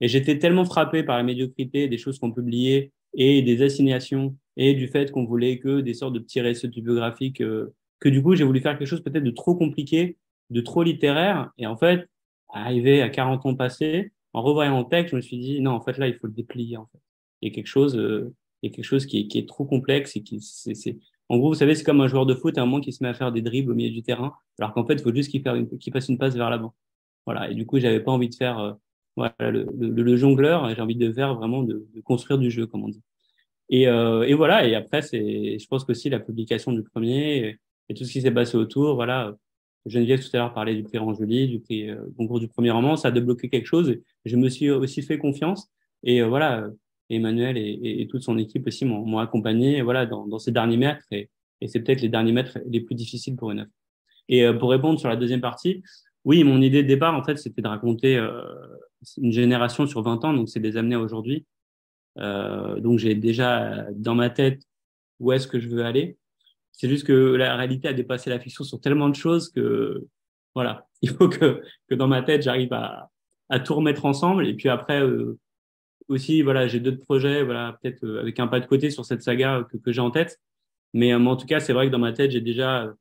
et 0.00 0.08
j'étais 0.08 0.38
tellement 0.38 0.64
frappé 0.64 1.02
par 1.02 1.16
la 1.16 1.22
médiocrité 1.22 1.88
des 1.88 1.98
choses 1.98 2.18
qu'on 2.18 2.32
publiait 2.32 2.92
et 3.14 3.42
des 3.42 3.62
assignations 3.62 4.36
et 4.56 4.74
du 4.74 4.88
fait 4.88 5.10
qu'on 5.10 5.24
voulait 5.24 5.58
que 5.58 5.80
des 5.80 5.94
sortes 5.94 6.14
de 6.14 6.18
petits 6.18 6.40
récits 6.40 6.68
biographiques 6.68 7.40
euh, 7.42 7.74
que 7.98 8.08
du 8.08 8.22
coup, 8.22 8.34
j'ai 8.34 8.44
voulu 8.44 8.60
faire 8.60 8.78
quelque 8.78 8.88
chose 8.88 9.02
peut-être 9.02 9.24
de 9.24 9.30
trop 9.30 9.54
compliqué, 9.54 10.16
de 10.48 10.60
trop 10.62 10.82
littéraire. 10.82 11.50
Et 11.58 11.66
en 11.66 11.76
fait, 11.76 12.08
arrivé 12.48 13.02
à 13.02 13.10
40 13.10 13.44
ans 13.44 13.54
passés, 13.54 14.12
en 14.32 14.42
revoyant 14.42 14.78
le 14.78 14.88
texte, 14.88 15.10
je 15.10 15.16
me 15.16 15.20
suis 15.20 15.38
dit, 15.38 15.60
non, 15.60 15.72
en 15.72 15.80
fait, 15.82 15.98
là, 15.98 16.08
il 16.08 16.14
faut 16.14 16.26
le 16.26 16.32
déplier. 16.32 16.78
Il 17.42 17.48
y 17.48 17.52
a 17.52 17.54
quelque 17.54 17.66
chose, 17.66 17.96
euh, 17.96 18.34
il 18.62 18.70
y 18.70 18.72
a 18.72 18.74
quelque 18.74 18.84
chose 18.84 19.04
qui 19.04 19.20
est, 19.20 19.26
qui 19.26 19.38
est 19.38 19.48
trop 19.48 19.66
complexe 19.66 20.16
et 20.16 20.22
qui, 20.22 20.40
c'est, 20.40 20.96
en 21.30 21.38
gros, 21.38 21.48
vous 21.48 21.54
savez, 21.54 21.76
c'est 21.76 21.84
comme 21.84 22.00
un 22.00 22.08
joueur 22.08 22.26
de 22.26 22.34
foot 22.34 22.58
à 22.58 22.62
un 22.62 22.66
moment 22.66 22.80
qui 22.80 22.92
se 22.92 23.04
met 23.04 23.08
à 23.08 23.14
faire 23.14 23.30
des 23.30 23.40
dribbles 23.40 23.70
au 23.70 23.74
milieu 23.76 23.90
du 23.90 24.02
terrain, 24.02 24.34
alors 24.58 24.74
qu'en 24.74 24.84
fait, 24.84 24.94
il 24.94 25.00
faut 25.00 25.14
juste 25.14 25.30
qu'il, 25.30 25.44
qu'il 25.78 25.92
fasse 25.92 26.08
une 26.08 26.18
passe 26.18 26.34
vers 26.34 26.50
l'avant. 26.50 26.74
Voilà. 27.24 27.48
Et 27.50 27.54
du 27.54 27.66
coup, 27.66 27.78
j'avais 27.78 28.00
pas 28.00 28.10
envie 28.10 28.28
de 28.28 28.34
faire, 28.34 28.58
euh, 28.58 28.72
voilà, 29.16 29.34
le, 29.38 29.68
le, 29.78 30.02
le 30.02 30.16
jongleur, 30.16 30.68
j'ai 30.74 30.80
envie 30.80 30.96
de 30.96 31.12
faire 31.12 31.36
vraiment 31.36 31.62
de, 31.62 31.86
construire 32.02 32.36
du 32.36 32.50
jeu, 32.50 32.66
comme 32.66 32.82
on 32.82 32.88
dit. 32.88 33.02
Et, 33.68 33.86
euh, 33.86 34.22
et 34.22 34.34
voilà, 34.34 34.66
et 34.66 34.74
après, 34.74 35.02
c'est, 35.02 35.56
je 35.56 35.66
pense 35.68 35.84
qu'aussi 35.84 36.10
la 36.10 36.18
publication 36.18 36.72
du 36.72 36.82
premier 36.82 37.58
et, 37.88 37.94
tout 37.94 38.04
ce 38.04 38.12
qui 38.12 38.22
s'est 38.22 38.32
passé 38.32 38.56
autour, 38.56 38.96
voilà, 38.96 39.36
Geneviève 39.86 40.20
tout 40.20 40.30
à 40.36 40.38
l'heure 40.38 40.52
parlait 40.52 40.74
du 40.74 40.82
prix 40.82 40.98
Ranjoli, 40.98 41.48
du 41.48 41.60
prix 41.60 41.90
euh, 41.90 41.96
concours 42.16 42.40
du 42.40 42.48
premier 42.48 42.72
roman, 42.72 42.96
ça 42.96 43.08
a 43.08 43.10
débloqué 43.12 43.48
quelque 43.48 43.66
chose. 43.66 43.96
Je 44.24 44.36
me 44.36 44.48
suis 44.48 44.70
aussi 44.70 45.02
fait 45.02 45.18
confiance. 45.18 45.70
Et 46.02 46.22
euh, 46.22 46.26
voilà, 46.26 46.68
Emmanuel 47.10 47.56
et, 47.58 47.78
et, 47.82 48.06
toute 48.08 48.22
son 48.22 48.38
équipe 48.38 48.66
aussi 48.66 48.84
m'ont 48.84 49.18
accompagné 49.18 49.82
voilà, 49.82 50.06
dans, 50.06 50.38
ces 50.38 50.52
derniers 50.52 50.76
mètres. 50.76 51.04
Et, 51.10 51.28
c'est 51.66 51.80
peut-être 51.80 52.00
les 52.00 52.08
derniers 52.08 52.32
mètres 52.32 52.58
les 52.66 52.80
plus 52.80 52.94
difficiles 52.94 53.36
pour 53.36 53.50
une 53.50 53.60
œuvre. 53.60 53.70
Et 54.28 54.44
euh, 54.44 54.54
pour 54.54 54.70
répondre 54.70 54.98
sur 54.98 55.08
la 55.08 55.16
deuxième 55.16 55.40
partie, 55.40 55.82
oui, 56.24 56.44
mon 56.44 56.62
idée 56.62 56.82
de 56.82 56.88
départ, 56.88 57.14
en 57.14 57.22
fait, 57.22 57.36
c'était 57.36 57.60
de 57.60 57.68
raconter 57.68 58.16
euh, 58.16 58.42
une 59.18 59.32
génération 59.32 59.86
sur 59.86 60.02
20 60.02 60.24
ans, 60.24 60.32
donc 60.32 60.48
c'est 60.48 60.60
des 60.60 60.76
amener 60.76 60.96
aujourd'hui. 60.96 61.46
Euh, 62.18 62.80
donc 62.80 62.98
j'ai 62.98 63.14
déjà 63.14 63.86
dans 63.92 64.14
ma 64.14 64.30
tête 64.30 64.62
où 65.20 65.32
est-ce 65.32 65.46
que 65.46 65.60
je 65.60 65.68
veux 65.68 65.84
aller. 65.84 66.16
C'est 66.72 66.88
juste 66.88 67.06
que 67.06 67.12
la 67.12 67.56
réalité 67.56 67.88
a 67.88 67.92
dépassé 67.92 68.30
la 68.30 68.40
fiction 68.40 68.64
sur 68.64 68.80
tellement 68.80 69.08
de 69.08 69.14
choses 69.14 69.50
que 69.50 70.06
voilà, 70.54 70.88
il 71.02 71.10
faut 71.10 71.28
que, 71.28 71.62
dans 71.90 72.08
ma 72.08 72.22
tête 72.22 72.42
j'arrive 72.42 72.72
à, 72.72 73.10
à 73.48 73.60
tout 73.60 73.74
remettre 73.74 74.06
ensemble. 74.06 74.46
Et 74.46 74.54
puis 74.54 74.68
après 74.68 75.02
aussi 76.10 76.42
voilà, 76.42 76.66
j'ai 76.68 76.80
d'autres 76.80 77.02
projets, 77.04 77.42
voilà, 77.42 77.78
peut-être 77.80 78.04
euh, 78.04 78.20
avec 78.20 78.38
un 78.40 78.46
pas 78.46 78.60
de 78.60 78.66
côté 78.66 78.90
sur 78.90 79.04
cette 79.04 79.22
saga 79.22 79.66
que, 79.84 79.92
j'ai 79.92 80.00
en 80.00 80.10
tête. 80.10 80.40
Mais, 80.94 81.12
euh, 81.12 81.18
en 81.18 81.36
tout 81.36 81.46
cas, 81.46 81.60
c'est 81.60 81.72
vrai 81.72 81.86
que 81.86 81.92
dans 81.92 81.98
ma 81.98 82.12
tête, 82.12 82.32
j'ai 82.32 82.40
déjà 82.40 82.92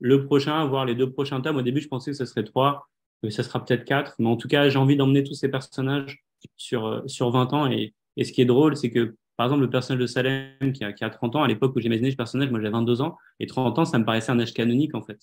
le 0.00 0.26
prochain, 0.26 0.66
voire 0.66 0.84
les 0.84 0.94
deux 0.94 1.10
prochains 1.10 1.40
tomes. 1.40 1.56
Au 1.56 1.62
début, 1.62 1.80
je 1.80 1.88
pensais 1.88 2.10
que 2.10 2.16
ce 2.16 2.24
serait 2.24 2.44
trois 2.44 2.88
ça 3.30 3.42
sera 3.42 3.64
peut-être 3.64 3.84
quatre. 3.84 4.14
Mais 4.18 4.28
en 4.28 4.36
tout 4.36 4.48
cas, 4.48 4.68
j'ai 4.68 4.78
envie 4.78 4.96
d'emmener 4.96 5.24
tous 5.24 5.34
ces 5.34 5.48
personnages 5.48 6.24
sur, 6.56 6.86
euh, 6.86 7.00
sur 7.06 7.30
20 7.30 7.52
ans. 7.52 7.70
Et, 7.70 7.94
et 8.16 8.24
ce 8.24 8.32
qui 8.32 8.40
est 8.42 8.46
drôle, 8.46 8.76
c'est 8.76 8.90
que, 8.90 9.16
par 9.36 9.46
exemple, 9.46 9.62
le 9.62 9.70
personnage 9.70 10.00
de 10.00 10.06
Salem, 10.06 10.72
qui 10.72 10.84
a, 10.84 10.92
qui 10.92 11.04
a 11.04 11.10
30 11.10 11.36
ans, 11.36 11.42
à 11.42 11.48
l'époque 11.48 11.74
où 11.76 11.80
j'imaginais 11.80 12.10
ce 12.10 12.16
personnage, 12.16 12.50
moi 12.50 12.60
j'avais 12.60 12.72
22 12.72 13.02
ans, 13.02 13.16
et 13.40 13.46
30 13.46 13.78
ans, 13.78 13.84
ça 13.84 13.98
me 13.98 14.04
paraissait 14.04 14.32
un 14.32 14.40
âge 14.40 14.54
canonique, 14.54 14.94
en 14.94 15.02
fait. 15.02 15.20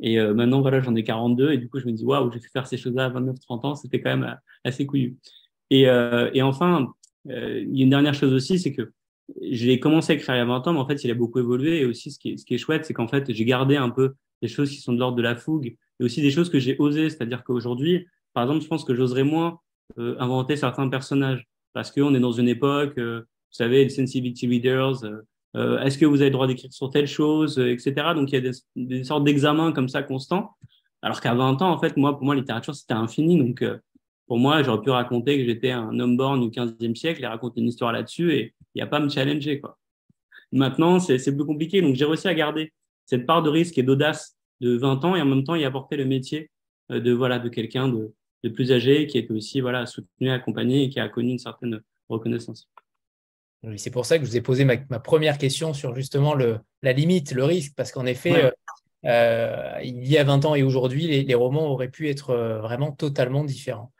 Et 0.00 0.18
maintenant, 0.20 0.60
voilà, 0.60 0.80
j'en 0.80 0.94
ai 0.96 1.04
42, 1.04 1.52
et 1.52 1.58
du 1.58 1.68
coup, 1.68 1.78
je 1.78 1.86
me 1.86 1.92
dis, 1.92 2.04
waouh, 2.04 2.30
j'ai 2.32 2.40
fait 2.40 2.48
faire 2.48 2.66
ces 2.66 2.76
choses-là 2.76 3.04
à 3.06 3.08
29, 3.10 3.38
30 3.38 3.64
ans, 3.64 3.74
c'était 3.76 4.00
quand 4.00 4.16
même 4.16 4.36
assez 4.64 4.86
couillu. 4.86 5.16
Et, 5.70 5.88
euh, 5.88 6.30
et 6.34 6.42
enfin, 6.42 6.92
euh, 7.30 7.60
il 7.60 7.76
y 7.76 7.82
a 7.82 7.84
une 7.84 7.90
dernière 7.90 8.14
chose 8.14 8.32
aussi, 8.32 8.58
c'est 8.58 8.72
que 8.72 8.92
j'ai 9.40 9.80
commencé 9.80 10.12
à 10.12 10.16
écrire 10.16 10.34
il 10.34 10.38
y 10.38 10.40
a 10.40 10.44
20 10.44 10.66
ans, 10.66 10.72
mais 10.74 10.78
en 10.80 10.86
fait, 10.86 11.02
il 11.04 11.10
a 11.10 11.14
beaucoup 11.14 11.38
évolué. 11.38 11.80
Et 11.80 11.84
aussi, 11.84 12.10
ce 12.10 12.18
qui 12.18 12.32
est, 12.32 12.36
ce 12.36 12.44
qui 12.44 12.54
est 12.54 12.58
chouette, 12.58 12.84
c'est 12.84 12.94
qu'en 12.94 13.08
fait, 13.08 13.32
j'ai 13.32 13.44
gardé 13.44 13.76
un 13.76 13.90
peu 13.90 14.14
des 14.42 14.48
choses 14.48 14.70
qui 14.70 14.80
sont 14.80 14.92
de 14.92 14.98
l'ordre 14.98 15.16
de 15.16 15.22
la 15.22 15.34
fougue, 15.34 15.76
et 16.00 16.04
aussi 16.04 16.20
des 16.20 16.30
choses 16.30 16.50
que 16.50 16.58
j'ai 16.58 16.76
osées. 16.78 17.08
C'est-à-dire 17.08 17.44
qu'aujourd'hui, 17.44 18.06
par 18.34 18.44
exemple, 18.44 18.62
je 18.62 18.68
pense 18.68 18.84
que 18.84 18.94
j'oserais 18.94 19.24
moins 19.24 19.60
euh, 19.98 20.16
inventer 20.18 20.56
certains 20.56 20.88
personnages 20.88 21.46
parce 21.72 21.90
qu'on 21.90 22.14
est 22.14 22.20
dans 22.20 22.32
une 22.32 22.48
époque, 22.48 22.98
euh, 22.98 23.20
vous 23.20 23.56
savez, 23.56 23.84
les 23.84 23.90
sensibility 23.90 24.46
readers. 24.46 25.04
Euh, 25.04 25.22
euh, 25.56 25.78
Est-ce 25.80 25.98
que 25.98 26.06
vous 26.06 26.16
avez 26.16 26.30
le 26.30 26.32
droit 26.32 26.46
d'écrire 26.46 26.72
sur 26.72 26.90
telle 26.90 27.06
chose, 27.06 27.58
euh, 27.58 27.72
etc. 27.72 27.94
Donc 28.14 28.32
il 28.32 28.34
y 28.34 28.38
a 28.38 28.40
des, 28.40 28.50
des 28.76 29.04
sortes 29.04 29.24
d'examens 29.24 29.72
comme 29.72 29.88
ça 29.88 30.02
constants. 30.02 30.50
Alors 31.02 31.20
qu'à 31.20 31.34
20 31.34 31.62
ans, 31.62 31.70
en 31.70 31.78
fait, 31.78 31.96
moi, 31.96 32.16
pour 32.16 32.24
moi, 32.24 32.34
littérature, 32.34 32.74
c'était 32.74 32.94
infini. 32.94 33.38
Donc 33.38 33.64
pour 34.26 34.38
moi, 34.38 34.62
j'aurais 34.62 34.80
pu 34.80 34.90
raconter 34.90 35.38
que 35.38 35.44
j'étais 35.44 35.70
un 35.70 35.98
homme 36.00 36.16
born 36.16 36.42
au 36.42 36.50
15e 36.50 36.94
siècle 36.94 37.22
et 37.22 37.26
raconter 37.26 37.60
une 37.60 37.68
histoire 37.68 37.92
là-dessus 37.92 38.32
et 38.32 38.54
il 38.74 38.78
n'y 38.78 38.82
a 38.82 38.86
pas 38.86 38.96
à 38.96 39.00
me 39.00 39.08
challenger. 39.08 39.60
Quoi. 39.60 39.78
Maintenant, 40.52 40.98
c'est 41.00 41.18
plus 41.34 41.44
compliqué. 41.44 41.82
Donc 41.82 41.94
j'ai 41.94 42.04
réussi 42.04 42.28
à 42.28 42.34
garder 42.34 42.72
cette 43.06 43.26
part 43.26 43.42
de 43.42 43.50
risque 43.50 43.76
et 43.76 43.82
d'audace 43.82 44.36
de 44.60 44.76
20 44.76 45.04
ans 45.04 45.16
et 45.16 45.20
en 45.20 45.26
même 45.26 45.44
temps 45.44 45.54
y 45.54 45.64
apporter 45.64 45.96
le 45.96 46.06
métier 46.06 46.50
euh, 46.90 47.00
de 47.00 47.12
voilà 47.12 47.38
de 47.38 47.48
quelqu'un 47.48 47.88
de, 47.88 48.14
de, 48.44 48.48
plus 48.48 48.72
âgé 48.72 49.06
qui 49.06 49.18
est 49.18 49.30
aussi 49.30 49.60
voilà 49.60 49.84
soutenu, 49.84 50.30
accompagné 50.30 50.84
et 50.84 50.88
qui 50.88 51.00
a 51.00 51.08
connu 51.08 51.32
une 51.32 51.38
certaine 51.38 51.82
reconnaissance. 52.08 52.68
Oui, 53.62 53.78
c'est 53.78 53.90
pour 53.90 54.06
ça 54.06 54.18
que 54.18 54.24
je 54.24 54.30
vous 54.30 54.36
ai 54.36 54.42
posé 54.42 54.64
ma, 54.64 54.76
ma 54.90 55.00
première 55.00 55.38
question 55.38 55.72
sur 55.72 55.94
justement 55.94 56.34
le, 56.34 56.58
la 56.82 56.92
limite, 56.92 57.32
le 57.32 57.44
risque, 57.44 57.72
parce 57.74 57.92
qu'en 57.92 58.04
effet, 58.04 58.32
ouais. 58.32 58.44
euh, 58.44 58.50
euh, 59.06 59.80
il 59.82 60.06
y 60.06 60.18
a 60.18 60.24
20 60.24 60.44
ans 60.44 60.54
et 60.54 60.62
aujourd'hui, 60.62 61.06
les, 61.06 61.22
les, 61.22 61.34
romans 61.34 61.68
auraient 61.68 61.90
pu 61.90 62.10
être 62.10 62.34
vraiment 62.60 62.92
totalement 62.92 63.42
différents. 63.42 63.93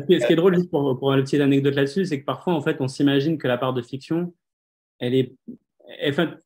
Ce 0.00 0.26
qui 0.26 0.32
est, 0.32 0.36
drôle, 0.36 0.56
juste 0.56 0.70
pour, 0.70 0.98
pour 0.98 1.12
une 1.12 1.22
petite 1.22 1.40
anecdote 1.40 1.74
là-dessus, 1.74 2.06
c'est 2.06 2.20
que 2.20 2.24
parfois, 2.24 2.54
en 2.54 2.60
fait, 2.60 2.80
on 2.80 2.88
s'imagine 2.88 3.38
que 3.38 3.48
la 3.48 3.58
part 3.58 3.72
de 3.72 3.82
fiction, 3.82 4.34
elle 4.98 5.14
est. 5.14 5.34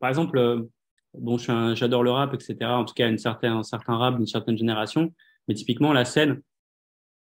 Par 0.00 0.08
exemple, 0.08 0.68
bon, 1.14 1.38
j'adore 1.38 2.02
le 2.02 2.10
rap, 2.10 2.34
etc. 2.34 2.56
En 2.62 2.84
tout 2.84 2.94
cas, 2.94 3.08
une 3.08 3.18
certaine, 3.18 3.52
un 3.52 3.62
certain 3.62 3.96
rap 3.96 4.16
d'une 4.16 4.26
certaine 4.26 4.56
génération. 4.56 5.12
Mais 5.48 5.54
typiquement, 5.54 5.92
la 5.92 6.04
scène 6.04 6.40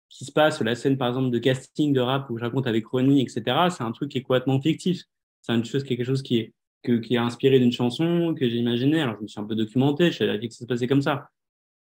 qui 0.09 0.25
se 0.25 0.33
passe, 0.33 0.61
la 0.61 0.75
scène, 0.75 0.99
par 0.99 1.09
exemple, 1.09 1.31
de 1.31 1.39
casting 1.39 1.93
de 1.93 2.01
rap 2.01 2.29
où 2.31 2.39
je 2.39 2.45
raconte 2.45 2.67
avec 2.67 2.87
Ronnie, 2.87 3.23
etc., 3.23 3.43
c'est 3.71 3.85
un 3.85 3.93
truc 3.93 4.11
qui 4.11 4.19
est 4.19 4.23
complètement 4.23 4.61
fictif. 4.61 5.03
C'est 5.41 5.55
une 5.55 5.65
chose, 5.65 5.85
quelque 5.85 6.05
chose 6.05 6.23
qui 6.23 6.39
est, 6.39 6.53
qui 6.83 7.15
est 7.15 7.19
inspiré 7.19 7.59
d'une 7.59 7.73
chanson 7.73 8.35
que 8.39 8.49
j'ai 8.49 8.57
imaginée. 8.57 9.01
Alors, 9.01 9.17
je 9.17 9.23
me 9.23 9.29
suis 9.29 9.41
un 9.41 9.45
peu 9.45 9.55
documenté, 9.55 10.11
je 10.11 10.19
savais 10.19 10.47
que 10.47 10.53
ça 10.53 10.61
se 10.61 10.67
passait 10.67 10.87
comme 10.87 11.03
ça. 11.03 11.29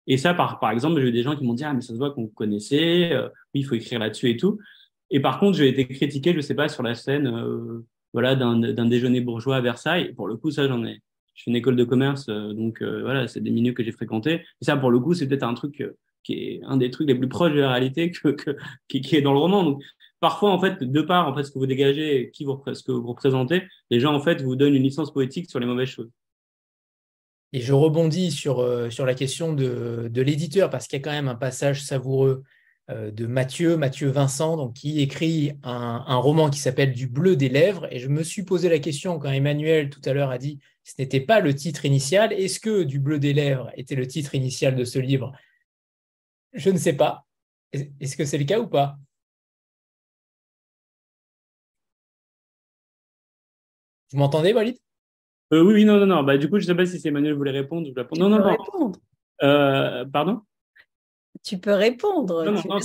Et 0.08 0.18
ça, 0.18 0.34
par, 0.34 0.60
par 0.60 0.72
exemple, 0.72 1.00
j'ai 1.02 1.08
eu 1.08 1.12
des 1.12 1.24
gens 1.24 1.36
qui 1.36 1.43
m'ont 1.43 1.54
dit 1.54 1.64
Ah, 1.64 1.74
mais 1.74 1.82
ça 1.82 1.93
se 1.93 1.97
voit 1.97 2.12
qu'on 2.12 2.28
connaissait, 2.28 3.14
euh, 3.14 3.28
oui, 3.54 3.62
il 3.62 3.64
faut 3.64 3.76
écrire 3.76 4.00
là-dessus 4.00 4.30
et 4.30 4.38
tout. 4.38 4.60
Et 5.12 5.20
par 5.20 5.39
contre, 5.39 5.58
j'ai 5.58 5.68
été 5.70 5.88
critiqué, 5.88 6.34
je 6.34 6.41
sais 6.41 6.56
pas, 6.56 6.70
sur 6.70 6.84
la 6.84 6.95
scène 6.95 7.28
euh, 7.28 7.86
voilà, 8.14 8.36
d'un 8.36 8.86
déjeuner 8.86 9.22
bourgeois 9.22 9.58
à 9.58 9.62
Versailles. 9.62 10.14
pour 10.14 10.28
le 10.28 10.36
coup, 10.36 10.52
ça, 10.52 10.68
j'en 10.68 10.86
ai. 10.86 11.02
Je 11.36 11.43
suis 11.43 11.52
une 11.52 11.56
école 11.56 11.76
de 11.76 11.84
commerce, 11.84 12.28
euh, 12.30 12.54
donc 12.54 12.82
voilà, 12.82 13.28
c'est 13.28 13.39
des 13.39 13.52
milieux 13.52 13.74
que 13.74 13.84
j'ai 13.84 13.91
fréquentés. 13.91 14.41
Et 14.62 14.66
ça, 14.66 14.78
pour 14.78 14.91
le 14.91 15.00
coup, 15.00 15.14
c'est 15.14 15.28
peut-être 15.28 15.43
un 15.43 15.54
truc 15.54 15.84
qui 16.24 16.34
est 16.34 16.62
un 16.66 16.78
des 16.78 16.91
trucs 16.91 17.08
les 17.08 17.16
plus 17.16 17.30
proches 17.30 17.54
de 17.54 17.60
la 17.60 17.72
réalité 17.72 18.12
que, 18.12 18.36
qui, 18.88 19.02
qui, 19.02 19.16
est 19.16 19.22
dans 19.22 19.34
le 19.34 19.39
roman. 19.39 19.64
Donc, 19.64 19.84
parfois, 20.20 20.52
en 20.52 20.60
fait, 20.60 20.84
de 20.84 21.02
part 21.02 21.28
en 21.28 21.36
fait, 21.36 21.43
ce 21.43 21.52
que 21.52 21.60
vous 21.60 21.68
dégagez, 21.68 22.32
qui 22.34 22.45
vous, 22.45 22.62
ce 22.74 22.84
que 22.84 22.91
vous 22.91 23.08
représentez, 23.08 23.64
les 23.89 24.00
gens, 24.00 24.14
en 24.14 24.20
fait, 24.20 24.41
vous 24.41 24.56
donnent 24.56 24.76
une 24.76 24.84
licence 24.84 25.14
poétique 25.14 25.50
sur 25.50 25.60
les 25.60 25.66
mauvaises 25.66 25.89
choses. 25.89 26.10
Et 27.54 27.62
je 27.62 27.74
rebondis 27.74 28.32
sur, 28.32 28.60
euh, 28.60 28.89
sur 28.89 29.06
la 29.06 29.16
question 29.16 29.54
de, 29.54 30.10
de 30.12 30.22
l'éditeur, 30.22 30.70
parce 30.70 30.88
qu'il 30.88 31.00
y 31.00 31.02
a 31.02 31.04
quand 31.04 31.12
même 31.12 31.28
un 31.28 31.36
passage 31.36 31.84
savoureux 31.84 32.43
euh, 32.89 33.12
de 33.12 33.26
Mathieu, 33.26 33.78
Mathieu 33.78 34.10
Vincent, 34.10 34.58
donc, 34.58 34.74
qui 34.76 35.02
écrit 35.02 35.54
un, 35.64 36.04
un 36.08 36.18
roman 36.18 36.50
qui 36.50 36.60
s'appelle 36.60 36.93
Du 36.93 37.08
bleu 37.08 37.36
des 37.36 37.50
lèvres. 37.50 37.88
Et 37.91 38.00
je 38.00 38.08
me 38.08 38.24
suis 38.24 38.43
posé 38.43 38.70
la 38.70 38.80
question 38.80 39.20
quand 39.20 39.32
Emmanuel 39.32 39.89
tout 39.89 40.02
à 40.06 40.14
l'heure 40.14 40.32
a 40.32 40.38
dit 40.38 40.60
ce 40.84 40.93
n'était 41.00 41.20
pas 41.22 41.39
le 41.39 41.54
titre 41.56 41.86
initial. 41.86 42.34
Est-ce 42.34 42.60
que 42.60 42.84
Du 42.84 43.00
bleu 43.00 43.20
des 43.20 43.34
lèvres 43.34 43.72
était 43.76 43.95
le 43.95 44.08
titre 44.08 44.34
initial 44.36 44.76
de 44.76 44.84
ce 44.86 45.00
livre? 45.00 45.32
Je 46.54 46.70
ne 46.70 46.78
sais 46.78 46.93
pas. 46.93 47.26
Est-ce 47.74 48.18
que 48.18 48.26
c'est 48.26 48.38
le 48.39 48.45
cas 48.45 48.60
ou 48.60 48.68
pas? 48.68 48.97
Vous 54.12 54.18
m'entendez, 54.18 54.54
Walid? 54.54 54.78
Euh, 55.54 55.64
oui, 55.64 55.74
oui, 55.74 55.86
non, 55.86 56.00
non, 56.00 56.06
non. 56.06 56.24
Bah, 56.24 56.38
du 56.38 56.50
coup, 56.50 56.60
je 56.60 56.64
ne 56.64 56.68
sais 56.68 56.76
pas 56.76 56.86
si 56.86 57.08
Emmanuel 57.08 57.34
voulait 57.34 57.52
répondre. 57.52 57.88
Tu 57.88 57.93
non, 57.93 58.06
peux 58.06 58.20
non, 58.20 58.43
répondre. 58.43 59.00
Euh, 59.43 60.06
pardon? 60.06 60.41
Tu 61.43 61.58
peux 61.58 61.74
répondre. 61.74 62.43
Non, 62.43 62.52
non, 62.52 62.80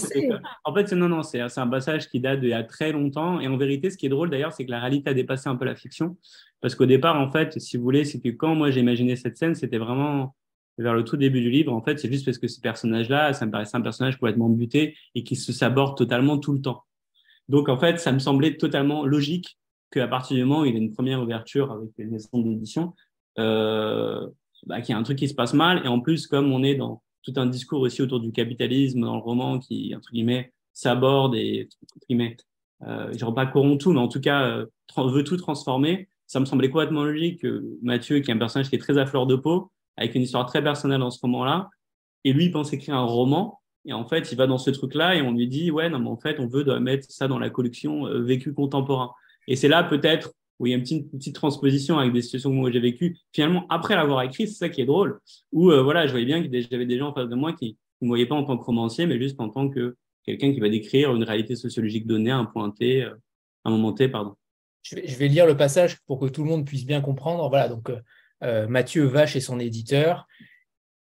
en 0.65 0.75
fait, 0.75 0.93
non, 0.93 1.09
non, 1.09 1.23
c'est 1.23 1.41
un 1.41 1.67
passage 1.67 2.09
qui 2.09 2.21
date 2.21 2.41
d'il 2.41 2.51
y 2.51 2.55
a 2.55 2.63
très 2.63 2.93
longtemps. 2.93 3.41
Et 3.41 3.49
en 3.49 3.57
vérité, 3.57 3.91
ce 3.91 3.97
qui 3.97 4.07
est 4.07 4.11
drôle 4.11 4.31
d'ailleurs, 4.31 4.53
c'est 4.53 4.65
que 4.65 4.71
la 4.71 4.81
réalité 4.81 5.11
a 5.11 5.15
dépassé 5.15 5.49
un 5.49 5.57
peu 5.57 5.65
la 5.65 5.75
fiction. 5.75 6.17
Parce 6.61 6.75
qu'au 6.75 6.87
départ, 6.87 7.21
en 7.21 7.31
fait, 7.31 7.59
si 7.59 7.77
vous 7.77 7.83
voulez, 7.83 8.05
c'est 8.05 8.21
que 8.21 8.29
quand 8.29 8.55
moi 8.55 8.71
j'ai 8.71 8.81
imaginé 8.81 9.17
cette 9.17 9.37
scène, 9.37 9.55
c'était 9.55 9.79
vraiment 9.79 10.35
vers 10.79 10.95
le 10.95 11.05
tout 11.05 11.17
début 11.17 11.41
du 11.41 11.51
livre. 11.51 11.73
En 11.73 11.83
fait, 11.83 11.99
c'est 11.99 12.11
juste 12.11 12.25
parce 12.25 12.39
que 12.39 12.49
ce 12.49 12.61
personnage-là, 12.61 13.33
ça 13.33 13.45
me 13.47 13.51
paraissait 13.51 13.77
un 13.77 13.81
personnage 13.81 14.17
complètement 14.19 14.49
buté 14.49 14.97
et 15.15 15.25
qui 15.25 15.37
se 15.37 15.53
saborde 15.53 15.97
totalement 15.97 16.39
tout 16.39 16.53
le 16.53 16.61
temps. 16.61 16.85
Donc, 17.49 17.69
en 17.69 17.77
fait, 17.77 17.99
ça 17.99 18.13
me 18.13 18.19
semblait 18.19 18.57
totalement 18.57 19.05
logique 19.05 19.59
qu'à 19.95 20.09
partir 20.09 20.37
du 20.37 20.45
moment 20.45 20.63
où 20.63 20.65
il 20.65 20.75
a 20.75 20.79
une 20.79 20.93
première 20.93 21.23
ouverture 21.23 21.73
avec 21.73 21.91
une 21.99 22.11
maison 22.11 22.29
d'édition, 22.35 22.95
euh, 23.39 24.27
bah, 24.67 24.81
qu'il 24.81 24.93
y 24.93 24.97
a 24.97 24.99
un 24.99 25.03
truc 25.03 25.19
qui 25.19 25.29
se 25.29 25.35
passe 25.35 25.55
mal. 25.55 25.83
Et 25.85 25.89
en 25.89 26.01
plus, 26.01 26.27
comme 26.27 26.53
on 26.53 26.63
est 26.63 26.75
dans 26.75 27.03
tout 27.23 27.33
un 27.37 27.47
discours 27.47 27.81
aussi 27.81 28.03
autour 28.03 28.21
du 28.21 28.33
capitalisme 28.33 29.01
dans 29.01 29.17
le 29.17 29.23
roman 29.23 29.59
qui, 29.59 29.95
entre 29.97 30.11
guillemets, 30.11 30.53
s'aborde 30.73 31.35
et, 31.35 31.69
entre 31.83 32.07
guillemets, 32.09 32.37
euh, 32.83 33.13
je 33.17 33.25
ne 33.25 33.31
pas 33.31 33.47
corrompt 33.47 33.81
tout, 33.81 33.93
mais 33.93 34.01
en 34.01 34.09
tout 34.09 34.21
cas, 34.21 34.43
euh, 34.47 34.67
veut 34.97 35.25
tout 35.25 35.37
transformer. 35.37 36.09
Ça 36.27 36.41
me 36.41 36.45
semblait 36.45 36.69
complètement 36.69 37.05
logique 37.05 37.43
que 37.43 37.65
Mathieu, 37.83 38.21
qui 38.21 38.31
est 38.31 38.35
un 38.35 38.39
personnage 38.39 38.69
qui 38.69 38.77
est 38.77 38.81
très 38.81 38.99
à 38.99 39.07
fleur 39.07 39.27
de 39.27 39.37
peau, 39.37 39.71
avec 39.97 40.15
une 40.15 40.23
histoire 40.23 40.47
très 40.47 40.63
personnelle 40.63 41.01
dans 41.01 41.11
ce 41.11 41.21
moment-là, 41.25 41.71
et 42.25 42.33
lui, 42.33 42.47
il 42.47 42.51
pense 42.51 42.73
écrire 42.73 42.97
un 42.97 43.05
roman. 43.05 43.61
Et 43.87 43.93
en 43.93 44.07
fait, 44.07 44.33
il 44.33 44.37
va 44.37 44.47
dans 44.47 44.59
ce 44.59 44.71
truc-là 44.71 45.15
et 45.15 45.23
on 45.23 45.33
lui 45.33 45.47
dit, 45.47 45.71
ouais, 45.71 45.91
non, 45.91 45.99
mais 45.99 46.09
en 46.09 46.17
fait, 46.17 46.41
on 46.41 46.47
veut 46.47 46.65
mettre 46.81 47.11
ça 47.11 47.29
dans 47.29 47.39
la 47.39 47.51
collection 47.51 48.07
euh, 48.07 48.23
vécu 48.23 48.55
contemporain. 48.55 49.13
Et 49.49 49.57
c'est 49.57 49.69
là 49.69 49.85
peut-être 49.85 50.33
où 50.59 50.67
il 50.67 50.71
y 50.71 50.75
a 50.75 50.77
une 50.77 51.09
petite, 51.11 51.35
transposition 51.35 51.99
avec 51.99 52.13
des 52.13 52.23
situations 52.23 52.51
que 52.51 52.55
moi 52.55 52.71
j'ai 52.71 52.81
vécues. 52.81 53.17
Finalement, 53.33 53.67
après 53.69 53.97
l'avoir 53.97 54.23
écrit, 54.23 54.47
c'est 54.47 54.55
ça 54.55 54.69
qui 54.69 54.81
est 54.81 54.87
drôle. 54.87 55.21
Où 55.53 55.71
euh, 55.71 55.83
voilà, 55.83 56.07
je 56.07 56.13
voyais 56.13 56.27
bien 56.27 56.43
que 56.43 56.61
j'avais 56.71 56.87
des 56.87 56.99
gens 56.99 57.09
en 57.09 57.15
face 57.15 57.29
de 57.29 57.35
moi 57.35 57.53
qui 57.53 57.77
ne 58.01 58.07
me 58.07 58.11
voyaient 58.11 58.27
pas 58.27 58.37
en 58.37 58.45
tant 58.45 58.57
que 58.57 58.65
romancier, 58.65 59.07
mais 59.07 59.19
juste 59.19 59.41
en 59.41 59.49
tant 59.49 59.69
que 59.69 59.97
quelqu'un 60.25 60.53
qui 60.53 60.61
va 60.61 60.69
décrire 60.69 61.15
une 61.15 61.25
réalité 61.25 61.57
sociologique 61.57 62.07
donnée, 62.07 62.31
un 62.31 62.45
point 62.45 62.71
T, 62.71 63.03
euh, 63.03 63.11
un 63.65 63.71
moment 63.71 63.93
T, 63.93 64.09
pardon. 64.09 64.35
Je 64.83 64.97
vais, 64.97 65.29
lire 65.29 65.47
le 65.47 65.57
passage 65.57 65.99
pour 66.07 66.21
que 66.21 66.27
tout 66.27 66.45
le 66.45 66.51
monde 66.51 66.67
puisse 66.67 66.85
bien 66.85 67.01
comprendre. 67.01 67.49
Voilà, 67.49 67.69
donc 67.69 67.91
euh, 68.43 68.69
Mathieu 68.69 69.05
va 69.05 69.27
chez 69.27 69.41
son 69.41 69.59
éditeur. 69.59 70.27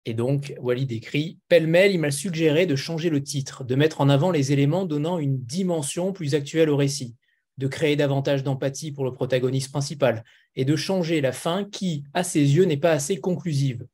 Et 0.05 0.13
donc, 0.13 0.53
Walid 0.61 0.93
écrit 0.93 1.39
Pêle-mêle, 1.49 1.93
il 1.93 1.99
m'a 1.99 2.11
suggéré 2.11 2.67
de 2.67 2.77
changer 2.77 3.09
le 3.09 3.23
titre, 3.23 3.65
de 3.65 3.75
mettre 3.75 4.03
en 4.03 4.11
avant 4.11 4.31
les 4.31 4.53
éléments 4.53 4.85
donnant 4.85 5.19
une 5.19 5.39
dimension 5.39 6.13
plus 6.13 6.35
actuelle 6.35 6.69
au 6.69 6.77
récit 6.77 7.15
de 7.63 7.69
créer 7.69 7.95
davantage 7.95 8.43
d'empathie 8.43 8.91
pour 8.91 9.05
le 9.05 9.13
protagoniste 9.13 9.71
principal 9.71 10.25
et 10.57 10.65
de 10.65 10.75
changer 10.75 11.21
la 11.21 11.31
fin 11.31 11.63
qui, 11.63 12.03
à 12.13 12.25
ses 12.25 12.41
yeux, 12.41 12.65
n'est 12.65 12.77
pas 12.77 12.91
assez 12.91 13.21
conclusive. 13.21 13.87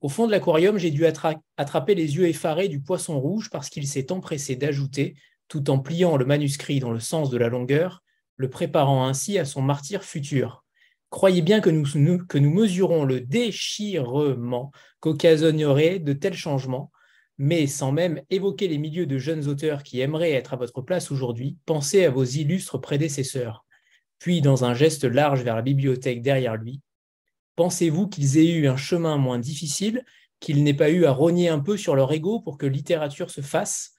Au 0.00 0.08
fond 0.08 0.28
de 0.28 0.30
l'aquarium, 0.30 0.78
j'ai 0.78 0.92
dû 0.92 1.04
attraper 1.04 1.96
les 1.96 2.14
yeux 2.14 2.28
effarés 2.28 2.68
du 2.68 2.80
poisson 2.80 3.18
rouge 3.18 3.50
parce 3.50 3.68
qu'il 3.68 3.88
s'est 3.88 4.12
empressé 4.12 4.54
d'ajouter, 4.54 5.16
tout 5.48 5.70
en 5.70 5.80
pliant 5.80 6.16
le 6.16 6.24
manuscrit 6.24 6.78
dans 6.78 6.92
le 6.92 7.00
sens 7.00 7.28
de 7.28 7.36
la 7.36 7.48
longueur, 7.48 8.04
le 8.36 8.48
préparant 8.48 9.08
ainsi 9.08 9.38
à 9.40 9.44
son 9.44 9.60
martyr 9.60 10.04
futur. 10.04 10.64
Croyez 11.10 11.42
bien 11.42 11.60
que 11.60 11.70
nous, 11.70 12.50
mesurons 12.50 13.04
le 13.04 13.20
déchirement 13.20 14.70
qu'occasionnerait 15.00 15.98
de 15.98 16.12
tels 16.12 16.34
changements, 16.34 16.92
mais 17.38 17.66
sans 17.66 17.92
même 17.92 18.22
évoquer 18.30 18.68
les 18.68 18.78
milieux 18.78 19.06
de 19.06 19.18
jeunes 19.18 19.46
auteurs 19.48 19.82
qui 19.82 20.00
aimeraient 20.00 20.32
être 20.32 20.54
à 20.54 20.56
votre 20.56 20.80
place 20.80 21.10
aujourd'hui, 21.10 21.58
pensez 21.66 22.04
à 22.04 22.10
vos 22.10 22.24
illustres 22.24 22.80
prédécesseurs. 22.80 23.64
Puis, 24.18 24.40
dans 24.40 24.64
un 24.64 24.74
geste 24.74 25.04
large 25.04 25.42
vers 25.42 25.56
la 25.56 25.62
bibliothèque 25.62 26.22
derrière 26.22 26.56
lui, 26.56 26.80
pensez-vous 27.56 28.08
qu'ils 28.08 28.38
aient 28.38 28.50
eu 28.50 28.68
un 28.68 28.76
chemin 28.76 29.18
moins 29.18 29.38
difficile, 29.38 30.04
qu'ils 30.40 30.64
n'aient 30.64 30.74
pas 30.74 30.90
eu 30.90 31.04
à 31.04 31.12
rogner 31.12 31.48
un 31.48 31.60
peu 31.60 31.76
sur 31.76 31.96
leur 31.96 32.12
ego 32.12 32.40
pour 32.40 32.56
que 32.58 32.66
littérature 32.66 33.30
se 33.30 33.42
fasse? 33.42 33.92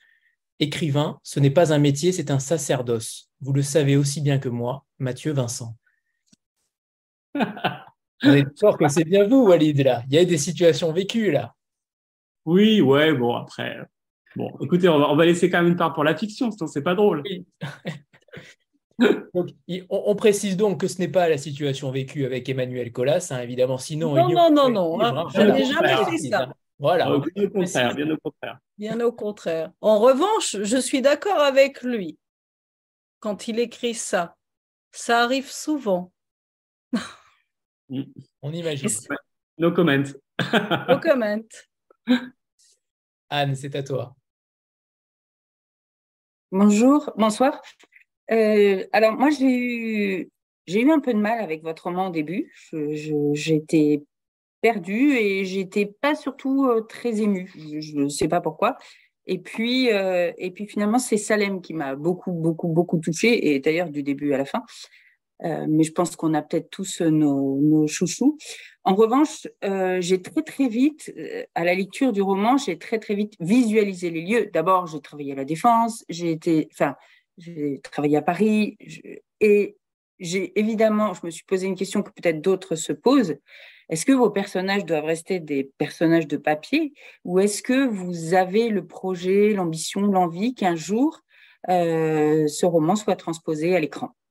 Écrivain, 0.59 1.19
ce 1.21 1.39
n'est 1.39 1.51
pas 1.51 1.71
un 1.71 1.77
métier, 1.77 2.11
c'est 2.11 2.31
un 2.31 2.39
sacerdoce. 2.39 3.29
Vous 3.41 3.53
le 3.53 3.61
savez 3.61 3.95
aussi 3.95 4.21
bien 4.21 4.39
que 4.39 4.49
moi, 4.49 4.85
Mathieu 4.97 5.31
Vincent. 5.31 5.75
On 8.23 8.33
est 8.33 8.41
d'accord 8.41 8.79
que 8.79 8.87
c'est 8.87 9.03
bien 9.03 9.27
vous, 9.27 9.45
Walid, 9.45 9.79
là. 9.83 10.03
Il 10.09 10.15
y 10.15 10.17
a 10.17 10.25
des 10.25 10.39
situations 10.39 10.91
vécues, 10.91 11.31
là. 11.31 11.53
Oui, 12.47 12.79
ouais, 12.79 13.13
bon, 13.13 13.35
après. 13.35 13.77
Bon, 14.37 14.49
écoutez, 14.61 14.87
on 14.87 15.15
va, 15.15 15.25
laisser 15.25 15.49
quand 15.49 15.61
même 15.61 15.71
une 15.73 15.75
part 15.75 15.93
pour 15.93 16.05
la 16.05 16.15
fiction, 16.15 16.49
sinon 16.49 16.67
c'est 16.67 16.81
pas 16.81 16.95
drôle. 16.95 17.21
on, 19.89 20.15
précise 20.15 20.55
donc 20.55 20.79
que 20.79 20.87
ce 20.87 20.99
n'est 20.99 21.09
pas 21.09 21.27
la 21.27 21.37
situation 21.37 21.91
vécue 21.91 22.25
avec 22.25 22.47
Emmanuel 22.47 22.93
Colas, 22.93 23.27
hein, 23.31 23.41
évidemment. 23.41 23.77
Sinon, 23.77 24.15
non, 24.15 24.29
non, 24.29 24.49
non, 24.49 24.69
non, 24.69 25.01
hein. 25.01 25.27
je 25.35 25.41
n'ai 25.41 25.65
jamais 25.65 25.97
fait 26.05 26.29
ça. 26.29 26.47
Voilà. 26.79 27.05
Bien 27.35 27.45
au 27.45 27.49
contraire, 27.49 27.95
bien 27.95 28.09
au 28.11 28.17
contraire. 28.17 28.59
Bien 28.77 29.01
au 29.01 29.11
contraire. 29.11 29.71
En 29.81 29.99
revanche, 29.99 30.55
je 30.61 30.77
suis 30.77 31.01
d'accord 31.01 31.41
avec 31.41 31.81
lui 31.81 32.17
quand 33.19 33.49
il 33.49 33.59
écrit 33.59 33.93
ça. 33.93 34.37
Ça 34.93 35.21
arrive 35.21 35.49
souvent. 35.49 36.13
On 37.89 38.53
imagine. 38.53 38.89
No 39.59 39.71
comment. 39.71 40.03
no 40.87 40.99
comment. 41.01 41.41
Anne, 43.29 43.55
c'est 43.55 43.75
à 43.75 43.83
toi. 43.83 44.15
Bonjour, 46.51 47.11
bonsoir. 47.17 47.61
Euh, 48.31 48.85
alors 48.93 49.13
moi, 49.13 49.29
j'ai 49.29 50.29
eu, 50.67 50.91
un 50.91 50.99
peu 50.99 51.13
de 51.13 51.19
mal 51.19 51.41
avec 51.41 51.61
votre 51.63 51.83
roman 51.83 52.07
au 52.07 52.11
début. 52.11 52.53
j'étais 53.33 54.03
perdue 54.61 55.15
et 55.17 55.45
j'étais 55.45 55.85
pas 55.85 56.15
surtout 56.15 56.67
euh, 56.67 56.81
très 56.81 57.21
émue. 57.21 57.51
Je 57.55 57.99
ne 57.99 58.09
sais 58.09 58.27
pas 58.27 58.41
pourquoi. 58.41 58.77
Et 59.25 59.39
puis, 59.39 59.91
euh, 59.91 60.31
et 60.37 60.51
puis 60.51 60.67
finalement, 60.67 60.99
c'est 60.99 61.17
Salem 61.17 61.61
qui 61.61 61.73
m'a 61.73 61.95
beaucoup, 61.95 62.31
beaucoup, 62.31 62.69
beaucoup 62.69 62.97
touchée, 62.97 63.53
et 63.53 63.59
d'ailleurs 63.59 63.89
du 63.89 64.01
début 64.01 64.33
à 64.33 64.37
la 64.37 64.45
fin. 64.45 64.63
Euh, 65.43 65.65
mais 65.69 65.83
je 65.83 65.91
pense 65.91 66.15
qu'on 66.15 66.33
a 66.33 66.41
peut-être 66.41 66.69
tous 66.69 67.01
nos, 67.01 67.59
nos, 67.61 67.87
chouchous. 67.87 68.37
En 68.83 68.95
revanche, 68.95 69.47
euh, 69.63 70.01
j'ai 70.01 70.21
très 70.21 70.41
très 70.41 70.67
vite, 70.67 71.13
euh, 71.17 71.43
à 71.55 71.63
la 71.63 71.75
lecture 71.75 72.11
du 72.11 72.21
roman, 72.21 72.57
j'ai 72.57 72.77
très 72.77 72.99
très 72.99 73.15
vite 73.15 73.33
visualisé 73.39 74.09
les 74.09 74.21
lieux. 74.21 74.49
D'abord, 74.53 74.87
j'ai 74.87 74.99
travaillé 74.99 75.33
à 75.33 75.35
la 75.35 75.45
Défense, 75.45 76.03
j'ai 76.09 76.31
été, 76.31 76.69
enfin, 76.73 76.95
j'ai 77.37 77.79
travaillé 77.83 78.17
à 78.17 78.21
Paris, 78.21 78.77
et 79.39 79.77
j'ai 80.19 80.59
évidemment, 80.59 81.13
je 81.13 81.25
me 81.25 81.29
suis 81.29 81.45
posé 81.45 81.67
une 81.67 81.75
question 81.75 82.01
que 82.01 82.11
peut-être 82.11 82.41
d'autres 82.41 82.75
se 82.75 82.93
posent. 82.93 83.35
Est-ce 83.89 84.05
que 84.05 84.11
vos 84.11 84.31
personnages 84.31 84.85
doivent 84.85 85.05
rester 85.05 85.39
des 85.39 85.71
personnages 85.77 86.27
de 86.27 86.37
papier, 86.37 86.93
ou 87.25 87.39
est-ce 87.39 87.61
que 87.61 87.87
vous 87.87 88.33
avez 88.33 88.69
le 88.69 88.85
projet, 88.85 89.53
l'ambition, 89.53 90.01
l'envie 90.01 90.55
qu'un 90.55 90.75
jour 90.75 91.21
ce 91.69 92.65
roman 92.65 92.95
soit 92.95 93.17
transposé 93.17 93.75
à 93.75 93.79
l'écran? 93.79 94.15
euh, 94.15 94.26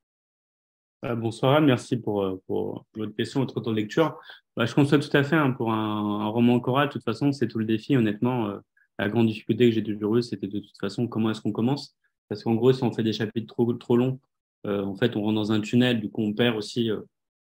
bonsoir 1.14 1.56
Anne, 1.56 1.66
merci 1.66 1.96
pour, 1.96 2.22
euh, 2.22 2.42
pour, 2.46 2.86
votre 2.94 3.14
question, 3.14 3.40
votre 3.40 3.60
temps 3.60 3.70
de 3.70 3.76
lecture. 3.76 4.18
Bah, 4.56 4.66
je 4.66 4.74
constate 4.74 5.08
tout 5.08 5.16
à 5.16 5.22
fait, 5.22 5.36
hein, 5.36 5.52
pour 5.52 5.72
un, 5.72 6.26
roman 6.28 6.58
choral, 6.60 6.88
de 6.88 6.92
toute 6.92 7.04
façon, 7.04 7.32
c'est 7.32 7.48
tout 7.48 7.58
le 7.58 7.64
défi. 7.64 7.96
Honnêtement, 7.96 8.48
euh, 8.48 8.58
la 8.98 9.08
grande 9.08 9.26
difficulté 9.26 9.68
que 9.68 9.74
j'ai 9.74 9.82
toujours 9.82 10.16
eue, 10.16 10.22
c'était 10.22 10.48
de 10.48 10.58
toute 10.58 10.78
façon 10.80 11.06
comment 11.06 11.30
est-ce 11.30 11.40
qu'on 11.40 11.52
commence? 11.52 11.96
Parce 12.28 12.42
qu'en 12.42 12.54
gros, 12.54 12.72
si 12.72 12.82
on 12.82 12.92
fait 12.92 13.02
des 13.02 13.12
chapitres 13.12 13.46
trop, 13.46 13.72
trop 13.74 13.96
longs, 13.96 14.18
en 14.64 14.96
fait, 14.96 15.14
on 15.14 15.22
rentre 15.22 15.36
dans 15.36 15.52
un 15.52 15.60
tunnel, 15.60 16.00
du 16.00 16.10
coup, 16.10 16.22
on 16.22 16.32
perd 16.32 16.56
aussi 16.56 16.90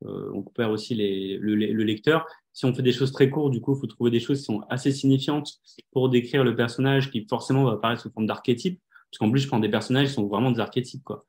on 0.03 0.41
perd 0.41 0.72
aussi 0.72 0.95
le, 0.95 1.38
le, 1.38 1.84
lecteur. 1.84 2.26
Si 2.51 2.66
on 2.66 2.74
fait 2.74 2.82
des 2.82 2.91
choses 2.91 3.12
très 3.12 3.30
courtes, 3.30 3.51
du 3.51 3.62
coup, 3.62 3.76
il 3.76 3.80
faut 3.80 3.86
trouver 3.86 4.09
des 4.09 4.20
choses 4.20 4.39
qui 4.39 4.45
sont 4.45 4.62
assez 4.70 4.91
signifiantes 4.91 5.59
pour 5.91 6.09
décrire 6.09 6.43
le 6.43 6.55
personnage 6.55 7.12
qui 7.12 7.28
forcément 7.30 7.66
va 7.66 7.74
apparaître 7.74 8.01
sous 8.01 8.09
forme 8.09 8.26
d'archétype. 8.26 8.82
Parce 9.12 9.20
qu'en 9.20 9.30
plus, 9.30 9.41
je 9.41 9.47
prends 9.47 9.59
des 9.59 9.70
personnages 9.70 10.07
qui 10.07 10.14
sont 10.14 10.26
vraiment 10.26 10.49
des 10.49 10.59
archétypes. 10.59 11.03
Quoi. 11.03 11.26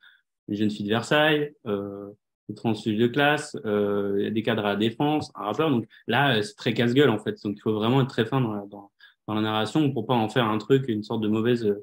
Les 0.49 0.57
jeunes 0.57 0.71
filles 0.71 0.87
de 0.87 0.91
Versailles, 0.91 1.55
euh, 1.67 2.11
les 2.53 2.55
transfuges 2.55 2.99
de 2.99 3.07
classe, 3.07 3.57
euh, 3.65 4.31
des 4.31 4.43
cadres 4.43 4.65
à 4.65 4.71
la 4.71 4.77
défense, 4.77 5.31
un 5.35 5.45
rappeur. 5.45 5.71
Donc 5.71 5.87
là, 6.07 6.43
c'est 6.43 6.55
très 6.55 6.75
casse-gueule 6.75 7.11
en 7.11 7.19
fait. 7.19 7.43
Donc 7.45 7.57
il 7.57 7.61
faut 7.61 7.75
vraiment 7.75 8.01
être 8.03 8.09
très 8.09 8.27
fin 8.27 8.41
dans 8.41 8.91
la, 9.29 9.41
narration 9.41 9.93
pour 9.93 10.07
pas 10.07 10.15
en 10.15 10.29
faire 10.29 10.47
un 10.47 10.59
truc, 10.59 10.87
une 10.89 11.03
sorte 11.03 11.23
de 11.23 11.29
mauvaise, 11.29 11.75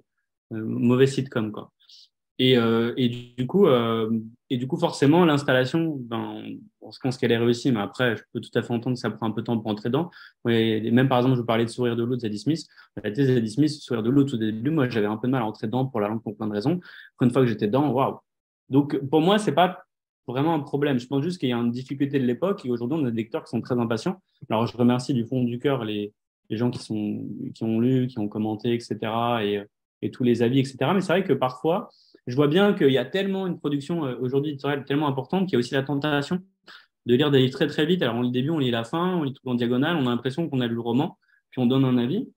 euh, 0.54 1.06
sitcom. 1.08 1.52
Quoi. 1.52 1.72
Et, 2.40 2.58
euh, 2.58 2.94
et, 2.96 3.10
du 3.10 3.46
coup, 3.46 3.68
euh, 3.68 4.10
et 4.50 4.56
du 4.58 4.66
coup, 4.66 4.78
forcément, 4.78 5.26
l'installation, 5.26 5.98
ben, 6.00 6.42
on 6.80 6.90
pense 7.04 7.18
qu'elle 7.18 7.34
est 7.34 7.38
réussie, 7.38 7.70
mais 7.70 7.82
après, 7.82 8.16
je 8.16 8.24
peux 8.32 8.40
tout 8.40 8.50
à 8.58 8.62
fait 8.64 8.74
entendre 8.74 8.96
que 8.96 9.00
ça 9.02 9.10
prend 9.10 9.28
un 9.28 9.32
peu 9.32 9.42
de 9.42 9.46
temps 9.46 9.60
pour 9.60 9.70
entrer 9.70 9.90
dedans. 9.90 10.10
Et 10.48 10.90
même 10.90 11.10
par 11.10 11.18
exemple, 11.18 11.36
je 11.36 11.42
vous 11.42 11.46
parlais 11.46 11.66
de 11.66 11.70
Sourire 11.70 11.98
de 11.98 12.04
l'eau 12.04 12.16
de 12.16 12.22
Zadie 12.22 12.40
Smith. 12.40 12.66
La 13.04 13.12
thèse 13.12 13.28
de 13.28 13.36
Zadie 13.36 13.52
Smith, 13.52 13.70
Sourire 13.72 14.04
de 14.04 14.10
l'eau, 14.10 14.24
tout 14.24 14.38
début, 14.38 14.72
moi, 14.72 14.88
j'avais 14.88 15.06
un 15.08 15.18
peu 15.18 15.28
de 15.28 15.34
mal 15.34 15.42
à 15.42 15.46
entrer 15.46 15.68
dedans 15.68 15.86
pour 15.86 16.00
la 16.00 16.08
langue 16.08 16.24
pour 16.24 16.38
plein 16.38 16.48
de 16.48 16.54
raisons. 16.54 16.80
Une 17.22 17.30
fois 17.30 17.42
que 17.42 17.48
j'étais 17.48 17.68
dedans, 17.68 17.92
waouh. 17.92 18.20
Donc, 18.70 18.98
pour 19.10 19.20
moi, 19.20 19.38
c'est 19.38 19.52
pas 19.52 19.84
vraiment 20.30 20.54
un 20.54 20.60
problème. 20.60 21.00
Je 21.00 21.08
pense 21.08 21.24
juste 21.24 21.40
qu'il 21.40 21.50
y 21.50 21.54
a 21.54 21.58
une 21.58 21.72
difficulté 21.72 22.20
de 22.20 22.26
l'époque 22.26 22.66
et 22.66 22.70
aujourd'hui, 22.70 22.98
on 23.02 23.06
a 23.06 23.12
des 23.12 23.18
lecteurs 23.18 23.44
qui 23.44 23.50
sont 23.50 23.62
très 23.62 23.78
impatients. 23.78 24.22
Alors, 24.50 24.68
je 24.68 24.78
remercie 24.78 25.14
du 25.14 25.26
fond 25.26 25.44
du 25.44 25.60
cœur 25.60 25.84
les, 25.84 26.14
les 26.50 26.58
gens 26.58 26.70
qui, 26.70 26.80
sont, 26.80 27.26
qui 27.54 27.64
ont 27.64 27.80
lu, 27.80 28.08
qui 28.08 28.20
ont 28.20 28.28
commenté, 28.28 28.74
etc. 28.74 28.98
et, 29.42 29.62
et 30.02 30.12
tous 30.12 30.24
les 30.24 30.42
avis, 30.42 30.60
etc. 30.60 30.78
Mais 30.94 31.02
c'est 31.02 31.14
vrai 31.14 31.24
que 31.24 31.34
parfois, 31.34 31.90
je 32.28 32.36
vois 32.36 32.48
bien 32.48 32.74
qu'il 32.74 32.92
y 32.92 32.98
a 32.98 33.06
tellement 33.06 33.48
une 33.48 33.60
production 33.60 34.06
euh, 34.06 34.16
aujourd'hui 34.20 34.58
tellement 34.86 35.08
importante 35.08 35.46
qu'il 35.46 35.54
y 35.54 35.56
a 35.56 35.60
aussi 35.60 35.74
la 35.74 35.84
tentation 35.84 36.40
de 37.06 37.16
lire 37.16 37.32
des 37.32 37.40
livres 37.40 37.54
très 37.54 37.68
très 37.68 37.86
vite. 37.86 38.02
Alors 38.02 38.16
on 38.16 38.22
lit 38.22 38.30
le 38.30 38.34
début, 38.34 38.50
on 38.50 38.60
lit 38.60 38.72
la 38.72 38.84
fin, 38.84 39.16
on 39.16 39.24
lit 39.24 39.34
tout 39.34 39.48
en 39.50 39.56
diagonale, 39.56 39.96
on 39.96 40.06
a 40.08 40.10
l'impression 40.12 40.48
qu'on 40.48 40.62
a 40.62 40.68
lu 40.68 40.76
le 40.76 40.82
roman, 40.82 41.18
puis 41.50 41.62
on 41.62 41.66
donne 41.66 41.86
un 41.86 41.98
avis. 41.98 42.30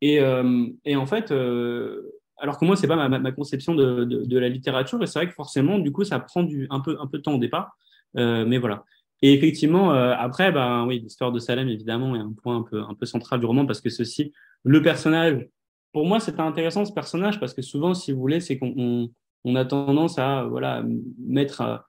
Et, 0.00 0.20
euh, 0.20 0.66
et 0.84 0.96
en 0.96 1.06
fait, 1.06 1.30
euh, 1.30 2.02
alors 2.42 2.58
que 2.58 2.64
moi, 2.64 2.74
c'est 2.74 2.88
pas 2.88 3.08
ma, 3.08 3.32
conception 3.32 3.74
de, 3.74 4.04
de, 4.04 4.38
la 4.38 4.48
littérature, 4.48 5.00
et 5.00 5.06
c'est 5.06 5.20
vrai 5.20 5.28
que 5.28 5.34
forcément, 5.34 5.78
du 5.78 5.92
coup, 5.92 6.02
ça 6.02 6.18
prend 6.18 6.42
du, 6.42 6.66
un, 6.70 6.80
peu, 6.80 6.96
un 7.00 7.06
peu 7.06 7.18
de 7.18 7.22
temps 7.22 7.34
au 7.34 7.38
départ. 7.38 7.78
Euh, 8.18 8.44
mais 8.44 8.58
voilà. 8.58 8.84
Et 9.22 9.32
effectivement, 9.32 9.94
euh, 9.94 10.12
après, 10.18 10.50
ben, 10.50 10.84
oui, 10.84 10.98
l'histoire 10.98 11.30
de 11.30 11.38
Salem, 11.38 11.68
évidemment, 11.68 12.16
est 12.16 12.18
un 12.18 12.32
point 12.32 12.56
un 12.56 12.62
peu, 12.62 12.82
un 12.82 12.94
peu 12.94 13.06
central 13.06 13.38
du 13.38 13.46
roman, 13.46 13.64
parce 13.64 13.80
que 13.80 13.90
ceci, 13.90 14.32
le 14.64 14.82
personnage, 14.82 15.46
pour 15.92 16.04
moi, 16.04 16.18
c'est 16.18 16.40
intéressant 16.40 16.84
ce 16.84 16.92
personnage, 16.92 17.38
parce 17.38 17.54
que 17.54 17.62
souvent, 17.62 17.94
si 17.94 18.10
vous 18.10 18.18
voulez, 18.18 18.40
c'est 18.40 18.58
qu'on 18.58 19.08
on 19.44 19.56
a 19.56 19.64
tendance 19.64 20.18
à 20.18 20.44
voilà 20.44 20.84
mettre 21.18 21.60
un 21.60 21.82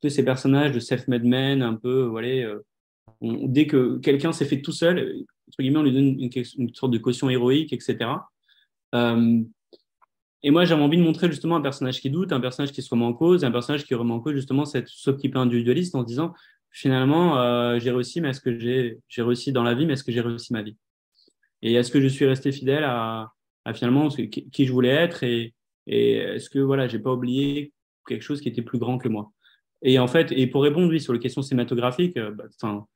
peu 0.00 0.08
ces 0.08 0.24
personnages 0.24 0.72
de 0.72 0.80
self-made 0.80 1.24
men 1.24 1.62
un 1.62 1.74
peu 1.74 2.02
voilà 2.02 2.28
euh, 2.28 2.62
dès 3.22 3.66
que 3.66 3.98
quelqu'un 3.98 4.32
s'est 4.32 4.44
fait 4.44 4.60
tout 4.60 4.72
seul 4.72 5.24
entre 5.48 5.56
guillemets 5.60 5.78
on 5.78 5.82
lui 5.82 5.92
donne 5.92 6.20
une, 6.20 6.74
sorte 6.74 6.92
de 6.92 6.98
caution 6.98 7.30
héroïque 7.30 7.72
etc 7.72 8.10
euh, 8.94 9.42
et 10.42 10.50
moi 10.50 10.64
j'avais 10.64 10.82
envie 10.82 10.96
de 10.96 11.02
montrer 11.02 11.28
justement 11.28 11.56
un 11.56 11.60
personnage 11.60 12.00
qui 12.00 12.10
doute 12.10 12.32
un 12.32 12.40
personnage 12.40 12.72
qui 12.72 12.82
se 12.82 12.90
remet 12.90 13.04
en 13.04 13.12
cause 13.12 13.44
un 13.44 13.50
personnage 13.50 13.84
qui 13.84 13.94
remet 13.94 14.12
en 14.12 14.20
cause 14.20 14.34
justement 14.34 14.64
cette 14.64 14.88
ce 14.88 15.10
petit 15.10 15.28
peu 15.28 15.38
individualiste 15.38 15.94
en 15.94 16.02
se 16.02 16.06
disant 16.06 16.34
finalement 16.70 17.38
euh, 17.38 17.78
j'ai 17.78 17.90
réussi 17.90 18.20
mais 18.20 18.30
est-ce 18.30 18.40
que 18.40 18.58
j'ai 18.58 19.22
réussi 19.22 19.52
dans 19.52 19.62
la 19.62 19.74
vie 19.74 19.86
mais 19.86 19.94
est-ce 19.94 20.04
que 20.04 20.12
j'ai 20.12 20.20
réussi 20.20 20.52
ma 20.52 20.62
vie? 20.62 20.76
Et 21.62 21.74
est-ce 21.74 21.90
que 21.90 22.00
je 22.00 22.08
suis 22.08 22.24
resté 22.24 22.52
fidèle 22.52 22.84
à, 22.84 23.32
à 23.64 23.74
finalement 23.74 24.08
qui 24.08 24.66
je 24.66 24.72
voulais 24.72 24.88
être 24.88 25.24
et 25.24 25.54
est-ce 25.86 26.48
que 26.50 26.58
voilà, 26.58 26.86
j'ai 26.88 26.98
pas 26.98 27.12
oublié 27.12 27.72
quelque 28.06 28.22
chose 28.22 28.40
qui 28.40 28.48
était 28.48 28.62
plus 28.62 28.78
grand 28.78 28.98
que 28.98 29.08
moi? 29.08 29.32
Et 29.82 29.98
en 29.98 30.06
fait, 30.06 30.32
et 30.32 30.46
pour 30.46 30.62
répondre 30.62 30.88
oui 30.88 31.00
sur 31.00 31.12
les 31.12 31.18
questions 31.18 31.42
cinématographiques, 31.42 32.16
euh, 32.16 32.30
bah, 32.30 32.44
enfin, 32.62 32.86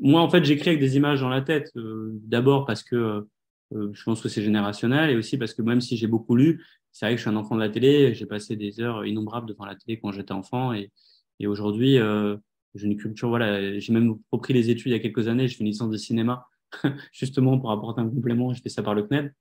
moi 0.00 0.20
en 0.20 0.28
fait 0.28 0.44
j'écris 0.44 0.70
avec 0.70 0.80
des 0.80 0.96
images 0.96 1.20
dans 1.20 1.28
la 1.28 1.42
tête. 1.42 1.70
Euh, 1.76 2.10
d'abord 2.24 2.66
parce 2.66 2.82
que 2.82 3.26
je 3.70 4.04
pense 4.04 4.20
que 4.20 4.28
c'est 4.28 4.42
générationnel 4.42 5.08
et 5.08 5.16
aussi 5.16 5.38
parce 5.38 5.54
que 5.54 5.62
même 5.62 5.80
si 5.80 5.96
j'ai 5.96 6.06
beaucoup 6.06 6.36
lu, 6.36 6.62
c'est 6.92 7.06
vrai 7.06 7.14
que 7.14 7.18
je 7.18 7.22
suis 7.22 7.30
un 7.30 7.36
enfant 7.36 7.54
de 7.54 7.60
la 7.60 7.68
télé. 7.68 8.14
J'ai 8.14 8.26
passé 8.26 8.56
des 8.56 8.80
heures 8.80 9.04
innombrables 9.06 9.48
devant 9.48 9.64
la 9.64 9.74
télé 9.74 9.98
quand 9.98 10.12
j'étais 10.12 10.32
enfant 10.32 10.72
et, 10.72 10.90
aujourd'hui 11.44 11.98
j'ai 12.74 12.86
une 12.86 12.96
culture 12.96 13.28
voilà. 13.28 13.78
J'ai 13.78 13.92
même 13.92 14.16
repris 14.30 14.52
les 14.54 14.70
études 14.70 14.92
il 14.92 14.92
y 14.92 14.94
a 14.94 15.00
quelques 15.00 15.28
années. 15.28 15.48
J'ai 15.48 15.56
fait 15.56 15.64
une 15.64 15.70
licence 15.70 15.90
de 15.90 15.96
cinéma 15.96 16.46
justement 17.12 17.58
pour 17.58 17.70
apporter 17.70 18.00
un 18.00 18.08
complément. 18.08 18.52
Je 18.52 18.62
fais 18.62 18.68
ça 18.68 18.82
par 18.82 18.94
le 18.94 19.02
CNED. 19.02 19.32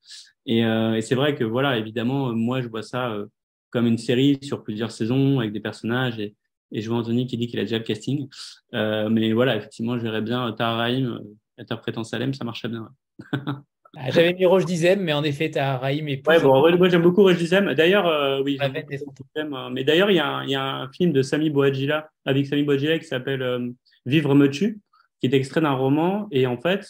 Et, 0.45 0.65
euh, 0.65 0.95
et 0.95 1.01
c'est 1.01 1.15
vrai 1.15 1.35
que, 1.35 1.43
voilà, 1.43 1.77
évidemment, 1.77 2.33
moi, 2.33 2.61
je 2.61 2.67
vois 2.67 2.83
ça 2.83 3.11
euh, 3.11 3.27
comme 3.69 3.87
une 3.87 3.97
série 3.97 4.39
sur 4.41 4.63
plusieurs 4.63 4.91
saisons 4.91 5.39
avec 5.39 5.53
des 5.53 5.59
personnages. 5.59 6.19
Et, 6.19 6.35
je 6.73 6.87
vois 6.89 6.99
Anthony 6.99 7.27
qui 7.27 7.37
dit 7.37 7.47
qu'il 7.47 7.59
a 7.59 7.63
déjà 7.63 7.77
le 7.77 7.83
casting. 7.83 8.29
Euh, 8.73 9.09
mais 9.09 9.33
voilà, 9.33 9.57
effectivement, 9.57 9.97
je 9.97 10.03
verrais 10.03 10.21
bien 10.21 10.51
Tahar 10.53 10.89
interprétant 11.57 12.05
Salem, 12.05 12.33
ça 12.33 12.45
marcherait 12.45 12.69
bien. 12.69 12.89
Ah, 13.97 14.09
j'avais 14.09 14.33
mis 14.33 14.45
Roche 14.45 14.65
Dizem, 14.65 15.01
mais 15.01 15.11
en 15.11 15.23
effet, 15.23 15.51
Tahar 15.51 15.81
Rahim 15.81 16.07
est 16.07 16.25
Ouais, 16.27 16.39
bon, 16.39 16.77
moi 16.77 16.89
j'aime 16.89 17.01
beaucoup 17.01 17.23
Roche 17.23 17.37
Dizem. 17.37 17.73
D'ailleurs, 17.73 18.41
oui, 18.43 18.57
mais 19.71 19.83
d'ailleurs, 19.83 20.09
il 20.11 20.15
y, 20.15 20.19
a 20.19 20.27
un, 20.27 20.45
y 20.45 20.55
a 20.55 20.63
un 20.63 20.91
film 20.91 21.11
de 21.11 21.21
Sami 21.21 21.49
Bouadjila, 21.49 22.09
avec 22.25 22.47
Sami 22.47 22.63
Bouadjila, 22.63 22.99
qui 22.99 23.05
s'appelle 23.05 23.73
Vivre 24.05 24.33
me 24.33 24.49
tue, 24.49 24.79
qui 25.19 25.27
est 25.27 25.33
extrait 25.33 25.61
d'un 25.61 25.73
roman. 25.73 26.27
Et 26.31 26.47
en 26.47 26.57
fait, 26.57 26.85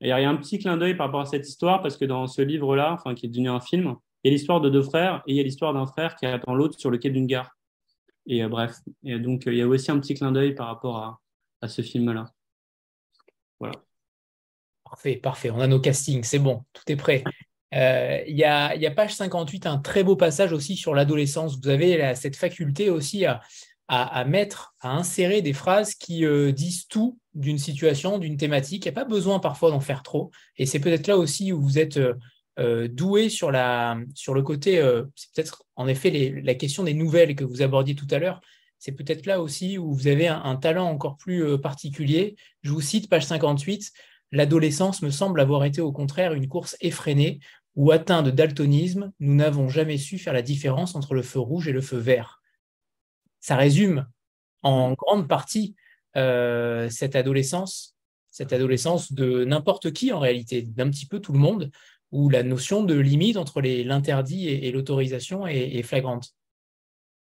il 0.00 0.08
y 0.08 0.12
a 0.12 0.28
un 0.28 0.36
petit 0.36 0.58
clin 0.58 0.76
d'œil 0.76 0.94
par 0.96 1.06
rapport 1.06 1.20
à 1.20 1.26
cette 1.26 1.48
histoire, 1.48 1.80
parce 1.82 1.96
que 1.96 2.04
dans 2.04 2.26
ce 2.26 2.42
livre-là, 2.42 2.92
enfin, 2.92 3.14
qui 3.14 3.26
est 3.26 3.28
devenu 3.28 3.48
un 3.48 3.60
film, 3.60 3.94
il 4.22 4.28
y 4.28 4.30
a 4.30 4.32
l'histoire 4.32 4.60
de 4.60 4.70
deux 4.70 4.82
frères 4.82 5.22
et 5.26 5.32
il 5.32 5.36
y 5.36 5.40
a 5.40 5.42
l'histoire 5.42 5.72
d'un 5.74 5.86
frère 5.86 6.16
qui 6.16 6.26
attend 6.26 6.54
l'autre 6.54 6.78
sur 6.78 6.90
le 6.90 6.98
quai 6.98 7.10
d'une 7.10 7.26
gare. 7.26 7.56
Et 8.26 8.42
euh, 8.42 8.48
bref, 8.48 8.76
et 9.04 9.18
donc 9.18 9.44
il 9.46 9.54
y 9.54 9.62
a 9.62 9.68
aussi 9.68 9.90
un 9.90 9.98
petit 10.00 10.14
clin 10.14 10.32
d'œil 10.32 10.54
par 10.54 10.66
rapport 10.66 10.96
à, 10.96 11.20
à 11.60 11.68
ce 11.68 11.82
film-là. 11.82 12.26
Voilà. 13.60 13.74
Parfait, 14.94 15.16
parfait. 15.16 15.50
On 15.50 15.58
a 15.58 15.66
nos 15.66 15.80
castings, 15.80 16.22
c'est 16.22 16.38
bon, 16.38 16.62
tout 16.72 16.84
est 16.86 16.94
prêt. 16.94 17.24
Euh, 17.74 18.22
il, 18.28 18.36
y 18.36 18.44
a, 18.44 18.76
y 18.76 18.86
a 18.86 18.92
page 18.92 19.12
58, 19.12 19.66
un 19.66 19.78
très 19.78 20.04
beau 20.04 20.14
passage 20.14 20.52
aussi 20.52 20.76
sur 20.76 20.94
l'adolescence. 20.94 21.58
Vous 21.60 21.68
avez 21.68 22.14
cette 22.14 22.36
faculté 22.36 22.90
aussi 22.90 23.26
à, 23.26 23.40
à, 23.88 24.24
mettre, 24.24 24.76
à 24.78 24.92
insérer 24.92 25.42
des 25.42 25.52
phrases 25.52 25.96
qui 25.96 26.24
euh, 26.24 26.52
disent 26.52 26.86
tout 26.86 27.18
d'une 27.34 27.58
situation, 27.58 28.18
d'une 28.18 28.36
thématique. 28.36 28.84
Il 28.84 28.88
n'y 28.88 28.96
a 28.96 29.00
pas 29.00 29.04
besoin 29.04 29.40
parfois 29.40 29.72
d'en 29.72 29.80
faire 29.80 30.04
trop. 30.04 30.30
Et 30.58 30.64
c'est 30.64 30.78
peut-être 30.78 31.08
là 31.08 31.18
aussi 31.18 31.52
où 31.52 31.60
vous 31.60 31.80
êtes 31.80 31.98
euh, 32.60 32.86
doué 32.86 33.30
sur, 33.30 33.50
la, 33.50 33.98
sur 34.14 34.32
le 34.32 34.42
côté, 34.42 34.76
c'est 35.16 35.32
peut-être 35.34 35.64
en 35.74 35.88
effet 35.88 36.40
la 36.40 36.54
question 36.54 36.84
des 36.84 36.94
nouvelles 36.94 37.34
que 37.34 37.42
vous 37.42 37.62
abordiez 37.62 37.96
tout 37.96 38.06
à 38.12 38.20
l'heure. 38.20 38.40
C'est 38.78 38.92
peut-être 38.92 39.26
là 39.26 39.40
aussi 39.40 39.76
où 39.76 39.92
vous 39.92 40.06
avez 40.06 40.28
un, 40.28 40.54
talent 40.54 40.88
encore 40.88 41.16
plus 41.16 41.58
particulier. 41.58 42.36
Je 42.62 42.70
vous 42.70 42.80
cite 42.80 43.08
page 43.08 43.26
58. 43.26 43.90
L'adolescence 44.32 45.02
me 45.02 45.10
semble 45.10 45.40
avoir 45.40 45.64
été 45.64 45.80
au 45.80 45.92
contraire 45.92 46.34
une 46.34 46.48
course 46.48 46.76
effrénée 46.80 47.40
où, 47.76 47.90
atteint 47.90 48.22
de 48.22 48.30
daltonisme, 48.30 49.12
nous 49.20 49.34
n'avons 49.34 49.68
jamais 49.68 49.98
su 49.98 50.18
faire 50.18 50.32
la 50.32 50.42
différence 50.42 50.94
entre 50.94 51.14
le 51.14 51.22
feu 51.22 51.40
rouge 51.40 51.68
et 51.68 51.72
le 51.72 51.80
feu 51.80 51.98
vert 51.98 52.40
ça 53.44 53.56
résume 53.56 54.06
en 54.62 54.94
grande 54.94 55.28
partie 55.28 55.74
euh, 56.16 56.88
cette 56.88 57.14
adolescence, 57.14 57.94
cette 58.30 58.54
adolescence 58.54 59.12
de 59.12 59.44
n'importe 59.44 59.92
qui 59.92 60.12
en 60.12 60.18
réalité, 60.18 60.62
d'un 60.62 60.88
petit 60.88 61.04
peu 61.04 61.20
tout 61.20 61.34
le 61.34 61.38
monde, 61.38 61.70
où 62.10 62.30
la 62.30 62.42
notion 62.42 62.84
de 62.84 62.94
limite 62.94 63.36
entre 63.36 63.60
l'interdit 63.60 64.48
et, 64.48 64.72
l'autorisation 64.72 65.46
est, 65.46 65.82
flagrante. 65.82 66.30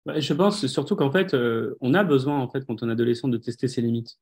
Bah, 0.07 0.19
je 0.19 0.34
pense 0.34 0.65
surtout 0.65 0.95
qu'en 0.95 1.11
fait, 1.11 1.36
euh, 1.36 1.78
on 1.82 1.94
a 1.94 2.03
besoin 2.03 2.40
en 2.40 2.49
fait 2.49 2.65
quand 2.65 2.82
on 2.82 2.90
est 2.90 2.94
adolescent 2.94 3.28
de 3.28 3.38
tester 3.38 3.68
ses 3.68 3.84
limites. 3.84 4.18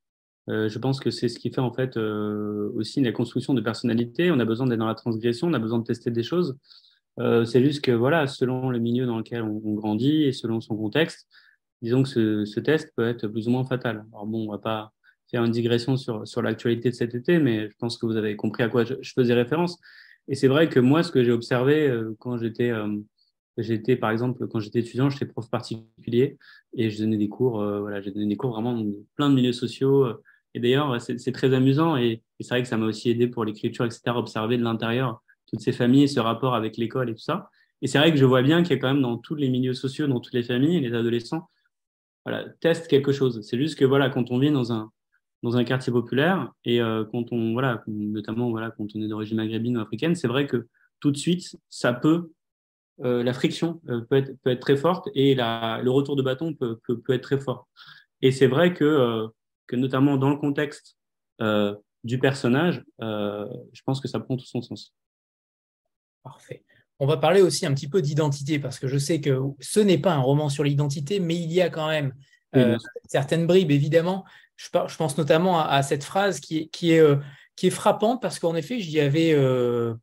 Euh, 0.47 0.69
je 0.69 0.77
pense 0.77 0.99
que 0.99 1.09
c'est 1.09 1.27
ce 1.27 1.39
qui 1.39 1.51
fait 1.51 1.61
en 1.61 1.73
fait 1.73 1.97
aussi 1.97 3.01
la 3.01 3.11
construction 3.11 3.53
de 3.53 3.61
personnalité. 3.61 4.31
On 4.31 4.39
a 4.39 4.45
besoin 4.45 4.67
d'être 4.67 4.79
dans 4.79 4.87
la 4.87 4.95
transgression, 4.95 5.47
on 5.47 5.53
a 5.53 5.59
besoin 5.59 5.79
de 5.79 5.85
tester 5.85 6.11
des 6.11 6.23
choses. 6.23 6.57
c'est 7.17 7.63
juste 7.63 7.83
que 7.83 7.91
voilà, 7.91 8.27
selon 8.27 8.69
le 8.69 8.79
milieu 8.79 9.05
dans 9.05 9.17
lequel 9.17 9.41
on, 9.41 9.73
grandit 9.73 10.23
et 10.23 10.31
selon 10.33 10.61
son 10.61 10.75
contexte, 10.75 11.27
disons 11.81 12.03
que 12.03 12.45
ce, 12.45 12.59
test 12.59 12.91
peut 12.95 13.07
être 13.07 13.27
plus 13.27 13.47
ou 13.47 13.51
moins 13.51 13.63
fatal. 13.63 14.05
Alors 14.11 14.25
bon, 14.27 14.47
on 14.47 14.51
va 14.51 14.57
pas 14.57 14.91
faire 15.29 15.43
une 15.43 15.51
digression 15.51 15.97
sur, 15.97 16.27
sur 16.27 16.41
l'actualité 16.41 16.89
de 16.89 16.95
cet 16.95 17.15
été, 17.15 17.39
mais 17.39 17.69
je 17.69 17.75
pense 17.77 17.97
que 17.97 18.05
vous 18.05 18.15
avez 18.15 18.35
compris 18.35 18.63
à 18.63 18.69
quoi 18.69 18.83
je, 18.83 18.95
faisais 19.15 19.33
référence. 19.33 19.79
Et 20.27 20.35
c'est 20.35 20.47
vrai 20.47 20.69
que 20.69 20.79
moi, 20.79 21.03
ce 21.03 21.11
que 21.11 21.23
j'ai 21.23 21.31
observé 21.31 21.87
euh, 21.87 22.15
quand 22.19 22.37
j'étais, 22.37 22.71
euh, 22.71 22.97
j'étais 23.57 23.95
par 23.95 24.11
exemple, 24.11 24.47
quand 24.47 24.59
j'étais 24.59 24.79
étudiant, 24.79 25.09
j'étais 25.09 25.25
prof 25.25 25.49
particulier 25.49 26.37
et 26.73 26.89
je 26.89 26.99
donnais 26.99 27.17
des 27.17 27.29
cours, 27.29 27.61
euh, 27.61 27.79
voilà, 27.81 28.01
j'ai 28.01 28.11
donné 28.11 28.27
des 28.27 28.35
cours 28.35 28.51
vraiment 28.51 28.73
dans 28.73 28.91
plein 29.15 29.29
de 29.29 29.35
milieux 29.35 29.53
sociaux. 29.53 30.07
Et 30.55 30.59
d'ailleurs, 30.59 30.99
c'est 31.01 31.31
très 31.31 31.53
amusant 31.53 31.97
et, 31.97 32.23
et 32.39 32.43
c'est 32.43 32.49
vrai 32.49 32.63
que 32.63 32.67
ça 32.67 32.77
m'a 32.77 32.85
aussi 32.85 33.09
aidé 33.09 33.27
pour 33.27 33.45
l'écriture, 33.45 33.85
etc., 33.85 34.01
observer 34.15 34.57
de 34.57 34.63
l'intérieur 34.63 35.21
toutes 35.47 35.59
ces 35.59 35.71
familles, 35.71 36.09
ce 36.09 36.19
rapport 36.19 36.55
avec 36.55 36.77
l'école 36.77 37.09
et 37.09 37.13
tout 37.13 37.21
ça. 37.21 37.49
Et 37.81 37.87
c'est 37.87 37.97
vrai 37.97 38.11
que 38.11 38.17
je 38.17 38.25
vois 38.25 38.41
bien 38.41 38.63
qu'il 38.63 38.71
y 38.71 38.79
a 38.79 38.81
quand 38.81 38.91
même 38.91 39.01
dans 39.01 39.17
tous 39.17 39.35
les 39.35 39.49
milieux 39.49 39.73
sociaux, 39.73 40.07
dans 40.07 40.19
toutes 40.19 40.33
les 40.33 40.43
familles, 40.43 40.79
les 40.79 40.93
adolescents, 40.93 41.49
voilà, 42.25 42.45
teste 42.61 42.87
quelque 42.87 43.11
chose. 43.11 43.41
C'est 43.41 43.57
juste 43.57 43.77
que 43.77 43.85
voilà, 43.85 44.09
quand 44.09 44.31
on 44.31 44.39
vit 44.39 44.51
dans 44.51 44.71
un 44.71 44.91
dans 45.43 45.57
un 45.57 45.63
quartier 45.63 45.93
populaire 45.93 46.51
et 46.63 46.81
euh, 46.81 47.03
quand 47.11 47.31
on 47.31 47.53
voilà, 47.53 47.83
notamment 47.85 48.49
voilà, 48.49 48.71
quand 48.71 48.87
on 48.95 49.01
est 49.01 49.07
d'origine 49.07 49.37
maghrébine 49.37 49.77
ou 49.77 49.81
africaine, 49.81 50.15
c'est 50.15 50.27
vrai 50.27 50.47
que 50.47 50.67
tout 50.99 51.11
de 51.11 51.17
suite, 51.17 51.55
ça 51.69 51.93
peut 51.93 52.31
euh, 53.03 53.21
la 53.23 53.33
friction 53.33 53.81
euh, 53.89 54.01
peut, 54.01 54.15
être, 54.15 54.41
peut 54.41 54.49
être 54.49 54.61
très 54.61 54.77
forte 54.77 55.09
et 55.13 55.35
le 55.35 55.89
retour 55.89 56.15
de 56.15 56.23
bâton 56.23 56.53
peut, 56.53 56.79
peut 56.87 57.13
être 57.13 57.21
très 57.21 57.39
fort. 57.39 57.67
Et 58.21 58.31
c'est 58.31 58.47
vrai 58.47 58.73
que 58.73 59.27
que 59.67 59.75
notamment 59.75 60.17
dans 60.17 60.29
le 60.29 60.37
contexte 60.37 60.97
du 62.03 62.19
personnage, 62.19 62.83
je 62.99 63.81
pense 63.85 63.99
que 63.99 64.07
ça 64.07 64.19
prend 64.19 64.37
tout 64.37 64.45
son 64.45 64.61
sens. 64.61 64.93
Parfait. 66.23 66.63
On 66.99 67.05
va 67.05 67.17
parler 67.17 67.41
aussi 67.41 67.65
un 67.65 67.73
petit 67.73 67.89
peu 67.89 68.01
d'identité, 68.01 68.57
parce 68.57 68.79
que 68.79 68.87
je 68.87 68.97
sais 68.97 69.19
que 69.19 69.39
ce 69.59 69.79
n'est 69.81 69.97
pas 69.97 70.13
un 70.13 70.21
roman 70.21 70.49
sur 70.49 70.63
l'identité, 70.63 71.19
mais 71.19 71.35
il 71.35 71.51
y 71.51 71.61
a 71.61 71.69
quand 71.69 71.89
même 71.89 72.13
certaines 73.07 73.47
bribes, 73.47 73.71
évidemment. 73.71 74.23
Je, 74.55 74.69
pense 74.69 75.17
notamment 75.17 75.59
à, 75.59 75.83
cette 75.83 76.05
phrase 76.05 76.39
qui 76.39 76.59
est, 76.59 76.67
qui 76.67 76.91
est, 76.91 77.03
qui 77.55 77.67
est 77.67 77.71
frappante, 77.71 78.21
parce 78.21 78.39
qu'en 78.39 78.55
effet, 78.55 78.79
j'y 78.79 78.99
avais 78.99 79.35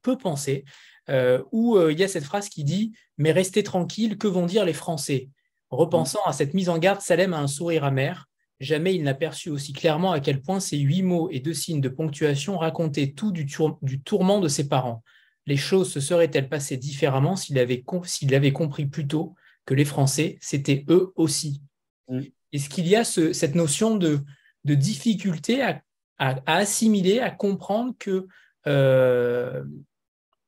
peu 0.02 0.18
pensé. 0.18 0.64
Euh, 1.08 1.42
où 1.50 1.76
euh, 1.76 1.92
il 1.92 1.98
y 1.98 2.04
a 2.04 2.08
cette 2.08 2.24
phrase 2.24 2.48
qui 2.48 2.62
dit 2.64 2.92
Mais 3.18 3.32
restez 3.32 3.62
tranquille, 3.62 4.18
que 4.18 4.28
vont 4.28 4.46
dire 4.46 4.64
les 4.64 4.72
Français? 4.72 5.28
Repensant 5.70 6.22
à 6.26 6.32
cette 6.32 6.54
mise 6.54 6.68
en 6.68 6.78
garde, 6.78 7.00
Salem 7.00 7.34
a 7.34 7.38
un 7.38 7.46
sourire 7.46 7.84
amer. 7.84 8.28
Jamais 8.62 8.94
il 8.94 9.02
n'a 9.02 9.14
perçu 9.14 9.50
aussi 9.50 9.72
clairement 9.72 10.12
à 10.12 10.20
quel 10.20 10.40
point 10.40 10.60
ces 10.60 10.78
huit 10.78 11.02
mots 11.02 11.28
et 11.32 11.40
deux 11.40 11.52
signes 11.52 11.80
de 11.80 11.88
ponctuation 11.88 12.56
racontaient 12.56 13.10
tout 13.10 13.32
du, 13.32 13.44
tourment 14.04 14.38
de 14.38 14.46
ses 14.46 14.68
parents. 14.68 15.02
Les 15.46 15.56
choses 15.56 15.90
se 15.90 15.98
seraient-elles 15.98 16.48
passées 16.48 16.76
différemment 16.76 17.34
s'il 17.34 17.58
avait, 17.58 17.82
compris 18.52 18.86
plus 18.86 19.08
tôt 19.08 19.34
que 19.66 19.74
les 19.74 19.84
Français, 19.84 20.38
c'était 20.40 20.84
eux 20.88 21.12
aussi? 21.16 21.60
Est-ce 22.52 22.68
qu'il 22.68 22.86
y 22.86 22.94
a 22.94 23.02
cette 23.02 23.56
notion 23.56 23.96
de, 23.96 24.20
difficulté 24.64 25.60
à, 25.60 25.82
assimiler, 26.46 27.18
à 27.18 27.32
comprendre 27.32 27.94
que 27.98 28.28
euh, 28.68 29.64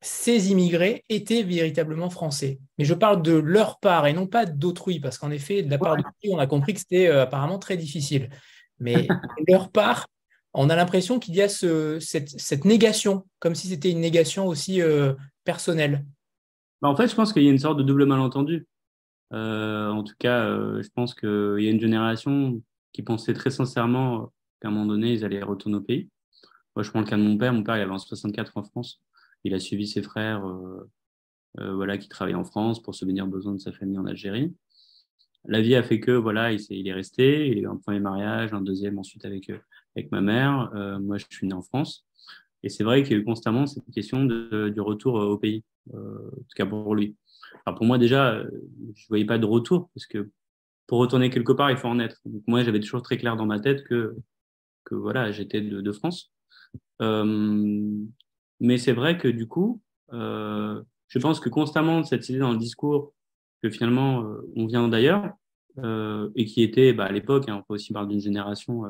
ces 0.05 0.51
immigrés 0.51 1.03
étaient 1.09 1.43
véritablement 1.43 2.11
français. 2.11 2.61
Mais 2.77 2.85
je 2.85 2.93
parle 2.93 3.23
de 3.23 3.33
leur 3.33 3.79
part 3.81 4.07
et 4.07 4.13
non 4.13 4.27
pas 4.27 4.45
d'autrui, 4.45 5.01
parce 5.01 5.17
qu'en 5.17 5.31
effet, 5.31 5.63
de 5.63 5.71
la 5.71 5.79
part 5.79 5.97
d'autrui, 5.97 6.29
on 6.31 6.39
a 6.39 6.47
compris 6.47 6.75
que 6.75 6.81
c'était 6.81 7.09
euh, 7.09 7.23
apparemment 7.23 7.59
très 7.59 7.79
difficile. 7.79 8.29
Mais 8.79 9.05
de 9.05 9.53
leur 9.53 9.71
part, 9.71 10.07
on 10.53 10.69
a 10.69 10.77
l'impression 10.77 11.19
qu'il 11.19 11.35
y 11.35 11.41
a 11.41 11.49
cette, 11.49 12.65
négation, 12.67 13.25
comme 13.39 13.55
si 13.55 13.69
c'était 13.69 13.91
une 13.91 14.01
négation 14.01 14.47
aussi 14.47 14.83
euh, 14.83 15.15
personnelle. 15.43 16.05
Bah, 16.83 16.91
en 16.91 16.97
fait, 16.97 17.09
je 17.09 17.15
pense 17.15 17.33
qu'il 17.33 17.43
y 17.43 17.49
a 17.49 17.51
une 17.51 17.59
sorte 17.59 17.79
de 17.79 17.83
double 17.83 18.05
malentendu. 18.05 18.67
Euh, 19.33 19.89
en 19.89 20.05
tout 20.05 20.17
cas, 20.19 20.47
je 20.51 20.89
pense 20.95 21.15
qu'il 21.15 21.57
y 21.61 21.67
a 21.67 21.71
une 21.71 21.81
génération 21.81 22.61
qui 22.93 23.03
pensait 23.03 23.33
très 23.33 23.51
sincèrement 23.51 24.31
qu'à 24.61 24.69
un 24.69 24.71
moment 24.71 24.85
donné, 24.85 25.15
ils 25.15 25.25
allaient 25.25 25.43
retourner 25.43 25.79
au 25.79 25.81
pays. 25.81 26.11
Moi, 26.77 26.83
je 26.83 26.91
prends 26.91 27.01
le 27.01 27.07
cas 27.07 27.17
de 27.17 27.23
mon 27.23 27.39
père. 27.39 27.55
Mon 27.55 27.63
père, 27.63 27.79
il 27.79 27.81
avait 27.81 27.91
en 27.91 27.99
64 27.99 28.53
en 28.57 28.65
France. 28.65 29.01
Il 29.45 29.55
a 29.55 29.61
suivi 29.61 29.87
ses 29.87 30.03
frères 30.03 30.47
euh, 30.47 30.91
euh, 31.61 31.75
voilà, 31.75 31.99
qui 31.99 32.09
travaillaient 32.09 32.37
en 32.37 32.45
France 32.45 32.83
pour 32.83 32.95
se 32.95 33.05
venir 33.05 33.27
besoin 33.27 33.53
de 33.53 33.59
sa 33.59 33.73
famille 33.73 33.99
en 33.99 34.07
Algérie. 34.07 34.55
La 35.47 35.61
vie 35.61 35.75
a 35.75 35.83
fait 35.83 36.01
que 36.01 36.11
voilà, 36.11 36.53
il, 36.53 36.89
est, 36.89 36.93
resté. 36.93 37.49
Il 37.49 37.59
a 37.59 37.61
eu 37.61 37.67
un 37.67 37.77
premier 37.77 38.01
mariage, 38.01 38.55
un 38.55 38.63
deuxième 38.63 38.99
ensuite 38.99 39.25
avec, 39.27 39.51
euh, 39.51 39.59
avec 39.95 40.11
ma 40.11 40.23
mère. 40.23 40.71
moi, 41.01 41.19
je 41.19 41.27
suis 41.31 41.47
né 41.47 41.53
en 41.53 41.63
France. 41.63 42.07
Et 42.63 42.71
c'est 42.71 42.83
vrai 42.83 43.03
qu'il 43.03 43.13
y 43.13 43.15
a 43.17 43.19
eu 43.19 43.25
constamment 43.25 43.67
cette 43.67 43.85
question 43.93 44.25
du 44.25 44.81
retour 44.81 45.17
au 45.17 45.37
pays, 45.37 45.63
en 45.93 46.31
tout 46.31 46.57
cas 46.57 46.65
pour 46.65 46.95
lui. 46.95 47.15
Alors 47.67 47.77
pour 47.77 47.87
moi, 47.87 47.99
déjà, 47.99 48.43
je 48.43 48.49
ne 48.49 49.09
voyais 49.09 49.27
pas 49.27 49.37
de 49.37 49.45
retour, 49.45 49.91
parce 49.95 50.07
que 50.07 50.31
pour 50.87 50.99
retourner 50.99 51.29
quelque 51.29 51.53
part, 51.53 51.71
il 51.71 51.77
faut 51.77 51.89
en 51.89 51.99
être. 51.99 52.23
Moi, 52.47 52.63
j'avais 52.63 52.81
toujours 52.81 53.03
très 53.03 53.19
clair 53.19 53.37
dans 53.37 53.45
ma 53.45 53.61
tête 53.61 53.85
que, 53.85 54.17
que 54.85 54.95
voilà, 54.95 55.31
j'étais 55.31 55.61
de, 55.61 55.93
France. 55.93 56.33
Mais 58.61 58.79
c'est 58.79 58.93
vrai 58.93 59.19
que 59.19 59.29
du 59.29 59.47
coup, 59.47 59.81
euh, 60.13 60.83
je 61.09 61.19
pense 61.19 61.41
que 61.41 61.49
constamment 61.49 62.05
cette 62.05 62.29
idée 62.29 62.39
dans 62.39 62.53
le 62.53 62.59
discours 62.59 63.13
que 63.63 63.71
finalement 63.71 64.23
euh, 64.23 64.51
on 64.57 64.67
vient 64.67 64.89
d'ailleurs 64.89 65.33
euh, 65.79 66.31
et 66.37 66.45
qui 66.45 66.63
était 66.63 66.93
bah, 66.93 67.07
à 67.07 67.13
l'époque, 67.13 67.49
hein, 67.49 67.57
on 67.59 67.63
peut 67.63 67.75
aussi 67.75 67.93
parler 67.93 68.09
d'une 68.09 68.21
génération, 68.21 68.85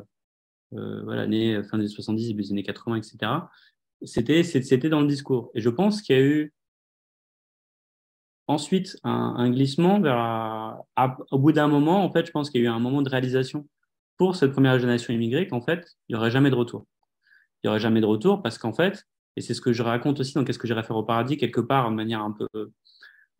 voilà, 0.73 1.27
née 1.27 1.62
fin 1.65 1.78
des 1.78 1.89
70, 1.89 2.28
début 2.28 2.43
des 2.43 2.53
années 2.53 2.62
80, 2.65 2.97
etc. 2.97 3.32
C'était 4.03 4.43
c'était 4.43 4.89
dans 4.89 5.01
le 5.01 5.07
discours. 5.07 5.51
Et 5.55 5.61
je 5.61 5.70
pense 5.70 6.03
qu'il 6.03 6.16
y 6.16 6.19
a 6.19 6.23
eu 6.23 6.53
ensuite 8.49 8.99
un, 9.05 9.35
un 9.39 9.51
glissement 9.51 10.01
vers 10.01 10.82
au 11.31 11.39
bout 11.39 11.53
d'un 11.53 11.69
moment, 11.69 12.05
en 12.05 12.11
fait, 12.11 12.27
je 12.27 12.32
pense 12.32 12.51
qu'il 12.51 12.61
y 12.61 12.65
a 12.65 12.70
eu 12.70 12.73
un 12.73 12.81
moment 12.81 13.03
de 13.03 13.09
réalisation 13.09 13.69
pour 14.16 14.36
cette 14.36 14.53
première 14.53 14.78
génération 14.78 15.15
immigrée 15.15 15.47
qu'en 15.47 15.61
fait, 15.61 15.97
il 16.09 16.15
n'y 16.15 16.19
aurait 16.19 16.31
jamais 16.31 16.51
de 16.51 16.55
retour. 16.55 16.86
Il 17.62 17.66
n'y 17.66 17.70
aurait 17.70 17.81
jamais 17.81 18.01
de 18.01 18.07
retour 18.07 18.43
parce 18.43 18.59
qu'en 18.59 18.73
fait, 18.73 19.07
et 19.36 19.40
c'est 19.40 19.55
ce 19.55 19.61
que 19.61 19.73
je 19.73 19.82
raconte 19.82 20.20
aussi 20.20 20.35
dans 20.35 20.44
Qu'est-ce 20.44 20.59
que 20.59 20.66
j'irai 20.66 20.82
faire 20.82 20.97
au 20.97 21.02
paradis, 21.02 21.36
quelque 21.36 21.61
part, 21.61 21.90
de 21.90 21.97
manière 21.97 22.23
un 22.23 22.32
peu, 22.32 22.48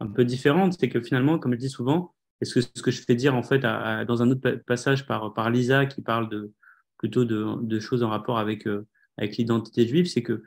un 0.01 0.07
peu 0.09 0.25
différente. 0.25 0.77
C'est 0.79 0.89
que 0.89 1.01
finalement, 1.01 1.39
comme 1.39 1.53
je 1.53 1.59
dis 1.59 1.71
souvent, 1.71 2.15
et 2.41 2.45
ce 2.45 2.61
que, 2.83 2.91
je 2.91 3.01
fais 3.01 3.15
dire 3.15 3.35
en 3.35 3.43
fait 3.43 3.61
dans 3.61 4.23
un 4.23 4.31
autre 4.31 4.51
passage 4.67 5.07
par, 5.07 5.33
par 5.35 5.51
Lisa 5.51 5.87
qui 5.87 6.03
parle 6.03 6.29
de, 6.29 6.53
plutôt 6.99 7.25
de, 7.25 7.81
choses 7.81 8.03
en 8.03 8.09
rapport 8.09 8.39
avec, 8.39 8.67
euh, 8.67 8.87
avec 9.17 9.37
l'identité 9.37 9.87
juive, 9.87 10.07
c'est 10.07 10.23
que 10.23 10.43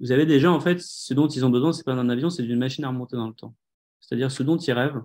vous 0.00 0.12
avez 0.12 0.24
déjà 0.24 0.50
en 0.52 0.60
fait 0.60 0.80
ce 0.80 1.14
dont 1.14 1.26
ils 1.26 1.44
ont 1.44 1.50
besoin, 1.50 1.72
c'est 1.72 1.84
pas 1.84 1.96
d'un 1.96 2.08
avion, 2.08 2.30
c'est 2.30 2.42
d'une 2.42 2.58
machine 2.58 2.84
à 2.84 2.88
remonter 2.88 3.16
dans 3.16 3.26
le 3.26 3.34
temps. 3.34 3.54
C'est-à-dire 4.00 4.30
ce 4.30 4.42
dont 4.42 4.56
ils 4.56 4.72
rêvent, 4.72 5.02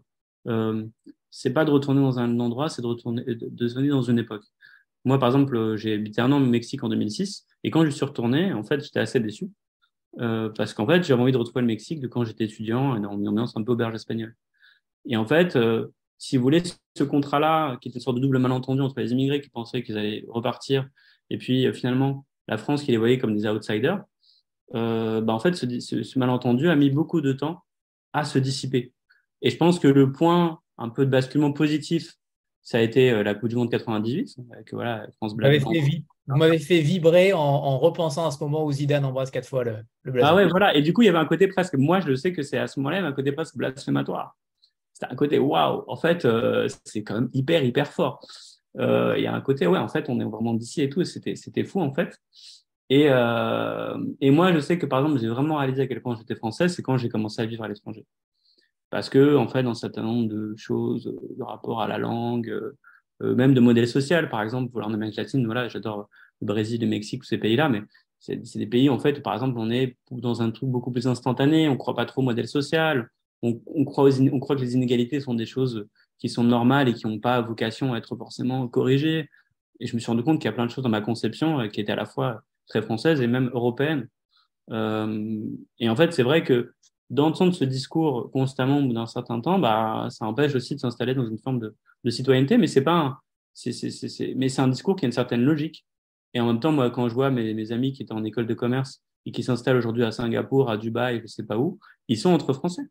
euh, 0.47 0.85
c'est 1.31 1.53
pas 1.53 1.65
de 1.65 1.71
retourner 1.71 2.01
dans 2.01 2.19
un 2.19 2.39
endroit, 2.39 2.69
c'est 2.69 2.81
de 2.81 2.87
retourner, 2.87 3.23
de, 3.23 3.47
de 3.49 3.67
venir 3.67 3.95
dans 3.95 4.01
une 4.01 4.19
époque. 4.19 4.43
Moi, 5.05 5.17
par 5.17 5.29
exemple, 5.29 5.75
j'ai 5.77 5.95
habité 5.95 6.21
un 6.21 6.31
an 6.31 6.41
au 6.41 6.45
Mexique 6.45 6.83
en 6.83 6.89
2006, 6.89 7.47
et 7.63 7.71
quand 7.71 7.83
je 7.83 7.89
suis 7.89 8.05
retourné, 8.05 8.53
en 8.53 8.63
fait, 8.63 8.83
j'étais 8.83 8.99
assez 8.99 9.19
déçu 9.19 9.49
euh, 10.19 10.49
parce 10.49 10.73
qu'en 10.73 10.85
fait, 10.85 11.03
j'avais 11.03 11.21
envie 11.21 11.31
de 11.31 11.37
retrouver 11.37 11.61
le 11.61 11.67
Mexique 11.67 11.99
de 11.99 12.07
quand 12.07 12.23
j'étais 12.25 12.45
étudiant, 12.45 12.99
dans 12.99 13.17
une 13.17 13.27
ambiance 13.27 13.55
un 13.55 13.63
peu 13.63 13.71
auberge 13.71 13.95
espagnole. 13.95 14.35
Et 15.05 15.17
en 15.17 15.25
fait, 15.25 15.55
euh, 15.55 15.87
si 16.17 16.37
vous 16.37 16.43
voulez, 16.43 16.61
ce 16.97 17.03
contrat-là, 17.03 17.77
qui 17.77 17.89
était 17.89 17.97
une 17.97 18.03
sorte 18.03 18.17
de 18.17 18.21
double 18.21 18.39
malentendu 18.39 18.81
entre 18.81 18.99
les 18.99 19.11
immigrés 19.11 19.41
qui 19.41 19.49
pensaient 19.49 19.83
qu'ils 19.83 19.97
allaient 19.97 20.25
repartir, 20.27 20.87
et 21.29 21.37
puis 21.37 21.65
euh, 21.65 21.73
finalement 21.73 22.25
la 22.47 22.57
France 22.57 22.83
qui 22.83 22.91
les 22.91 22.97
voyait 22.97 23.17
comme 23.17 23.35
des 23.35 23.47
outsiders, 23.47 24.03
bah, 24.73 25.23
en 25.27 25.39
fait, 25.39 25.53
ce, 25.55 26.19
malentendu 26.19 26.69
a 26.69 26.75
mis 26.75 26.89
beaucoup 26.89 27.21
de 27.21 27.33
temps 27.33 27.63
à 28.13 28.23
se 28.23 28.39
dissiper. 28.39 28.93
Et 29.41 29.49
je 29.49 29.57
pense 29.57 29.79
que 29.79 29.87
le 29.87 30.11
point 30.11 30.59
un 30.77 30.89
peu 30.89 31.05
de 31.05 31.11
basculement 31.11 31.51
positif 31.51 32.17
ça 32.63 32.77
a 32.77 32.81
été 32.81 33.11
euh, 33.11 33.23
la 33.23 33.33
Coupe 33.33 33.49
du 33.49 33.55
Monde 33.55 33.71
98, 33.71 34.37
avec 34.51 34.73
voilà, 34.73 35.07
France 35.17 35.35
Black. 35.35 35.61
Vous 36.27 36.37
m'avez 36.37 36.59
fait, 36.59 36.79
vibrer 36.79 37.33
en, 37.33 37.77
repensant 37.79 38.27
à 38.27 38.31
ce 38.31 38.41
moment 38.41 38.63
où 38.63 38.71
Zidane 38.71 39.03
embrasse 39.03 39.31
quatre 39.31 39.47
fois 39.47 39.63
le, 39.63 39.77
le 40.03 40.23
Ah 40.23 40.35
ouais, 40.35 40.47
voilà. 40.47 40.75
Et 40.75 40.81
du 40.81 40.93
coup, 40.93 41.01
il 41.01 41.05
y 41.05 41.09
avait 41.09 41.17
un 41.17 41.25
côté 41.25 41.47
presque, 41.47 41.73
moi 41.73 41.99
je 41.99 42.15
sais 42.15 42.31
que 42.31 42.43
c'est 42.43 42.57
à 42.57 42.67
ce 42.67 42.79
moment-là, 42.79 42.97
il 42.97 42.99
y 42.99 43.03
avait 43.03 43.11
un 43.11 43.15
côté 43.15 43.31
presque 43.31 43.57
blasphématoire. 43.57 44.37
C'était 44.93 45.11
un 45.11 45.15
côté 45.15 45.39
waouh, 45.39 45.83
en 45.87 45.95
fait, 45.97 46.23
euh, 46.25 46.67
c'est 46.85 47.03
quand 47.03 47.15
même 47.15 47.29
hyper, 47.33 47.63
hyper 47.63 47.87
fort. 47.87 48.25
Euh, 48.77 49.15
il 49.17 49.23
y 49.23 49.27
a 49.27 49.33
un 49.33 49.41
côté, 49.41 49.67
ouais, 49.67 49.79
en 49.79 49.89
fait, 49.89 50.05
on 50.09 50.19
est 50.19 50.25
vraiment 50.25 50.53
d'ici 50.53 50.81
et 50.81 50.89
tout, 50.89 51.03
c'était, 51.03 51.35
c'était 51.35 51.65
fou 51.65 51.81
en 51.81 51.93
fait. 51.93 52.17
Et, 52.89 53.05
et 53.05 54.31
moi, 54.31 54.53
je 54.53 54.59
sais 54.59 54.77
que 54.77 54.85
par 54.85 54.99
exemple, 54.99 55.19
j'ai 55.19 55.27
vraiment 55.27 55.57
réalisé 55.57 55.81
à 55.81 55.87
quel 55.87 56.01
point 56.01 56.15
j'étais 56.15 56.35
français, 56.35 56.69
c'est 56.69 56.81
quand 56.81 56.97
j'ai 56.97 57.09
commencé 57.09 57.41
à 57.41 57.45
vivre 57.45 57.63
à 57.63 57.67
l'étranger 57.67 58.05
parce 58.91 59.09
que 59.09 59.35
en 59.35 59.47
fait 59.47 59.63
dans 59.63 59.71
un 59.71 59.75
certain 59.75 60.03
nombre 60.03 60.29
de 60.29 60.53
choses 60.57 61.07
euh, 61.07 61.35
de 61.37 61.43
rapport 61.43 61.81
à 61.81 61.87
la 61.87 61.97
langue 61.97 62.49
euh, 62.49 62.77
euh, 63.23 63.33
même 63.33 63.55
de 63.55 63.59
modèle 63.59 63.87
social 63.87 64.29
par 64.29 64.43
exemple 64.43 64.81
en 64.83 64.93
Amérique 64.93 65.15
latine 65.15 65.45
voilà 65.45 65.67
j'adore 65.67 66.07
le 66.41 66.47
Brésil 66.47 66.79
le 66.81 66.87
Mexique 66.87 67.21
tous 67.21 67.27
ces 67.27 67.39
pays 67.39 67.55
là 67.55 67.69
mais 67.69 67.81
c'est 68.19 68.57
des 68.57 68.67
pays 68.67 68.89
en 68.89 68.99
fait 68.99 69.23
par 69.23 69.33
exemple 69.33 69.57
on 69.57 69.71
est 69.71 69.97
dans 70.11 70.43
un 70.43 70.51
truc 70.51 70.69
beaucoup 70.69 70.91
plus 70.91 71.07
instantané 71.07 71.67
on 71.67 71.77
croit 71.77 71.95
pas 71.95 72.05
trop 72.05 72.21
au 72.21 72.25
modèle 72.25 72.47
social 72.47 73.09
on, 73.41 73.85
croit 73.85 74.09
que 74.11 74.61
les 74.61 74.75
inégalités 74.75 75.19
sont 75.19 75.33
des 75.33 75.45
choses 75.45 75.87
qui 76.19 76.29
sont 76.29 76.43
normales 76.43 76.87
et 76.89 76.93
qui 76.93 77.07
n'ont 77.07 77.19
pas 77.19 77.41
vocation 77.41 77.93
à 77.93 77.97
être 77.97 78.15
forcément 78.15 78.67
corrigées. 78.67 79.29
Et 79.79 79.87
je 79.87 79.95
me 79.95 79.99
suis 79.99 80.11
rendu 80.11 80.23
compte 80.23 80.39
qu'il 80.39 80.45
y 80.45 80.49
a 80.49 80.53
plein 80.53 80.67
de 80.67 80.71
choses 80.71 80.83
dans 80.83 80.89
ma 80.89 81.01
conception 81.01 81.67
qui 81.69 81.81
étaient 81.81 81.91
à 81.91 81.95
la 81.95 82.05
fois 82.05 82.43
très 82.67 82.81
françaises 82.81 83.21
et 83.21 83.27
même 83.27 83.49
européennes. 83.53 84.07
Euh, 84.69 85.39
et 85.79 85.89
en 85.89 85.95
fait 85.95 86.13
c'est 86.13 86.23
vrai 86.23 86.43
que 86.43 86.73
d'entendre 87.11 87.53
ce 87.53 87.65
discours 87.65 88.31
constamment 88.31 88.79
au 88.79 88.83
bout 88.83 88.93
d'un 88.93 89.05
certain 89.05 89.39
temps, 89.41 89.59
bah, 89.59 90.07
ça 90.09 90.25
empêche 90.25 90.55
aussi 90.55 90.75
de 90.75 90.79
s'installer 90.79 91.13
dans 91.13 91.27
une 91.27 91.37
forme 91.37 91.59
de, 91.59 91.75
citoyenneté, 92.09 92.57
mais 92.57 92.67
c'est 92.67 92.83
pas 92.83 93.19
un, 94.57 94.67
discours 94.69 94.95
qui 94.95 95.05
a 95.05 95.07
une 95.07 95.11
certaine 95.11 95.43
logique. 95.43 95.85
Et 96.33 96.39
en 96.39 96.47
même 96.47 96.61
temps, 96.61 96.71
moi, 96.71 96.89
quand 96.89 97.09
je 97.09 97.13
vois 97.13 97.29
mes, 97.29 97.71
amis 97.73 97.91
qui 97.91 98.01
étaient 98.01 98.13
en 98.13 98.23
école 98.23 98.47
de 98.47 98.53
commerce 98.53 99.03
et 99.25 99.31
qui 99.31 99.43
s'installent 99.43 99.75
aujourd'hui 99.75 100.05
à 100.05 100.11
Singapour, 100.11 100.71
à 100.71 100.77
Dubaï, 100.77 101.21
je 101.21 101.27
sais 101.27 101.43
pas 101.43 101.57
où, 101.57 101.79
ils 102.07 102.17
sont 102.17 102.31
entre 102.31 102.53
Français. 102.53 102.83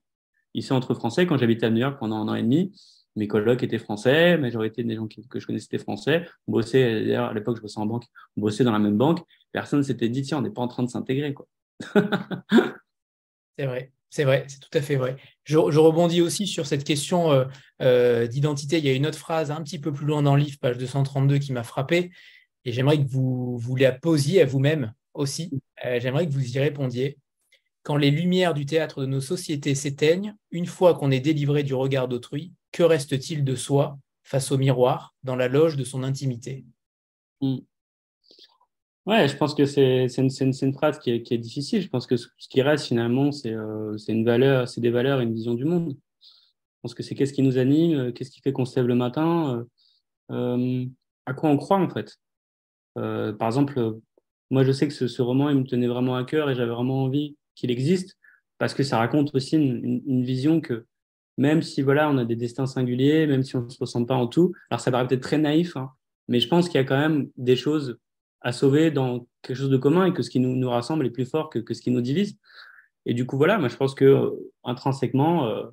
Ils 0.53 0.63
sont 0.63 0.75
entre 0.75 0.93
Français. 0.95 1.27
Quand 1.27 1.39
j'habitais 1.39 1.67
à 1.67 1.71
New 1.71 1.79
York 1.79 1.99
pendant 1.99 2.17
un 2.17 2.29
an 2.29 2.35
et 2.35 2.43
demi, 2.43 2.73
mes 3.17 3.27
colocs 3.27 3.63
étaient 3.63 3.79
français, 3.79 4.33
la 4.33 4.39
majorité 4.39 4.85
des 4.85 4.97
gens 4.97 5.09
que 5.09 5.41
je 5.41 5.47
connaissais 5.47 5.65
étaient 5.65 5.79
français. 5.79 6.29
On 6.47 6.53
bossait, 6.53 7.05
d'ailleurs, 7.05 7.31
à 7.31 7.35
l'époque, 7.35 7.57
je 7.57 7.63
bossais 7.63 7.81
en 7.81 7.87
banque, 7.87 8.05
on 8.37 8.43
bossait 8.43 8.65
dans 8.65 8.73
la 8.73 8.79
même 8.79 8.99
banque. 8.99 9.21
Personne 9.51 9.83
s'était 9.83 10.11
dit, 10.11 10.23
tiens, 10.23 10.39
on 10.39 10.43
n'est 10.43 10.51
pas 10.51 10.63
en 10.63 10.69
train 10.69 10.83
de 10.83 10.91
s'intégrer, 10.91 11.33
quoi. 11.33 11.47
c'est 13.59 13.67
vrai. 13.67 13.93
C'est 14.11 14.25
vrai, 14.25 14.45
c'est 14.49 14.59
tout 14.59 14.77
à 14.77 14.83
fait 14.83 14.97
vrai. 14.97 15.17
Je, 15.45 15.57
rebondis 15.57 16.21
aussi 16.21 16.49
sur 16.49 16.67
cette 16.67 16.83
question 16.83 17.31
euh, 17.31 17.45
euh, 17.81 18.27
d'identité. 18.27 18.79
Il 18.79 18.85
y 18.85 18.91
a 18.91 18.93
une 18.93 19.07
autre 19.07 19.19
phrase 19.19 19.53
un 19.53 19.63
petit 19.63 19.79
peu 19.79 19.93
plus 19.93 20.05
loin 20.05 20.23
dans 20.23 20.35
le 20.35 20.43
livre, 20.43 20.59
page 20.61 20.79
232, 20.79 21.39
qui 21.39 21.53
m'a 21.53 21.63
frappé. 21.63 22.11
Et 22.65 22.73
j'aimerais 22.73 22.99
que 22.99 23.09
vous, 23.09 23.57
vous 23.57 23.77
la 23.77 23.93
posiez 23.93 24.43
à 24.43 24.47
vous-même 24.47 24.93
aussi. 25.15 25.51
Euh, 25.85 26.01
j'aimerais 26.01 26.27
que 26.27 26.33
vous 26.33 26.57
y 26.57 26.59
répondiez. 26.59 27.19
Quand 27.85 27.97
les 27.97 28.11
lumières 28.11 28.53
du 28.53 28.67
théâtre 28.67 29.01
de 29.01 29.07
nos 29.07 29.21
sociétés 29.21 29.77
s'éteignent, 29.77 30.35
une 30.51 30.67
fois 30.67 30.95
qu'on 30.95 31.13
est 31.13 31.21
délivré 31.21 31.63
du 31.63 31.75
regard 31.75 32.09
d'autrui, 32.09 32.53
que 32.73 32.83
reste-t-il 32.83 33.45
de 33.45 33.55
soi 33.55 33.97
face 34.25 34.51
au 34.51 34.59
miroir 34.59 35.15
dans 35.23 35.37
la 35.37 35.49
loge 35.49 35.77
de 35.77 35.85
son 35.85 36.03
intimité? 36.03 36.65
Mm. 37.41 37.59
Ouais, 39.07 39.29
je 39.29 39.37
pense 39.37 39.55
que 39.55 39.65
c'est 39.65 40.07
une, 40.19 40.31
une, 40.41 40.75
phrase 40.75 40.99
qui 40.99 41.11
est, 41.11 41.39
difficile. 41.39 41.81
Je 41.83 41.89
pense 41.89 42.07
que 42.07 42.17
ce, 42.17 42.29
qui 42.39 42.61
reste 42.63 42.87
finalement, 42.87 43.33
c'est 43.33 43.53
euh, 43.53 43.97
une 44.09 44.25
valeur, 44.25 44.69
c'est 44.69 44.81
des 44.81 44.91
valeurs 44.91 45.21
et 45.21 45.25
une 45.25 45.35
vision 45.35 45.55
du 45.55 45.65
monde. 45.65 45.97
Je 46.21 46.81
pense 46.83 46.95
que 46.95 47.03
c'est 47.03 47.15
qu'est-ce 47.15 47.33
qui 47.33 47.43
nous 47.43 47.59
anime, 47.59 47.99
euh, 47.99 48.13
qu'est-ce 48.13 48.31
qui 48.31 48.41
fait 48.41 48.53
qu'on 48.53 48.67
se 48.67 48.77
lève 48.79 48.87
le 48.87 48.95
matin, 48.95 49.67
euh, 50.31 50.87
à 51.27 51.35
quoi 51.35 51.51
on 51.51 51.57
croit 51.57 51.79
en 51.79 51.89
fait. 51.89 52.19
Par 52.95 53.49
exemple, 53.49 53.99
moi 54.51 54.65
je 54.65 54.73
sais 54.73 54.87
que 54.87 54.95
ce, 54.95 55.09
ce, 55.09 55.23
roman, 55.23 55.49
il 55.49 55.57
me 55.57 55.65
tenait 55.65 55.87
vraiment 55.87 56.17
à 56.17 56.25
cœur 56.25 56.51
et 56.51 56.55
j'avais 56.55 56.71
vraiment 56.71 57.05
envie 57.05 57.37
qu'il 57.55 57.71
existe 57.71 58.19
parce 58.59 58.75
que 58.75 58.83
ça 58.83 58.99
raconte 58.99 59.35
aussi 59.35 59.57
une, 59.57 60.23
vision 60.23 60.61
que 60.61 60.87
même 61.39 61.63
si 61.63 61.81
voilà, 61.81 62.11
on 62.11 62.19
a 62.19 62.27
des 62.27 62.37
destins 62.37 62.67
singuliers, 62.67 63.27
même 63.27 63.43
si 63.43 63.57
on 63.57 63.63
ne 63.63 63.71
se 63.71 63.79
ressemble 63.79 64.07
pas 64.07 64.17
en 64.17 64.27
tout, 64.27 64.53
alors 64.71 64.81
ça 64.81 64.91
paraît 64.91 65.07
peut-être 65.09 65.23
très 65.23 65.39
naïf, 65.39 65.77
hein, 65.77 65.91
mais 66.29 66.41
je 66.41 66.49
pense 66.49 66.69
qu'il 66.69 66.79
y 66.79 66.83
a 66.83 66.85
quand 66.85 66.99
même 66.99 67.31
des 67.39 67.57
choses 67.57 67.99
à 68.41 68.53
sauver 68.53 68.91
dans 68.91 69.27
quelque 69.43 69.57
chose 69.57 69.71
de 69.71 69.77
commun 69.77 70.07
et 70.07 70.13
que 70.13 70.23
ce 70.23 70.31
qui 70.31 70.41
nous, 70.41 70.57
nous 70.57 70.71
rassemble 70.71 71.07
est 71.07 71.11
plus 71.11 71.27
fort 71.27 71.51
que, 71.51 71.59
que, 71.59 71.75
ce 71.75 71.83
qui 71.83 71.91
nous 71.91 72.01
divise. 72.01 72.39
Et 73.07 73.15
du 73.15 73.27
coup, 73.27 73.37
voilà, 73.37 73.59
moi 73.59 73.69
je 73.69 73.77
pense 73.77 73.95
que 73.95 74.05
euh, 74.05 74.31
intrinsèquement, 74.65 75.47
euh, 75.47 75.65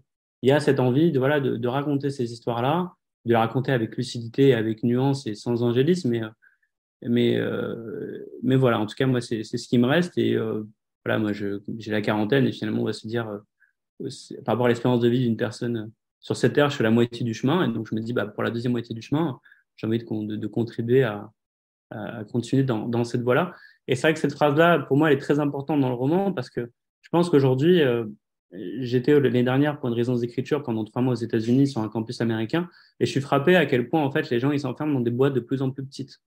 il 0.42 0.50
y 0.50 0.52
a 0.52 0.60
cette 0.60 0.80
envie 0.80 1.12
de, 1.12 1.20
voilà, 1.20 1.40
de, 1.40 1.68
raconter 1.68 2.10
ces 2.10 2.32
histoires-là, 2.32 2.94
de 3.26 3.32
les 3.32 3.38
raconter 3.38 3.72
avec 3.72 3.98
lucidité, 3.98 4.54
avec 4.54 4.84
nuance 4.84 5.26
et 5.28 5.36
sans 5.36 5.64
angélisme. 5.64 6.10
Mais, 6.10 6.22
mais, 7.02 7.38
euh, 7.38 8.26
mais 8.44 8.56
voilà, 8.56 8.80
en 8.80 8.86
tout 8.86 8.96
cas, 8.96 9.08
moi, 9.08 9.20
c'est 9.20 9.44
ce 9.44 9.68
qui 9.68 9.78
me 9.80 9.88
reste. 9.88 10.16
Et 10.18 10.38
voilà, 11.04 11.20
moi, 11.20 11.32
j'ai 11.34 11.92
la 11.92 12.02
quarantaine 12.02 12.46
et 12.46 12.52
finalement, 12.52 12.84
on 12.84 12.86
va 12.86 12.94
se 12.94 13.08
dire, 13.08 13.26
par 14.46 14.54
rapport 14.54 14.68
à 14.68 14.70
l'expérience 14.70 15.02
de 15.02 15.08
vie 15.08 15.22
d'une 15.22 15.38
personne 15.38 15.92
sur 16.20 16.38
cette 16.38 16.54
terre, 16.54 16.70
je 16.70 16.76
suis 16.76 16.84
à 16.84 16.88
la 16.88 16.92
moitié 16.92 17.26
du 17.26 17.34
chemin. 17.34 17.68
Et 17.68 17.74
donc, 17.74 17.88
je 17.90 17.96
me 17.96 18.00
dis, 18.00 18.14
bah, 18.14 18.28
pour 18.28 18.44
la 18.44 18.52
deuxième 18.52 18.74
moitié 18.74 18.94
du 18.94 19.02
chemin, 19.02 19.40
j'ai 19.76 19.88
envie 19.88 19.98
de 19.98 20.48
contribuer 20.48 21.02
à, 21.04 21.32
à 21.92 22.24
continuer 22.26 22.64
dans, 22.64 22.88
dans 22.88 23.04
cette 23.04 23.22
voie-là. 23.22 23.54
Et 23.88 23.96
c'est 23.96 24.04
vrai 24.04 24.14
que 24.14 24.20
cette 24.20 24.34
phrase-là, 24.34 24.80
pour 24.80 24.98
moi, 24.98 25.10
elle 25.10 25.18
est 25.18 25.22
très 25.22 25.40
importante 25.40 25.80
dans 25.80 25.90
le 25.90 25.96
roman 25.96 26.34
parce 26.34 26.50
que 26.50 26.72
je 27.02 27.10
pense 27.10 27.30
qu'aujourd'hui, 27.30 27.82
euh, 27.82 28.06
j'étais 28.52 29.18
l'année 29.20 29.44
dernière 29.44 29.80
pour 29.80 29.90
une 29.90 29.96
raison 29.96 30.16
d'écriture 30.16 30.64
pendant 30.64 30.84
trois 30.84 31.02
mois 31.02 31.14
aux 31.14 31.18
États-Unis 31.18 31.68
sur 31.68 31.82
un 31.82 31.90
campus 31.90 32.22
américain 32.22 32.70
et 33.00 33.06
je 33.06 33.12
suis 33.12 33.22
frappé 33.22 33.56
à 33.56 33.66
quel 33.66 33.90
point 33.90 34.04
en 34.04 34.12
fait 34.12 34.30
les 34.30 34.40
gens 34.40 34.52
ils 34.52 34.60
s'enferment 34.60 34.94
dans 34.94 35.02
des 35.02 35.12
boîtes 35.12 35.34
de 35.34 35.40
plus 35.40 35.62
en 35.62 35.72
plus 35.72 35.86
petites. 35.86 36.20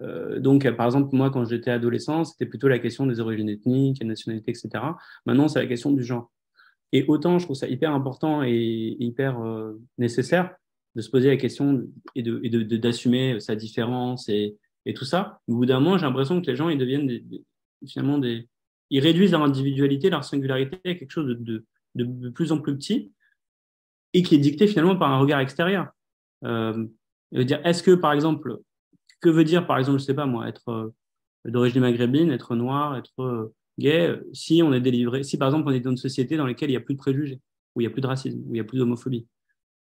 Euh, 0.00 0.40
donc, 0.40 0.68
par 0.72 0.86
exemple, 0.86 1.14
moi, 1.14 1.30
quand 1.30 1.44
j'étais 1.44 1.70
adolescent, 1.70 2.24
c'était 2.24 2.46
plutôt 2.46 2.68
la 2.68 2.78
question 2.78 3.06
des 3.06 3.20
origines 3.20 3.48
ethniques, 3.48 3.98
la 4.00 4.08
nationalité, 4.08 4.50
etc. 4.50 4.84
Maintenant, 5.24 5.48
c'est 5.48 5.60
la 5.60 5.66
question 5.66 5.92
du 5.92 6.02
genre. 6.02 6.32
Et 6.92 7.04
autant, 7.08 7.38
je 7.38 7.44
trouve 7.44 7.56
ça 7.56 7.68
hyper 7.68 7.92
important 7.92 8.42
et 8.42 8.96
hyper 8.98 9.40
euh, 9.40 9.80
nécessaire 9.98 10.54
de 10.96 11.00
se 11.00 11.10
poser 11.10 11.28
la 11.28 11.36
question 11.36 11.82
et 12.14 12.22
d'assumer 12.22 12.48
de, 12.50 12.62
de, 12.62 12.76
d'assumer 12.76 13.40
sa 13.40 13.56
différence 13.56 14.28
et, 14.28 14.56
et 14.86 14.94
tout 14.94 15.04
ça. 15.04 15.40
Au 15.48 15.56
bout 15.56 15.66
d'un 15.66 15.80
moment, 15.80 15.98
j'ai 15.98 16.06
l'impression 16.06 16.40
que 16.40 16.46
les 16.46 16.56
gens, 16.56 16.68
ils 16.68 16.78
deviennent 16.78 17.06
des, 17.06 17.24
finalement 17.86 18.18
des. 18.18 18.48
Ils 18.90 19.00
réduisent 19.00 19.32
leur 19.32 19.42
individualité, 19.42 20.10
leur 20.10 20.24
singularité 20.24 20.78
à 20.84 20.94
quelque 20.94 21.10
chose 21.10 21.26
de, 21.26 21.64
plus 22.30 22.52
en 22.52 22.58
plus 22.58 22.76
petit 22.76 23.12
et 24.12 24.22
qui 24.22 24.34
est 24.34 24.38
dicté 24.38 24.66
finalement 24.66 24.96
par 24.96 25.10
un 25.10 25.18
regard 25.18 25.40
extérieur. 25.40 25.88
Euh, 26.44 26.86
dire, 27.32 27.60
est-ce 27.64 27.82
que, 27.82 27.92
par 27.92 28.12
exemple, 28.12 28.58
que 29.20 29.28
veut 29.28 29.44
dire, 29.44 29.66
par 29.66 29.78
exemple, 29.78 29.98
je 29.98 30.04
sais 30.04 30.14
pas 30.14 30.26
moi, 30.26 30.48
être 30.48 30.68
euh, 30.68 30.94
d'origine 31.46 31.80
maghrébine, 31.80 32.30
être 32.30 32.54
noir, 32.54 32.96
être 32.96 33.20
euh, 33.20 33.54
gay, 33.78 34.20
si 34.32 34.62
on 34.62 34.72
est 34.72 34.80
délivré, 34.80 35.24
si 35.24 35.38
par 35.38 35.48
exemple 35.48 35.68
on 35.68 35.72
est 35.72 35.80
dans 35.80 35.90
une 35.90 35.96
société 35.96 36.36
dans 36.36 36.46
laquelle 36.46 36.68
il 36.68 36.74
n'y 36.74 36.76
a 36.76 36.80
plus 36.80 36.94
de 36.94 36.98
préjugés, 36.98 37.40
où 37.74 37.80
il 37.80 37.84
n'y 37.84 37.88
a 37.88 37.90
plus 37.90 38.02
de 38.02 38.06
racisme, 38.06 38.38
où 38.40 38.50
il 38.50 38.52
n'y 38.52 38.60
a 38.60 38.64
plus 38.64 38.78
d'homophobie? 38.78 39.26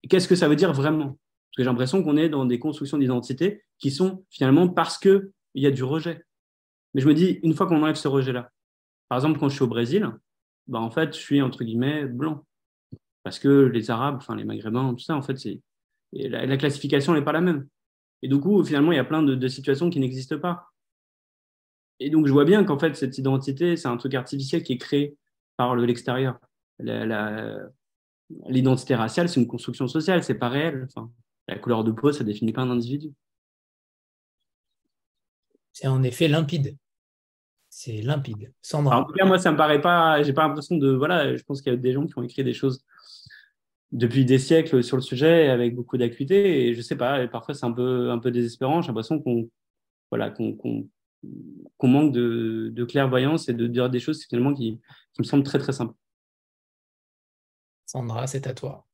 Qu'est-ce 0.10 0.28
que 0.28 0.36
ça 0.36 0.48
veut 0.48 0.56
dire 0.56 0.74
vraiment? 0.74 1.18
Parce 1.56 1.64
que 1.64 1.70
j'ai 1.70 1.70
l'impression 1.70 2.04
qu'on 2.04 2.18
est 2.18 2.28
dans 2.28 2.44
des 2.44 2.60
constructions 2.60 2.98
d'identité 2.98 3.64
qui 3.80 3.90
sont 3.90 4.26
finalement 4.30 4.68
parce 4.68 4.98
qu'il 4.98 5.32
y 5.54 5.66
a 5.66 5.72
du 5.72 5.86
rejet. 5.86 6.22
Mais 6.94 7.00
je 7.00 7.08
me 7.08 7.14
dis, 7.14 7.40
une 7.44 7.54
fois 7.54 7.66
qu'on 7.66 7.82
enlève 7.82 7.96
ce 7.96 8.10
rejet-là, 8.10 8.52
par 9.08 9.18
exemple, 9.18 9.40
quand 9.40 9.48
je 9.48 9.56
suis 9.56 9.64
au 9.64 9.68
Brésil, 9.68 10.12
bah, 10.68 10.80
en 10.80 10.92
fait, 10.92 11.14
je 11.14 11.20
suis 11.20 11.42
entre 11.42 11.64
guillemets 11.64 12.04
blanc. 12.06 12.46
Parce 13.24 13.40
que 13.40 13.48
les 13.48 13.90
Arabes, 13.90 14.18
enfin 14.18 14.36
les 14.36 14.44
Maghrébins, 14.44 14.94
tout 14.94 15.00
ça, 15.00 15.16
en 15.16 15.22
fait, 15.22 15.38
c'est 15.38 15.62
la, 16.12 16.46
la, 16.46 16.58
classification 16.58 17.14
n'est 17.14 17.24
pas 17.24 17.32
la 17.32 17.40
même. 17.40 17.70
Et 18.22 18.28
du 18.28 18.38
coup, 18.38 18.62
finalement, 18.64 18.92
il 18.92 18.96
y 18.96 19.00
a 19.00 19.06
plein 19.06 19.24
de, 19.24 19.48
situations 19.48 19.90
qui 19.90 20.02
n'existent 20.02 20.40
pas. 20.40 20.68
Et 22.02 22.10
donc, 22.10 22.28
je 22.28 22.34
vois 22.34 22.44
bien 22.44 22.66
qu'en 22.66 22.78
fait, 22.78 22.98
cette 22.98 23.18
identité, 23.18 23.78
c'est 23.78 23.88
un 23.88 23.96
truc 23.96 24.14
artificiel 24.14 24.62
qui 24.62 24.74
est 24.74 24.78
créé 24.78 25.16
par 25.56 25.78
l'extérieur. 25.78 26.38
L'identité 26.80 28.96
raciale, 28.96 29.30
c'est 29.30 29.40
une 29.40 29.48
construction 29.48 29.88
sociale, 29.88 30.22
c'est 30.22 30.36
pas 30.36 30.50
réel. 30.50 30.90
La 31.48 31.58
couleur 31.60 31.84
de 31.84 31.92
peau, 31.92 32.12
ça 32.12 32.24
définit 32.24 32.54
pas 32.54 32.62
un 32.62 32.72
individu. 32.72 33.14
C'est 35.74 35.88
en 35.88 36.04
effet 36.04 36.28
limpide. 36.28 36.78
C'est 37.70 38.02
limpide. 38.02 38.54
Sandra. 38.62 39.02
en 39.02 39.04
tout 39.04 39.14
cas, 39.14 39.26
moi, 39.26 39.38
ça 39.38 39.52
me 39.52 39.58
paraît 39.58 39.82
pas. 39.82 40.24
J'ai 40.24 40.32
pas 40.32 40.48
l'impression 40.48 40.78
de. 40.78 40.92
Voilà, 40.92 41.36
je 41.36 41.44
pense 41.44 41.62
qu'il 41.62 41.74
y 41.74 41.76
a 41.76 41.78
des 41.78 41.92
gens 41.92 42.06
qui 42.06 42.18
ont 42.18 42.24
écrit 42.24 42.44
des 42.44 42.54
choses 42.54 42.86
depuis 43.92 44.26
des 44.26 44.40
siècles 44.40 44.84
sur 44.84 44.98
le 44.98 45.02
sujet 45.02 45.50
avec 45.50 45.76
beaucoup 45.76 45.98
d'acuité. 45.98 46.68
Et 46.68 46.74
je 46.74 46.82
sais 46.82 46.96
pas, 46.96 47.22
et 47.22 47.28
parfois 47.28 47.54
c'est 47.54 47.66
un 47.66 47.74
peu, 47.74 48.12
un 48.12 48.20
peu 48.20 48.32
désespérant. 48.32 48.82
J'ai 48.82 48.88
l'impression 48.88 49.20
qu'on 49.22 49.50
voilà, 50.10 50.30
qu'on 50.30 50.54
qu 50.54 50.88
qu 51.80 51.88
manque 51.88 52.14
de, 52.14 52.70
de, 52.74 52.86
clairvoyance 52.86 53.50
et 53.50 53.54
de 53.54 53.68
dire 53.68 53.90
des 53.90 54.00
choses 54.00 54.24
finalement 54.24 54.54
qui, 54.54 54.80
qui 55.14 55.22
me 55.22 55.24
semblent 55.24 55.44
très 55.44 55.60
très 55.60 55.74
simples. 55.74 55.96
Sandra, 57.86 58.28
c'est 58.28 58.48
à 58.48 58.54
toi. 58.54 58.86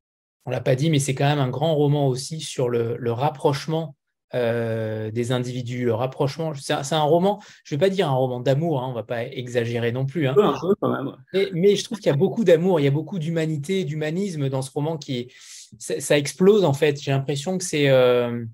On 0.45 0.51
l'a 0.51 0.61
pas 0.61 0.75
dit, 0.75 0.89
mais 0.89 0.99
c'est 0.99 1.15
quand 1.15 1.27
même 1.27 1.39
un 1.39 1.49
grand 1.49 1.75
roman 1.75 2.07
aussi 2.07 2.39
sur 2.39 2.69
le, 2.69 2.95
le 2.97 3.11
rapprochement 3.11 3.95
euh, 4.33 5.11
des 5.11 5.33
individus, 5.33 5.83
le 5.83 5.93
rapprochement. 5.93 6.53
C'est 6.55 6.73
un, 6.73 6.83
un, 6.91 7.01
roman, 7.01 7.41
je 7.65 7.75
ne 7.75 7.79
vais 7.79 7.85
pas 7.85 7.89
dire 7.89 8.07
un 8.07 8.13
roman 8.13 8.39
d'amour, 8.39 8.81
hein, 8.81 8.85
on 8.87 8.91
ne 8.91 8.95
va 8.95 9.03
pas 9.03 9.25
exagérer 9.25 9.91
non 9.91 10.05
plus. 10.05 10.25
Hein. 10.25 10.35
Quand 10.79 10.89
même. 10.89 11.17
Mais, 11.33 11.49
mais, 11.51 11.75
je 11.75 11.83
trouve 11.83 11.97
qu'il 11.97 12.07
y 12.07 12.13
a 12.13 12.15
beaucoup 12.15 12.45
d'amour, 12.45 12.79
il 12.79 12.83
y 12.83 12.87
a 12.87 12.91
beaucoup 12.91 13.19
d'humanité, 13.19 13.83
d'humanisme 13.83 14.47
dans 14.47 14.61
ce 14.61 14.71
roman 14.71 14.97
qui 14.97 15.17
est, 15.17 15.27
ça, 15.79 15.99
ça 15.99 16.17
explose 16.17 16.63
en 16.63 16.71
fait. 16.71 17.01
J'ai 17.01 17.11
l'impression 17.11 17.57
que 17.57 17.63
c'est 17.65 17.89
euh, 17.89 18.45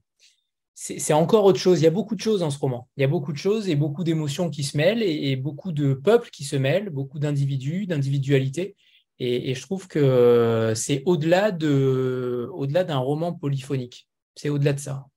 c'est 0.74 1.14
encore 1.14 1.46
autre 1.46 1.60
chose. 1.60 1.80
Il 1.80 1.84
y 1.84 1.88
a 1.88 1.92
beaucoup 1.92 2.16
de 2.16 2.22
choses 2.22 2.40
dans 2.40 2.52
ce 2.52 2.60
roman. 2.60 2.88
Il 2.98 3.02
y 3.02 3.04
a 3.04 3.08
beaucoup 3.08 3.32
de 3.32 3.38
choses 3.38 3.70
et 3.70 3.76
beaucoup 3.76 4.04
d'émotions 4.04 4.50
qui 4.50 4.64
se 4.64 4.78
mêlent 4.78 5.04
et, 5.04 5.32
et, 5.32 5.36
beaucoup 5.36 5.72
de 5.72 5.94
peuples 5.94 6.30
qui 6.32 6.44
se 6.44 6.56
mêlent, 6.56 6.90
beaucoup 6.90 7.20
d'individus, 7.20 7.86
d'individualités. 7.88 8.76
Et, 9.20 9.56
je 9.56 9.62
trouve 9.62 9.88
que 9.88 10.74
c'est 10.76 11.04
au-delà 11.06 11.52
de, 11.52 12.50
au-delà 12.54 12.84
d'un 12.84 12.98
roman 12.98 13.34
polyphonique. 13.34 14.08
C'est 14.36 14.50
au-delà 14.50 14.74
de 14.74 14.80
ça. 14.80 15.08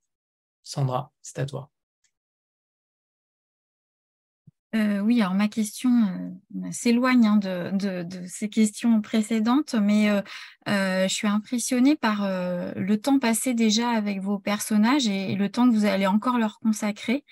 Sandra, 0.63 1.13
c'est 1.23 1.39
à 1.39 1.47
toi. 1.47 1.71
Euh, 4.77 5.01
oui, 5.01 5.21
alors 5.21 5.35
ma 5.35 5.49
question 5.49 5.91
euh, 5.91 6.71
s'éloigne 6.71 7.27
hein, 7.27 7.37
de, 7.39 8.05
de, 8.05 8.27
ces 8.27 8.49
questions 8.49 9.01
précédentes, 9.01 9.75
mais 9.75 10.09
euh, 10.09 11.09
je 11.09 11.13
suis 11.13 11.27
impressionnée 11.27 11.97
par 11.97 12.23
le 12.25 12.97
temps 12.97 13.19
passé 13.19 13.53
déjà 13.53 13.91
avec 13.91 14.21
vos 14.21 14.39
personnages 14.39 15.09
et, 15.09 15.35
le 15.35 15.49
temps 15.49 15.69
que 15.69 15.75
vous 15.75 15.87
allez 15.87 16.07
encore 16.07 16.39
leur 16.39 16.61
consacrer. 16.61 17.25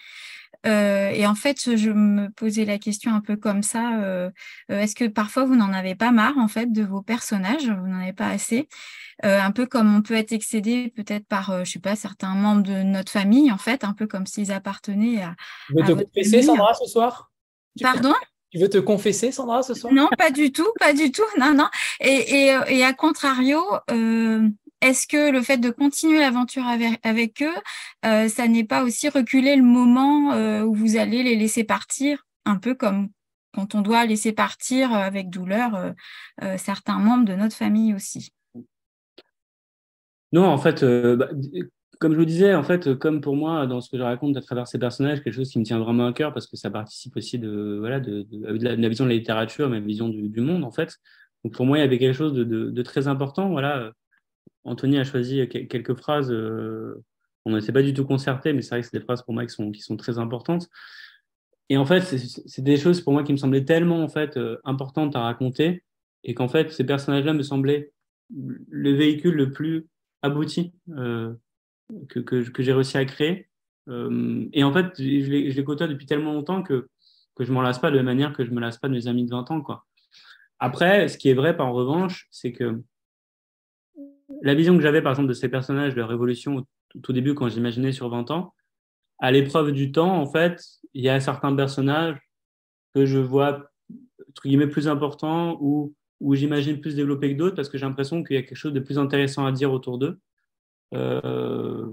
Euh, 0.67 1.11
et 1.11 1.27
en 1.27 1.35
fait, 1.35 1.77
je 1.77 1.91
me 1.91 2.29
posais 2.31 2.65
la 2.65 2.79
question 2.79 3.15
un 3.15 3.21
peu 3.21 3.37
comme 3.37 3.63
ça. 3.63 4.31
Est-ce 4.69 4.95
que 4.95 5.07
parfois 5.07 5.45
vous 5.45 5.57
n'en 5.57 5.73
avez 5.73 5.95
pas 5.95 6.11
marre 6.11 6.37
en 6.39 6.49
fait 6.49 6.73
de 6.73 6.83
vos 6.83 7.03
personnages? 7.03 7.69
Vous 7.69 7.87
n'en 7.87 8.01
avez 8.01 8.13
pas 8.13 8.29
assez? 8.29 8.69
Un 9.23 9.51
peu 9.53 9.67
comme 9.67 9.95
on 9.95 10.03
peut 10.03 10.15
être 10.15 10.33
excédé 10.33 10.93
peut-être 10.95 11.27
par, 11.27 11.65
je 11.65 11.71
sais 11.71 11.79
pas, 11.79 11.97
certains 11.97 12.35
membres 12.35 12.63
de 12.63 12.83
notre 12.83 13.13
famille 13.13 13.53
en 13.53 13.59
fait, 13.59 13.85
un 13.85 13.93
peu 13.93 14.07
comme 14.07 14.27
s'ils 14.27 14.53
appartenaient 14.53 15.23
à. 15.23 15.35
Tu 15.69 15.75
veux 15.75 15.85
te 15.85 15.93
confesser, 15.93 16.43
Sandra, 16.43 16.75
ce 16.75 16.87
soir? 16.87 17.31
Pardon? 17.81 18.15
tu 18.51 18.59
veux 18.59 18.69
te 18.69 18.79
confesser, 18.79 19.31
Sandra, 19.31 19.63
ce 19.63 19.75
soir? 19.75 19.93
Non, 19.93 20.09
pas 20.17 20.31
du 20.31 20.53
tout, 20.53 20.69
pas 20.79 20.93
du 20.93 21.13
tout, 21.13 21.23
non, 21.39 21.55
non. 21.55 21.69
Et, 22.01 22.47
et, 22.47 22.59
et 22.69 22.85
à 22.85 22.93
contrario, 22.93 23.63
euh, 23.91 24.49
est-ce 24.81 25.07
que 25.09 25.33
le 25.33 25.43
fait 25.43 25.59
de 25.59 25.71
continuer 25.71 26.21
l'aventure 26.21 26.65
avec, 27.03 27.43
eux, 27.43 27.55
euh, 28.05 28.29
ça 28.29 28.47
n'est 28.47 28.65
pas 28.65 28.85
aussi 28.85 29.09
reculer 29.09 29.57
le 29.57 29.63
moment 29.63 30.33
euh, 30.33 30.63
où 30.63 30.75
vous 30.75 30.97
allez 30.97 31.23
les 31.23 31.37
laisser 31.37 31.65
partir, 31.65 32.25
un 32.45 32.57
peu 32.57 32.75
comme 32.75 33.09
quand 33.53 33.75
on 33.75 33.81
doit 33.81 34.07
laisser 34.07 34.33
partir 34.33 34.93
avec 34.93 35.31
douleur 35.31 35.95
euh, 36.43 36.57
certains 36.59 36.99
membres 36.99 37.25
de 37.25 37.35
notre 37.35 37.57
famille 37.57 37.95
aussi? 37.95 38.31
Non, 40.33 40.45
en 40.45 40.59
fait, 40.59 40.85
bah, 40.85 41.31
comme 41.99 42.13
je 42.13 42.19
vous 42.19 42.27
disais, 42.27 42.55
en 42.55 42.63
fait, 42.63 42.95
comme 42.95 43.21
pour 43.21 43.35
moi, 43.35 43.67
dans 43.67 43.81
ce 43.81 43.91
que 43.91 43.97
je 43.97 44.03
raconte 44.03 44.37
à 44.37 44.43
travers 44.43 44.69
ces 44.69 44.79
personnages, 44.79 45.23
quelque 45.25 45.35
chose 45.35 45.51
qui 45.51 45.59
me 45.59 45.65
tient 45.65 45.79
vraiment 45.79 46.07
à 46.07 46.13
cœur 46.13 46.33
parce 46.33 46.47
que 46.47 46.57
ça 46.57 46.71
participe 46.71 47.17
aussi 47.17 47.39
de, 47.39 47.79
voilà, 47.81 47.99
de, 47.99 48.27
de, 48.31 48.65
la 48.65 48.89
vision 48.89 49.07
de 49.07 49.11
la 49.11 49.17
littérature, 49.17 49.69
ma 49.69 49.81
vision 49.81 50.09
du, 50.09 50.29
du, 50.29 50.41
monde, 50.41 50.63
en 50.63 50.71
fait. 50.71 50.99
Donc 51.43 51.55
pour 51.55 51.67
moi, 51.67 51.79
il 51.79 51.81
y 51.81 51.85
avait 51.85 51.99
quelque 51.99 52.15
chose 52.15 52.35
de, 52.35 52.45
de 52.45 52.83
très 52.83 53.09
important. 53.09 53.49
Voilà. 53.49 53.93
Anthony 54.65 54.99
a 54.99 55.05
choisi 55.05 55.49
quelques 55.49 55.95
phrases. 55.95 56.31
Euh, 56.31 57.03
on 57.45 57.51
ne 57.51 57.61
s'est 57.61 57.73
pas 57.73 57.83
du 57.83 57.95
tout 57.95 58.05
concerté, 58.05 58.53
mais 58.53 58.63
c'est 58.63 58.71
vrai 58.71 58.81
que 58.81 58.89
c'est 58.89 58.99
des 58.99 59.05
phrases 59.05 59.23
pour 59.23 59.35
moi 59.35 59.47
qui 59.47 59.81
sont, 59.81 59.97
très 59.97 60.19
importantes. 60.19 60.69
Et 61.71 61.77
en 61.77 61.87
fait, 61.87 62.03
c'est 62.03 62.63
des 62.63 62.77
choses 62.77 63.01
pour 63.01 63.13
moi 63.13 63.23
qui 63.23 63.33
me 63.33 63.37
semblaient 63.37 63.65
tellement 63.65 64.03
en 64.03 64.09
fait 64.09 64.37
euh, 64.37 64.59
importantes 64.65 65.17
à 65.17 65.21
raconter, 65.21 65.85
et 66.25 66.35
qu'en 66.35 66.49
fait, 66.49 66.73
ces 66.73 66.85
personnages-là 66.85 67.33
me 67.33 67.43
semblaient 67.43 67.93
le 68.31 68.93
véhicule 68.93 69.35
le 69.35 69.51
plus 69.51 69.87
abouti. 70.23 70.73
Euh, 70.91 71.33
que, 72.11 72.21
que, 72.21 72.63
j'ai 72.63 72.73
réussi 72.75 72.99
à 72.99 73.05
créer. 73.07 73.49
et 73.89 74.63
en 74.63 74.73
fait, 74.75 74.93
je 74.99 75.31
les, 75.31 75.65
côtoie 75.65 75.89
depuis 75.89 76.05
tellement 76.05 76.35
longtemps 76.35 76.63
que, 76.63 76.91
que 77.35 77.45
je 77.45 77.53
m'en 77.53 77.63
lasse 77.63 77.79
pas 77.79 77.91
de 77.91 77.97
la 77.97 78.03
manière 78.03 78.35
que 78.35 78.45
je 78.45 78.51
me 78.51 78.61
lasse 78.61 78.77
pas 78.77 78.89
de 78.89 78.93
mes 78.93 79.07
amis 79.07 79.25
de 79.25 79.31
20 79.31 79.51
ans. 79.51 79.65
Après, 80.59 81.09
ce 81.09 81.17
qui 81.17 81.31
est 81.31 81.35
vrai, 81.35 81.57
par 81.57 81.69
en 81.69 81.73
revanche, 81.73 82.27
c'est 82.31 82.53
que 82.53 82.83
la 84.43 84.55
vision 84.55 84.77
que 84.77 84.83
j'avais, 84.83 85.03
par 85.03 85.13
exemple, 85.13 85.29
de 85.29 85.35
ces 85.35 85.49
personnages 85.49 85.95
de 85.95 86.01
la 86.01 86.07
Révolution 86.07 86.57
au 86.95 87.01
tout 87.01 87.13
début, 87.13 87.35
quand 87.35 87.49
j'imaginais 87.49 87.93
sur 87.93 88.09
20 88.09 88.31
ans, 88.31 88.55
à 89.19 89.33
l'épreuve 89.33 89.73
du 89.73 89.93
temps, 89.93 90.21
en 90.21 90.27
fait, 90.27 90.63
il 90.95 91.03
y 91.03 91.09
a 91.09 91.21
certains 91.21 91.55
personnages 91.55 92.19
que 92.95 93.05
je 93.05 93.19
vois, 93.19 93.71
entre 94.29 94.43
guillemets, 94.45 94.69
plus 94.69 94.89
importants 94.89 95.59
ou 95.61 95.95
où 96.21 96.35
j'imagine 96.35 96.81
plus 96.81 96.97
développés 96.97 97.33
que 97.33 97.39
d'autres 97.39 97.57
parce 97.57 97.69
que 97.69 97.79
j'ai 97.79 97.87
l'impression 97.87 98.25
qu'il 98.25 98.37
y 98.37 98.39
a 98.39 98.43
quelque 98.43 98.57
chose 98.57 98.73
de 98.73 98.81
plus 98.81 98.99
intéressant 98.99 99.47
à 99.47 99.53
dire 99.53 99.73
autour 99.73 99.99
d'eux. 99.99 100.19
Euh, 100.95 101.87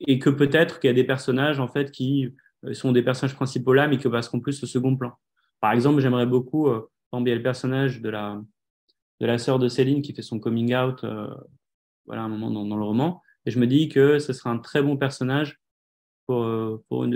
et 0.00 0.18
que 0.18 0.30
peut-être 0.30 0.80
qu'il 0.80 0.88
y 0.88 0.90
a 0.90 0.94
des 0.94 1.04
personnages, 1.04 1.60
en 1.60 1.68
fait, 1.68 1.92
qui 1.92 2.34
sont 2.72 2.92
des 2.92 3.02
personnages 3.02 3.36
principaux 3.36 3.72
là, 3.72 3.86
mais 3.86 3.98
qui 3.98 4.08
passeront 4.08 4.40
plus 4.40 4.62
au 4.62 4.66
second 4.66 4.96
plan. 4.96 5.12
Par 5.60 5.72
exemple, 5.72 6.00
j'aimerais 6.00 6.26
beaucoup, 6.26 6.68
euh, 6.68 6.88
il 7.12 7.28
y 7.28 7.32
a 7.32 7.36
le 7.36 7.42
personnage 7.42 8.00
de 8.00 8.08
la, 8.08 8.40
de 9.22 9.26
la 9.28 9.38
sœur 9.38 9.60
de 9.60 9.68
Céline 9.68 10.02
qui 10.02 10.12
fait 10.12 10.22
son 10.22 10.40
coming 10.40 10.74
out 10.74 11.04
euh, 11.04 11.32
voilà, 12.06 12.22
un 12.22 12.28
moment 12.28 12.50
dans, 12.50 12.76
le 12.76 12.84
roman. 12.84 13.22
Et 13.46 13.52
je 13.52 13.60
me 13.60 13.68
dis 13.68 13.88
que 13.88 14.18
ce 14.18 14.32
sera 14.32 14.50
un 14.50 14.58
très 14.58 14.82
bon 14.82 14.96
personnage 14.96 15.60
pour, 16.26 16.42
euh, 16.42 16.84
pour, 16.88 17.06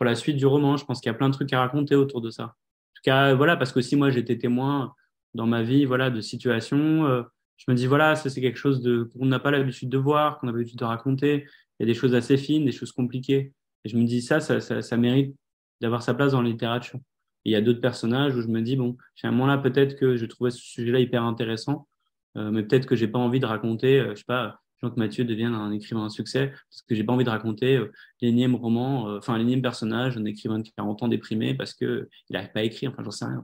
la 0.00 0.14
suite 0.14 0.36
du 0.36 0.46
roman. 0.46 0.76
Je 0.76 0.84
pense 0.84 1.00
qu'il 1.00 1.10
y 1.10 1.14
a 1.14 1.18
plein 1.18 1.28
de 1.28 1.34
trucs 1.34 1.52
à 1.52 1.58
raconter 1.58 1.96
autour 1.96 2.20
de 2.20 2.30
ça. 2.30 2.44
En 2.44 2.94
tout 2.94 3.02
cas, 3.02 3.34
voilà, 3.34 3.56
parce 3.56 3.72
que 3.72 3.80
si 3.80 3.96
moi 3.96 4.10
j'étais 4.10 4.38
témoin 4.38 4.94
dans 5.34 5.48
ma 5.48 5.64
vie 5.64 5.84
voilà, 5.84 6.10
de 6.10 6.20
situations, 6.20 7.06
euh, 7.06 7.22
je 7.56 7.64
me 7.68 7.74
dis, 7.76 7.88
voilà, 7.88 8.14
ça 8.14 8.30
c'est 8.30 8.40
quelque 8.40 8.58
chose 8.58 8.88
qu'on 9.12 9.26
n'a 9.26 9.40
pas 9.40 9.50
l'habitude 9.50 9.88
de 9.88 9.98
voir, 9.98 10.38
qu'on 10.38 10.46
a 10.46 10.52
l'habitude 10.52 10.78
de 10.78 10.84
raconter. 10.84 11.44
Il 11.80 11.82
y 11.82 11.82
a 11.82 11.86
des 11.86 11.94
choses 11.94 12.14
assez 12.14 12.36
fines, 12.36 12.64
des 12.64 12.72
choses 12.72 12.92
compliquées. 12.92 13.52
Et 13.84 13.88
je 13.88 13.96
me 13.96 14.04
dis, 14.04 14.22
ça, 14.22 14.38
ça, 14.38 14.60
ça, 14.60 14.80
ça 14.80 14.96
mérite 14.96 15.34
d'avoir 15.80 16.04
sa 16.04 16.14
place 16.14 16.32
dans 16.32 16.42
la 16.42 16.50
littérature 16.50 17.00
il 17.44 17.52
y 17.52 17.56
a 17.56 17.60
d'autres 17.60 17.80
personnages 17.80 18.34
où 18.36 18.40
je 18.40 18.48
me 18.48 18.60
dis, 18.62 18.76
bon, 18.76 18.96
finalement 19.14 19.46
là, 19.46 19.58
peut-être 19.58 19.96
que 19.96 20.16
je 20.16 20.26
trouvais 20.26 20.50
ce 20.50 20.58
sujet-là 20.58 21.00
hyper 21.00 21.22
intéressant, 21.22 21.88
euh, 22.36 22.50
mais 22.50 22.62
peut-être 22.62 22.86
que 22.86 22.96
j'ai 22.96 23.08
pas 23.08 23.18
envie 23.18 23.40
de 23.40 23.46
raconter, 23.46 24.00
euh, 24.00 24.10
je 24.10 24.20
sais 24.20 24.24
pas, 24.26 24.60
Jean-Claude 24.84 24.98
Mathieu 24.98 25.24
devienne 25.24 25.54
un 25.54 25.72
écrivain 25.72 26.06
à 26.06 26.08
succès, 26.10 26.48
parce 26.48 26.82
que 26.82 26.94
j'ai 26.94 27.04
pas 27.04 27.12
envie 27.12 27.24
de 27.24 27.30
raconter 27.30 27.76
euh, 27.76 27.92
l'énième 28.20 28.54
roman, 28.54 29.08
euh, 29.08 29.18
enfin 29.18 29.38
l'énième 29.38 29.62
personnage, 29.62 30.16
un 30.16 30.24
écrivain 30.24 30.58
de 30.58 30.68
40 30.76 31.04
ans 31.04 31.08
déprimé 31.08 31.54
parce 31.54 31.74
qu'il 31.74 32.06
n'arrive 32.30 32.52
pas 32.52 32.60
à 32.60 32.64
écrire, 32.64 32.90
enfin 32.92 33.02
j'en 33.02 33.10
sais 33.10 33.24
rien. 33.24 33.42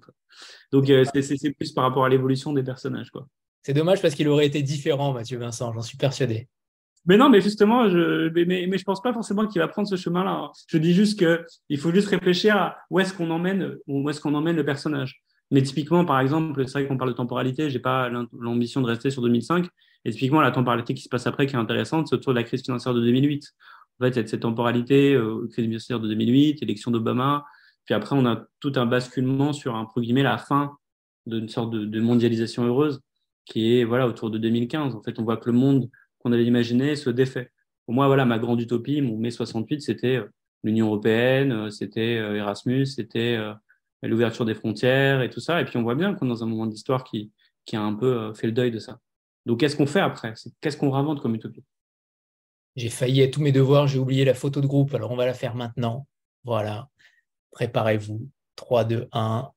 Donc 0.72 0.86
c'est 0.86 1.52
plus 1.52 1.72
par 1.72 1.84
rapport 1.84 2.04
à 2.04 2.08
l'évolution 2.08 2.52
des 2.52 2.62
personnages. 2.62 3.10
quoi. 3.10 3.26
C'est 3.62 3.74
dommage 3.74 4.00
parce 4.00 4.14
qu'il 4.14 4.28
aurait 4.28 4.46
été 4.46 4.62
différent, 4.62 5.12
Mathieu 5.12 5.38
Vincent, 5.38 5.72
j'en 5.72 5.82
suis 5.82 5.96
persuadé. 5.96 6.48
Mais 7.06 7.16
non, 7.16 7.30
mais 7.30 7.40
justement, 7.40 7.88
je, 7.88 8.28
mais, 8.34 8.66
mais, 8.66 8.78
je 8.78 8.84
pense 8.84 9.00
pas 9.00 9.12
forcément 9.12 9.46
qu'il 9.46 9.60
va 9.60 9.68
prendre 9.68 9.88
ce 9.88 9.96
chemin-là. 9.96 10.50
Je 10.68 10.78
dis 10.78 10.92
juste 10.92 11.18
que 11.18 11.44
il 11.68 11.78
faut 11.78 11.92
juste 11.92 12.08
réfléchir 12.08 12.56
à 12.56 12.76
où 12.90 13.00
est-ce 13.00 13.14
qu'on 13.14 13.30
emmène, 13.30 13.76
où 13.86 14.08
est-ce 14.10 14.20
qu'on 14.20 14.34
emmène 14.34 14.56
le 14.56 14.64
personnage. 14.64 15.22
Mais 15.50 15.62
typiquement, 15.62 16.04
par 16.04 16.20
exemple, 16.20 16.66
c'est 16.66 16.72
vrai 16.72 16.86
qu'on 16.86 16.96
parle 16.96 17.10
de 17.10 17.16
temporalité, 17.16 17.70
j'ai 17.70 17.78
pas 17.78 18.10
l'ambition 18.32 18.80
de 18.80 18.86
rester 18.86 19.10
sur 19.10 19.22
2005. 19.22 19.66
Et 20.04 20.10
typiquement, 20.12 20.40
la 20.40 20.52
temporalité 20.52 20.94
qui 20.94 21.02
se 21.02 21.08
passe 21.08 21.26
après, 21.26 21.46
qui 21.46 21.54
est 21.56 21.58
intéressante, 21.58 22.08
c'est 22.08 22.14
autour 22.14 22.32
de 22.32 22.38
la 22.38 22.44
crise 22.44 22.62
financière 22.62 22.94
de 22.94 23.00
2008. 23.00 23.48
En 23.98 24.04
fait, 24.04 24.10
il 24.10 24.16
y 24.16 24.18
a 24.20 24.26
cette 24.26 24.40
temporalité, 24.40 25.14
euh, 25.14 25.46
crise 25.50 25.64
financière 25.64 26.00
de 26.00 26.08
2008, 26.08 26.62
élection 26.62 26.90
d'Obama. 26.90 27.44
Puis 27.84 27.94
après, 27.94 28.14
on 28.16 28.24
a 28.26 28.44
tout 28.60 28.72
un 28.76 28.86
basculement 28.86 29.52
sur, 29.52 29.74
entre 29.74 30.00
guillemets, 30.00 30.22
la 30.22 30.38
fin 30.38 30.76
d'une 31.26 31.48
sorte 31.48 31.70
de, 31.70 31.84
de 31.84 32.00
mondialisation 32.00 32.64
heureuse 32.64 33.00
qui 33.44 33.78
est 33.78 33.84
voilà 33.84 34.06
autour 34.06 34.30
de 34.30 34.38
2015. 34.38 34.94
En 34.94 35.02
fait, 35.02 35.18
on 35.18 35.24
voit 35.24 35.36
que 35.36 35.50
le 35.50 35.56
monde 35.56 35.90
qu'on 36.20 36.32
avait 36.32 36.44
imaginé 36.44 36.96
se 36.96 37.10
défait. 37.10 37.50
Pour 37.86 37.94
moi, 37.94 38.06
voilà, 38.06 38.24
ma 38.24 38.38
grande 38.38 38.60
utopie, 38.60 39.00
mon 39.00 39.16
mai 39.16 39.30
68, 39.30 39.80
c'était 39.80 40.16
euh, 40.16 40.30
l'Union 40.62 40.86
européenne, 40.86 41.52
euh, 41.52 41.70
c'était 41.70 42.18
euh, 42.18 42.36
Erasmus, 42.36 42.86
c'était 42.86 43.38
l'ouverture 44.02 44.44
des 44.44 44.54
frontières 44.54 45.22
et 45.22 45.30
tout 45.30 45.40
ça. 45.40 45.60
Et 45.60 45.64
puis 45.64 45.76
on 45.76 45.82
voit 45.82 45.94
bien 45.94 46.14
qu'on 46.14 46.26
est 46.26 46.28
dans 46.28 46.44
un 46.44 46.46
moment 46.46 46.66
d'histoire 46.66 47.04
qui, 47.04 47.32
qui 47.64 47.76
a 47.76 47.82
un 47.82 47.94
peu 47.94 48.32
fait 48.34 48.46
le 48.46 48.52
deuil 48.52 48.70
de 48.70 48.78
ça. 48.78 48.98
Donc 49.46 49.60
qu'est-ce 49.60 49.76
qu'on 49.76 49.86
fait 49.86 50.00
après? 50.00 50.34
Qu'est-ce 50.60 50.76
qu'on 50.76 50.90
réinvente 50.90 51.20
comme 51.20 51.34
utopie? 51.34 51.64
J'ai 52.76 52.88
failli 52.88 53.22
à 53.22 53.28
tous 53.28 53.42
mes 53.42 53.52
devoirs, 53.52 53.88
j'ai 53.88 53.98
oublié 53.98 54.24
la 54.24 54.34
photo 54.34 54.60
de 54.60 54.66
groupe, 54.66 54.94
alors 54.94 55.10
on 55.10 55.16
va 55.16 55.26
la 55.26 55.34
faire 55.34 55.54
maintenant. 55.54 56.06
Voilà, 56.44 56.88
préparez-vous. 57.50 58.28
3, 58.56 58.84
2, 58.84 59.08
1. 59.12 59.50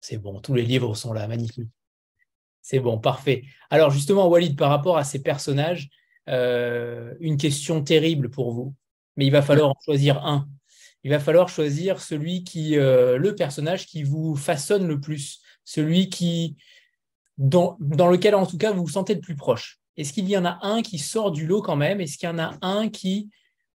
C'est 0.00 0.18
bon, 0.18 0.40
tous 0.40 0.54
les 0.54 0.62
livres 0.62 0.94
sont 0.94 1.12
là, 1.12 1.26
magnifique. 1.26 1.70
C'est 2.70 2.80
bon, 2.80 2.98
parfait. 2.98 3.44
Alors 3.70 3.90
justement, 3.90 4.28
Walid, 4.28 4.54
par 4.54 4.68
rapport 4.68 4.98
à 4.98 5.04
ces 5.04 5.22
personnages, 5.22 5.88
euh, 6.28 7.14
une 7.18 7.38
question 7.38 7.82
terrible 7.82 8.28
pour 8.28 8.52
vous, 8.52 8.74
mais 9.16 9.24
il 9.24 9.30
va 9.30 9.40
falloir 9.40 9.70
en 9.70 9.76
choisir 9.82 10.22
un. 10.26 10.46
Il 11.02 11.10
va 11.10 11.18
falloir 11.18 11.48
choisir 11.48 11.98
celui 11.98 12.44
qui, 12.44 12.76
euh, 12.76 13.16
le 13.16 13.34
personnage 13.34 13.86
qui 13.86 14.02
vous 14.02 14.36
façonne 14.36 14.86
le 14.86 15.00
plus, 15.00 15.40
celui 15.64 16.10
qui, 16.10 16.58
dans, 17.38 17.78
lequel 17.80 18.34
en 18.34 18.44
tout 18.44 18.58
cas 18.58 18.72
vous 18.72 18.82
vous 18.82 18.90
sentez 18.90 19.14
le 19.14 19.22
plus 19.22 19.34
proche. 19.34 19.78
Est-ce 19.96 20.12
qu'il 20.12 20.28
y 20.28 20.36
en 20.36 20.44
a 20.44 20.58
un 20.60 20.82
qui 20.82 20.98
sort 20.98 21.30
du 21.32 21.46
lot 21.46 21.62
quand 21.62 21.76
même? 21.76 22.02
Est-ce 22.02 22.18
qu'il 22.18 22.28
y 22.28 22.32
en 22.32 22.38
a 22.38 22.58
un 22.60 22.90
qui, 22.90 23.30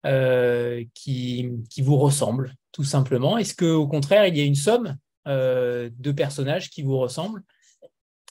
euh, 0.04 0.82
vous 1.78 1.96
ressemble, 1.96 2.56
tout 2.72 2.82
simplement? 2.82 3.38
Est-ce 3.38 3.54
qu'au 3.54 3.86
contraire, 3.86 4.26
il 4.26 4.36
y 4.36 4.40
a 4.40 4.44
une 4.44 4.56
somme 4.56 4.96
de 5.26 6.10
personnages 6.10 6.70
qui 6.70 6.82
vous 6.82 6.98
ressemblent? 6.98 7.44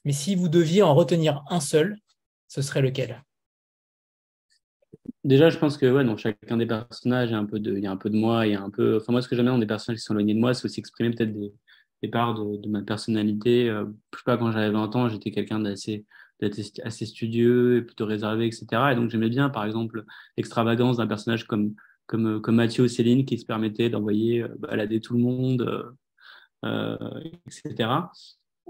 Mais 0.05 0.13
si 0.13 0.35
vous 0.35 0.49
deviez 0.49 0.81
en 0.81 0.93
retenir 0.93 1.43
un 1.49 1.59
seul, 1.59 1.97
ce 2.47 2.61
serait 2.61 2.81
lequel? 2.81 3.23
Déjà, 5.23 5.49
je 5.49 5.57
pense 5.57 5.77
que 5.77 5.85
ouais, 5.85 6.17
chacun 6.17 6.57
des 6.57 6.65
personnages, 6.65 7.30
il 7.30 7.34
y 7.34 7.35
a 7.35 7.39
un 7.39 7.45
peu 7.45 7.59
de, 7.59 7.76
il 7.76 7.84
y 7.84 7.88
a 7.88 7.91
un 7.91 7.97
peu 7.97 8.09
de 8.09 8.17
moi, 8.17 8.47
il 8.47 8.53
y 8.53 8.55
a 8.55 8.61
un 8.61 8.69
peu. 8.69 8.97
Enfin, 8.97 9.11
moi, 9.11 9.21
ce 9.21 9.27
que 9.27 9.35
j'aime 9.35 9.45
dans 9.45 9.57
des 9.57 9.67
personnages 9.67 9.99
qui 9.99 10.05
sont 10.05 10.13
éloignés 10.13 10.34
de 10.34 10.39
moi, 10.39 10.53
c'est 10.53 10.65
aussi 10.65 10.80
exprimer 10.80 11.11
peut-être 11.11 11.34
des, 12.01 12.07
parts 12.07 12.35
de, 12.35 12.57
de 12.57 12.69
ma 12.69 12.81
personnalité. 12.81 13.69
Euh, 13.69 13.85
je 14.13 14.19
sais 14.19 14.23
pas, 14.26 14.38
quand 14.38 14.51
j'avais 14.51 14.69
20 14.71 14.95
ans, 14.95 15.09
j'étais 15.09 15.31
quelqu'un 15.31 15.59
d'assez 15.59 16.05
assez 16.84 17.05
studieux 17.05 17.77
et 17.77 17.81
plutôt 17.81 18.05
réservé, 18.05 18.47
etc. 18.47 18.65
Et 18.91 18.95
donc, 18.95 19.09
j'aimais 19.09 19.30
bien, 19.30 19.49
par 19.49 19.65
exemple, 19.65 20.05
l'extravagance 20.38 20.97
d'un 20.97 21.07
personnage 21.07 21.45
comme, 21.45 21.73
comme, 22.07 22.41
comme 22.41 22.55
Mathieu 22.55 22.85
ou 22.85 22.88
Céline 22.88 23.26
qui 23.26 23.38
se 23.38 23.45
permettait 23.45 23.89
d'envoyer 23.89 24.43
euh, 24.43 24.55
balader 24.57 25.01
tout 25.01 25.13
le 25.13 25.19
monde, 25.19 25.61
euh, 25.61 25.91
euh 26.65 27.21
etc. 27.45 27.89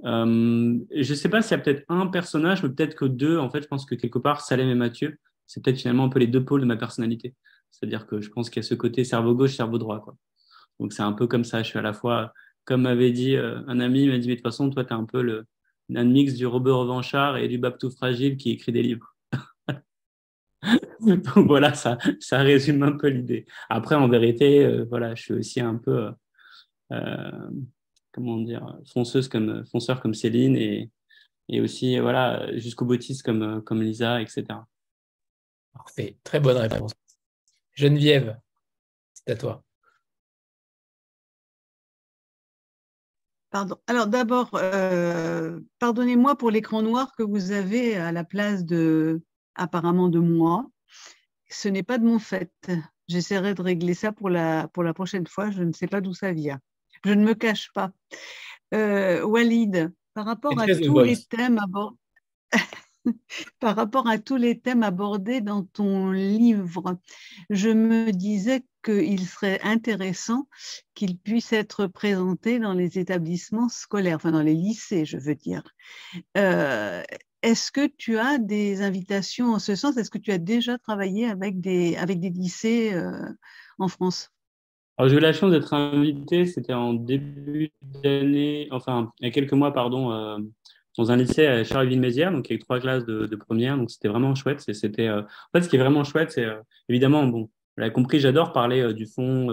Euh, 0.05 0.79
je 0.91 1.11
ne 1.11 1.15
sais 1.15 1.29
pas 1.29 1.41
s'il 1.41 1.57
y 1.57 1.59
a 1.59 1.63
peut-être 1.63 1.83
un 1.89 2.07
personnage, 2.07 2.63
mais 2.63 2.69
peut-être 2.69 2.95
que 2.95 3.05
deux. 3.05 3.37
En 3.37 3.49
fait, 3.49 3.61
je 3.61 3.67
pense 3.67 3.85
que 3.85 3.95
quelque 3.95 4.19
part, 4.19 4.41
Salem 4.41 4.69
et 4.69 4.75
Mathieu, 4.75 5.17
c'est 5.47 5.63
peut-être 5.63 5.77
finalement 5.79 6.05
un 6.05 6.09
peu 6.09 6.19
les 6.19 6.27
deux 6.27 6.43
pôles 6.43 6.61
de 6.61 6.65
ma 6.65 6.77
personnalité. 6.77 7.35
C'est-à-dire 7.71 8.07
que 8.07 8.21
je 8.21 8.29
pense 8.29 8.49
qu'il 8.49 8.61
y 8.61 8.65
a 8.65 8.67
ce 8.67 8.75
côté 8.75 9.03
cerveau 9.03 9.35
gauche, 9.35 9.55
cerveau 9.55 9.77
droit. 9.77 10.05
Donc 10.79 10.93
c'est 10.93 11.01
un 11.01 11.13
peu 11.13 11.27
comme 11.27 11.43
ça. 11.43 11.63
Je 11.63 11.69
suis 11.69 11.79
à 11.79 11.81
la 11.81 11.93
fois, 11.93 12.33
comme 12.65 12.83
m'avait 12.83 13.11
dit 13.11 13.35
euh, 13.35 13.59
un 13.67 13.79
ami, 13.79 14.03
il 14.03 14.09
m'a 14.09 14.17
dit, 14.17 14.27
mais 14.27 14.35
de 14.35 14.39
toute 14.39 14.47
façon, 14.47 14.69
toi, 14.69 14.85
tu 14.85 14.91
es 14.91 14.95
un 14.95 15.05
peu 15.05 15.21
le, 15.21 15.45
un 15.93 16.03
mix 16.03 16.35
du 16.35 16.45
Robert 16.45 16.77
Revanchard 16.77 17.37
et 17.37 17.47
du 17.47 17.57
Baptou 17.57 17.89
Fragile 17.89 18.37
qui 18.37 18.51
écrit 18.51 18.71
des 18.71 18.83
livres. 18.83 19.15
Donc 20.99 21.47
voilà, 21.47 21.73
ça, 21.73 21.97
ça 22.19 22.39
résume 22.39 22.83
un 22.83 22.93
peu 22.93 23.07
l'idée. 23.07 23.45
Après, 23.69 23.95
en 23.95 24.07
vérité, 24.07 24.65
euh, 24.65 24.85
voilà, 24.89 25.15
je 25.15 25.23
suis 25.23 25.33
aussi 25.33 25.61
un 25.61 25.75
peu 25.75 26.09
comment 28.19 28.41
dire, 28.41 28.77
fonceuse 28.91 29.27
comme, 29.27 29.65
fonceur 29.65 30.01
comme 30.01 30.13
Céline 30.13 30.55
et, 30.55 30.89
et 31.47 31.61
aussi 31.61 31.99
voilà, 31.99 32.55
jusqu'au 32.57 32.87
comme, 33.23 33.61
comme 33.63 33.81
Lisa, 33.81 34.21
etc. 34.21 34.45
Parfait, 35.73 36.17
très 36.23 36.39
bonne 36.39 36.57
réponse. 36.57 36.93
Geneviève, 37.73 38.39
c'est 39.13 39.31
à 39.31 39.35
toi. 39.35 39.63
Pardon. 43.49 43.77
Alors 43.87 44.07
d'abord, 44.07 44.51
euh, 44.53 45.59
pardonnez-moi 45.79 46.37
pour 46.37 46.51
l'écran 46.51 46.83
noir 46.83 47.15
que 47.17 47.23
vous 47.23 47.51
avez 47.51 47.95
à 47.95 48.11
la 48.11 48.23
place 48.23 48.63
de 48.63 49.23
apparemment 49.55 50.09
de 50.09 50.19
moi. 50.19 50.69
Ce 51.49 51.67
n'est 51.67 51.83
pas 51.83 51.97
de 51.97 52.05
mon 52.05 52.19
fait. 52.19 52.51
J'essaierai 53.07 53.55
de 53.55 53.61
régler 53.63 53.95
ça 53.95 54.11
pour 54.11 54.29
la, 54.29 54.67
pour 54.67 54.83
la 54.83 54.93
prochaine 54.93 55.25
fois. 55.25 55.49
Je 55.49 55.63
ne 55.63 55.73
sais 55.73 55.87
pas 55.87 55.99
d'où 55.99 56.13
ça 56.13 56.31
vient. 56.31 56.59
Je 57.05 57.13
ne 57.13 57.23
me 57.23 57.33
cache 57.33 57.71
pas. 57.73 57.91
Euh, 58.73 59.23
Walid, 59.23 59.91
par 60.13 60.25
rapport 60.25 60.59
à 60.59 60.65
tous 60.65 60.99
les 60.99 61.17
thèmes 61.17 61.59
abordés. 61.59 61.97
par 63.59 63.75
rapport 63.75 64.07
à 64.07 64.17
tous 64.17 64.35
les 64.35 64.59
thèmes 64.59 64.83
abordés 64.83 65.41
dans 65.41 65.63
ton 65.63 66.11
livre, 66.11 66.99
je 67.49 67.69
me 67.69 68.11
disais 68.11 68.65
qu'il 68.83 69.25
serait 69.27 69.59
intéressant 69.61 70.47
qu'il 70.93 71.17
puisse 71.17 71.53
être 71.53 71.87
présenté 71.87 72.59
dans 72.59 72.73
les 72.73 72.97
établissements 72.97 73.69
scolaires, 73.69 74.17
enfin 74.17 74.31
dans 74.31 74.41
les 74.41 74.53
lycées, 74.53 75.05
je 75.05 75.17
veux 75.17 75.35
dire. 75.35 75.63
Euh, 76.37 77.03
est-ce 77.41 77.71
que 77.71 77.87
tu 77.87 78.17
as 78.17 78.37
des 78.37 78.81
invitations 78.81 79.53
en 79.53 79.59
ce 79.59 79.75
sens? 79.75 79.97
Est-ce 79.97 80.09
que 80.09 80.17
tu 80.17 80.31
as 80.31 80.37
déjà 80.37 80.77
travaillé 80.77 81.29
avec 81.29 81.61
des, 81.61 81.95
avec 81.95 82.19
des 82.19 82.29
lycées 82.29 82.93
euh, 82.93 83.29
en 83.77 83.87
France? 83.87 84.31
Alors, 84.99 85.09
j'ai 85.09 85.15
eu 85.15 85.21
la 85.21 85.31
chance 85.31 85.51
d'être 85.51 85.73
invité, 85.73 86.45
c'était 86.45 86.73
en 86.73 86.93
début 86.93 87.71
d'année, 88.03 88.67
enfin, 88.71 89.13
il 89.21 89.27
y 89.27 89.29
a 89.29 89.31
quelques 89.31 89.53
mois, 89.53 89.71
pardon, 89.71 90.11
euh, 90.11 90.37
dans 90.97 91.11
un 91.11 91.15
lycée 91.15 91.47
à 91.47 91.63
Charleville-Mézières, 91.63 92.33
donc 92.33 92.51
avec 92.51 92.61
trois 92.63 92.81
classes 92.81 93.05
de, 93.05 93.35
première, 93.37 93.77
donc 93.77 93.89
c'était 93.89 94.09
vraiment 94.09 94.35
chouette. 94.35 94.59
C'était, 94.59 95.07
euh, 95.07 95.21
en 95.21 95.51
fait, 95.53 95.63
ce 95.63 95.69
qui 95.69 95.77
est 95.77 95.79
vraiment 95.79 96.03
chouette, 96.03 96.31
c'est 96.31 96.43
euh, 96.43 96.59
évidemment, 96.89 97.25
bon, 97.25 97.43
vous 97.43 97.49
l'avez 97.77 97.93
compris, 97.93 98.19
j'adore 98.19 98.51
parler 98.51 98.81
euh, 98.81 98.93
du 98.93 99.05
fond. 99.05 99.47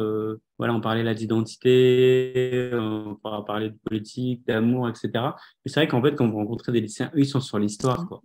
voilà, 0.58 0.74
on 0.74 0.80
parlait 0.80 1.04
là 1.04 1.14
d'identité, 1.14 2.70
on 2.72 3.14
parler 3.46 3.70
de 3.70 3.76
politique, 3.84 4.44
d'amour, 4.48 4.88
etc. 4.88 5.10
Mais 5.14 5.70
c'est 5.70 5.78
vrai 5.78 5.86
qu'en 5.86 6.02
fait, 6.02 6.16
quand 6.16 6.28
vous 6.28 6.38
rencontrez 6.38 6.72
des 6.72 6.80
lycéens, 6.80 7.12
eux, 7.14 7.20
ils 7.20 7.26
sont 7.26 7.40
sur 7.40 7.60
l'histoire, 7.60 8.08
quoi. 8.08 8.22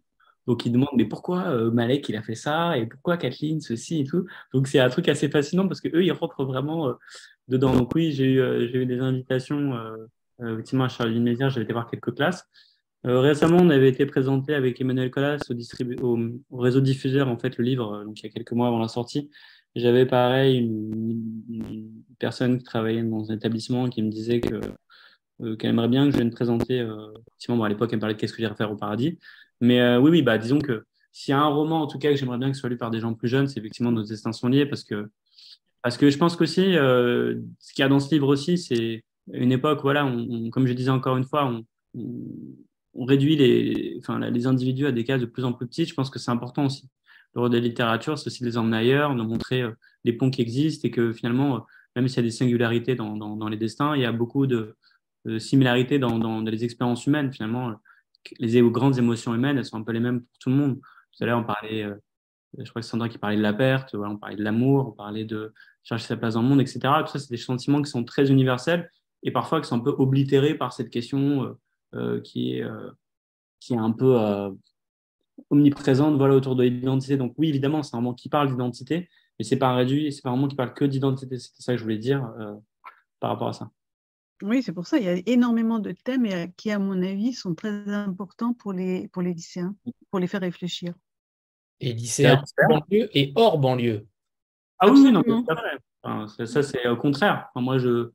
Donc 0.52 0.66
ils 0.66 0.72
demandent 0.72 0.90
mais 0.98 1.06
pourquoi 1.06 1.72
Malek 1.72 2.10
il 2.10 2.16
a 2.16 2.22
fait 2.22 2.36
ça? 2.36 2.78
Et 2.78 2.86
pourquoi 2.86 3.18
Kathleen 3.18 3.62
ceci 3.62 4.02
et 4.02 4.04
tout? 4.04 4.26
Donc 4.54 4.68
c'est 4.68 4.80
un 4.80 4.90
truc 4.90 5.08
assez 5.08 5.30
fascinant 5.30 5.68
parce 5.68 5.82
que 5.82 5.88
eux 5.96 6.04
ils 6.04 6.12
rentrent 6.12 6.44
vraiment 6.44 6.94
dedans. 7.48 7.74
Donc 7.74 7.96
oui 7.96 8.12
j'ai 8.12 8.34
eu 8.34 8.70
j'ai 8.70 8.80
eu 8.80 8.86
des 8.86 9.00
invitations 9.00 9.74
effectivement 10.42 10.86
à 10.86 10.90
Charleville-Mézières, 10.90 11.50
j'ai 11.50 11.62
été 11.62 11.74
voir 11.74 11.90
quelques 11.90 12.16
classes. 12.16 12.46
Euh, 13.08 13.20
récemment, 13.20 13.58
on 13.60 13.70
avait 13.70 13.90
été 13.90 14.06
présenté 14.06 14.54
avec 14.54 14.80
Emmanuel 14.80 15.10
Collas 15.10 15.40
au, 15.50 16.20
au, 16.52 16.58
réseau 16.58 16.82
diffuseur, 16.82 17.28
en 17.30 17.38
fait, 17.38 17.58
le 17.58 17.64
livre, 17.64 17.94
euh, 17.96 18.06
donc 18.06 18.20
il 18.20 18.24
y 18.26 18.30
a 18.30 18.32
quelques 18.32 18.52
mois 18.52 18.68
avant 18.68 18.80
la 18.80 18.88
sortie. 18.88 19.32
J'avais 19.76 20.06
pareil 20.06 20.58
une, 20.58 22.04
personne 22.20 22.60
qui 22.60 22.64
travaillait 22.64 23.04
dans 23.04 23.32
un 23.32 23.36
établissement 23.36 23.90
qui 23.90 24.04
me 24.04 24.12
disait 24.12 24.42
que 24.42 24.62
euh, 25.42 25.56
qu'elle 25.56 25.72
aimerait 25.72 25.88
bien 25.88 26.06
que 26.06 26.12
je 26.12 26.18
vienne 26.18 26.30
présenter. 26.30 26.80
effectivement, 27.28 27.58
bon, 27.58 27.64
à 27.64 27.70
l'époque, 27.70 27.90
elle 27.92 27.98
me 27.98 28.02
parlait 28.02 28.14
de 28.14 28.20
qu'est-ce 28.20 28.34
que 28.34 28.40
j'irais 28.40 28.56
faire 28.56 28.72
au 28.72 28.76
paradis. 28.76 29.18
Mais 29.62 29.98
oui, 29.98 30.12
oui, 30.12 30.22
bah, 30.22 30.38
disons 30.38 30.60
que 30.60 30.86
s'il 31.12 31.32
y 31.32 31.36
a 31.36 31.40
un 31.40 31.48
roman, 31.48 31.82
en 31.82 31.88
tout 31.88 32.00
cas, 32.00 32.10
que 32.12 32.16
j'aimerais 32.18 32.38
bien 32.38 32.50
que 32.50 32.56
ce 32.56 32.62
soit 32.62 32.70
lu 32.70 32.78
par 32.78 32.92
des 32.92 33.00
gens 33.00 33.14
plus 33.14 33.28
jeunes, 33.28 33.48
c'est 33.48 33.60
effectivement 33.60 33.92
Nos 33.92 34.04
destins 34.04 34.34
sont 34.34 34.48
liés, 34.48 34.66
parce 34.66 34.84
que, 34.84 35.10
parce 35.84 35.98
que 35.98 36.10
je 36.10 36.18
pense 36.18 36.36
qu'aussi, 36.36 36.74
ce 36.74 37.74
qu'il 37.74 37.82
y 37.82 37.86
a 37.86 37.90
dans 37.90 38.00
ce 38.00 38.14
livre 38.14 38.28
aussi, 38.28 38.58
c'est 38.58 39.04
une 39.32 39.52
époque, 39.52 39.80
voilà, 39.82 40.12
comme 40.52 40.68
je 40.68 40.74
disais 40.74 40.90
encore 40.90 41.18
une 41.18 41.26
fois, 41.26 41.52
on, 41.94 43.06
réduit 43.06 43.36
les, 43.36 43.96
enfin, 44.00 44.20
les 44.20 44.48
individus 44.48 44.86
à 44.86 44.92
des 44.92 45.04
cases 45.04 45.22
de 45.22 45.26
plus 45.26 45.46
en 45.46 45.54
plus 45.54 45.68
petites. 45.68 45.90
Je 45.90 45.94
pense 45.94 46.10
que 46.10 46.20
c'est 46.20 46.32
important 46.32 46.66
aussi. 46.66 46.90
Le 47.34 47.42
rôle 47.42 47.50
de 47.50 47.58
la 47.58 47.64
littérature, 47.64 48.18
c'est 48.20 48.28
aussi 48.28 48.44
de 48.44 48.50
les 48.50 48.58
emmener 48.58 48.78
ailleurs, 48.78 49.16
de 49.16 49.24
montrer 49.24 49.62
euh, 49.62 49.72
les 50.04 50.14
ponts 50.14 50.30
qui 50.30 50.42
existent 50.42 50.88
et 50.88 50.92
que 50.92 51.14
finalement, 51.14 51.56
euh, 51.56 51.60
même 51.96 52.08
s'il 52.08 52.18
y 52.18 52.20
a 52.20 52.24
des 52.24 52.32
singularités 52.32 52.96
dans, 52.96 53.16
dans, 53.16 53.48
les 53.48 53.58
destins, 53.58 53.96
il 53.96 54.02
y 54.02 54.06
a 54.06 54.12
beaucoup 54.12 54.48
de, 54.48 54.76
similarités 55.38 56.00
dans, 56.00 56.18
dans, 56.20 56.42
les 56.42 56.64
expériences 56.64 57.06
humaines. 57.06 57.32
Finalement, 57.32 57.76
les 58.40 58.62
grandes 58.70 58.98
émotions 58.98 59.34
humaines, 59.34 59.58
elles 59.58 59.66
sont 59.66 59.78
un 59.78 59.84
peu 59.84 59.92
les 59.92 60.00
mêmes 60.00 60.22
pour 60.22 60.38
tout 60.40 60.50
le 60.50 60.56
monde. 60.56 60.80
Tout 60.80 61.24
à 61.24 61.26
l'heure, 61.26 61.40
on 61.40 61.44
parlait, 61.44 61.84
euh, 61.84 61.96
je 62.58 62.70
crois 62.70 62.82
que 62.82 62.86
c'est 62.86 62.92
Sandra 62.92 63.10
qui 63.10 63.18
parlait 63.18 63.38
de 63.38 63.42
la 63.42 63.54
perte, 63.54 63.96
on 63.96 64.18
parlait 64.18 64.36
de 64.36 64.44
l'amour, 64.44 64.90
on 64.90 64.92
parlait 64.92 65.26
de 65.26 65.54
chercher 65.84 66.06
sa 66.06 66.18
place 66.18 66.36
dans 66.36 66.42
le 66.42 66.48
monde, 66.48 66.62
etc. 66.62 66.80
Tout 66.80 67.12
ça, 67.12 67.20
c'est 67.20 67.30
des 67.30 67.38
sentiments 67.38 67.82
qui 67.82 67.90
sont 67.90 68.04
très 68.04 68.30
universels 68.30 68.90
et 69.24 69.32
parfois 69.32 69.62
qui 69.62 69.68
sont 69.68 69.76
un 69.76 69.80
peu 69.80 69.96
oblitérés 69.98 70.56
par 70.56 70.74
cette 70.74 70.90
question 70.90 71.56
euh, 71.94 72.22
qui, 72.22 72.56
est, 72.56 72.64
euh, 72.64 72.90
qui 73.60 73.74
est 73.74 73.78
un 73.78 73.92
peu 73.92 74.18
euh, 74.18 74.50
omniprésente 75.50 76.16
voilà, 76.18 76.36
autour 76.36 76.56
de 76.56 76.64
l'identité. 76.64 77.18
Donc 77.18 77.34
oui, 77.38 77.50
évidemment, 77.50 77.84
c'est 77.84 77.96
un 77.96 78.00
roman 78.00 78.14
qui 78.14 78.30
parle 78.30 78.48
d'identité, 78.48 79.10
mais 79.38 79.44
c'est 79.44 79.58
pas 79.58 79.76
réduit, 79.76 80.14
c'est 80.14 80.22
pas 80.22 80.30
un 80.30 80.34
roman 80.34 80.48
qui 80.48 80.56
parle 80.56 80.74
que 80.74 80.86
d'identité. 80.86 81.38
C'est 81.38 81.62
ça 81.62 81.74
que 81.74 81.78
je 81.78 81.84
voulais 81.84 81.98
dire 81.98 82.32
par 83.20 83.32
rapport 83.32 83.50
à 83.50 83.54
ça. 83.54 83.70
Oui, 84.42 84.64
c'est 84.64 84.74
pour 84.74 84.88
ça. 84.88 84.98
Il 84.98 85.04
y 85.04 85.10
a 85.10 85.22
énormément 85.26 85.80
de 85.80 85.92
thèmes 85.92 86.52
qui, 86.58 86.72
à 86.72 86.80
mon 86.80 87.02
avis, 87.02 87.34
sont 87.34 87.56
très 87.56 87.88
importants 87.90 88.54
pour 88.54 88.74
les, 88.74 89.08
pour 89.10 89.22
les 89.22 89.34
lycéens, 89.34 89.76
pour 90.10 90.20
les 90.20 90.28
faire 90.28 90.42
réfléchir. 90.42 90.94
Et 91.80 91.94
lycéens 91.94 92.44
banlieue 92.70 93.10
et 93.14 93.32
hors 93.36 93.58
banlieue. 93.58 94.06
Ah 94.80 94.88
oui, 94.90 95.12
non, 95.12 95.24
c'est 95.26 95.54
vrai. 95.54 96.46
ça, 96.48 96.64
c'est 96.64 96.88
au 96.88 96.98
contraire. 96.98 97.50
moi, 97.56 97.78
je, 97.78 98.12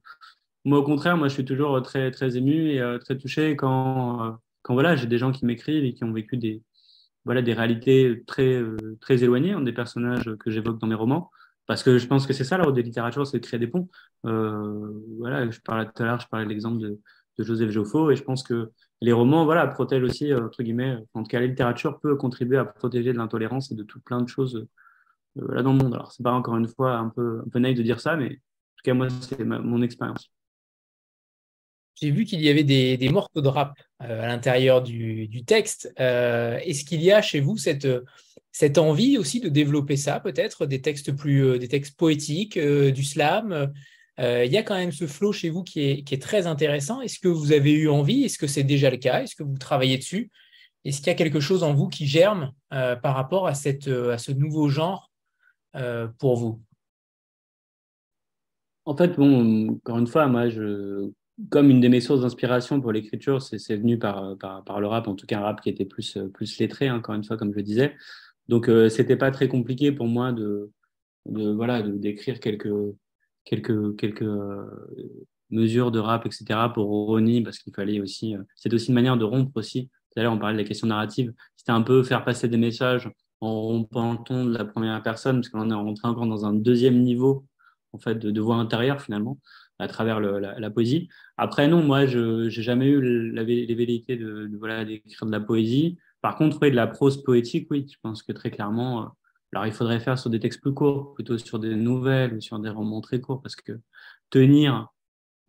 moi, 0.66 0.80
au 0.80 0.82
contraire, 0.82 1.16
moi, 1.16 1.28
je 1.28 1.34
suis 1.34 1.44
toujours 1.44 1.80
très, 1.82 2.10
très 2.10 2.36
ému 2.36 2.72
et 2.72 2.80
euh, 2.80 2.98
très 2.98 3.16
touché 3.16 3.54
quand, 3.54 4.24
euh, 4.24 4.32
quand 4.62 4.74
voilà, 4.74 4.96
j'ai 4.96 5.06
des 5.06 5.16
gens 5.16 5.30
qui 5.30 5.46
m'écrivent 5.46 5.84
et 5.84 5.94
qui 5.94 6.02
ont 6.02 6.12
vécu 6.12 6.36
des, 6.36 6.60
voilà, 7.24 7.40
des 7.40 7.54
réalités 7.54 8.24
très, 8.26 8.54
euh, 8.54 8.76
très 9.00 9.22
éloignées, 9.22 9.52
hein, 9.52 9.60
des 9.60 9.72
personnages 9.72 10.28
que 10.40 10.50
j'évoque 10.50 10.78
dans 10.80 10.88
mes 10.88 10.96
romans. 10.96 11.30
Parce 11.66 11.82
que 11.82 11.98
je 11.98 12.06
pense 12.06 12.26
que 12.26 12.32
c'est 12.32 12.44
ça, 12.44 12.58
la 12.58 12.70
de 12.70 12.80
littérature, 12.80 13.26
c'est 13.26 13.40
de 13.40 13.46
créer 13.46 13.58
des 13.58 13.66
ponts. 13.66 13.88
voilà, 14.22 15.50
je 15.50 15.60
parlais 15.60 15.86
tout 15.86 16.02
à 16.02 16.06
l'heure, 16.06 16.20
je 16.20 16.28
parlais 16.28 16.44
de 16.44 16.50
l'exemple 16.50 16.78
de, 16.78 16.98
Joseph 17.38 17.70
Joffo, 17.70 18.10
et 18.10 18.16
je 18.16 18.22
pense 18.22 18.42
que 18.42 18.70
les 19.02 19.12
romans, 19.12 19.44
voilà, 19.44 19.66
protègent 19.66 20.04
aussi, 20.04 20.32
entre 20.32 20.62
guillemets, 20.62 20.96
en 21.12 21.22
tout 21.22 21.28
cas, 21.28 21.40
la 21.40 21.46
littérature 21.46 22.00
peut 22.00 22.16
contribuer 22.16 22.56
à 22.56 22.64
protéger 22.64 23.12
de 23.12 23.18
l'intolérance 23.18 23.70
et 23.70 23.74
de 23.74 23.82
tout 23.82 24.00
plein 24.00 24.22
de 24.22 24.28
choses 24.28 24.66
là 25.34 25.62
dans 25.62 25.72
le 25.72 25.78
monde. 25.78 25.94
Alors, 25.94 26.12
c'est 26.12 26.22
pas 26.22 26.32
encore 26.32 26.56
une 26.56 26.68
fois 26.68 26.96
un 26.96 27.10
peu, 27.10 27.42
un 27.44 27.48
peu 27.50 27.58
naïf 27.58 27.76
de 27.76 27.82
dire 27.82 28.00
ça, 28.00 28.16
mais 28.16 28.26
en 28.26 28.30
tout 28.30 28.84
cas, 28.84 28.94
moi, 28.94 29.08
c'est 29.20 29.44
mon 29.44 29.82
expérience 29.82 30.30
j'ai 31.96 32.10
vu 32.10 32.24
qu'il 32.24 32.40
y 32.42 32.48
avait 32.48 32.64
des, 32.64 33.08
morceaux 33.08 33.40
de 33.40 33.48
rap 33.48 33.74
euh, 34.02 34.22
à 34.22 34.26
l'intérieur 34.26 34.82
du, 34.82 35.44
texte. 35.46 35.92
Euh, 35.98 36.58
est-ce 36.58 36.84
qu'il 36.84 37.02
y 37.02 37.10
a 37.10 37.22
chez 37.22 37.40
vous 37.40 37.56
cette, 37.56 37.88
cette 38.52 38.78
envie 38.78 39.16
aussi 39.16 39.40
de 39.40 39.48
développer 39.48 39.96
ça, 39.96 40.20
peut-être, 40.20 40.66
des 40.66 40.82
textes 40.82 41.12
plus 41.12 41.44
euh, 41.44 41.58
des 41.58 41.68
textes 41.68 41.96
poétiques, 41.96 42.58
du 42.58 43.02
slam? 43.02 43.72
Il 44.18 44.50
y 44.50 44.56
a 44.56 44.62
quand 44.62 44.76
même 44.76 44.92
ce 44.92 45.06
flow 45.06 45.32
chez 45.32 45.50
vous 45.50 45.62
qui 45.62 45.82
est, 45.82 46.02
qui 46.02 46.14
est 46.14 46.22
très 46.22 46.46
intéressant. 46.46 47.02
Est-ce 47.02 47.18
que 47.18 47.28
vous 47.28 47.52
avez 47.52 47.72
eu 47.72 47.90
envie? 47.90 48.24
Est-ce 48.24 48.38
que 48.38 48.46
c'est 48.46 48.64
déjà 48.64 48.90
le 48.90 48.96
cas? 48.96 49.22
Est-ce 49.22 49.36
que 49.36 49.42
vous 49.42 49.58
travaillez 49.58 49.98
dessus? 49.98 50.30
Est-ce 50.86 50.98
qu'il 50.98 51.08
y 51.08 51.10
a 51.10 51.14
quelque 51.14 51.40
chose 51.40 51.62
en 51.62 51.74
vous 51.74 51.88
qui 51.88 52.06
germe 52.06 52.52
par 52.70 53.14
rapport 53.14 53.46
à, 53.46 53.52
cette, 53.52 53.88
à 53.88 54.16
ce 54.16 54.32
nouveau 54.32 54.70
genre 54.70 55.10
pour 56.18 56.36
vous? 56.36 56.62
En 58.86 58.96
fait, 58.96 59.16
bon, 59.16 59.68
encore 59.72 59.98
une 59.98 60.06
fois, 60.06 60.28
moi, 60.28 60.48
je, 60.48 61.10
comme 61.50 61.70
une 61.70 61.80
de 61.80 61.88
mes 61.88 62.00
sources 62.00 62.22
d'inspiration 62.22 62.80
pour 62.80 62.92
l'écriture, 62.92 63.42
c'est 63.42 63.76
venu 63.76 63.98
par, 63.98 64.36
par, 64.38 64.80
le 64.80 64.86
rap, 64.86 65.06
en 65.06 65.14
tout 65.14 65.26
cas 65.26 65.38
un 65.38 65.42
rap 65.42 65.60
qui 65.60 65.68
était 65.68 65.84
plus, 65.84 66.18
plus 66.32 66.58
lettré, 66.58 66.88
hein, 66.88 66.96
encore 66.96 67.14
une 67.14 67.24
fois, 67.24 67.36
comme 67.36 67.52
je 67.54 67.60
disais. 67.60 67.94
Donc, 68.48 68.68
euh, 68.68 68.88
c'était 68.88 69.16
pas 69.16 69.30
très 69.30 69.48
compliqué 69.48 69.92
pour 69.92 70.06
moi 70.06 70.32
de, 70.32 70.70
voilà, 71.26 71.82
d'écrire 71.82 72.40
quelques, 72.40 72.72
quelques, 73.44 73.96
quelques 73.96 74.22
euh, 74.22 74.64
mesures 75.50 75.90
de 75.90 75.98
rap, 75.98 76.24
etc. 76.24 76.70
pour 76.72 76.86
Ronnie, 76.86 77.42
parce 77.42 77.58
qu'il 77.58 77.74
fallait 77.74 78.00
aussi, 78.00 78.34
euh, 78.34 78.42
c'était 78.54 78.74
aussi 78.74 78.88
une 78.88 78.94
manière 78.94 79.18
de 79.18 79.24
rompre 79.24 79.56
aussi. 79.56 79.90
Tout 80.12 80.20
à 80.20 80.22
l'heure, 80.22 80.32
on 80.32 80.38
parlait 80.38 80.56
de 80.56 80.62
la 80.62 80.66
question 80.66 80.86
narrative. 80.86 81.34
C'était 81.56 81.72
un 81.72 81.82
peu 81.82 82.02
faire 82.02 82.24
passer 82.24 82.48
des 82.48 82.56
messages 82.56 83.10
en 83.40 83.60
rompant 83.60 84.12
le 84.12 84.18
ton 84.24 84.46
de 84.46 84.56
la 84.56 84.64
première 84.64 85.02
personne, 85.02 85.36
parce 85.36 85.50
qu'on 85.50 85.70
est 85.70 85.74
rentré 85.74 86.08
encore 86.08 86.26
dans 86.26 86.46
un 86.46 86.54
deuxième 86.54 87.02
niveau, 87.02 87.44
en 87.92 87.98
fait, 87.98 88.14
de, 88.14 88.30
de 88.30 88.40
voix 88.40 88.56
intérieure, 88.56 89.02
finalement 89.02 89.38
à 89.78 89.88
travers 89.88 90.20
la, 90.20 90.70
poésie. 90.70 91.08
Après, 91.36 91.68
non, 91.68 91.82
moi, 91.82 92.06
je 92.06 92.44
n'ai 92.44 92.50
jamais 92.50 92.88
eu 92.88 93.30
les 93.32 93.74
velléités 93.74 94.16
de 94.16 94.50
voilà, 94.58 94.84
d'écrire 94.84 95.26
de 95.26 95.32
la 95.32 95.40
poésie. 95.40 95.98
Par 96.22 96.36
contre, 96.36 96.58
oui, 96.62 96.70
de 96.70 96.76
la 96.76 96.86
prose 96.86 97.22
poétique, 97.22 97.68
oui, 97.70 97.86
je 97.90 97.96
pense 98.02 98.22
que 98.22 98.32
très 98.32 98.50
clairement, 98.50 99.02
euh, 99.02 99.06
alors 99.52 99.66
il 99.66 99.72
faudrait 99.72 100.00
faire 100.00 100.18
sur 100.18 100.30
des 100.30 100.40
textes 100.40 100.60
plus 100.60 100.74
courts, 100.74 101.14
plutôt 101.14 101.38
sur 101.38 101.58
des 101.58 101.74
nouvelles 101.74 102.34
ou 102.34 102.40
sur 102.40 102.58
des 102.58 102.70
romans 102.70 103.00
très 103.00 103.20
courts, 103.20 103.42
parce 103.42 103.54
que 103.56 103.80
tenir, 104.30 104.88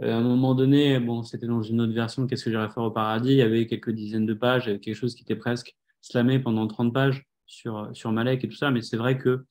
euh, 0.03 0.13
à 0.13 0.17
un 0.17 0.21
moment 0.21 0.55
donné, 0.55 0.99
bon, 0.99 1.23
c'était 1.23 1.47
dans 1.47 1.63
une 1.63 1.81
autre 1.81 1.93
version, 1.93 2.27
Qu'est-ce 2.27 2.45
que 2.45 2.51
j'irais 2.51 2.69
faire 2.69 2.83
au 2.83 2.91
paradis? 2.91 3.31
Il 3.31 3.37
y 3.37 3.41
avait 3.41 3.65
quelques 3.65 3.91
dizaines 3.91 4.25
de 4.25 4.33
pages, 4.33 4.65
il 4.65 4.67
y 4.67 4.69
avait 4.71 4.79
quelque 4.79 4.95
chose 4.95 5.15
qui 5.15 5.23
était 5.23 5.35
presque 5.35 5.75
slamé 6.01 6.39
pendant 6.39 6.67
30 6.67 6.93
pages 6.93 7.25
sur, 7.47 7.89
sur 7.93 8.11
Malek 8.11 8.43
et 8.43 8.47
tout 8.49 8.55
ça, 8.55 8.69
mais 8.71 8.81
c'est 8.81 8.97
vrai 8.97 9.17
que 9.17 9.45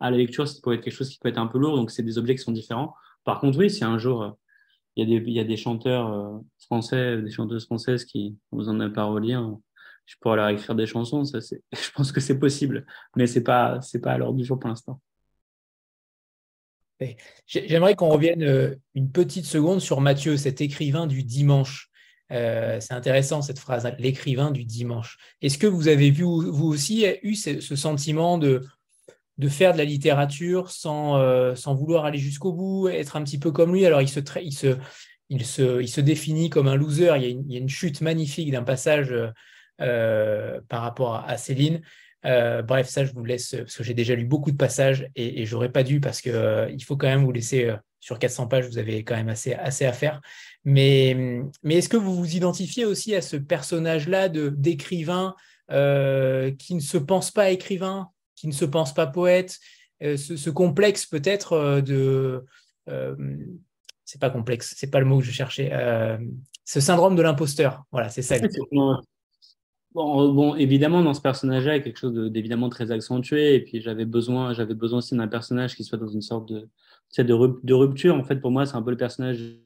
à 0.00 0.10
la 0.10 0.16
lecture, 0.16 0.48
ça 0.48 0.58
peut 0.62 0.72
être 0.72 0.80
quelque 0.80 0.94
chose 0.94 1.10
qui 1.10 1.18
peut 1.18 1.28
être 1.28 1.38
un 1.38 1.46
peu 1.46 1.58
lourd, 1.58 1.76
donc 1.76 1.90
c'est 1.90 2.02
des 2.02 2.18
objets 2.18 2.34
qui 2.34 2.42
sont 2.42 2.52
différents. 2.52 2.94
Par 3.24 3.40
contre, 3.40 3.58
oui, 3.58 3.70
si 3.70 3.84
un 3.84 3.98
jour 3.98 4.22
euh, 4.22 4.30
il 4.96 5.08
y, 5.08 5.40
a 5.40 5.44
des, 5.44 5.56
chanteurs 5.56 6.12
euh, 6.12 6.38
français, 6.58 7.22
des 7.22 7.30
chanteuses 7.30 7.64
françaises 7.64 8.04
qui 8.04 8.36
ont 8.50 8.58
besoin 8.58 8.74
d'un 8.74 8.90
parolier, 8.90 9.38
je 10.04 10.16
pourrais 10.20 10.36
leur 10.36 10.48
écrire 10.48 10.74
des 10.74 10.86
chansons. 10.86 11.22
Je 11.72 11.90
pense 11.94 12.12
que 12.12 12.20
c'est 12.20 12.38
possible, 12.38 12.84
mais 13.16 13.26
c'est 13.26 13.42
pas, 13.42 13.80
c'est 13.80 14.00
pas 14.00 14.12
à 14.12 14.18
l'ordre 14.18 14.36
du 14.36 14.44
jour 14.44 14.58
pour 14.58 14.68
l'instant. 14.68 15.00
J'aimerais 17.46 17.96
qu'on 17.96 18.10
revienne 18.10 18.42
euh, 18.42 18.76
une 18.94 19.10
petite 19.10 19.46
seconde 19.46 19.80
sur 19.80 20.00
Mathieu, 20.00 20.36
cet 20.36 20.60
écrivain 20.60 21.06
du 21.06 21.24
dimanche. 21.24 21.90
c'est 22.30 22.92
intéressant 22.92 23.42
cette 23.42 23.58
phrase, 23.58 23.86
hein, 23.86 23.94
l'écrivain 23.98 24.50
du 24.50 24.64
dimanche. 24.64 25.16
Est-ce 25.40 25.58
que 25.58 25.66
vous 25.66 25.88
avez 25.88 26.10
vu, 26.10 26.24
vous 26.24 26.66
aussi, 26.66 27.06
eu 27.22 27.34
ce 27.34 27.76
sentiment 27.76 28.36
de, 28.36 28.62
de 29.38 29.48
faire 29.48 29.72
de 29.72 29.78
la 29.78 29.84
littérature 29.84 30.70
sans, 30.70 31.18
euh, 31.18 31.54
sans 31.54 31.74
vouloir 31.74 32.04
aller 32.04 32.18
jusqu'au 32.18 32.52
bout, 32.52 32.88
être 32.88 33.16
un 33.16 33.24
petit 33.24 33.38
peu 33.38 33.50
comme 33.50 33.72
lui. 33.72 33.86
Alors, 33.86 34.02
il 34.02 34.08
se, 34.08 36.00
définit 36.00 36.50
comme 36.50 36.68
un 36.68 36.76
loser. 36.76 37.12
Il 37.16 37.50
y 37.50 37.56
a 37.56 37.58
une, 37.58 37.68
chute 37.68 38.00
magnifique 38.00 38.50
d'un 38.50 38.62
passage 38.62 39.14
euh, 39.80 40.60
par 40.68 40.82
rapport 40.82 41.24
à, 41.26 41.36
Céline. 41.36 41.80
Euh, 42.24 42.62
bref, 42.62 42.88
ça, 42.88 43.04
je 43.04 43.12
vous 43.12 43.24
laisse 43.24 43.56
parce 43.56 43.76
que 43.76 43.82
j'ai 43.82 43.94
déjà 43.94 44.14
lu 44.14 44.26
beaucoup 44.26 44.52
de 44.52 44.56
passages 44.56 45.08
et, 45.16 45.42
et 45.42 45.46
j'aurais 45.46 45.72
pas 45.72 45.82
dû 45.82 45.98
parce 45.98 46.20
que 46.20 46.68
il 46.70 46.84
faut 46.84 46.96
quand 46.96 47.08
même 47.08 47.24
vous 47.24 47.32
laisser 47.32 47.74
sur 47.98 48.20
400 48.20 48.46
pages, 48.46 48.68
vous 48.68 48.78
avez 48.78 49.02
quand 49.02 49.16
même 49.16 49.28
assez, 49.28 49.54
assez 49.54 49.86
à 49.86 49.92
faire. 49.92 50.20
Mais, 50.64 51.42
mais 51.64 51.76
est-ce 51.76 51.88
que 51.88 51.96
vous 51.96 52.14
vous 52.14 52.36
identifiez 52.36 52.84
aussi 52.84 53.16
à 53.16 53.22
ce 53.22 53.36
personnage-là 53.36 54.28
d'écrivain 54.28 55.34
qui 55.68 56.74
ne 56.74 56.80
se 56.80 56.98
pense 56.98 57.32
pas 57.32 57.50
écrivain, 57.50 58.11
qui 58.42 58.48
ne 58.48 58.52
se 58.52 58.64
pense 58.64 58.92
pas 58.92 59.06
poète, 59.06 59.60
euh, 60.02 60.16
ce, 60.16 60.50
complexe 60.50 61.06
peut-être 61.06 61.52
euh, 61.52 61.80
de... 61.80 62.44
Euh, 62.88 63.14
c'est 64.04 64.20
pas 64.20 64.30
complexe, 64.30 64.74
c'est 64.76 64.90
pas 64.90 64.98
le 64.98 65.06
mot 65.06 65.20
que 65.20 65.24
je 65.24 65.30
cherchais. 65.30 65.70
ce 66.64 66.80
syndrome 66.80 67.14
de 67.14 67.22
l'imposteur, 67.22 67.84
voilà, 67.92 68.08
c'est 68.08 68.22
ça. 68.22 68.36
Bon, 69.94 70.32
bon, 70.32 70.54
évidemment, 70.54 71.02
dans 71.02 71.12
ce 71.12 71.20
personnage-là, 71.20 71.74
il 71.74 71.76
y 71.76 71.80
a 71.80 71.84
quelque 71.84 71.98
chose 71.98 72.14
d'évidemment 72.32 72.70
très 72.70 72.90
accentué. 72.92 73.56
Et 73.56 73.60
puis, 73.60 73.82
j'avais 73.82 74.06
besoin, 74.06 74.54
j'avais 74.54 74.72
besoin 74.72 75.00
aussi 75.00 75.14
d'un 75.14 75.28
personnage 75.28 75.76
qui 75.76 75.84
soit 75.84 75.98
dans 75.98 76.08
une 76.08 76.22
sorte 76.22 76.48
de, 76.48 76.66
de, 77.18 77.74
rupture. 77.74 78.14
En 78.14 78.24
fait, 78.24 78.36
pour 78.36 78.50
moi, 78.50 78.64
c'est 78.64 78.74
un 78.74 78.80
peu 78.80 78.90
le 78.90 78.96
personnage 78.96 79.58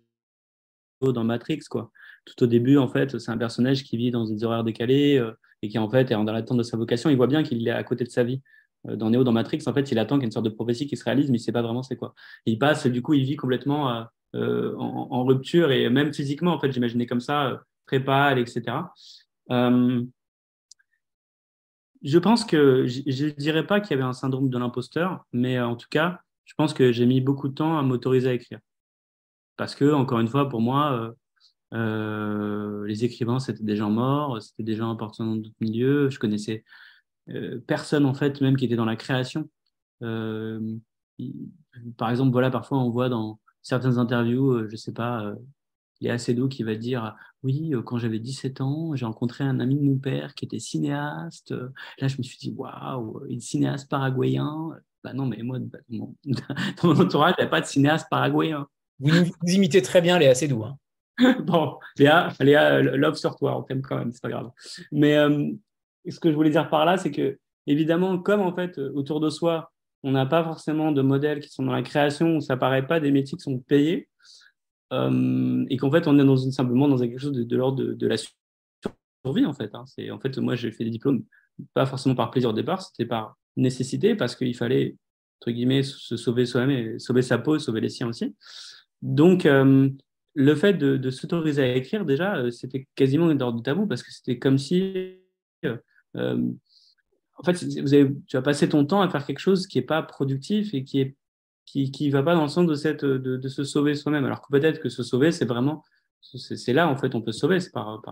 dans 1.01 1.23
Matrix, 1.23 1.61
quoi. 1.71 1.93
Tout 2.25 2.43
au 2.43 2.49
début, 2.49 2.77
en 2.77 2.89
fait, 2.89 3.21
c'est 3.21 3.31
un 3.31 3.39
personnage 3.39 3.85
qui 3.85 3.97
vit 3.97 4.11
dans 4.11 4.25
des 4.25 4.43
horaires 4.43 4.65
décalés 4.65 5.25
et 5.63 5.69
qui, 5.69 5.79
en 5.79 5.89
fait, 5.89 6.11
est 6.11 6.15
dans 6.15 6.25
l'attente 6.25 6.59
de 6.59 6.65
sa 6.65 6.77
vocation. 6.77 7.09
Il 7.09 7.17
voit 7.17 7.29
bien 7.29 7.45
qu'il 7.45 7.67
est 7.69 7.71
à 7.71 7.85
côté 7.85 8.03
de 8.03 8.11
sa 8.11 8.25
vie. 8.25 8.43
Euh, 8.89 8.97
dans 8.97 9.11
Neo, 9.11 9.25
dans 9.25 9.33
Matrix, 9.33 9.63
en 9.67 9.73
fait, 9.73 9.91
il 9.93 9.99
attend 9.99 10.17
qu'il 10.17 10.23
y 10.23 10.25
ait 10.25 10.29
une 10.29 10.33
sorte 10.33 10.45
de 10.45 10.51
prophétie 10.51 10.87
qui 10.87 10.97
se 10.97 11.05
réalise, 11.05 11.31
mais 11.31 11.39
il 11.39 11.41
ne 11.41 11.45
sait 11.45 11.53
pas 11.53 11.63
vraiment 11.63 11.83
c'est 11.83 11.97
quoi. 11.97 12.15
il 12.47 12.59
passe, 12.59 12.87
du 12.87 13.03
coup, 13.03 13.15
il 13.15 13.25
vit 13.25 13.37
complètement 13.37 14.07
euh, 14.35 14.75
en, 14.77 15.25
rupture 15.25 15.71
et 15.71 15.89
même 15.89 16.13
physiquement, 16.13 16.53
en 16.53 16.61
fait, 16.61 16.73
j'imaginais 16.73 17.07
comme 17.07 17.21
ça, 17.21 17.63
très 17.87 18.01
pâle, 18.01 18.39
etc. 18.39 18.79
je 22.03 22.19
pense 22.19 22.45
que 22.45 22.87
je 22.87 23.25
ne 23.27 23.31
dirais 23.31 23.67
pas 23.67 23.81
qu'il 23.81 23.93
y 23.93 23.95
avait 23.95 24.09
un 24.09 24.13
syndrome 24.13 24.51
de 24.51 24.59
l'imposteur, 24.59 25.25
mais 25.33 25.59
en 25.61 25.77
tout 25.77 25.89
cas, 25.91 26.21
je 26.47 26.55
pense 26.55 26.73
que 26.73 26.93
j'ai 26.93 27.07
mis 27.07 27.21
beaucoup 27.21 27.49
de 27.49 27.55
temps 27.55 27.79
à 27.79 27.83
m'autoriser 27.83 28.31
à 28.31 28.33
écrire. 28.33 28.61
Parce 29.57 29.75
que, 29.75 29.93
encore 29.93 30.21
une 30.21 30.29
fois, 30.29 30.49
pour 30.49 30.61
moi, 30.61 30.93
euh, 30.93 31.13
euh, 31.75 32.87
les 32.87 33.05
écrivains, 33.05 33.41
c'était 33.41 33.65
des 33.65 33.77
gens 33.77 33.91
morts, 33.91 34.41
c'était 34.41 34.63
des 34.63 34.77
gens 34.77 34.93
appartenant 34.93 35.31
dans 35.31 35.37
d'autres 35.37 35.57
milieux. 35.61 36.09
Je 36.11 36.19
connaissais 36.19 36.65
euh, 37.31 37.61
personne, 37.67 38.07
en 38.07 38.15
fait, 38.15 38.41
même 38.41 38.57
qui 38.57 38.65
était 38.65 38.77
dans 38.77 38.85
la 38.85 38.97
création. 38.97 39.49
par 41.97 42.11
exemple, 42.11 42.33
voilà, 42.33 42.51
parfois, 42.51 42.79
on 42.79 42.91
voit 42.91 43.09
dans 43.09 43.41
certaines 43.63 43.99
interviews, 43.99 44.69
je 44.69 44.77
sais 44.77 44.93
pas, 44.93 45.35
Léa 46.01 46.19
Seydoux 46.19 46.49
qui 46.49 46.63
va 46.63 46.75
dire 46.75 47.17
Oui, 47.43 47.73
quand 47.85 47.99
j'avais 47.99 48.19
17 48.19 48.61
ans, 48.61 48.95
j'ai 48.95 49.07
rencontré 49.07 49.45
un 49.45 49.61
ami 49.61 49.77
de 49.77 49.83
mon 49.83 49.99
père 49.99 50.35
qui 50.35 50.45
était 50.45 50.59
cinéaste. 50.59 51.55
Là, 51.99 52.09
je 52.09 52.19
me 52.19 52.23
suis 52.23 52.39
dit 52.39 52.55
Waouh, 52.57 53.23
il 53.29 53.39
est 53.39 53.41
cinéaste 53.41 53.89
paraguayen. 53.89 54.71
Bah 55.03 55.15
non, 55.15 55.27
mais 55.27 55.43
moi, 55.43 55.59
dans 55.89 56.15
mon 56.83 57.01
entourage, 57.01 57.35
il 57.39 57.43
n'y 57.43 57.47
a 57.47 57.51
pas 57.51 57.61
de 57.61 57.67
cinéaste 57.67 58.09
paraguayen. 58.11 58.67
Vous, 58.99 59.11
vous 59.11 59.53
imitez 59.53 59.83
très 59.83 60.01
bien 60.01 60.19
Léa 60.19 60.35
Seydoux. 60.35 60.65
Hein. 60.65 60.79
bon, 61.45 61.79
Léa, 61.99 62.33
Léa, 62.41 62.83
love 62.83 63.17
sur 63.17 63.37
toi, 63.37 63.59
on 63.59 63.63
t'aime 63.63 63.83
quand 63.83 63.97
même, 63.97 64.13
c'est 64.13 64.23
pas 64.23 64.29
grave. 64.29 64.51
Mais 64.93 65.17
euh, 65.17 65.51
ce 66.11 66.21
que 66.21 66.31
je 66.31 66.35
voulais 66.35 66.51
dire 66.51 66.69
par 66.69 66.85
là, 66.85 66.97
c'est 66.97 67.11
que, 67.11 67.39
évidemment, 67.67 68.19
comme 68.19 68.41
en 68.41 68.55
fait, 68.55 68.79
autour 68.79 69.21
de 69.21 69.31
soi, 69.31 69.73
on 70.03 70.13
n'a 70.13 70.27
pas 70.27 70.45
forcément 70.45 70.93
de 70.93 71.03
modèles 71.03 71.41
qui 71.41 71.49
sont 71.49 71.65
dans 71.65 71.73
la 71.73 71.83
création 71.83 72.37
où 72.37 72.41
ça 72.41 72.57
paraît 72.57 72.87
pas 72.87 73.01
des 73.01 73.11
métiers 73.11 73.37
qui 73.37 73.43
sont 73.43 73.59
payés, 73.59 74.09
euh, 74.93 75.65
et 75.69 75.77
qu'en 75.77 75.91
fait, 75.91 76.07
on 76.07 76.19
est 76.19 76.25
dans 76.25 76.37
une, 76.37 76.53
simplement 76.53 76.89
dans 76.89 76.99
quelque 76.99 77.19
chose 77.19 77.33
de, 77.33 77.57
l'ordre 77.57 77.83
de, 77.83 78.07
la 78.07 78.17
survie, 78.17 79.47
en 79.47 79.53
fait. 79.53 79.75
Hein. 79.75 79.85
C'est, 79.87 80.11
en 80.11 80.21
fait, 80.21 80.37
moi, 80.39 80.55
j'ai 80.55 80.71
fait 80.71 80.85
des 80.85 80.91
diplômes, 80.91 81.25
pas 81.75 81.87
forcément 81.87 82.15
par 82.15 82.31
plaisir 82.31 82.51
au 82.51 82.53
départ, 82.53 82.83
c'était 82.83 83.07
par 83.07 83.37
nécessité, 83.57 84.15
parce 84.15 84.37
qu'il 84.37 84.55
fallait, 84.55 84.97
entre 85.41 85.51
guillemets, 85.51 85.83
se 85.83 86.17
sauver 86.17 86.47
soi-même, 86.47 86.99
sauver 86.99 87.23
sa 87.23 87.39
peau, 87.39 87.59
sauver 87.59 87.81
les 87.81 87.89
siens 87.89 88.09
aussi. 88.09 88.37
Donc, 89.03 89.45
euh, 89.47 89.89
le 90.35 90.55
fait 90.55 90.75
de, 90.75 91.11
s'autoriser 91.11 91.63
à 91.63 91.75
écrire, 91.75 92.05
déjà, 92.05 92.37
euh, 92.37 92.51
c'était 92.51 92.87
quasiment 92.95 93.31
une 93.31 93.43
ordre 93.43 93.59
de 93.59 93.63
tabou 93.63 93.87
parce 93.87 94.03
que 94.03 94.13
c'était 94.13 94.39
comme 94.39 94.59
si. 94.59 95.19
Euh, 96.17 96.51
en 97.39 97.43
fait, 97.43 97.55
tu 97.55 98.37
vas 98.37 98.43
passer 98.43 98.69
ton 98.69 98.87
temps 98.87 99.03
à 99.03 99.09
faire 99.09 99.27
quelque 99.27 99.41
chose 99.41 99.67
qui 99.67 99.79
n'est 99.79 99.85
pas 99.85 100.03
productif 100.03 100.73
et 100.73 100.85
qui 100.85 101.17
qui 101.67 102.11
va 102.11 102.23
pas 102.23 102.35
dans 102.35 102.43
le 102.43 102.49
sens 102.49 102.67
de, 102.67 103.49
se 103.49 103.65
sauver 103.65 103.95
soi-même. 103.95 104.25
Alors 104.25 104.41
que 104.41 104.47
peut-être 104.51 104.81
que 104.81 104.89
se 104.89 105.03
sauver, 105.03 105.33
c'est 105.33 105.45
vraiment. 105.45 105.83
C'est 106.21 106.73
là, 106.73 106.89
en 106.89 106.97
fait, 106.97 107.15
on 107.15 107.21
peut 107.21 107.33
se 107.33 107.41
sauver, 107.41 107.61
c'est 107.61 107.73
par, 107.73 108.03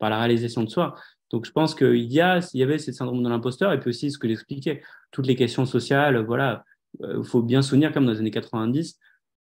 la 0.00 0.18
réalisation 0.18 0.62
de 0.62 0.70
soi. 0.70 0.94
Donc, 1.30 1.44
je 1.44 1.52
pense 1.52 1.74
qu'il 1.74 1.96
y, 1.96 2.16
y 2.16 2.20
avait 2.62 2.78
ce 2.78 2.92
syndrome 2.92 3.22
de 3.22 3.28
l'imposteur 3.28 3.72
et 3.72 3.80
puis 3.80 3.90
aussi 3.90 4.10
ce 4.10 4.18
que 4.18 4.28
j'expliquais, 4.28 4.82
toutes 5.10 5.26
les 5.26 5.36
questions 5.36 5.66
sociales, 5.66 6.24
voilà. 6.24 6.64
Il 7.00 7.24
faut 7.24 7.42
bien 7.42 7.62
souvenir, 7.62 7.92
comme 7.92 8.06
dans 8.06 8.12
les 8.12 8.20
années 8.20 8.30
90, 8.30 8.98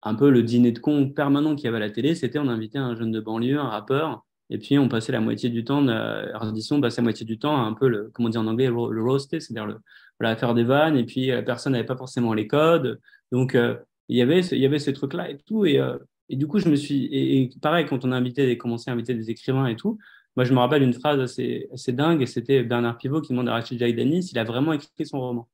un 0.03 0.15
peu 0.15 0.31
le 0.31 0.43
dîner 0.43 0.73
de 0.73 0.81
con 0.81 1.11
permanent 1.11 1.55
qu'il 1.55 1.67
y 1.67 1.69
avait 1.69 1.77
à 1.77 1.81
la 1.81 1.91
télé, 1.91 2.15
c'était 2.15 2.39
on 2.39 2.49
invitait 2.49 2.79
un 2.79 2.97
jeune 2.97 3.13
de 3.13 3.21
banlieue, 3.21 3.59
un 3.59 3.69
rappeur, 3.69 4.26
et 4.51 4.59
puis 4.59 4.79
on 4.79 4.89
passait 4.89 5.13
la 5.13 5.21
moitié 5.21 5.51
du 5.51 5.65
temps, 5.65 5.81
la 5.81 6.33
on 6.43 6.81
passait 6.81 7.01
la 7.01 7.03
moitié 7.03 7.27
du 7.27 7.39
temps 7.39 7.57
à 7.57 7.61
un 7.61 7.73
peu 7.73 7.89
le, 7.89 8.11
comment 8.13 8.29
dire 8.29 8.41
en 8.41 8.47
anglais, 8.47 8.67
le 8.67 9.03
roaster, 9.03 9.41
c'est-à-dire 9.41 9.67
le, 9.67 9.79
voilà, 10.21 10.37
faire 10.37 10.55
des 10.55 10.65
vannes, 10.65 10.97
et 10.97 11.05
puis 11.05 11.27
la 11.27 11.43
personne 11.43 11.73
n'avait 11.73 11.87
pas 11.87 11.97
forcément 11.97 12.35
les 12.35 12.47
codes. 12.47 13.01
Donc, 13.33 13.55
euh, 13.55 13.77
il 14.09 14.17
y 14.17 14.23
avait 14.23 14.43
ce, 14.43 14.55
il 14.55 14.61
y 14.61 14.67
avait 14.67 14.79
ces 14.79 14.93
trucs-là 14.93 15.31
et 15.31 15.39
tout. 15.39 15.67
Et, 15.67 15.79
euh, 15.81 15.99
et, 16.29 16.37
du 16.37 16.47
coup, 16.47 16.59
je 16.59 16.69
me 16.69 16.77
suis. 16.77 17.07
Et, 17.13 17.51
pareil, 17.61 17.87
quand 17.87 18.05
on 18.05 18.13
a 18.13 18.17
invité, 18.17 18.57
commencé 18.59 18.91
à 18.91 18.95
inviter 18.95 19.15
des 19.15 19.31
écrivains 19.31 19.67
et 19.67 19.77
tout, 19.77 19.99
moi, 20.37 20.45
je 20.45 20.53
me 20.53 20.59
rappelle 20.59 20.83
une 20.83 20.95
phrase 20.95 21.21
assez, 21.21 21.69
assez 21.73 21.93
dingue, 21.93 22.23
et 22.23 22.27
c'était 22.27 22.63
Bernard 22.63 22.99
Pivot 22.99 23.21
qui 23.21 23.33
demande 23.33 23.49
à 23.49 23.53
Rachid 23.53 23.79
Jaidani 23.79 24.23
s'il 24.23 24.39
a 24.39 24.45
vraiment 24.45 24.73
écrit 24.73 25.07
son 25.07 25.21
roman. 25.21 25.49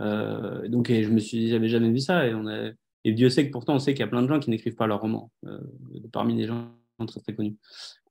Euh, 0.00 0.68
donc, 0.68 0.90
et 0.90 1.02
je 1.02 1.10
me 1.10 1.18
suis 1.18 1.38
dit, 1.38 1.48
j'avais 1.50 1.68
jamais 1.68 1.90
vu 1.90 2.00
ça, 2.00 2.26
et 2.26 2.34
on 2.34 2.46
et 3.04 3.12
Dieu 3.12 3.30
sait 3.30 3.46
que 3.46 3.52
pourtant, 3.52 3.76
on 3.76 3.78
sait 3.78 3.94
qu'il 3.94 4.00
y 4.00 4.04
a 4.04 4.08
plein 4.08 4.22
de 4.22 4.28
gens 4.28 4.40
qui 4.40 4.50
n'écrivent 4.50 4.74
pas 4.74 4.86
leurs 4.86 5.00
romans, 5.00 5.30
euh, 5.46 5.58
parmi 6.12 6.34
les 6.36 6.46
gens 6.46 6.68
très 7.06 7.20
très 7.20 7.34
connus. 7.34 7.56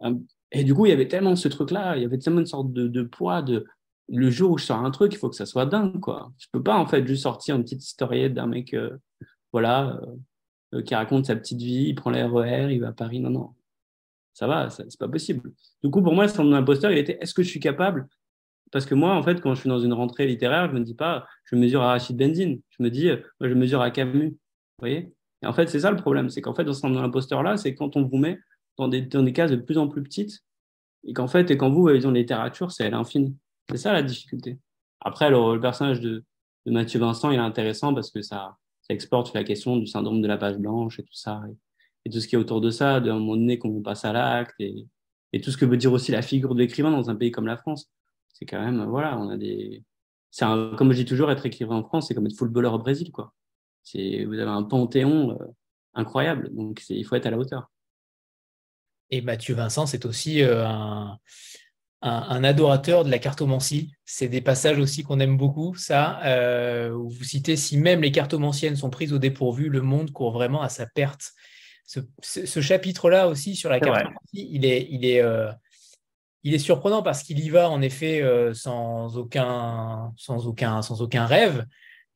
Euh, 0.03 0.15
et 0.51 0.63
du 0.63 0.73
coup, 0.73 0.85
il 0.85 0.89
y 0.89 0.93
avait 0.93 1.07
tellement 1.07 1.35
ce 1.35 1.47
truc-là, 1.47 1.97
il 1.97 2.03
y 2.03 2.05
avait 2.05 2.17
tellement 2.17 2.39
une 2.39 2.45
sorte 2.45 2.71
de, 2.71 3.03
poids 3.03 3.41
de 3.41 3.65
le 4.09 4.29
jour 4.29 4.51
où 4.51 4.57
je 4.57 4.65
sors 4.65 4.77
un 4.77 4.91
truc, 4.91 5.13
il 5.13 5.17
faut 5.17 5.29
que 5.29 5.35
ça 5.35 5.45
soit 5.45 5.65
dingue, 5.65 5.99
quoi. 5.99 6.31
Je 6.37 6.47
peux 6.51 6.63
pas 6.63 6.77
en 6.77 6.85
fait 6.85 7.05
juste 7.05 7.23
sortir 7.23 7.55
une 7.55 7.63
petite 7.63 7.83
historiette 7.83 8.33
d'un 8.33 8.47
mec, 8.47 8.73
euh, 8.73 8.97
voilà, 9.51 9.99
qui 10.85 10.95
raconte 10.95 11.25
sa 11.25 11.35
petite 11.35 11.61
vie, 11.61 11.87
il 11.89 11.95
prend 11.95 12.09
la 12.09 12.27
RER, 12.27 12.73
il 12.73 12.79
va 12.79 12.89
à 12.89 12.93
Paris. 12.93 13.19
Non, 13.19 13.29
non, 13.29 13.53
ça 14.33 14.47
va, 14.47 14.69
c'est 14.69 14.97
pas 14.99 15.07
possible. 15.07 15.51
Du 15.83 15.89
coup, 15.89 16.01
pour 16.01 16.13
moi, 16.13 16.27
son 16.27 16.53
imposteur, 16.53 16.91
il 16.91 16.97
était 16.97 17.17
est-ce 17.21 17.33
que 17.33 17.43
je 17.43 17.49
suis 17.49 17.59
capable? 17.59 18.07
Parce 18.71 18.85
que 18.85 18.95
moi, 18.95 19.15
en 19.15 19.23
fait, 19.23 19.41
quand 19.41 19.55
je 19.55 19.61
suis 19.61 19.69
dans 19.69 19.79
une 19.79 19.93
rentrée 19.93 20.27
littéraire, 20.27 20.69
je 20.69 20.73
me 20.73 20.81
dis 20.81 20.93
pas, 20.93 21.25
je 21.45 21.55
mesure 21.55 21.81
à 21.81 21.87
Rachid 21.87 22.17
Benzine, 22.17 22.61
je 22.69 22.83
me 22.83 22.89
dis, 22.89 23.09
je 23.41 23.53
mesure 23.53 23.81
à 23.81 23.91
Camus 23.91 24.37
voyez? 24.79 25.13
Et 25.43 25.47
en 25.47 25.53
fait, 25.53 25.67
c'est 25.67 25.81
ça 25.81 25.91
le 25.91 25.97
problème, 25.97 26.29
c'est 26.29 26.41
qu'en 26.41 26.53
fait, 26.53 26.63
dans 26.63 26.73
ce 26.73 26.81
syndrome 26.81 27.03
d'imposteur-là, 27.03 27.57
c'est 27.57 27.75
quand 27.75 27.95
on 27.95 28.03
vous 28.03 28.17
met 28.17 28.39
dans 28.77 28.87
des, 28.87 29.33
cases 29.33 29.51
de 29.51 29.55
plus 29.55 29.77
en 29.77 29.87
plus 29.87 30.03
petites, 30.03 30.43
et 31.05 31.13
qu'en 31.13 31.27
fait, 31.27 31.49
et 31.51 31.57
quand 31.57 31.69
vous, 31.69 31.81
voyez, 31.81 31.99
dans 31.99 32.11
littérature, 32.11 32.71
c'est 32.71 32.85
à 32.85 32.89
l'infini. 32.89 33.35
C'est 33.69 33.77
ça 33.77 33.93
la 33.93 34.03
difficulté. 34.03 34.59
Après, 35.01 35.29
le, 35.29 35.59
personnage 35.59 36.01
de, 36.01 36.23
Mathieu 36.65 36.99
Vincent, 36.99 37.31
il 37.31 37.37
est 37.37 37.39
intéressant 37.39 37.93
parce 37.93 38.11
que 38.11 38.21
ça, 38.21 38.57
exporte 38.89 39.33
la 39.33 39.43
question 39.43 39.75
du 39.75 39.85
syndrome 39.85 40.21
de 40.21 40.27
la 40.29 40.37
page 40.37 40.57
blanche 40.57 40.97
et 40.99 41.03
tout 41.03 41.13
ça, 41.13 41.41
et, 42.05 42.09
tout 42.09 42.21
ce 42.21 42.27
qui 42.27 42.35
est 42.35 42.37
autour 42.37 42.61
de 42.61 42.69
ça, 42.69 43.01
d'un 43.01 43.15
moment 43.15 43.35
donné, 43.35 43.59
qu'on 43.59 43.81
passe 43.81 44.05
à 44.05 44.13
l'acte, 44.13 44.55
et, 44.59 44.87
et 45.33 45.41
tout 45.41 45.51
ce 45.51 45.57
que 45.57 45.65
veut 45.65 45.75
dire 45.75 45.91
aussi 45.91 46.13
la 46.13 46.21
figure 46.21 46.55
de 46.55 46.59
l'écrivain 46.59 46.91
dans 46.91 47.09
un 47.09 47.15
pays 47.15 47.31
comme 47.31 47.47
la 47.47 47.57
France. 47.57 47.91
C'est 48.31 48.45
quand 48.45 48.63
même, 48.63 48.85
voilà, 48.85 49.17
on 49.19 49.29
a 49.29 49.37
des. 49.37 49.83
C'est 50.31 50.45
comme 50.77 50.91
je 50.91 50.97
dis 50.97 51.05
toujours, 51.05 51.31
être 51.31 51.45
écrivain 51.45 51.75
en 51.75 51.83
France, 51.83 52.07
c'est 52.07 52.13
comme 52.13 52.27
être 52.27 52.37
footballeur 52.37 52.73
au 52.73 52.79
Brésil, 52.79 53.11
quoi 53.11 53.33
vous 53.95 54.39
avez 54.39 54.49
un 54.49 54.63
panthéon 54.63 55.31
euh, 55.39 55.45
incroyable, 55.93 56.53
donc 56.53 56.83
il 56.89 57.05
faut 57.05 57.15
être 57.15 57.25
à 57.25 57.31
la 57.31 57.37
hauteur. 57.37 57.69
Et 59.09 59.21
Mathieu 59.21 59.55
Vincent, 59.55 59.85
c'est 59.85 60.05
aussi 60.05 60.41
euh, 60.41 60.65
un, 60.65 61.17
un, 62.01 62.43
adorateur 62.43 63.03
de 63.03 63.11
la 63.11 63.19
cartomancie. 63.19 63.91
C'est 64.05 64.27
des 64.27 64.41
passages 64.41 64.79
aussi 64.79 65.03
qu'on 65.03 65.19
aime 65.19 65.37
beaucoup, 65.37 65.75
ça, 65.75 66.19
euh, 66.25 66.91
où 66.91 67.09
vous 67.09 67.23
citez 67.23 67.55
si 67.55 67.77
même 67.77 68.01
les 68.01 68.11
cartomanciennes 68.11 68.75
sont 68.75 68.89
prises 68.89 69.13
au 69.13 69.17
dépourvu, 69.17 69.69
le 69.69 69.81
monde 69.81 70.11
court 70.11 70.31
vraiment 70.31 70.61
à 70.61 70.69
sa 70.69 70.85
perte. 70.85 71.31
Ce, 71.85 72.59
chapitre-là 72.59 73.29
aussi 73.29 73.55
sur 73.55 73.69
la 73.69 73.79
cartomancie, 73.79 74.17
il 74.33 74.65
est, 74.65 74.87
il 74.91 75.05
est, 75.05 75.23
il 76.43 76.53
est 76.53 76.59
surprenant 76.59 77.01
parce 77.01 77.23
qu'il 77.23 77.39
y 77.39 77.49
va 77.49 77.69
en 77.69 77.81
effet 77.81 78.21
sans, 78.53 79.15
aucun, 79.15 80.11
sans, 80.17 80.47
aucun, 80.47 80.81
sans 80.81 81.01
aucun 81.01 81.25
rêve 81.25 81.65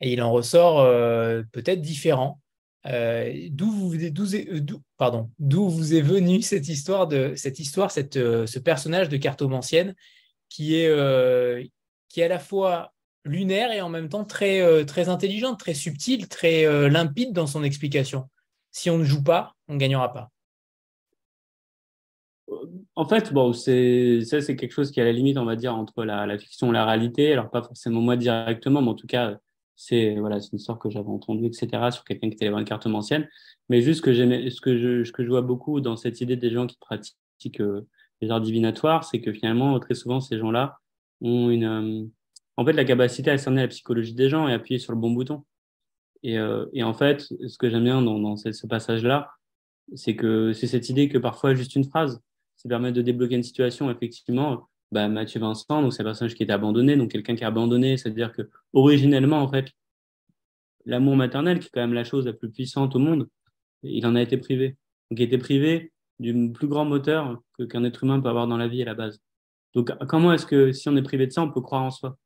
et 0.01 0.11
il 0.11 0.21
en 0.21 0.31
ressort 0.31 0.81
euh, 0.81 1.43
peut-être 1.51 1.81
différent. 1.81 2.39
Euh, 2.87 3.47
d'où 3.51 3.71
vous, 3.71 3.95
pardon, 4.97 5.29
d'où 5.37 5.69
vous 5.69 5.93
est 5.93 6.01
venue 6.01 6.41
cette 6.41 6.67
histoire 6.67 7.07
euh, 7.11 7.35
ce 7.35 8.59
personnage 8.59 9.07
de 9.07 9.17
cartomancienne 9.17 9.93
qui 10.49 10.75
est 10.75 10.89
qui 12.09 12.21
est 12.21 12.23
à 12.23 12.27
la 12.27 12.39
fois 12.39 12.91
lunaire 13.23 13.71
et 13.71 13.81
en 13.81 13.89
même 13.89 14.09
temps 14.09 14.25
très 14.25 14.83
très 14.85 15.09
intelligente, 15.09 15.59
très 15.59 15.75
subtile, 15.75 16.27
très 16.27 16.89
limpide 16.89 17.33
dans 17.33 17.47
son 17.47 17.63
explication. 17.63 18.29
Si 18.71 18.89
on 18.89 18.97
ne 18.97 19.03
joue 19.03 19.23
pas, 19.23 19.53
on 19.67 19.75
ne 19.75 19.79
gagnera 19.79 20.11
pas. 20.11 20.29
En 22.95 23.05
fait, 23.05 23.31
bon, 23.31 23.53
c'est 23.53 24.21
ça, 24.25 24.41
c'est 24.41 24.55
quelque 24.55 24.73
chose 24.73 24.91
qui 24.91 24.99
est 24.99 25.03
à 25.03 25.05
la 25.05 25.13
limite, 25.13 25.37
on 25.37 25.45
va 25.45 25.55
dire, 25.55 25.73
entre 25.73 26.03
la, 26.03 26.25
la 26.25 26.37
fiction 26.37 26.69
et 26.71 26.73
la 26.73 26.85
réalité. 26.85 27.31
Alors 27.31 27.49
pas 27.49 27.61
forcément 27.61 28.01
moi 28.01 28.17
directement, 28.17 28.81
mais 28.81 28.89
en 28.89 28.95
tout 28.95 29.07
cas, 29.07 29.37
c'est 29.83 30.15
voilà, 30.15 30.37
une 30.37 30.59
histoire 30.59 30.77
que 30.77 30.91
j'avais 30.91 31.09
entendue, 31.09 31.47
etc., 31.47 31.89
sur 31.89 32.03
quelqu'un 32.03 32.29
qui 32.29 32.35
était 32.35 32.49
voir 32.49 32.59
une 32.59 32.67
carte. 32.67 32.87
Mais 33.67 33.81
juste 33.81 34.01
que 34.01 34.13
ce 34.13 34.61
que 34.61 34.77
je, 34.77 35.03
ce 35.03 35.11
que 35.11 35.23
je 35.23 35.29
vois 35.29 35.41
beaucoup 35.41 35.81
dans 35.81 35.97
cette 35.97 36.21
idée 36.21 36.35
des 36.35 36.51
gens 36.51 36.67
qui 36.67 36.77
pratiquent 36.79 37.61
euh, 37.61 37.87
les 38.21 38.29
arts 38.29 38.41
divinatoires, 38.41 39.03
c'est 39.03 39.21
que 39.21 39.33
finalement, 39.33 39.79
très 39.79 39.95
souvent, 39.95 40.21
ces 40.21 40.37
gens-là 40.37 40.77
ont 41.21 41.49
une, 41.49 41.63
euh, 41.63 42.05
en 42.57 42.65
fait, 42.65 42.73
la 42.73 42.85
capacité 42.85 43.31
à 43.31 43.39
cerner 43.39 43.63
la 43.63 43.67
psychologie 43.69 44.13
des 44.13 44.29
gens 44.29 44.47
et 44.47 44.53
appuyer 44.53 44.77
sur 44.77 44.93
le 44.93 44.99
bon 44.99 45.09
bouton. 45.09 45.45
Et, 46.21 46.37
euh, 46.37 46.67
et 46.73 46.83
en 46.83 46.93
fait, 46.93 47.21
ce 47.21 47.57
que 47.57 47.67
j'aime 47.67 47.85
bien 47.85 48.03
dans, 48.03 48.19
dans 48.19 48.35
ce, 48.35 48.67
passage-là, 48.67 49.31
c'est 49.95 50.15
que 50.15 50.53
c'est 50.53 50.67
cette 50.67 50.89
idée 50.89 51.09
que 51.09 51.17
parfois 51.17 51.55
juste 51.55 51.75
une 51.75 51.85
phrase, 51.85 52.21
ça 52.55 52.69
permet 52.69 52.91
de 52.91 53.01
débloquer 53.01 53.33
une 53.33 53.41
situation. 53.41 53.89
Effectivement, 53.89 54.69
bah, 54.91 55.07
Mathieu 55.07 55.39
Vincent, 55.39 55.81
donc 55.81 55.93
c'est 55.93 56.01
un 56.01 56.05
personnage 56.05 56.35
qui 56.35 56.43
était 56.43 56.53
abandonné, 56.53 56.95
donc 56.97 57.11
quelqu'un 57.11 57.35
qui 57.35 57.43
est 57.43 57.47
abandonné, 57.47 57.97
c'est-à-dire 57.97 58.31
que 58.33 58.49
originellement, 58.73 59.41
en 59.41 59.47
fait, 59.47 59.71
l'amour 60.85 61.15
maternel, 61.15 61.59
qui 61.59 61.67
est 61.67 61.71
quand 61.73 61.81
même 61.81 61.93
la 61.93 62.03
chose 62.03 62.25
la 62.25 62.33
plus 62.33 62.51
puissante 62.51 62.95
au 62.95 62.99
monde, 62.99 63.27
il 63.83 64.05
en 64.05 64.15
a 64.15 64.21
été 64.21 64.37
privé. 64.37 64.77
Donc 65.09 65.19
il 65.19 65.23
été 65.23 65.37
privé 65.37 65.91
du 66.19 66.51
plus 66.51 66.67
grand 66.67 66.85
moteur 66.85 67.41
qu'un 67.69 67.83
être 67.83 68.03
humain 68.03 68.19
peut 68.19 68.29
avoir 68.29 68.47
dans 68.47 68.57
la 68.57 68.67
vie 68.67 68.81
à 68.81 68.85
la 68.85 68.93
base. 68.93 69.19
Donc 69.73 69.91
comment 70.07 70.33
est-ce 70.33 70.45
que 70.45 70.71
si 70.71 70.89
on 70.89 70.95
est 70.95 71.01
privé 71.01 71.27
de 71.27 71.31
ça, 71.31 71.41
on 71.41 71.51
peut 71.51 71.61
croire 71.61 71.83
en 71.83 71.91
soi? 71.91 72.17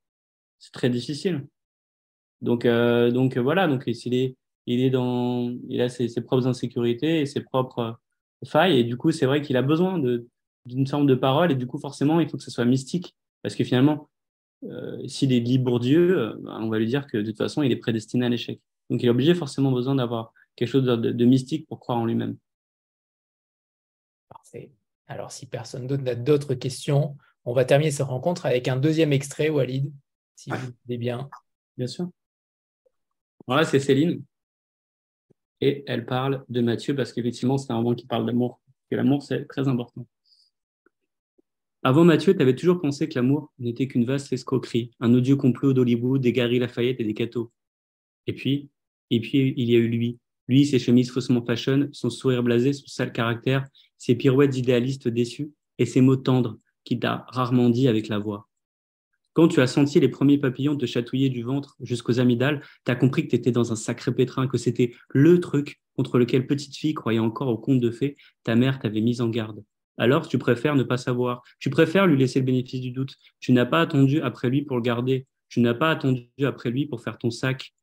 C'est 0.60 0.72
très 0.72 0.90
difficile. 0.90 1.48
Donc, 2.42 2.66
euh, 2.66 3.12
donc 3.12 3.38
voilà, 3.38 3.68
donc 3.68 3.84
il 3.88 4.14
est, 4.14 4.36
il 4.66 4.82
est 4.82 4.90
dans, 4.90 5.56
il 5.70 5.82
a 5.82 5.90
ses, 5.90 6.08
ses 6.08 6.22
propres 6.22 6.48
insécurités 6.48 7.22
et 7.22 7.26
ses 7.26 7.42
propres 7.42 8.00
failles, 8.44 8.80
et 8.80 8.84
du 8.84 8.98
coup 8.98 9.12
c'est 9.12 9.26
vrai 9.26 9.42
qu'il 9.42 9.58
a 9.58 9.62
besoin 9.62 9.98
de 9.98 10.28
d'une 10.66 10.88
forme 10.88 11.08
de 11.08 11.16
parole, 11.16 11.52
et 11.52 11.56
du 11.56 11.68
coup 11.68 11.80
forcément 11.80 12.20
il 12.20 12.30
faut 12.30 12.38
que 12.38 12.44
ce 12.44 12.52
soit 12.52 12.66
mystique, 12.66 13.16
parce 13.42 13.56
que 13.56 13.64
finalement 13.64 14.10
euh, 14.64 15.08
s'il 15.08 15.32
est 15.34 15.40
libre 15.40 15.80
Dieu, 15.80 16.20
euh, 16.20 16.36
ben, 16.40 16.60
on 16.62 16.70
va 16.70 16.80
lui 16.80 16.88
dire 16.88 17.08
que 17.08 17.18
de 17.18 17.26
toute 17.26 17.38
façon 17.38 17.64
il 17.64 17.72
est 17.72 17.78
prédestiné 17.78 18.26
à 18.26 18.30
l'échec. 18.30 18.62
Donc 18.90 19.02
il 19.02 19.06
est 19.06 19.10
obligé 19.10 19.36
forcément 19.36 19.72
besoin 19.72 19.96
d'avoir 19.96 20.34
quelque 20.56 20.70
chose 20.70 20.86
de, 20.86 20.96
de 20.96 21.26
mystique 21.26 21.68
pour 21.68 21.80
croire 21.80 21.98
en 21.98 22.06
lui-même. 22.06 22.38
Parfait. 24.30 24.72
Alors, 25.08 25.32
si 25.32 25.46
personne 25.46 25.88
d'autre 25.88 26.04
n'a 26.04 26.16
d'autres 26.16 26.56
questions, 26.56 27.18
on 27.44 27.54
va 27.54 27.66
terminer 27.66 27.92
cette 27.92 28.08
rencontre 28.08 28.46
avec 28.46 28.68
un 28.68 28.78
deuxième 28.78 29.14
extrait, 29.14 29.50
Walid, 29.50 29.92
si 30.36 30.50
vous 30.50 30.58
voulez 30.86 30.98
bien. 30.98 31.30
Bien 31.78 31.88
sûr. 31.88 32.10
Voilà, 33.48 33.66
c'est 33.66 33.80
Céline. 33.80 34.24
Et 35.62 35.84
elle 35.88 36.06
parle 36.06 36.44
de 36.50 36.62
Mathieu 36.62 36.96
parce 36.96 37.14
qu'effectivement, 37.14 37.58
c'est 37.58 37.72
un 37.72 37.78
roman 37.78 37.94
qui 37.94 38.08
parle 38.08 38.26
d'amour. 38.26 38.60
Et 38.90 38.96
l'amour, 38.96 39.22
c'est 39.22 39.48
très 39.48 39.68
important. 39.68 40.06
Avant 41.88 42.03
Mathieu, 42.03 42.36
tu 42.36 42.41
avais 42.41 42.56
toujours 42.56 42.82
pensé 42.82 43.07
que 43.07 43.14
l'amour 43.14 43.53
n'était 43.60 43.88
qu'une 43.88 44.06
vaste 44.06 44.34
escroquerie, 44.34 44.90
un 44.99 45.14
odieux 45.14 45.36
complot 45.36 45.72
d'Hollywood, 45.72 46.20
des 46.20 46.34
Gary 46.34 46.57
Lafayette 46.57 46.99
et 46.99 47.03
des 47.03 47.14
Cato. 47.14 47.52
Et 48.26 48.34
puis, 48.34 48.72
et 49.12 49.22
puis, 49.22 49.53
il 49.56 49.70
y 49.70 49.76
a 49.76 49.78
eu 49.78 49.88
lui. 49.88 50.18
Lui, 50.48 50.66
ses 50.66 50.80
chemises 50.80 51.12
faussement 51.12 51.45
fashion, 51.45 51.88
son 51.91 52.10
sourire 52.10 52.41
blasé, 52.41 52.74
son 52.74 52.88
sale 52.88 53.12
caractère, 53.12 53.68
ses 53.99 54.16
pirouettes 54.16 54.57
idéalistes 54.57 55.07
déçus 55.07 55.52
et 55.78 55.86
ses 55.86 56.02
mots 56.02 56.16
tendres 56.16 56.57
qu'il 56.86 56.99
t'a 56.99 57.28
rarement 57.28 57.70
dit 57.70 57.88
avec 57.88 58.07
la 58.07 58.18
voix. 58.18 58.49
Quand 59.34 59.48
tu 59.48 59.62
as 59.62 59.68
senti 59.68 59.99
les 59.99 60.10
premiers 60.10 60.40
papillons 60.40 60.76
te 60.76 60.88
chatouiller 60.88 61.30
du 61.30 61.44
ventre 61.44 61.76
jusqu'aux 61.82 62.20
amygdales, 62.20 62.64
tu 62.84 62.91
as 62.91 62.95
compris 62.95 63.26
que 63.26 63.30
tu 63.30 63.36
étais 63.36 63.52
dans 63.52 63.72
un 63.72 63.76
sacré 63.76 64.12
pétrin, 64.12 64.48
que 64.48 64.57
c'était 64.57 64.95
le 65.10 65.40
truc 65.40 65.80
contre 65.95 66.18
lequel 66.18 66.48
petite 66.48 66.76
fille 66.76 66.95
croyant 66.95 67.26
encore 67.26 67.49
au 67.49 67.60
conte 67.60 67.80
de 67.80 67.91
fées, 67.91 68.18
ta 68.44 68.56
mère 68.56 68.80
t'avait 68.80 69.02
mise 69.02 69.22
en 69.22 69.30
garde. 69.30 69.64
Alors 69.98 70.28
tu 70.28 70.38
préfères 70.38 70.76
ne 70.76 70.84
pas 70.84 70.98
savoir, 70.98 71.42
tu 71.60 71.70
préfères 71.70 72.08
lui 72.08 72.18
laisser 72.18 72.40
le 72.40 72.46
bénéfice 72.46 72.82
du 72.82 72.92
doute. 72.92 73.16
Tu 73.40 73.54
n'as 73.54 73.66
pas 73.66 73.82
attendu 73.82 74.22
après 74.22 74.50
lui 74.50 74.62
pour 74.64 74.76
le 74.78 74.82
garder, 74.82 75.26
tu 75.50 75.62
n'as 75.62 75.74
pas 75.74 75.92
attendu 75.92 76.28
après 76.44 76.70
lui 76.70 76.86
pour 76.86 77.02
faire 77.02 77.18
ton 77.18 77.32
sac. 77.32 77.74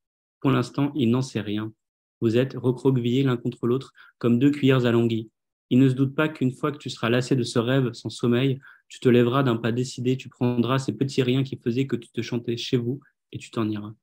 Pour 0.41 0.51
l'instant, 0.51 0.93
il 0.95 1.11
n'en 1.11 1.23
sait 1.23 1.41
rien. 1.41 1.73
Vous 2.21 2.37
êtes 2.37 2.55
recroquevillés 2.55 3.23
l'un 3.23 3.37
contre 3.37 3.67
l'autre 3.67 3.93
comme 4.19 4.39
deux 4.39 4.51
cuillères 4.51 4.87
à. 4.87 5.31
Il 5.71 5.79
ne 5.79 5.89
se 5.89 5.95
doute 5.95 6.15
pas 6.15 6.29
qu'une 6.29 6.53
fois 6.53 6.71
que 6.71 6.77
tu 6.77 6.91
seras 6.91 7.09
lassé 7.09 7.35
de 7.35 7.43
ce 7.45 7.59
rêve 7.59 7.93
sans 7.95 8.11
sommeil, 8.11 8.61
tu 8.89 9.01
te 9.01 9.09
lèveras 9.09 9.43
d'un 9.43 9.57
pas 9.57 9.73
décidé, 9.73 10.19
tu 10.19 10.29
prendras 10.29 10.79
ces 10.79 10.93
petits 10.93 11.23
riens 11.23 11.45
qui 11.45 11.57
faisaient 11.57 11.87
que 11.87 11.97
tu 11.97 12.11
te 12.11 12.21
chantais 12.21 12.59
chez 12.59 12.77
vous 12.77 13.01
et 13.33 13.39
tu 13.39 13.51
t'en 13.51 13.67
iras. 13.71 13.95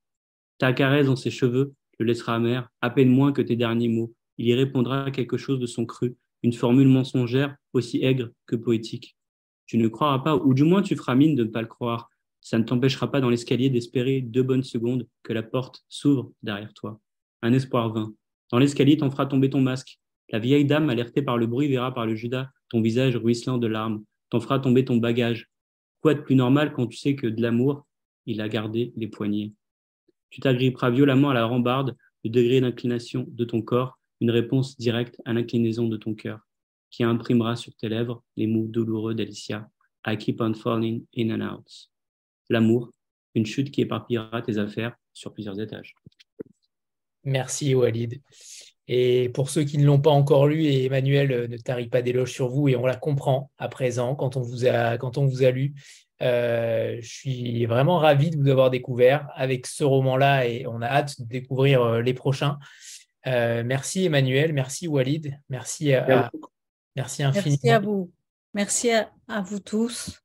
Ta 0.58 0.74
caresse 0.74 1.06
dans 1.06 1.16
ses 1.16 1.30
cheveux 1.30 1.74
le 2.00 2.08
laissera 2.08 2.36
amer, 2.36 2.68
à 2.82 2.90
peine 2.90 3.10
moins 3.10 3.32
que 3.32 3.44
tes 3.44 3.56
derniers 3.56 3.88
mots. 3.88 4.16
Il 4.40 4.48
y 4.48 4.54
répondra 4.56 5.12
quelque 5.12 5.38
chose 5.38 5.60
de 5.60 5.68
son 5.68 5.86
cru, 5.86 6.16
une 6.42 6.54
formule 6.54 6.88
mensongère 6.88 7.56
aussi 7.74 8.04
aigre 8.04 8.30
que 8.46 8.56
poétique. 8.56 9.16
Tu 9.66 9.78
ne 9.78 9.88
croiras 9.88 10.20
pas, 10.20 10.36
ou 10.36 10.54
du 10.54 10.64
moins 10.64 10.82
tu 10.82 10.96
feras 10.96 11.16
mine 11.16 11.36
de 11.36 11.44
ne 11.44 11.50
pas 11.50 11.62
le 11.62 11.68
croire. 11.68 12.10
Ça 12.42 12.58
ne 12.58 12.64
t'empêchera 12.64 13.12
pas 13.12 13.22
dans 13.22 13.30
l'escalier 13.30 13.70
d'espérer 13.70 14.22
deux 14.22 14.44
bonnes 14.44 14.64
secondes 14.64 15.08
que 15.24 15.34
la 15.34 15.44
porte 15.44 15.86
s'ouvre 15.90 16.32
derrière 16.42 16.74
toi. 16.74 17.00
Un 17.42 17.54
espoir 17.54 17.94
vain. 17.94 18.14
Dans 18.52 18.60
l'escalier, 18.60 18.98
t'en 18.98 19.12
feras 19.12 19.28
tomber 19.28 19.50
ton 19.50 19.62
masque. 19.62 20.00
La 20.30 20.40
vieille 20.40 20.66
dame, 20.66 20.90
alertée 20.90 21.22
par 21.22 21.38
le 21.38 21.48
bruit, 21.48 21.68
verra 21.68 21.94
par 21.94 22.06
le 22.06 22.16
Judas 22.16 22.50
ton 22.70 22.82
visage 22.82 23.18
ruisselant 23.18 23.58
de 23.58 23.68
larmes, 23.68 24.04
t'en 24.30 24.40
fera 24.40 24.60
tomber 24.60 24.86
ton 24.86 24.98
bagage. 24.98 25.50
Quoi 26.02 26.14
de 26.14 26.22
plus 26.22 26.36
normal 26.36 26.72
quand 26.72 26.88
tu 26.88 26.98
sais 26.98 27.16
que 27.16 27.28
de 27.28 27.42
l'amour, 27.42 27.86
il 28.26 28.42
a 28.42 28.48
gardé 28.48 28.94
les 28.96 29.08
poignets? 29.08 29.54
Tu 30.30 30.40
t'agripperas 30.40 30.92
violemment 30.92 31.32
à 31.32 31.34
la 31.34 31.46
rambarde, 31.46 31.98
le 32.24 32.30
degré 32.30 32.62
d'inclination 32.62 33.26
de 33.28 33.44
ton 33.44 33.62
corps, 33.62 33.98
une 34.22 34.32
réponse 34.32 34.78
directe 34.78 35.20
à 35.26 35.34
l'inclinaison 35.34 35.88
de 35.88 35.98
ton 35.98 36.14
cœur, 36.14 36.48
qui 36.90 37.04
imprimera 37.04 37.56
sur 37.56 37.76
tes 37.76 37.90
lèvres 37.90 38.24
les 38.38 38.48
mots 38.48 38.68
douloureux 38.68 39.14
d'Alicia. 39.14 39.70
I 40.08 40.18
keep 40.18 40.42
on 40.42 40.54
falling 40.54 41.06
in 41.16 41.32
and 41.32 41.56
out. 41.56 41.90
L'amour, 42.50 42.92
une 43.36 43.46
chute 43.46 43.72
qui 43.72 43.82
éparpillera 43.82 44.42
tes 44.42 44.58
affaires 44.58 44.96
sur 45.14 45.34
plusieurs 45.34 45.60
étages. 45.60 45.94
Merci 47.24 47.76
Walid. 47.76 48.22
Et 48.88 49.30
pour 49.30 49.52
ceux 49.52 49.64
qui 49.64 49.78
ne 49.78 49.86
l'ont 49.86 50.02
pas 50.02 50.10
encore 50.10 50.48
lu, 50.48 50.66
et 50.66 50.86
Emmanuel 50.86 51.32
euh, 51.32 51.48
ne 51.48 51.58
tarit 51.58 51.90
pas 51.90 52.02
d'éloges 52.02 52.32
sur 52.32 52.50
vous, 52.50 52.70
et 52.70 52.76
on 52.76 52.88
la 52.88 52.96
comprend 52.96 53.52
à 53.60 53.70
présent 53.70 54.16
quand 54.16 54.36
on 54.36 54.42
vous 54.42 54.66
a, 54.66 54.98
quand 54.98 55.20
on 55.20 55.28
vous 55.28 55.44
a 55.44 55.52
lu. 55.52 55.76
Euh, 56.24 56.98
je 57.00 57.08
suis 57.08 57.66
vraiment 57.68 58.00
ravi 58.00 58.32
de 58.32 58.38
vous 58.38 58.50
avoir 58.50 58.72
découvert 58.72 59.30
avec 59.36 59.68
ce 59.68 59.84
roman-là 59.84 60.48
et 60.48 60.66
on 60.68 60.82
a 60.82 60.88
hâte 60.88 61.22
de 61.22 61.26
découvrir 61.26 61.82
euh, 61.82 62.02
les 62.02 62.14
prochains. 62.14 62.58
merci 63.26 64.06
Emmanuel, 64.06 64.52
merci 64.52 64.88
Walid, 64.88 65.40
merci, 65.50 65.94
à, 65.94 66.30
merci 66.96 67.24
infiniment. 67.24 67.58
Merci 67.62 67.70
à 67.70 67.80
vous. 67.80 68.12
Merci 68.54 68.92
à, 68.92 69.12
à 69.28 69.42
vous 69.42 69.60
tous 69.60 70.22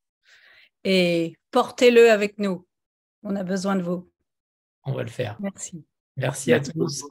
et 0.82 1.36
portez-le 1.51 2.11
avec 2.11 2.39
nous. 2.39 2.66
On 3.23 3.36
a 3.36 3.45
besoin 3.45 3.77
de 3.77 3.82
vous. 3.82 4.11
On 4.85 4.93
va 4.93 5.03
le 5.03 5.11
faire. 5.11 5.41
Merci. 5.41 5.85
Merci, 6.16 6.53
à 6.53 6.61
tous. 6.61 7.05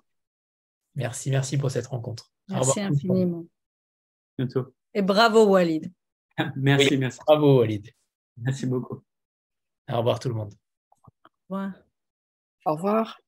Merci, 0.96 1.32
merci 1.32 1.58
pour 1.58 1.72
cette 1.72 1.88
rencontre. 1.88 2.32
Merci 2.48 2.82
infiniment. 2.82 3.46
Bientôt. 4.38 4.74
Et 4.94 5.02
bravo 5.02 5.46
Walid. 5.46 5.92
merci, 6.56 6.98
merci. 6.98 7.20
Bravo 7.26 7.60
Walid. 7.60 7.90
Merci 8.38 8.66
beaucoup. 8.66 9.04
Au 9.92 9.98
revoir 9.98 10.20
tout 10.20 10.30
le 10.30 10.36
monde. 10.36 10.54
Au 11.50 11.56
revoir. 11.56 11.74
Au 12.66 12.74
revoir. 12.74 13.20